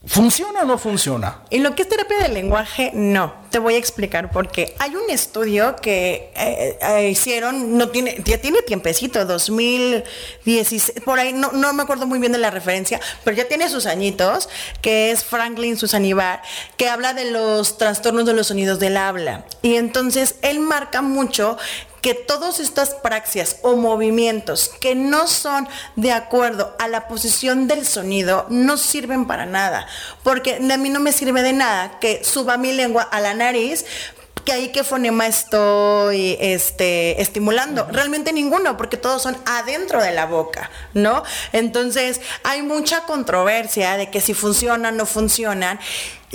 ¿Funciona 0.06 0.62
o 0.62 0.64
no 0.64 0.78
funciona? 0.78 1.40
Y 1.50 1.58
lo 1.58 1.74
que 1.74 1.82
es 1.82 1.88
terapia 1.88 2.18
del 2.18 2.34
lenguaje, 2.34 2.92
no. 2.94 3.34
Te 3.50 3.58
voy 3.58 3.74
a 3.74 3.78
explicar 3.78 4.30
por 4.30 4.48
qué. 4.48 4.76
Hay 4.78 4.94
un 4.94 5.10
estudio 5.10 5.74
que 5.76 6.30
eh, 6.36 6.78
eh, 6.80 7.08
hicieron, 7.10 7.76
no 7.76 7.88
tiene, 7.88 8.22
ya 8.24 8.38
tiene 8.38 8.62
tiempecito, 8.62 9.24
2016, 9.24 11.02
por 11.04 11.18
ahí, 11.18 11.32
no, 11.32 11.50
no 11.52 11.72
me 11.72 11.82
acuerdo 11.82 12.06
muy 12.06 12.20
bien 12.20 12.30
de 12.30 12.38
la 12.38 12.52
referencia, 12.52 13.00
pero 13.24 13.36
ya 13.36 13.48
tiene 13.48 13.68
sus 13.68 13.86
añitos, 13.86 14.48
que 14.80 15.10
es 15.10 15.24
Franklin 15.24 15.76
Susanibar, 15.76 16.40
que 16.76 16.88
habla 16.88 17.12
de 17.12 17.30
los 17.32 17.76
trastornos 17.76 18.26
de 18.26 18.34
los 18.34 18.46
sonidos 18.46 18.78
del 18.78 18.96
habla. 18.96 19.44
Y 19.62 19.74
entonces 19.74 20.36
él 20.42 20.60
marca 20.60 21.02
mucho 21.02 21.58
que 22.06 22.14
todas 22.14 22.60
estas 22.60 22.94
praxias 22.94 23.56
o 23.62 23.74
movimientos 23.74 24.70
que 24.80 24.94
no 24.94 25.26
son 25.26 25.68
de 25.96 26.12
acuerdo 26.12 26.72
a 26.78 26.86
la 26.86 27.08
posición 27.08 27.66
del 27.66 27.84
sonido 27.84 28.46
no 28.48 28.76
sirven 28.76 29.26
para 29.26 29.44
nada, 29.44 29.88
porque 30.22 30.54
a 30.54 30.76
mí 30.76 30.88
no 30.88 31.00
me 31.00 31.10
sirve 31.10 31.42
de 31.42 31.52
nada 31.52 31.98
que 31.98 32.22
suba 32.22 32.58
mi 32.58 32.70
lengua 32.70 33.02
a 33.02 33.18
la 33.18 33.34
nariz 33.34 33.84
que 34.44 34.52
ahí 34.52 34.68
qué 34.68 34.84
fonema 34.84 35.26
estoy 35.26 36.36
este, 36.38 37.20
estimulando. 37.20 37.88
Realmente 37.90 38.32
ninguno, 38.32 38.76
porque 38.76 38.96
todos 38.96 39.22
son 39.22 39.36
adentro 39.44 40.00
de 40.00 40.12
la 40.12 40.26
boca, 40.26 40.70
¿no? 40.94 41.24
Entonces 41.52 42.20
hay 42.44 42.62
mucha 42.62 43.00
controversia 43.00 43.96
de 43.96 44.08
que 44.08 44.20
si 44.20 44.32
funcionan, 44.34 44.96
no 44.96 45.06
funcionan. 45.06 45.80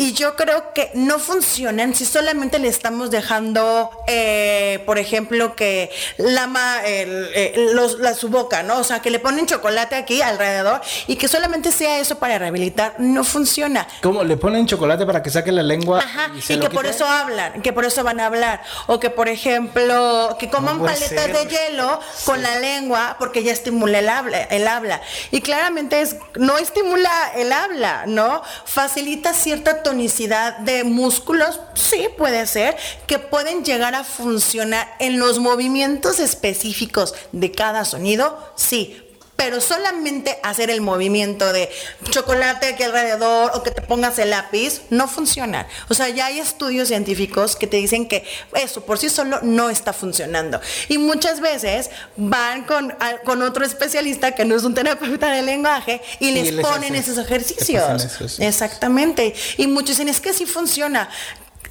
Y 0.02 0.14
yo 0.14 0.36
creo 0.36 0.74
que 0.74 0.90
no 0.96 1.20
funcionan 1.20 1.94
si 1.94 2.06
solamente 2.06 2.58
le 2.58 2.70
estamos 2.70 3.12
dejando, 3.12 3.92
eh, 4.08 4.82
por 4.88 4.98
ejemplo, 4.98 5.56
que 5.56 5.92
lama 6.18 6.80
eh, 6.84 7.54
la, 8.00 8.16
su 8.16 8.30
boca, 8.30 8.64
¿no? 8.64 8.80
O 8.80 8.84
sea, 8.84 9.04
que 9.04 9.12
le 9.12 9.20
ponen 9.20 9.46
chocolate 9.46 9.94
aquí 9.94 10.24
alrededor 10.24 10.82
y 11.06 11.18
que 11.18 11.28
solamente 11.28 11.72
sea 11.72 12.00
eso 12.00 12.18
para 12.18 12.40
rehabilitar. 12.40 12.96
No 12.98 13.24
funciona. 13.24 13.88
¿Cómo? 14.02 14.24
¿Le 14.24 14.38
ponen 14.38 14.66
chocolate 14.66 15.06
para 15.06 15.22
que 15.22 15.30
saque 15.30 15.52
la 15.52 15.62
lengua? 15.62 16.00
Ajá, 16.00 16.32
y, 16.36 16.58
que 16.58 16.70
por 16.72 16.88
eso 16.88 17.06
hablan, 17.06 17.62
que 17.62 17.72
por 17.72 17.86
eso 17.86 18.04
van 18.04 18.22
a 18.22 18.26
hablar. 18.26 18.64
O 18.88 19.00
que, 19.00 19.12
por 19.12 19.30
ejemplo, 19.30 20.36
que 20.40 20.50
coman 20.50 20.80
paletas 20.80 21.28
de 21.28 21.46
hielo 21.46 22.00
con 22.26 22.42
la 22.42 22.58
lengua 22.58 23.18
porque 23.20 23.44
ya 23.44 23.52
estimula 23.52 24.00
el 24.00 24.10
habla, 24.10 24.42
el 24.46 24.68
habla. 24.68 25.00
Y 25.30 25.42
claramente 25.42 26.02
es, 26.02 26.16
no 26.38 26.58
estimula 26.58 27.12
el 27.36 27.54
habla, 27.54 28.06
¿no? 28.08 28.42
Facilita 28.66 29.36
cierta 29.36 29.84
tonicidad 29.92 30.60
de 30.60 30.86
músculos, 30.86 31.60
sí 31.74 32.08
puede 32.18 32.48
ser, 32.48 32.78
que 33.08 33.20
pueden 33.20 33.66
llegar 33.66 33.94
a 33.94 34.06
funcionar 34.06 34.88
en 35.00 35.20
los 35.20 35.38
movimientos 35.40 36.22
específicos 36.22 37.14
de 37.34 37.52
cada 37.52 37.84
sonido, 37.84 38.40
sí, 38.56 39.04
pero 39.44 39.60
solamente 39.60 40.38
hacer 40.44 40.70
el 40.70 40.82
movimiento 40.82 41.52
de 41.52 41.68
chocolate 42.12 42.68
aquí 42.68 42.84
alrededor 42.84 43.50
o 43.56 43.64
que 43.64 43.72
te 43.72 43.82
pongas 43.82 44.20
el 44.20 44.30
lápiz 44.30 44.84
no 44.92 45.08
funciona. 45.08 45.68
O 45.90 45.96
sea, 45.96 46.10
ya 46.10 46.28
hay 46.28 46.38
estudios 46.38 46.90
científicos 46.90 47.56
que 47.56 47.66
te 47.66 47.78
dicen 47.78 48.08
que 48.08 48.24
eso 48.54 48.82
por 48.82 49.00
sí 49.00 49.10
solo 49.10 49.40
no 49.42 49.72
está 49.72 49.94
funcionando. 49.94 50.62
Y 50.90 51.00
muchas 51.00 51.42
veces 51.42 51.90
van 52.18 52.66
con, 52.66 52.96
con 53.26 53.42
otro 53.42 53.66
especialista 53.66 54.36
que 54.36 54.46
no 54.46 54.56
es 54.56 54.64
un 54.64 54.76
terapeuta 54.76 55.32
de 55.32 55.42
lenguaje 55.42 56.04
y 56.20 56.30
les, 56.30 56.52
ponen 56.64 56.94
esos 56.94 57.18
ejercicios. 57.18 58.38
Exactamente. 58.38 59.34
Y 59.58 59.66
muchos 59.66 59.98
dicen, 59.98 60.08
es 60.08 60.22
que 60.22 60.34
sí 60.34 60.46
funciona 60.46 61.10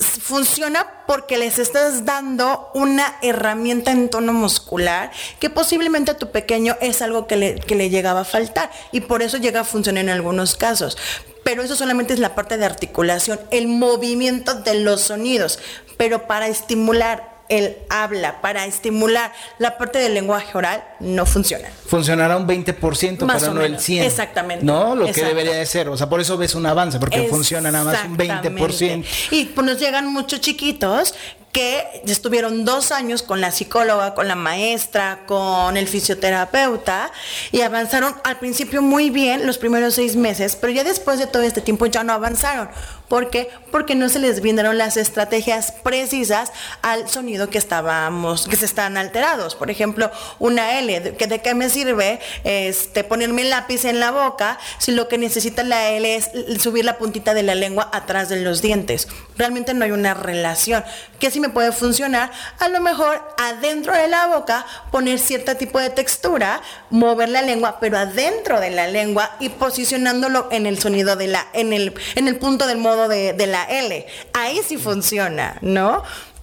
funciona 0.00 1.04
porque 1.06 1.36
les 1.38 1.58
estás 1.58 2.04
dando 2.04 2.70
una 2.74 3.16
herramienta 3.22 3.90
en 3.90 4.08
tono 4.08 4.32
muscular 4.32 5.10
que 5.38 5.50
posiblemente 5.50 6.12
a 6.12 6.16
tu 6.16 6.30
pequeño 6.30 6.76
es 6.80 7.02
algo 7.02 7.26
que 7.26 7.36
le, 7.36 7.54
que 7.56 7.74
le 7.74 7.90
llegaba 7.90 8.20
a 8.20 8.24
faltar 8.24 8.70
y 8.92 9.00
por 9.00 9.22
eso 9.22 9.36
llega 9.36 9.60
a 9.60 9.64
funcionar 9.64 10.04
en 10.04 10.10
algunos 10.10 10.56
casos. 10.56 10.96
Pero 11.44 11.62
eso 11.62 11.76
solamente 11.76 12.12
es 12.12 12.18
la 12.18 12.34
parte 12.34 12.56
de 12.56 12.64
articulación, 12.64 13.40
el 13.50 13.66
movimiento 13.66 14.54
de 14.54 14.74
los 14.74 15.00
sonidos. 15.00 15.58
Pero 15.96 16.26
para 16.26 16.48
estimular 16.48 17.29
el 17.50 17.76
habla, 17.90 18.40
para 18.40 18.64
estimular 18.64 19.32
la 19.58 19.76
parte 19.76 19.98
del 19.98 20.14
lenguaje 20.14 20.56
oral, 20.56 20.82
no 21.00 21.26
funciona. 21.26 21.68
Funcionará 21.86 22.36
un 22.36 22.46
20%, 22.46 23.24
Más 23.24 23.42
pero 23.42 23.54
no 23.54 23.62
el 23.62 23.76
100%. 23.76 24.04
Exactamente. 24.04 24.64
No, 24.64 24.94
lo 24.94 25.12
que 25.12 25.24
debería 25.24 25.56
de 25.56 25.66
ser. 25.66 25.88
O 25.88 25.96
sea, 25.96 26.08
por 26.08 26.20
eso 26.20 26.38
ves 26.38 26.54
un 26.54 26.64
avance, 26.64 26.98
porque 26.98 27.26
funciona 27.28 27.70
nada 27.70 27.84
más 27.84 28.04
un 28.04 28.16
20%. 28.16 29.04
Y 29.32 29.46
pues 29.46 29.66
nos 29.66 29.78
llegan 29.78 30.06
muchos 30.06 30.40
chiquitos 30.40 31.14
que 31.52 32.02
estuvieron 32.06 32.64
dos 32.64 32.92
años 32.92 33.22
con 33.22 33.40
la 33.40 33.50
psicóloga, 33.50 34.14
con 34.14 34.28
la 34.28 34.36
maestra, 34.36 35.20
con 35.26 35.76
el 35.76 35.88
fisioterapeuta 35.88 37.10
y 37.50 37.62
avanzaron 37.62 38.14
al 38.22 38.38
principio 38.38 38.82
muy 38.82 39.10
bien 39.10 39.46
los 39.46 39.58
primeros 39.58 39.94
seis 39.94 40.14
meses, 40.14 40.56
pero 40.56 40.72
ya 40.72 40.84
después 40.84 41.18
de 41.18 41.26
todo 41.26 41.42
este 41.42 41.60
tiempo 41.60 41.86
ya 41.86 42.04
no 42.04 42.12
avanzaron 42.12 42.68
¿Por 43.10 43.28
qué? 43.28 43.50
Porque 43.72 43.96
no 43.96 44.08
se 44.08 44.20
les 44.20 44.40
brindaron 44.40 44.78
las 44.78 44.96
estrategias 44.96 45.72
precisas 45.72 46.52
al 46.80 47.08
sonido 47.08 47.50
que 47.50 47.58
estábamos, 47.58 48.46
que 48.46 48.54
se 48.54 48.66
están 48.66 48.96
alterados. 48.96 49.56
Por 49.56 49.68
ejemplo, 49.68 50.12
una 50.38 50.78
L, 50.78 51.00
¿de 51.00 51.40
qué 51.42 51.54
me 51.56 51.68
sirve 51.70 52.20
este, 52.44 53.02
ponerme 53.02 53.42
el 53.42 53.50
lápiz 53.50 53.84
en 53.84 53.98
la 53.98 54.12
boca 54.12 54.60
si 54.78 54.92
lo 54.92 55.08
que 55.08 55.18
necesita 55.18 55.64
la 55.64 55.90
L 55.90 56.14
es 56.14 56.30
subir 56.62 56.84
la 56.84 56.98
puntita 56.98 57.34
de 57.34 57.42
la 57.42 57.56
lengua 57.56 57.90
atrás 57.92 58.28
de 58.28 58.42
los 58.42 58.62
dientes? 58.62 59.08
Realmente 59.36 59.74
no 59.74 59.84
hay 59.84 59.90
una 59.90 60.14
relación. 60.14 60.84
¿Qué 61.18 61.32
sí 61.32 61.40
me 61.40 61.48
puede 61.48 61.72
funcionar? 61.72 62.30
A 62.60 62.68
lo 62.68 62.80
mejor 62.80 63.20
adentro 63.38 63.92
de 63.92 64.06
la 64.06 64.28
boca 64.28 64.64
poner 64.92 65.18
cierto 65.18 65.56
tipo 65.56 65.80
de 65.80 65.90
textura, 65.90 66.62
mover 66.90 67.28
la 67.28 67.42
lengua, 67.42 67.78
pero 67.80 67.98
adentro 67.98 68.60
de 68.60 68.70
la 68.70 68.86
lengua 68.86 69.32
y 69.40 69.48
posicionándolo 69.48 70.46
en 70.52 70.66
el 70.66 70.78
sonido 70.78 71.16
de 71.16 71.26
la, 71.26 71.48
en 71.54 71.72
el, 71.72 71.92
en 72.14 72.28
el 72.28 72.36
punto 72.36 72.68
del 72.68 72.78
modo 72.78 72.99
de, 73.08 73.32
de 73.32 73.46
la 73.46 73.64
L. 73.64 74.06
Ahí 74.32 74.60
sí 74.66 74.76
funciona, 74.76 75.58
¿no? 75.60 76.02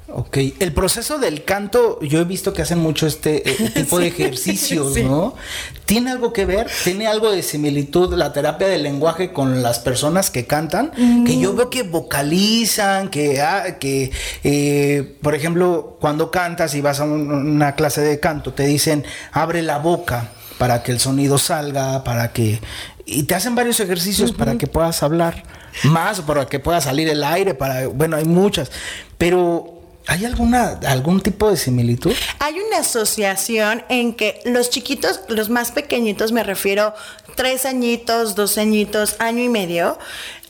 Ok, 0.10 0.38
el 0.60 0.72
proceso 0.72 1.20
del 1.20 1.44
canto, 1.44 2.00
yo 2.02 2.22
he 2.22 2.24
visto 2.24 2.54
que 2.54 2.62
hacen 2.62 2.80
mucho 2.80 3.08
este, 3.08 3.50
eh, 3.50 3.72
tipo 3.76 4.00
de 4.00 4.08
ejercicios, 4.08 4.96
¿no? 5.04 5.36
¿Tiene 5.84 6.12
algo 6.12 6.32
que 6.32 6.46
ver? 6.46 6.68
¿Tiene 6.86 7.08
algo 7.08 7.30
de 7.30 7.44
similitud 7.44 8.14
la 8.14 8.32
terapia 8.32 8.70
del 8.70 8.84
lenguaje 8.84 9.34
con 9.34 9.62
las 9.62 9.80
personas 9.80 10.32
que 10.32 10.46
cantan? 10.46 10.92
Que 11.26 11.38
yo 11.38 11.54
veo 11.54 11.70
que 11.70 11.84
vocalizan, 11.84 13.10
que, 13.10 13.42
ah, 13.42 13.78
que 13.80 14.12
eh, 14.46 15.18
por 15.22 15.36
ejemplo, 15.36 15.98
cuando 16.00 16.32
cantas 16.32 16.74
y 16.74 16.80
vas 16.80 17.02
a 17.02 17.04
una 17.04 17.76
clase 17.76 18.00
de 18.00 18.20
canto, 18.22 18.54
te 18.54 18.66
dicen, 18.66 19.04
abre 19.34 19.62
la 19.62 19.78
boca 19.80 20.30
para 20.58 20.84
que 20.84 20.94
el 20.94 21.00
sonido 21.02 21.38
salga, 21.38 22.06
para 22.06 22.32
que... 22.32 22.62
Y 23.06 23.24
te 23.24 23.36
hacen 23.36 23.56
varios 23.56 23.80
ejercicios 23.82 24.32
para 24.32 24.58
que 24.58 24.68
puedas 24.68 25.04
hablar 25.04 25.44
más, 25.84 26.22
para 26.22 26.46
que 26.46 26.60
pueda 26.60 26.82
salir 26.82 27.10
el 27.10 27.24
aire, 27.24 27.54
para... 27.54 27.88
Bueno, 27.88 28.18
hay 28.18 28.26
muchas, 28.26 28.72
pero 29.18 29.74
¿Hay 30.10 30.24
alguna, 30.24 30.80
algún 30.88 31.20
tipo 31.20 31.50
de 31.50 31.58
similitud? 31.58 32.14
Hay 32.40 32.58
una 32.62 32.78
asociación 32.78 33.84
en 33.90 34.14
que 34.14 34.40
los 34.46 34.70
chiquitos, 34.70 35.20
los 35.28 35.50
más 35.50 35.74
pequeñitos, 35.74 36.32
me 36.32 36.44
refiero 36.44 36.94
tres 37.36 37.66
añitos, 37.66 38.34
dos 38.34 38.58
añitos, 38.58 39.18
año 39.20 39.44
y 39.44 39.50
medio, 39.50 40.00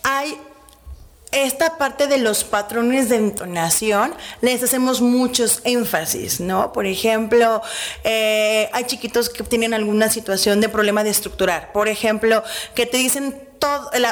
hay 0.03 0.37
esta 1.31 1.77
parte 1.77 2.07
de 2.07 2.19
los 2.19 2.43
patrones 2.43 3.09
de 3.09 3.17
entonación 3.17 4.13
les 4.41 4.63
hacemos 4.63 5.01
muchos 5.01 5.61
énfasis, 5.65 6.39
¿no? 6.39 6.71
Por 6.71 6.85
ejemplo, 6.85 7.61
eh, 8.03 8.69
hay 8.71 8.85
chiquitos 8.85 9.29
que 9.29 9.43
tienen 9.43 9.73
alguna 9.73 10.09
situación 10.09 10.61
de 10.61 10.69
problema 10.69 11.03
de 11.03 11.09
estructurar. 11.09 11.73
Por 11.73 11.89
ejemplo, 11.89 12.43
que 12.75 12.85
te 12.85 12.97
dicen 12.97 13.46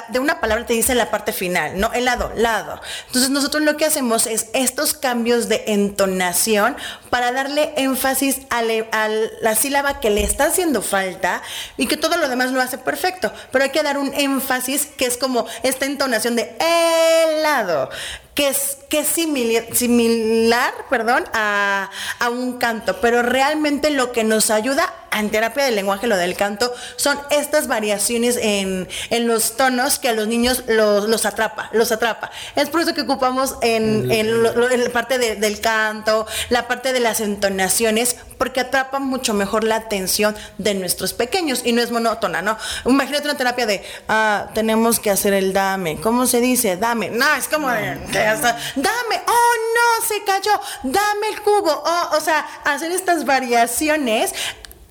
de 0.10 0.20
una 0.20 0.40
palabra 0.40 0.66
te 0.66 0.74
dice 0.74 0.96
la 0.96 1.12
parte 1.12 1.32
final, 1.32 1.80
¿no? 1.80 1.92
El 1.94 2.06
lado, 2.06 2.32
lado. 2.36 2.82
Entonces 3.08 3.30
nosotros 3.30 3.64
lo 3.64 3.78
que 3.78 3.86
hacemos 3.86 4.28
es 4.28 4.48
estos 4.54 4.94
cambios 4.94 5.50
de 5.50 5.64
entonación 5.68 6.76
para 7.10 7.32
darle 7.32 7.74
énfasis 7.78 8.42
a, 8.50 8.62
la 8.62 9.56
sílaba 9.56 10.00
que 10.00 10.10
le 10.10 10.24
está 10.24 10.46
haciendo 10.46 10.82
falta 10.82 11.42
y 11.78 11.88
que 11.88 11.98
todo 11.98 12.18
lo 12.18 12.28
demás 12.30 12.52
lo 12.52 12.62
hace 12.62 12.78
perfecto. 12.78 13.32
Pero 13.52 13.66
hay 13.66 13.72
que 13.72 13.84
dar 13.84 13.98
un 13.98 14.14
énfasis 14.14 14.88
que 14.98 15.06
es 15.06 15.18
como 15.18 15.46
esta 15.64 15.86
entonación 15.86 16.36
de 16.36 16.56
helado 16.60 17.90
que 18.36 18.50
es, 18.50 18.78
que 18.90 19.00
es 19.00 19.08
similar, 19.08 20.74
perdón, 20.90 21.24
a, 21.34 21.90
a, 22.20 22.30
un 22.30 22.58
canto, 22.58 23.00
pero 23.00 23.22
realmente 23.22 23.90
lo 23.92 24.12
que 24.12 24.26
nos 24.26 24.52
ayuda 24.52 24.94
en 25.14 25.30
terapia 25.30 25.64
del 25.64 25.76
lenguaje, 25.76 26.08
lo 26.08 26.18
del 26.18 26.36
canto, 26.36 26.74
son 26.98 27.18
estas 27.30 27.68
variaciones 27.68 28.36
en, 28.36 28.90
en 29.10 29.28
los 29.28 29.56
tonos 29.56 30.00
que 30.00 30.10
a 30.10 30.14
los 30.14 30.28
niños 30.28 30.64
los, 30.68 31.08
los, 31.08 31.26
atrapa, 31.26 31.70
los 31.72 31.94
atrapa. 31.94 32.30
Es 32.58 32.70
por 32.70 32.82
eso 32.82 32.94
que 32.94 33.02
ocupamos 33.02 33.56
en, 33.62 34.12
en, 34.12 34.44
la 34.44 34.90
parte 34.92 35.18
del 35.18 35.62
canto, 35.62 36.28
la 36.50 36.68
parte 36.68 36.92
de 36.92 37.00
las 37.00 37.22
entonaciones, 37.22 38.18
porque 38.38 38.60
atrapa 38.60 39.00
mucho 39.00 39.34
mejor 39.34 39.64
la 39.64 39.76
atención 39.76 40.36
de 40.58 40.74
nuestros 40.74 41.14
pequeños 41.14 41.62
y 41.66 41.72
no 41.72 41.82
es 41.82 41.92
monótona, 41.92 42.42
¿no? 42.42 42.58
Imagínate 42.86 43.28
una 43.28 43.38
terapia 43.38 43.66
de, 43.66 43.84
ah, 44.08 44.48
tenemos 44.54 45.00
que 45.00 45.12
hacer 45.12 45.34
el 45.34 45.54
dame, 45.54 46.00
¿cómo 46.02 46.26
se 46.26 46.42
dice? 46.42 46.78
Dame, 46.78 47.10
no, 47.10 47.34
es 47.36 47.48
como 47.48 47.70
de, 47.70 47.96
dame, 48.16 49.22
oh 49.28 49.54
no, 49.76 50.06
se 50.08 50.24
cayó, 50.24 50.52
dame 50.84 51.28
el 51.30 51.42
cubo, 51.42 51.84
oh, 51.86 52.18
o 52.18 52.22
sea, 52.22 52.46
hacer 52.64 52.92
estas 52.92 53.26
variaciones 53.26 54.34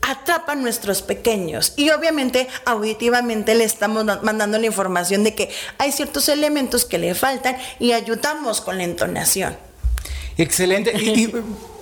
atrapan 0.07 0.63
nuestros 0.63 1.03
pequeños 1.03 1.73
y 1.77 1.91
obviamente 1.91 2.47
auditivamente 2.67 3.55
le 3.55 3.65
estamos 3.65 4.05
mandando 4.23 4.59
la 4.59 4.67
información 4.67 5.25
de 5.25 5.35
que 5.35 5.51
hay 5.79 5.93
ciertos 5.93 6.29
elementos 6.29 6.85
que 6.85 6.99
le 6.99 7.15
faltan 7.15 7.57
y 7.79 7.93
ayudamos 7.93 8.61
con 8.61 8.77
la 8.77 8.85
entonación. 8.85 9.57
Excelente. 10.37 10.93
Y, 10.93 11.33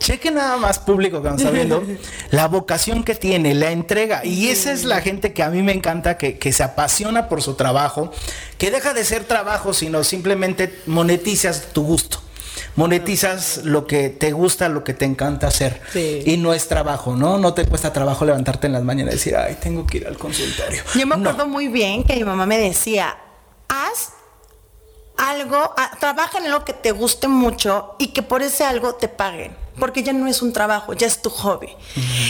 cheque 0.00 0.32
nada 0.32 0.56
más 0.56 0.80
público 0.80 1.22
que 1.22 1.28
nos 1.28 1.38
está 1.38 1.52
viendo, 1.52 1.84
la 2.30 2.48
vocación 2.48 3.04
que 3.04 3.14
tiene, 3.14 3.54
la 3.54 3.70
entrega. 3.70 4.24
Y 4.24 4.48
esa 4.48 4.72
es 4.72 4.84
la 4.84 5.00
gente 5.00 5.32
que 5.32 5.44
a 5.44 5.50
mí 5.50 5.62
me 5.62 5.72
encanta, 5.72 6.18
que, 6.18 6.38
que, 6.38 6.52
se 6.52 6.64
apasiona 6.64 7.28
por 7.28 7.42
su 7.42 7.54
trabajo, 7.54 8.10
que 8.58 8.72
deja 8.72 8.92
de 8.94 9.04
ser 9.04 9.24
trabajo, 9.24 9.72
sino 9.72 10.02
simplemente 10.02 10.80
monetizas 10.86 11.68
tu 11.72 11.84
gusto 11.84 12.20
monetizas 12.76 13.60
lo 13.64 13.86
que 13.86 14.08
te 14.08 14.32
gusta, 14.32 14.68
lo 14.68 14.84
que 14.84 14.94
te 14.94 15.04
encanta 15.04 15.48
hacer. 15.48 15.80
Y 15.94 16.36
no 16.36 16.54
es 16.54 16.68
trabajo, 16.68 17.16
¿no? 17.16 17.38
No 17.38 17.52
te 17.52 17.66
cuesta 17.66 17.92
trabajo 17.92 18.24
levantarte 18.24 18.66
en 18.68 18.72
las 18.72 18.82
mañanas 18.82 19.14
y 19.14 19.16
decir, 19.16 19.36
ay, 19.36 19.58
tengo 19.60 19.86
que 19.86 19.98
ir 19.98 20.06
al 20.06 20.16
consultorio. 20.16 20.82
Yo 20.94 21.06
me 21.06 21.14
acuerdo 21.16 21.46
muy 21.46 21.68
bien 21.68 22.04
que 22.04 22.16
mi 22.16 22.24
mamá 22.24 22.46
me 22.46 22.58
decía, 22.58 23.18
haz 23.68 24.12
algo, 25.16 25.74
trabaja 25.98 26.38
en 26.38 26.46
algo 26.46 26.64
que 26.64 26.72
te 26.72 26.92
guste 26.92 27.28
mucho 27.28 27.96
y 27.98 28.08
que 28.08 28.22
por 28.22 28.42
ese 28.42 28.64
algo 28.64 28.94
te 28.94 29.08
paguen 29.08 29.54
porque 29.78 30.02
ya 30.02 30.12
no 30.12 30.26
es 30.26 30.42
un 30.42 30.52
trabajo, 30.52 30.92
ya 30.92 31.06
es 31.06 31.22
tu 31.22 31.30
hobby. 31.30 31.68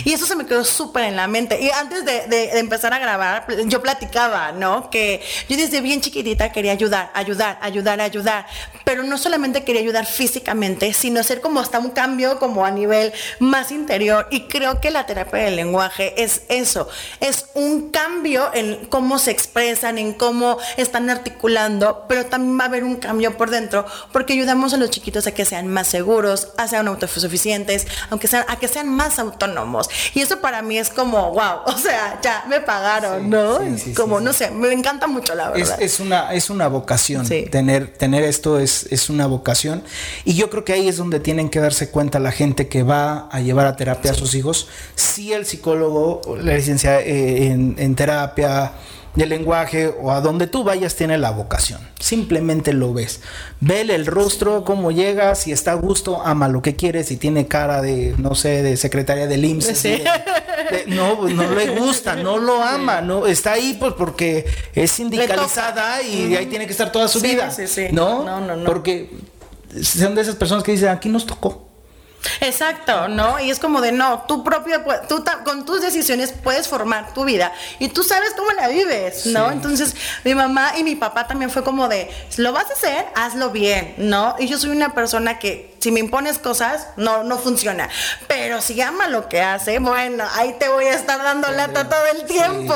Y 0.04 0.12
eso 0.12 0.26
se 0.26 0.36
me 0.36 0.46
quedó 0.46 0.64
súper 0.64 1.04
en 1.04 1.16
la 1.16 1.26
mente. 1.26 1.60
Y 1.60 1.70
antes 1.70 2.04
de, 2.04 2.58
empezar 2.58 2.92
a 2.92 2.98
grabar, 2.98 3.46
yo 3.66 3.80
platicaba, 3.82 4.52
¿no? 4.52 4.90
Que 4.90 5.22
yo 5.48 5.56
desde 5.56 5.80
bien 5.80 6.00
chiquitita 6.00 6.52
quería 6.52 6.72
ayudar, 6.72 7.10
ayudar, 7.14 7.58
ayudar, 7.62 8.00
ayudar. 8.00 8.46
Pero 8.84 9.02
no 9.02 9.18
solamente 9.18 9.64
quería 9.64 9.82
ayudar 9.82 10.06
físicamente, 10.06 10.92
sino 10.92 11.20
hacer 11.20 11.40
como 11.40 11.60
hasta 11.60 11.78
un 11.78 11.90
cambio 11.90 12.38
como 12.38 12.64
a 12.64 12.70
nivel 12.70 13.12
más 13.38 13.72
interior. 13.72 14.28
Y 14.30 14.42
creo 14.42 14.80
que 14.80 14.90
la 14.90 15.06
terapia 15.06 15.40
del 15.40 15.56
lenguaje 15.56 16.22
es 16.22 16.42
eso, 16.48 16.88
es 17.20 17.46
un 17.54 17.90
cambio 17.90 18.50
en 18.54 18.86
cómo 18.86 19.18
se 19.18 19.30
expresan, 19.30 19.98
en 19.98 20.12
cómo 20.14 20.58
están 20.76 21.10
articulando, 21.10 22.04
pero 22.08 22.26
también 22.26 22.58
va 22.58 22.64
a 22.64 22.68
haber 22.68 22.84
un 22.84 22.96
cambio 22.96 23.36
por 23.36 23.50
dentro, 23.50 23.86
porque 24.12 24.32
ayudamos 24.34 24.74
a 24.74 24.76
los 24.76 24.90
chiquitos 24.90 25.26
a 25.26 25.32
que 25.32 25.44
sean 25.44 25.68
más 25.68 25.88
seguros, 25.88 26.48
a 26.56 26.68
ser 26.68 26.80
autosuficientes 27.30 27.86
aunque 28.10 28.26
sean, 28.26 28.44
a 28.48 28.58
que 28.58 28.68
sean 28.68 28.88
más 28.88 29.18
autónomos. 29.18 29.88
Y 30.14 30.20
eso 30.20 30.40
para 30.40 30.62
mí 30.62 30.78
es 30.78 30.90
como, 30.90 31.32
wow, 31.32 31.60
o 31.66 31.78
sea, 31.78 32.20
ya 32.22 32.44
me 32.48 32.60
pagaron, 32.60 33.30
¿no? 33.30 33.58
como, 33.94 34.20
no 34.20 34.32
sé, 34.32 34.50
me 34.50 34.72
encanta 34.72 35.06
mucho 35.06 35.34
la 35.34 35.50
verdad. 35.50 35.80
Es, 35.80 36.00
una, 36.00 36.32
es 36.32 36.50
una 36.50 36.68
vocación, 36.68 37.26
tener, 37.50 37.88
tener 37.88 38.24
esto 38.24 38.58
es, 38.58 38.86
es 38.90 39.10
una 39.10 39.26
vocación. 39.26 39.82
Y 40.24 40.34
yo 40.34 40.50
creo 40.50 40.64
que 40.64 40.72
ahí 40.72 40.88
es 40.88 40.96
donde 40.96 41.20
tienen 41.20 41.48
que 41.48 41.60
darse 41.60 41.90
cuenta 41.90 42.18
la 42.18 42.32
gente 42.32 42.68
que 42.68 42.82
va 42.82 43.28
a 43.30 43.40
llevar 43.40 43.66
a 43.66 43.76
terapia 43.76 44.12
a 44.12 44.14
sus 44.14 44.34
hijos, 44.34 44.68
si 44.94 45.32
el 45.32 45.46
psicólogo, 45.46 46.20
la 46.40 46.54
licencia 46.54 47.00
eh, 47.00 47.46
en, 47.46 47.76
en 47.78 47.94
terapia, 47.94 48.72
del 49.14 49.28
lenguaje 49.28 49.92
o 50.00 50.12
a 50.12 50.20
donde 50.20 50.46
tú 50.46 50.64
vayas 50.64 50.94
tiene 50.94 51.18
la 51.18 51.30
vocación. 51.30 51.80
Simplemente 51.98 52.72
lo 52.72 52.92
ves. 52.92 53.20
Vele 53.60 53.94
el 53.94 54.06
rostro, 54.06 54.64
cómo 54.64 54.90
llega, 54.90 55.34
si 55.34 55.52
está 55.52 55.72
a 55.72 55.74
gusto, 55.74 56.22
ama 56.24 56.48
lo 56.48 56.62
que 56.62 56.76
quiere, 56.76 57.02
si 57.04 57.16
tiene 57.16 57.46
cara 57.46 57.82
de, 57.82 58.14
no 58.18 58.34
sé, 58.34 58.62
de 58.62 58.76
secretaria 58.76 59.26
del 59.26 59.44
IMSS. 59.44 59.84
no, 60.86 61.28
no 61.28 61.54
le 61.54 61.70
gusta, 61.70 62.14
no 62.14 62.38
lo 62.38 62.62
ama, 62.62 63.00
no 63.00 63.26
está 63.26 63.52
ahí 63.52 63.76
pues 63.78 63.94
porque 63.94 64.46
es 64.74 64.92
sindicalizada 64.92 66.02
y 66.02 66.34
ahí 66.36 66.46
tiene 66.46 66.66
que 66.66 66.72
estar 66.72 66.92
toda 66.92 67.08
su 67.08 67.20
vida. 67.20 67.50
¿no? 67.92 68.24
No, 68.24 68.40
no, 68.40 68.56
no. 68.56 68.64
Porque 68.64 69.10
son 69.82 70.14
de 70.14 70.22
esas 70.22 70.36
personas 70.36 70.64
que 70.64 70.72
dicen, 70.72 70.88
aquí 70.88 71.08
nos 71.08 71.26
tocó. 71.26 71.69
Exacto, 72.40 73.08
¿no? 73.08 73.40
Y 73.40 73.50
es 73.50 73.58
como 73.58 73.80
de 73.80 73.92
no, 73.92 74.24
tú 74.28 74.44
propio, 74.44 74.82
tú 75.08 75.24
con 75.44 75.64
tus 75.64 75.80
decisiones 75.80 76.32
puedes 76.32 76.68
formar 76.68 77.14
tu 77.14 77.24
vida 77.24 77.52
y 77.78 77.88
tú 77.88 78.02
sabes 78.02 78.32
cómo 78.36 78.50
la 78.52 78.68
vives, 78.68 79.26
¿no? 79.26 79.50
Entonces, 79.50 79.94
mi 80.24 80.34
mamá 80.34 80.72
y 80.76 80.84
mi 80.84 80.96
papá 80.96 81.26
también 81.26 81.50
fue 81.50 81.64
como 81.64 81.88
de, 81.88 82.10
lo 82.36 82.52
vas 82.52 82.70
a 82.70 82.74
hacer, 82.74 83.06
hazlo 83.14 83.50
bien, 83.50 83.94
¿no? 83.98 84.36
Y 84.38 84.48
yo 84.48 84.58
soy 84.58 84.70
una 84.70 84.94
persona 84.94 85.38
que 85.38 85.70
si 85.80 85.90
me 85.92 86.00
impones 86.00 86.38
cosas, 86.38 86.88
no, 86.96 87.24
no 87.24 87.38
funciona. 87.38 87.88
Pero 88.28 88.60
si 88.60 88.80
ama 88.82 89.08
lo 89.08 89.28
que 89.28 89.40
hace, 89.40 89.78
bueno, 89.78 90.24
ahí 90.34 90.54
te 90.58 90.68
voy 90.68 90.84
a 90.84 90.94
estar 90.94 91.22
dando 91.22 91.50
lata 91.50 91.88
todo 91.88 92.04
el 92.14 92.26
tiempo. 92.26 92.74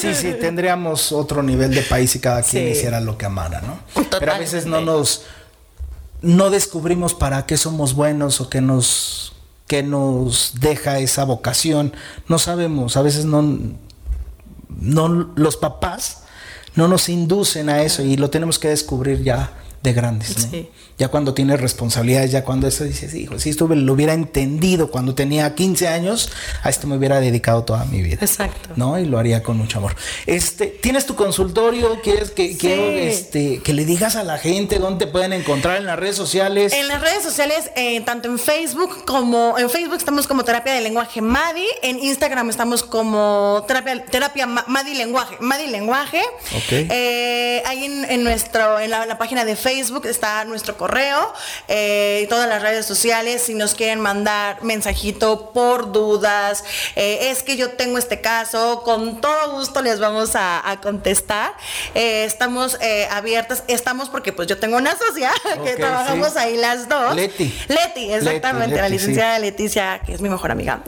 Sí, 0.00 0.14
sí, 0.14 0.34
tendríamos 0.34 1.12
otro 1.12 1.42
nivel 1.42 1.74
de 1.74 1.82
país 1.82 2.10
si 2.10 2.20
cada 2.20 2.42
quien 2.42 2.68
hiciera 2.68 3.00
lo 3.00 3.16
que 3.16 3.26
amara, 3.26 3.62
¿no? 3.62 3.80
Pero 4.18 4.32
a 4.32 4.38
veces 4.38 4.66
no 4.66 4.80
nos 4.80 5.24
no 6.22 6.50
descubrimos 6.50 7.14
para 7.14 7.46
qué 7.46 7.56
somos 7.56 7.94
buenos 7.94 8.40
o 8.40 8.48
qué 8.48 8.60
nos, 8.60 9.32
qué 9.66 9.82
nos 9.82 10.54
deja 10.60 10.98
esa 10.98 11.24
vocación. 11.24 11.92
No 12.28 12.38
sabemos, 12.38 12.96
a 12.96 13.02
veces 13.02 13.24
no, 13.24 13.58
no 14.68 15.08
los 15.34 15.56
papás 15.56 16.20
no 16.74 16.88
nos 16.88 17.08
inducen 17.08 17.68
a 17.68 17.82
eso 17.82 18.02
y 18.02 18.16
lo 18.16 18.30
tenemos 18.30 18.58
que 18.58 18.68
descubrir 18.68 19.22
ya 19.22 19.52
de 19.82 19.92
grandes. 19.94 20.36
¿no? 20.46 20.50
Sí. 20.50 20.68
Ya 20.98 21.08
cuando 21.08 21.32
tienes 21.32 21.58
responsabilidades, 21.58 22.30
ya 22.30 22.44
cuando 22.44 22.66
eso 22.68 22.84
dices, 22.84 23.14
hijo, 23.14 23.38
si 23.38 23.48
esto 23.48 23.66
lo 23.66 23.92
hubiera 23.94 24.12
entendido 24.12 24.90
cuando 24.90 25.14
tenía 25.14 25.54
15 25.54 25.88
años, 25.88 26.30
a 26.62 26.68
esto 26.68 26.86
me 26.86 26.96
hubiera 26.98 27.18
dedicado 27.20 27.64
toda 27.64 27.86
mi 27.86 28.02
vida. 28.02 28.18
Exacto. 28.20 28.70
¿No? 28.76 28.98
Y 28.98 29.06
lo 29.06 29.18
haría 29.18 29.42
con 29.42 29.56
mucho 29.56 29.78
amor. 29.78 29.96
Este, 30.26 30.66
¿tienes 30.66 31.06
tu 31.06 31.14
consultorio? 31.14 32.02
¿Quieres 32.02 32.30
que, 32.30 32.52
Sí. 32.54 32.68
este, 32.70 33.62
que 33.62 33.72
le 33.72 33.86
digas 33.86 34.16
a 34.16 34.24
la 34.24 34.36
gente 34.36 34.78
dónde 34.78 35.06
te 35.06 35.10
pueden 35.10 35.32
encontrar 35.32 35.78
en 35.78 35.86
las 35.86 35.98
redes 35.98 36.16
sociales? 36.16 36.74
En 36.74 36.86
las 36.86 37.00
redes 37.00 37.22
sociales, 37.22 37.70
eh, 37.76 38.02
tanto 38.02 38.28
en 38.28 38.38
Facebook 38.38 39.06
como 39.06 39.56
en 39.58 39.70
Facebook 39.70 39.96
estamos 39.96 40.26
como 40.26 40.44
terapia 40.44 40.74
de 40.74 40.82
lenguaje 40.82 41.22
Madi, 41.22 41.66
en 41.82 41.98
Instagram 42.00 42.50
estamos 42.50 42.82
como 42.82 43.64
terapia, 43.66 44.04
terapia 44.04 44.46
Ma- 44.46 44.64
Madi 44.68 44.92
Lenguaje, 44.92 45.36
Madi 45.40 45.68
Lenguaje. 45.68 46.20
Ok. 46.54 46.72
Eh, 46.72 47.62
ahí 47.64 47.84
en, 47.86 48.04
en 48.04 48.22
nuestro, 48.24 48.78
en 48.78 48.90
la, 48.90 49.06
la 49.06 49.16
página 49.16 49.46
de 49.46 49.56
Facebook 49.56 49.69
está 49.70 50.44
nuestro 50.44 50.76
correo, 50.76 51.32
eh, 51.68 52.22
y 52.24 52.26
todas 52.26 52.48
las 52.48 52.62
redes 52.62 52.86
sociales, 52.86 53.42
si 53.42 53.54
nos 53.54 53.74
quieren 53.74 54.00
mandar 54.00 54.62
mensajito 54.62 55.50
por 55.52 55.92
dudas, 55.92 56.64
eh, 56.96 57.30
es 57.30 57.42
que 57.42 57.56
yo 57.56 57.70
tengo 57.70 57.98
este 57.98 58.20
caso, 58.20 58.82
con 58.84 59.20
todo 59.20 59.52
gusto 59.52 59.82
les 59.82 60.00
vamos 60.00 60.34
a, 60.34 60.68
a 60.68 60.80
contestar. 60.80 61.54
Eh, 61.94 62.24
estamos 62.24 62.78
eh, 62.80 63.06
abiertas, 63.10 63.64
estamos 63.68 64.08
porque 64.08 64.32
pues 64.32 64.48
yo 64.48 64.58
tengo 64.58 64.76
una 64.76 64.96
socia 64.96 65.30
que 65.64 65.76
trabajamos 65.76 66.32
sí. 66.32 66.38
ahí 66.38 66.56
las 66.56 66.88
dos. 66.88 67.14
Leti. 67.14 67.54
Leti, 67.68 68.12
exactamente, 68.12 68.76
Leti, 68.76 68.80
la 68.80 68.86
sí. 68.86 68.92
licenciada 68.92 69.38
Leticia, 69.38 70.00
que 70.04 70.14
es 70.14 70.20
mi 70.20 70.28
mejor 70.28 70.50
amiga. 70.50 70.82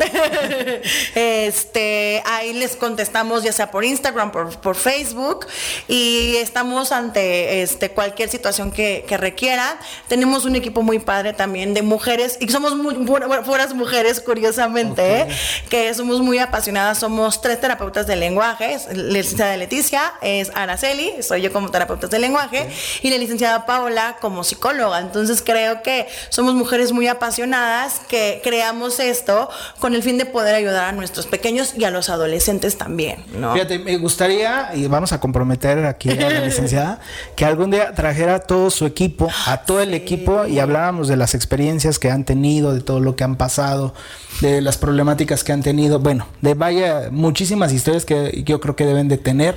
este, 1.15 2.23
ahí 2.27 2.53
les 2.53 2.77
contestamos 2.77 3.43
ya 3.43 3.53
sea 3.53 3.71
por 3.71 3.85
Instagram, 3.85 4.33
por, 4.33 4.59
por 4.61 4.77
Facebook, 4.77 5.47
y 5.89 6.37
estamos 6.37 6.93
ante 6.93 7.63
este, 7.63 7.91
cualquier 7.91 8.29
situación 8.29 8.72
que, 8.73 9.05
que 9.07 9.17
requieran. 9.17 9.77
Tenemos 10.09 10.45
un 10.45 10.57
equipo 10.57 10.83
muy 10.83 10.99
padre 10.99 11.33
también 11.33 11.75
de 11.75 11.83
mujeres, 11.83 12.39
y 12.41 12.49
somos 12.49 12.75
muy 12.77 12.95
puras 12.95 13.75
mujeres, 13.75 14.21
curiosamente, 14.21 15.21
¿eh? 15.21 15.29
que 15.69 15.93
somos 15.95 16.21
muy 16.21 16.39
apasionadas. 16.39 16.99
Somos 16.99 17.41
tres 17.41 17.61
terapeutas 17.61 18.07
de 18.07 18.17
lenguaje, 18.17 18.77
la 18.95 19.03
licenciada 19.03 19.57
Leticia, 19.57 20.13
es 20.21 20.51
Araceli, 20.55 21.23
soy 21.23 21.43
yo 21.43 21.53
como 21.53 21.71
terapeuta 21.71 22.07
de 22.09 22.19
lenguaje, 22.19 22.69
y 23.03 23.11
la 23.11 23.19
licenciada 23.19 23.67
Paola 23.67 24.17
como 24.21 24.45
psicóloga. 24.45 25.01
Entonces 25.01 25.43
creo 25.45 25.83
que 25.83 26.07
somos 26.29 26.55
mujeres 26.55 26.93
muy 26.93 27.09
apasionadas 27.09 28.01
que 28.09 28.41
creamos 28.43 29.01
esto 29.01 29.49
con 29.79 29.95
el 29.95 30.03
fin 30.03 30.19
de 30.19 30.27
poder 30.27 30.55
ayudar 30.55 30.89
a 30.89 30.93
nuestros 30.93 31.27
pequeños 31.27 31.75
y 31.77 31.85
a 31.85 31.91
los 31.91 32.09
adolescentes 32.09 32.79
también, 32.79 33.25
¿no? 33.35 33.55
Fíjate, 33.55 33.79
me 33.79 33.97
gustaría, 33.97 34.71
y 34.75 34.87
vamos 34.87 35.13
a 35.13 35.21
comprometer 35.21 35.85
aquí 35.85 36.11
a 36.11 36.15
la 36.15 36.41
licenciada, 36.45 37.01
que 37.37 37.45
algún 37.45 37.71
día 37.71 37.95
trajera 37.95 38.41
todo 38.41 38.62
su 38.71 38.87
equipo, 38.87 39.29
a 39.47 39.59
todo 39.59 39.81
el 39.81 39.95
equipo, 39.95 40.47
y 40.47 40.59
habláramos 40.59 41.09
de 41.09 41.17
las 41.17 41.35
experiencias 41.35 41.99
que 41.99 42.11
han 42.11 42.25
tenido, 42.25 42.75
de 42.75 42.81
todo 42.81 43.01
lo 43.01 43.17
que 43.17 43.25
han 43.25 43.37
pasado, 43.37 43.95
de 44.41 44.61
las 44.61 44.79
problemáticas 44.79 45.45
que 45.45 45.53
han 45.53 45.63
tenido. 45.63 45.99
Bueno, 45.99 46.27
de 46.41 46.55
vaya, 46.55 47.09
muchísimas 47.11 47.73
historias 47.73 48.05
que 48.05 48.43
yo 48.45 48.61
creo 48.61 48.77
que 48.77 48.87
deben 48.87 49.09
de 49.09 49.19
tener 49.19 49.57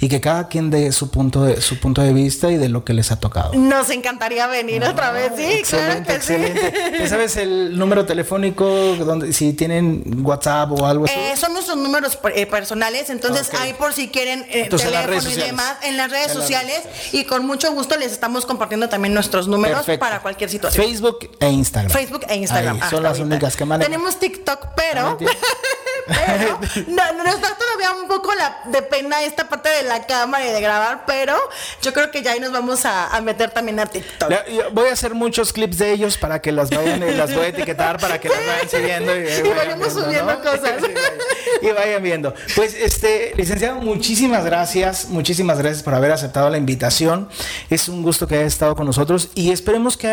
y 0.00 0.08
que 0.08 0.20
cada 0.20 0.48
quien 0.48 0.70
dé 0.70 0.92
su 0.92 1.10
punto 1.10 1.42
de, 1.44 1.60
su 1.60 1.78
punto 1.80 2.02
de 2.02 2.12
vista 2.12 2.50
y 2.50 2.56
de 2.56 2.68
lo 2.68 2.84
que 2.84 2.92
les 2.94 3.10
ha 3.12 3.18
tocado. 3.20 3.54
Nos 3.54 3.90
encantaría 3.90 4.46
venir 4.46 4.84
otra 4.84 5.10
vez, 5.12 5.32
sí, 5.36 5.62
claro 5.68 5.92
excelente, 5.94 6.06
que 6.06 6.14
excelente. 6.16 6.74
sí. 6.92 6.98
¿Ya 7.00 7.08
sabes 7.08 7.36
el 7.36 7.78
número 7.78 8.04
telefónico 8.06 8.66
donde 8.96 9.32
si 9.32 9.52
tienen 9.52 10.02
WhatsApp 10.24 10.72
o 10.72 10.86
algo 10.86 11.04
así? 11.06 11.14
Eh, 11.18 11.36
son 11.36 11.52
nuestros 11.54 11.76
números 11.76 12.18
eh, 12.34 12.46
personales, 12.46 13.10
entonces 13.10 13.48
Ok. 13.48 13.60
ahí 13.60 13.72
por 13.74 13.92
si 13.92 14.08
quieren 14.08 14.40
eh, 14.50 14.62
Entonces, 14.64 14.90
teléfono 14.90 15.30
y 15.30 15.34
demás, 15.34 15.76
en 15.82 15.96
las 15.96 16.10
redes 16.10 16.30
En 16.30 16.34
las 16.34 16.42
sociales 16.42 16.82
redes 16.84 17.14
y 17.14 17.24
con 17.24 17.46
mucho 17.46 17.72
gusto 17.72 17.96
les 17.96 18.12
estamos 18.12 18.44
compartiendo 18.46 18.88
también 18.88 19.14
nuestros 19.14 19.48
números 19.48 19.78
Perfecto. 19.78 20.00
para 20.00 20.20
cualquier 20.20 20.50
situación. 20.50 20.84
Facebook 20.84 21.30
e 21.40 21.48
Instagram. 21.48 21.90
Facebook 21.90 22.24
e 22.28 22.36
Instagram. 22.36 22.74
Ahí, 22.76 22.80
hasta 22.82 22.90
son 22.96 23.02
las 23.02 23.18
ahorita. 23.18 23.26
únicas 23.34 23.56
que 23.56 23.64
manejan. 23.64 23.90
Tenemos 23.92 24.18
TikTok, 24.18 24.58
Ah, 24.66 24.72
pero. 24.76 25.18
pero 26.06 26.60
no, 26.88 27.12
no, 27.12 27.24
nos 27.24 27.40
da 27.40 27.56
todavía 27.56 27.92
un 28.00 28.08
poco 28.08 28.34
la, 28.34 28.60
de 28.66 28.82
pena 28.82 29.22
esta 29.22 29.48
parte 29.48 29.68
de 29.68 29.82
la 29.82 30.06
cámara 30.06 30.46
y 30.46 30.52
de 30.52 30.60
grabar, 30.60 31.04
pero 31.06 31.36
yo 31.82 31.92
creo 31.92 32.10
que 32.10 32.22
ya 32.22 32.32
ahí 32.32 32.40
nos 32.40 32.52
vamos 32.52 32.84
a, 32.84 33.08
a 33.08 33.20
meter 33.20 33.50
también 33.50 33.80
a 33.80 33.86
TikTok. 33.86 34.30
Voy 34.72 34.88
a 34.88 34.92
hacer 34.92 35.14
muchos 35.14 35.52
clips 35.52 35.78
de 35.78 35.92
ellos 35.92 36.16
para 36.16 36.40
que 36.40 36.52
las 36.52 36.70
vayan 36.70 37.02
y 37.02 37.12
las 37.12 37.34
voy 37.34 37.46
a 37.46 37.48
etiquetar 37.48 37.98
para 37.98 38.20
que 38.20 38.28
las 38.28 38.38
vayan 38.46 38.68
siguiendo 38.68 39.16
y, 39.16 39.20
Y 39.20 39.42
vayan 39.42 39.56
vayamos 39.56 39.92
subiendo 39.92 40.40
cosas. 40.40 40.82
Y 41.62 41.70
vayan 41.70 42.02
viendo. 42.02 42.34
Pues 42.54 42.74
este, 42.74 43.32
licenciado, 43.34 43.80
muchísimas 43.80 44.44
gracias, 44.44 45.06
muchísimas 45.06 45.58
gracias 45.58 45.82
por 45.82 45.94
haber 45.94 46.12
aceptado 46.12 46.50
la 46.50 46.58
invitación. 46.58 47.28
Es 47.70 47.88
un 47.88 48.02
gusto 48.02 48.26
que 48.26 48.36
haya 48.36 48.46
estado 48.46 48.76
con 48.76 48.86
nosotros 48.86 49.30
y 49.34 49.52
esperemos 49.52 49.96
que 49.96 50.08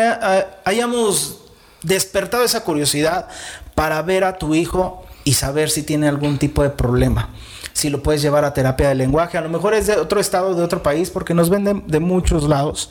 hayamos 0.64 1.44
despertado 1.82 2.44
esa 2.44 2.64
curiosidad 2.64 3.28
para 3.74 4.00
ver 4.02 4.24
a 4.24 4.38
tu 4.38 4.54
hijo 4.54 5.04
y 5.24 5.34
saber 5.34 5.70
si 5.70 5.82
tiene 5.82 6.08
algún 6.08 6.38
tipo 6.38 6.62
de 6.62 6.70
problema. 6.70 7.30
Si 7.72 7.90
lo 7.90 8.02
puedes 8.02 8.22
llevar 8.22 8.44
a 8.44 8.54
terapia 8.54 8.88
de 8.88 8.94
lenguaje, 8.94 9.36
a 9.36 9.40
lo 9.40 9.48
mejor 9.48 9.74
es 9.74 9.86
de 9.88 9.96
otro 9.96 10.20
estado, 10.20 10.54
de 10.54 10.62
otro 10.62 10.82
país, 10.82 11.10
porque 11.10 11.34
nos 11.34 11.50
venden 11.50 11.84
de 11.88 11.98
muchos 12.00 12.44
lados. 12.44 12.90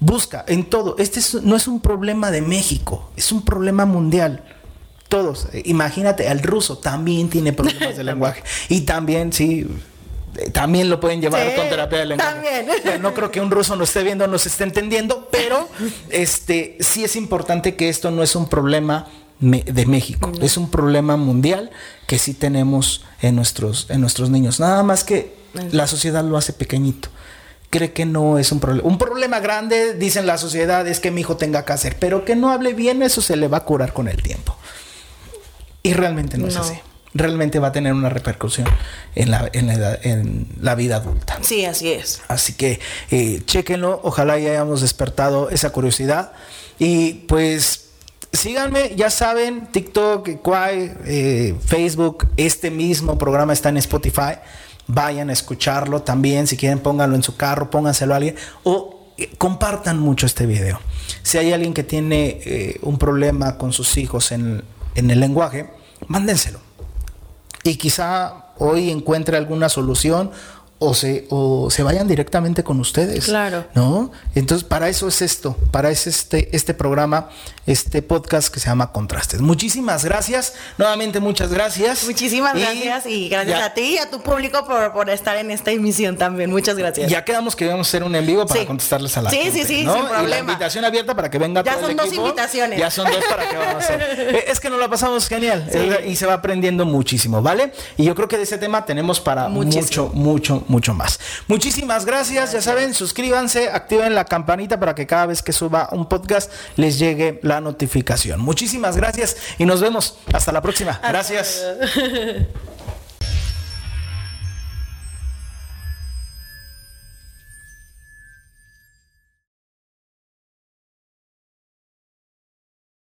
Busca 0.00 0.44
en 0.48 0.64
todo. 0.64 0.96
Este 0.98 1.20
es- 1.20 1.34
no 1.42 1.54
es 1.56 1.68
un 1.68 1.80
problema 1.80 2.30
de 2.32 2.42
México, 2.42 3.10
es 3.16 3.30
un 3.30 3.44
problema 3.44 3.84
mundial. 3.86 4.42
Todos, 5.08 5.46
eh, 5.52 5.62
imagínate, 5.66 6.26
el 6.26 6.42
ruso 6.42 6.78
también 6.78 7.28
tiene 7.30 7.52
problemas 7.52 7.96
de 7.96 8.02
lenguaje. 8.04 8.42
Y 8.68 8.80
también, 8.80 9.32
sí, 9.32 9.66
eh, 10.36 10.50
también 10.50 10.90
lo 10.90 10.98
pueden 10.98 11.20
llevar 11.20 11.48
Sí, 11.50 11.54
con 11.56 11.68
terapia 11.68 11.98
de 12.00 12.06
lenguaje. 12.06 12.34
también. 12.74 13.02
No 13.02 13.14
creo 13.14 13.30
que 13.30 13.40
un 13.40 13.50
ruso 13.52 13.76
nos 13.76 13.90
esté 13.90 14.02
viendo, 14.02 14.26
nos 14.26 14.46
esté 14.46 14.64
entendiendo, 14.64 15.28
pero 15.30 15.68
este 16.10 16.76
sí 16.80 17.04
es 17.04 17.14
importante 17.14 17.76
que 17.76 17.88
esto 17.88 18.10
no 18.10 18.22
es 18.24 18.34
un 18.34 18.48
problema 18.48 19.06
de 19.40 19.86
México, 19.86 20.32
es 20.40 20.56
un 20.56 20.70
problema 20.70 21.16
mundial 21.16 21.70
que 22.06 22.18
sí 22.18 22.34
tenemos 22.34 23.04
en 23.20 23.36
nuestros, 23.36 23.86
en 23.90 24.00
nuestros 24.00 24.30
niños. 24.30 24.60
Nada 24.60 24.82
más 24.82 25.04
que 25.04 25.34
la 25.72 25.86
sociedad 25.86 26.24
lo 26.24 26.36
hace 26.36 26.52
pequeñito. 26.52 27.08
Cree 27.70 27.92
que 27.92 28.06
no 28.06 28.38
es 28.38 28.52
un 28.52 28.60
problema. 28.60 28.88
Un 28.88 28.98
problema 28.98 29.40
grande, 29.40 29.94
dicen 29.94 30.26
la 30.26 30.38
sociedad, 30.38 30.86
es 30.86 31.00
que 31.00 31.10
mi 31.10 31.22
hijo 31.22 31.36
tenga 31.36 31.64
cáncer, 31.64 31.96
pero 31.98 32.24
que 32.24 32.36
no 32.36 32.50
hable 32.52 32.72
bien, 32.72 33.02
eso 33.02 33.20
se 33.20 33.36
le 33.36 33.48
va 33.48 33.58
a 33.58 33.64
curar 33.64 33.92
con 33.92 34.06
el 34.08 34.22
tiempo. 34.22 34.56
Y 35.82 35.92
realmente 35.92 36.38
no, 36.38 36.46
es 36.46 36.56
así. 36.56 36.74
Realmente 37.12 37.58
va 37.58 37.68
a 37.68 37.72
tener 37.72 37.92
una 37.92 38.08
repercusión 38.08 38.66
en 39.14 39.30
la, 39.30 39.48
en 39.52 39.66
la 39.66 39.74
edad- 39.74 40.00
en 40.06 40.46
la 40.60 40.74
vida 40.74 40.96
adulta. 40.96 41.38
Sí, 41.42 41.64
así 41.64 41.90
es. 41.92 42.22
Así 42.28 42.54
que 42.54 42.80
eh, 43.10 43.42
chéquenlo, 43.44 44.00
ojalá 44.02 44.38
ya 44.38 44.50
hayamos 44.50 44.80
despertado 44.80 45.50
esa 45.50 45.70
curiosidad. 45.70 46.32
Y 46.78 47.12
pues 47.28 47.83
síganme, 48.34 48.94
ya 48.96 49.10
saben, 49.10 49.66
TikTok, 49.70 50.42
Quai, 50.42 50.92
eh, 51.04 51.54
Facebook, 51.64 52.28
este 52.36 52.70
mismo 52.70 53.18
programa 53.18 53.52
está 53.52 53.68
en 53.68 53.76
Spotify. 53.78 54.38
Vayan 54.86 55.30
a 55.30 55.32
escucharlo 55.32 56.02
también, 56.02 56.46
si 56.46 56.56
quieren 56.56 56.78
pónganlo 56.78 57.16
en 57.16 57.22
su 57.22 57.36
carro, 57.36 57.70
pónganselo 57.70 58.12
a 58.12 58.16
alguien 58.16 58.36
o 58.64 59.12
eh, 59.16 59.30
compartan 59.38 59.98
mucho 59.98 60.26
este 60.26 60.46
video. 60.46 60.80
Si 61.22 61.38
hay 61.38 61.52
alguien 61.52 61.72
que 61.72 61.84
tiene 61.84 62.40
eh, 62.44 62.78
un 62.82 62.98
problema 62.98 63.56
con 63.56 63.72
sus 63.72 63.96
hijos 63.96 64.32
en, 64.32 64.62
en 64.94 65.10
el 65.10 65.20
lenguaje, 65.20 65.70
mándenselo 66.06 66.60
y 67.64 67.76
quizá 67.76 68.44
hoy 68.58 68.90
encuentre 68.90 69.36
alguna 69.36 69.68
solución 69.68 70.30
o 70.78 70.92
se, 70.94 71.26
o 71.30 71.70
se 71.70 71.82
vayan 71.82 72.06
directamente 72.06 72.62
con 72.62 72.78
ustedes. 72.78 73.24
Claro. 73.24 73.64
¿No? 73.74 74.12
Entonces, 74.34 74.68
para 74.68 74.88
eso 74.88 75.08
es 75.08 75.22
esto, 75.22 75.56
para 75.70 75.90
es 75.90 76.06
este, 76.06 76.54
este 76.54 76.74
programa, 76.74 77.30
este 77.66 78.02
podcast 78.02 78.52
que 78.52 78.60
se 78.60 78.68
llama 78.68 78.92
Contrastes. 78.92 79.40
Muchísimas 79.40 80.04
gracias. 80.04 80.54
Nuevamente, 80.78 81.20
muchas 81.20 81.50
gracias. 81.52 82.04
Muchísimas 82.04 82.54
Y 82.56 82.60
gracias 82.60 83.06
y 83.06 83.28
gracias 83.28 83.58
ya- 83.58 83.64
a 83.66 83.74
ti 83.74 83.94
y 83.94 83.98
a 83.98 84.10
tu 84.10 84.20
público 84.22 84.64
por, 84.66 84.92
por 84.92 85.08
estar 85.10 85.36
en 85.36 85.50
esta 85.50 85.70
emisión 85.70 86.16
también. 86.18 86.50
Muchas 86.50 86.76
gracias. 86.76 87.10
Ya 87.10 87.24
quedamos 87.24 87.56
que 87.56 87.64
íbamos 87.64 87.86
a 87.86 87.90
hacer 87.90 88.02
un 88.04 88.14
en 88.14 88.26
vivo 88.26 88.46
para 88.46 88.60
Sí. 88.60 88.66
contestarles 88.66 89.16
a 89.16 89.22
la 89.22 89.30
Sí, 89.30 89.36
gente, 89.38 89.62
sí, 89.62 89.64
sí, 89.80 89.84
¿no? 89.84 89.94
sin 89.94 90.02
Y 90.02 90.06
la 90.06 90.10
problema. 90.18 90.38
invitación 90.52 90.84
abierta 90.84 91.14
para 91.14 91.30
que 91.30 91.38
venga 91.38 91.62
Ya 91.64 91.72
todo 91.76 91.88
el 91.88 91.96
son 91.96 92.06
dos 92.06 92.14
invitaciones. 92.14 92.78
Ya 92.78 92.90
son 92.90 93.10
dos 93.10 93.24
para 93.28 93.48
que 93.48 93.56
vamos 93.56 93.74
a 93.74 93.78
hacer. 93.78 93.94
Eh, 94.34 94.44
Es 94.48 94.60
que 94.60 94.68
nos 94.70 94.78
la 94.78 94.88
pasamos 94.88 95.26
genial 95.28 95.68
y 96.06 96.16
se 96.16 96.26
va 96.26 96.34
aprendiendo 96.34 96.84
muchísimo, 96.84 97.40
¿vale? 97.42 97.72
Y 97.96 98.04
yo 98.04 98.14
creo 98.14 98.28
que 98.28 98.36
de 98.36 98.42
ese 98.44 98.58
tema 98.58 98.84
tenemos 98.84 99.20
para 99.20 99.48
Muchísimo. 99.48 100.10
mucho, 100.10 100.10
mucho, 100.14 100.64
mucho 100.68 100.94
más. 100.94 101.18
Muchísimas 101.48 102.04
gracias. 102.04 102.52
Ya 102.52 102.62
saben, 102.62 102.94
suscríbanse, 102.94 103.70
activen 103.70 104.14
la 104.14 104.24
campanita 104.24 104.78
para 104.78 104.94
que 104.94 105.06
cada 105.06 105.26
vez 105.26 105.42
que 105.42 105.52
suba 105.52 105.88
un 105.92 106.08
podcast 106.08 106.50
les 106.76 106.98
llegue 106.98 107.38
la 107.42 107.53
notificación. 107.60 108.40
Muchísimas 108.40 108.96
gracias 108.96 109.36
y 109.58 109.66
nos 109.66 109.80
vemos. 109.80 110.18
Hasta 110.32 110.52
la 110.52 110.62
próxima. 110.62 111.00
Gracias. 111.02 111.64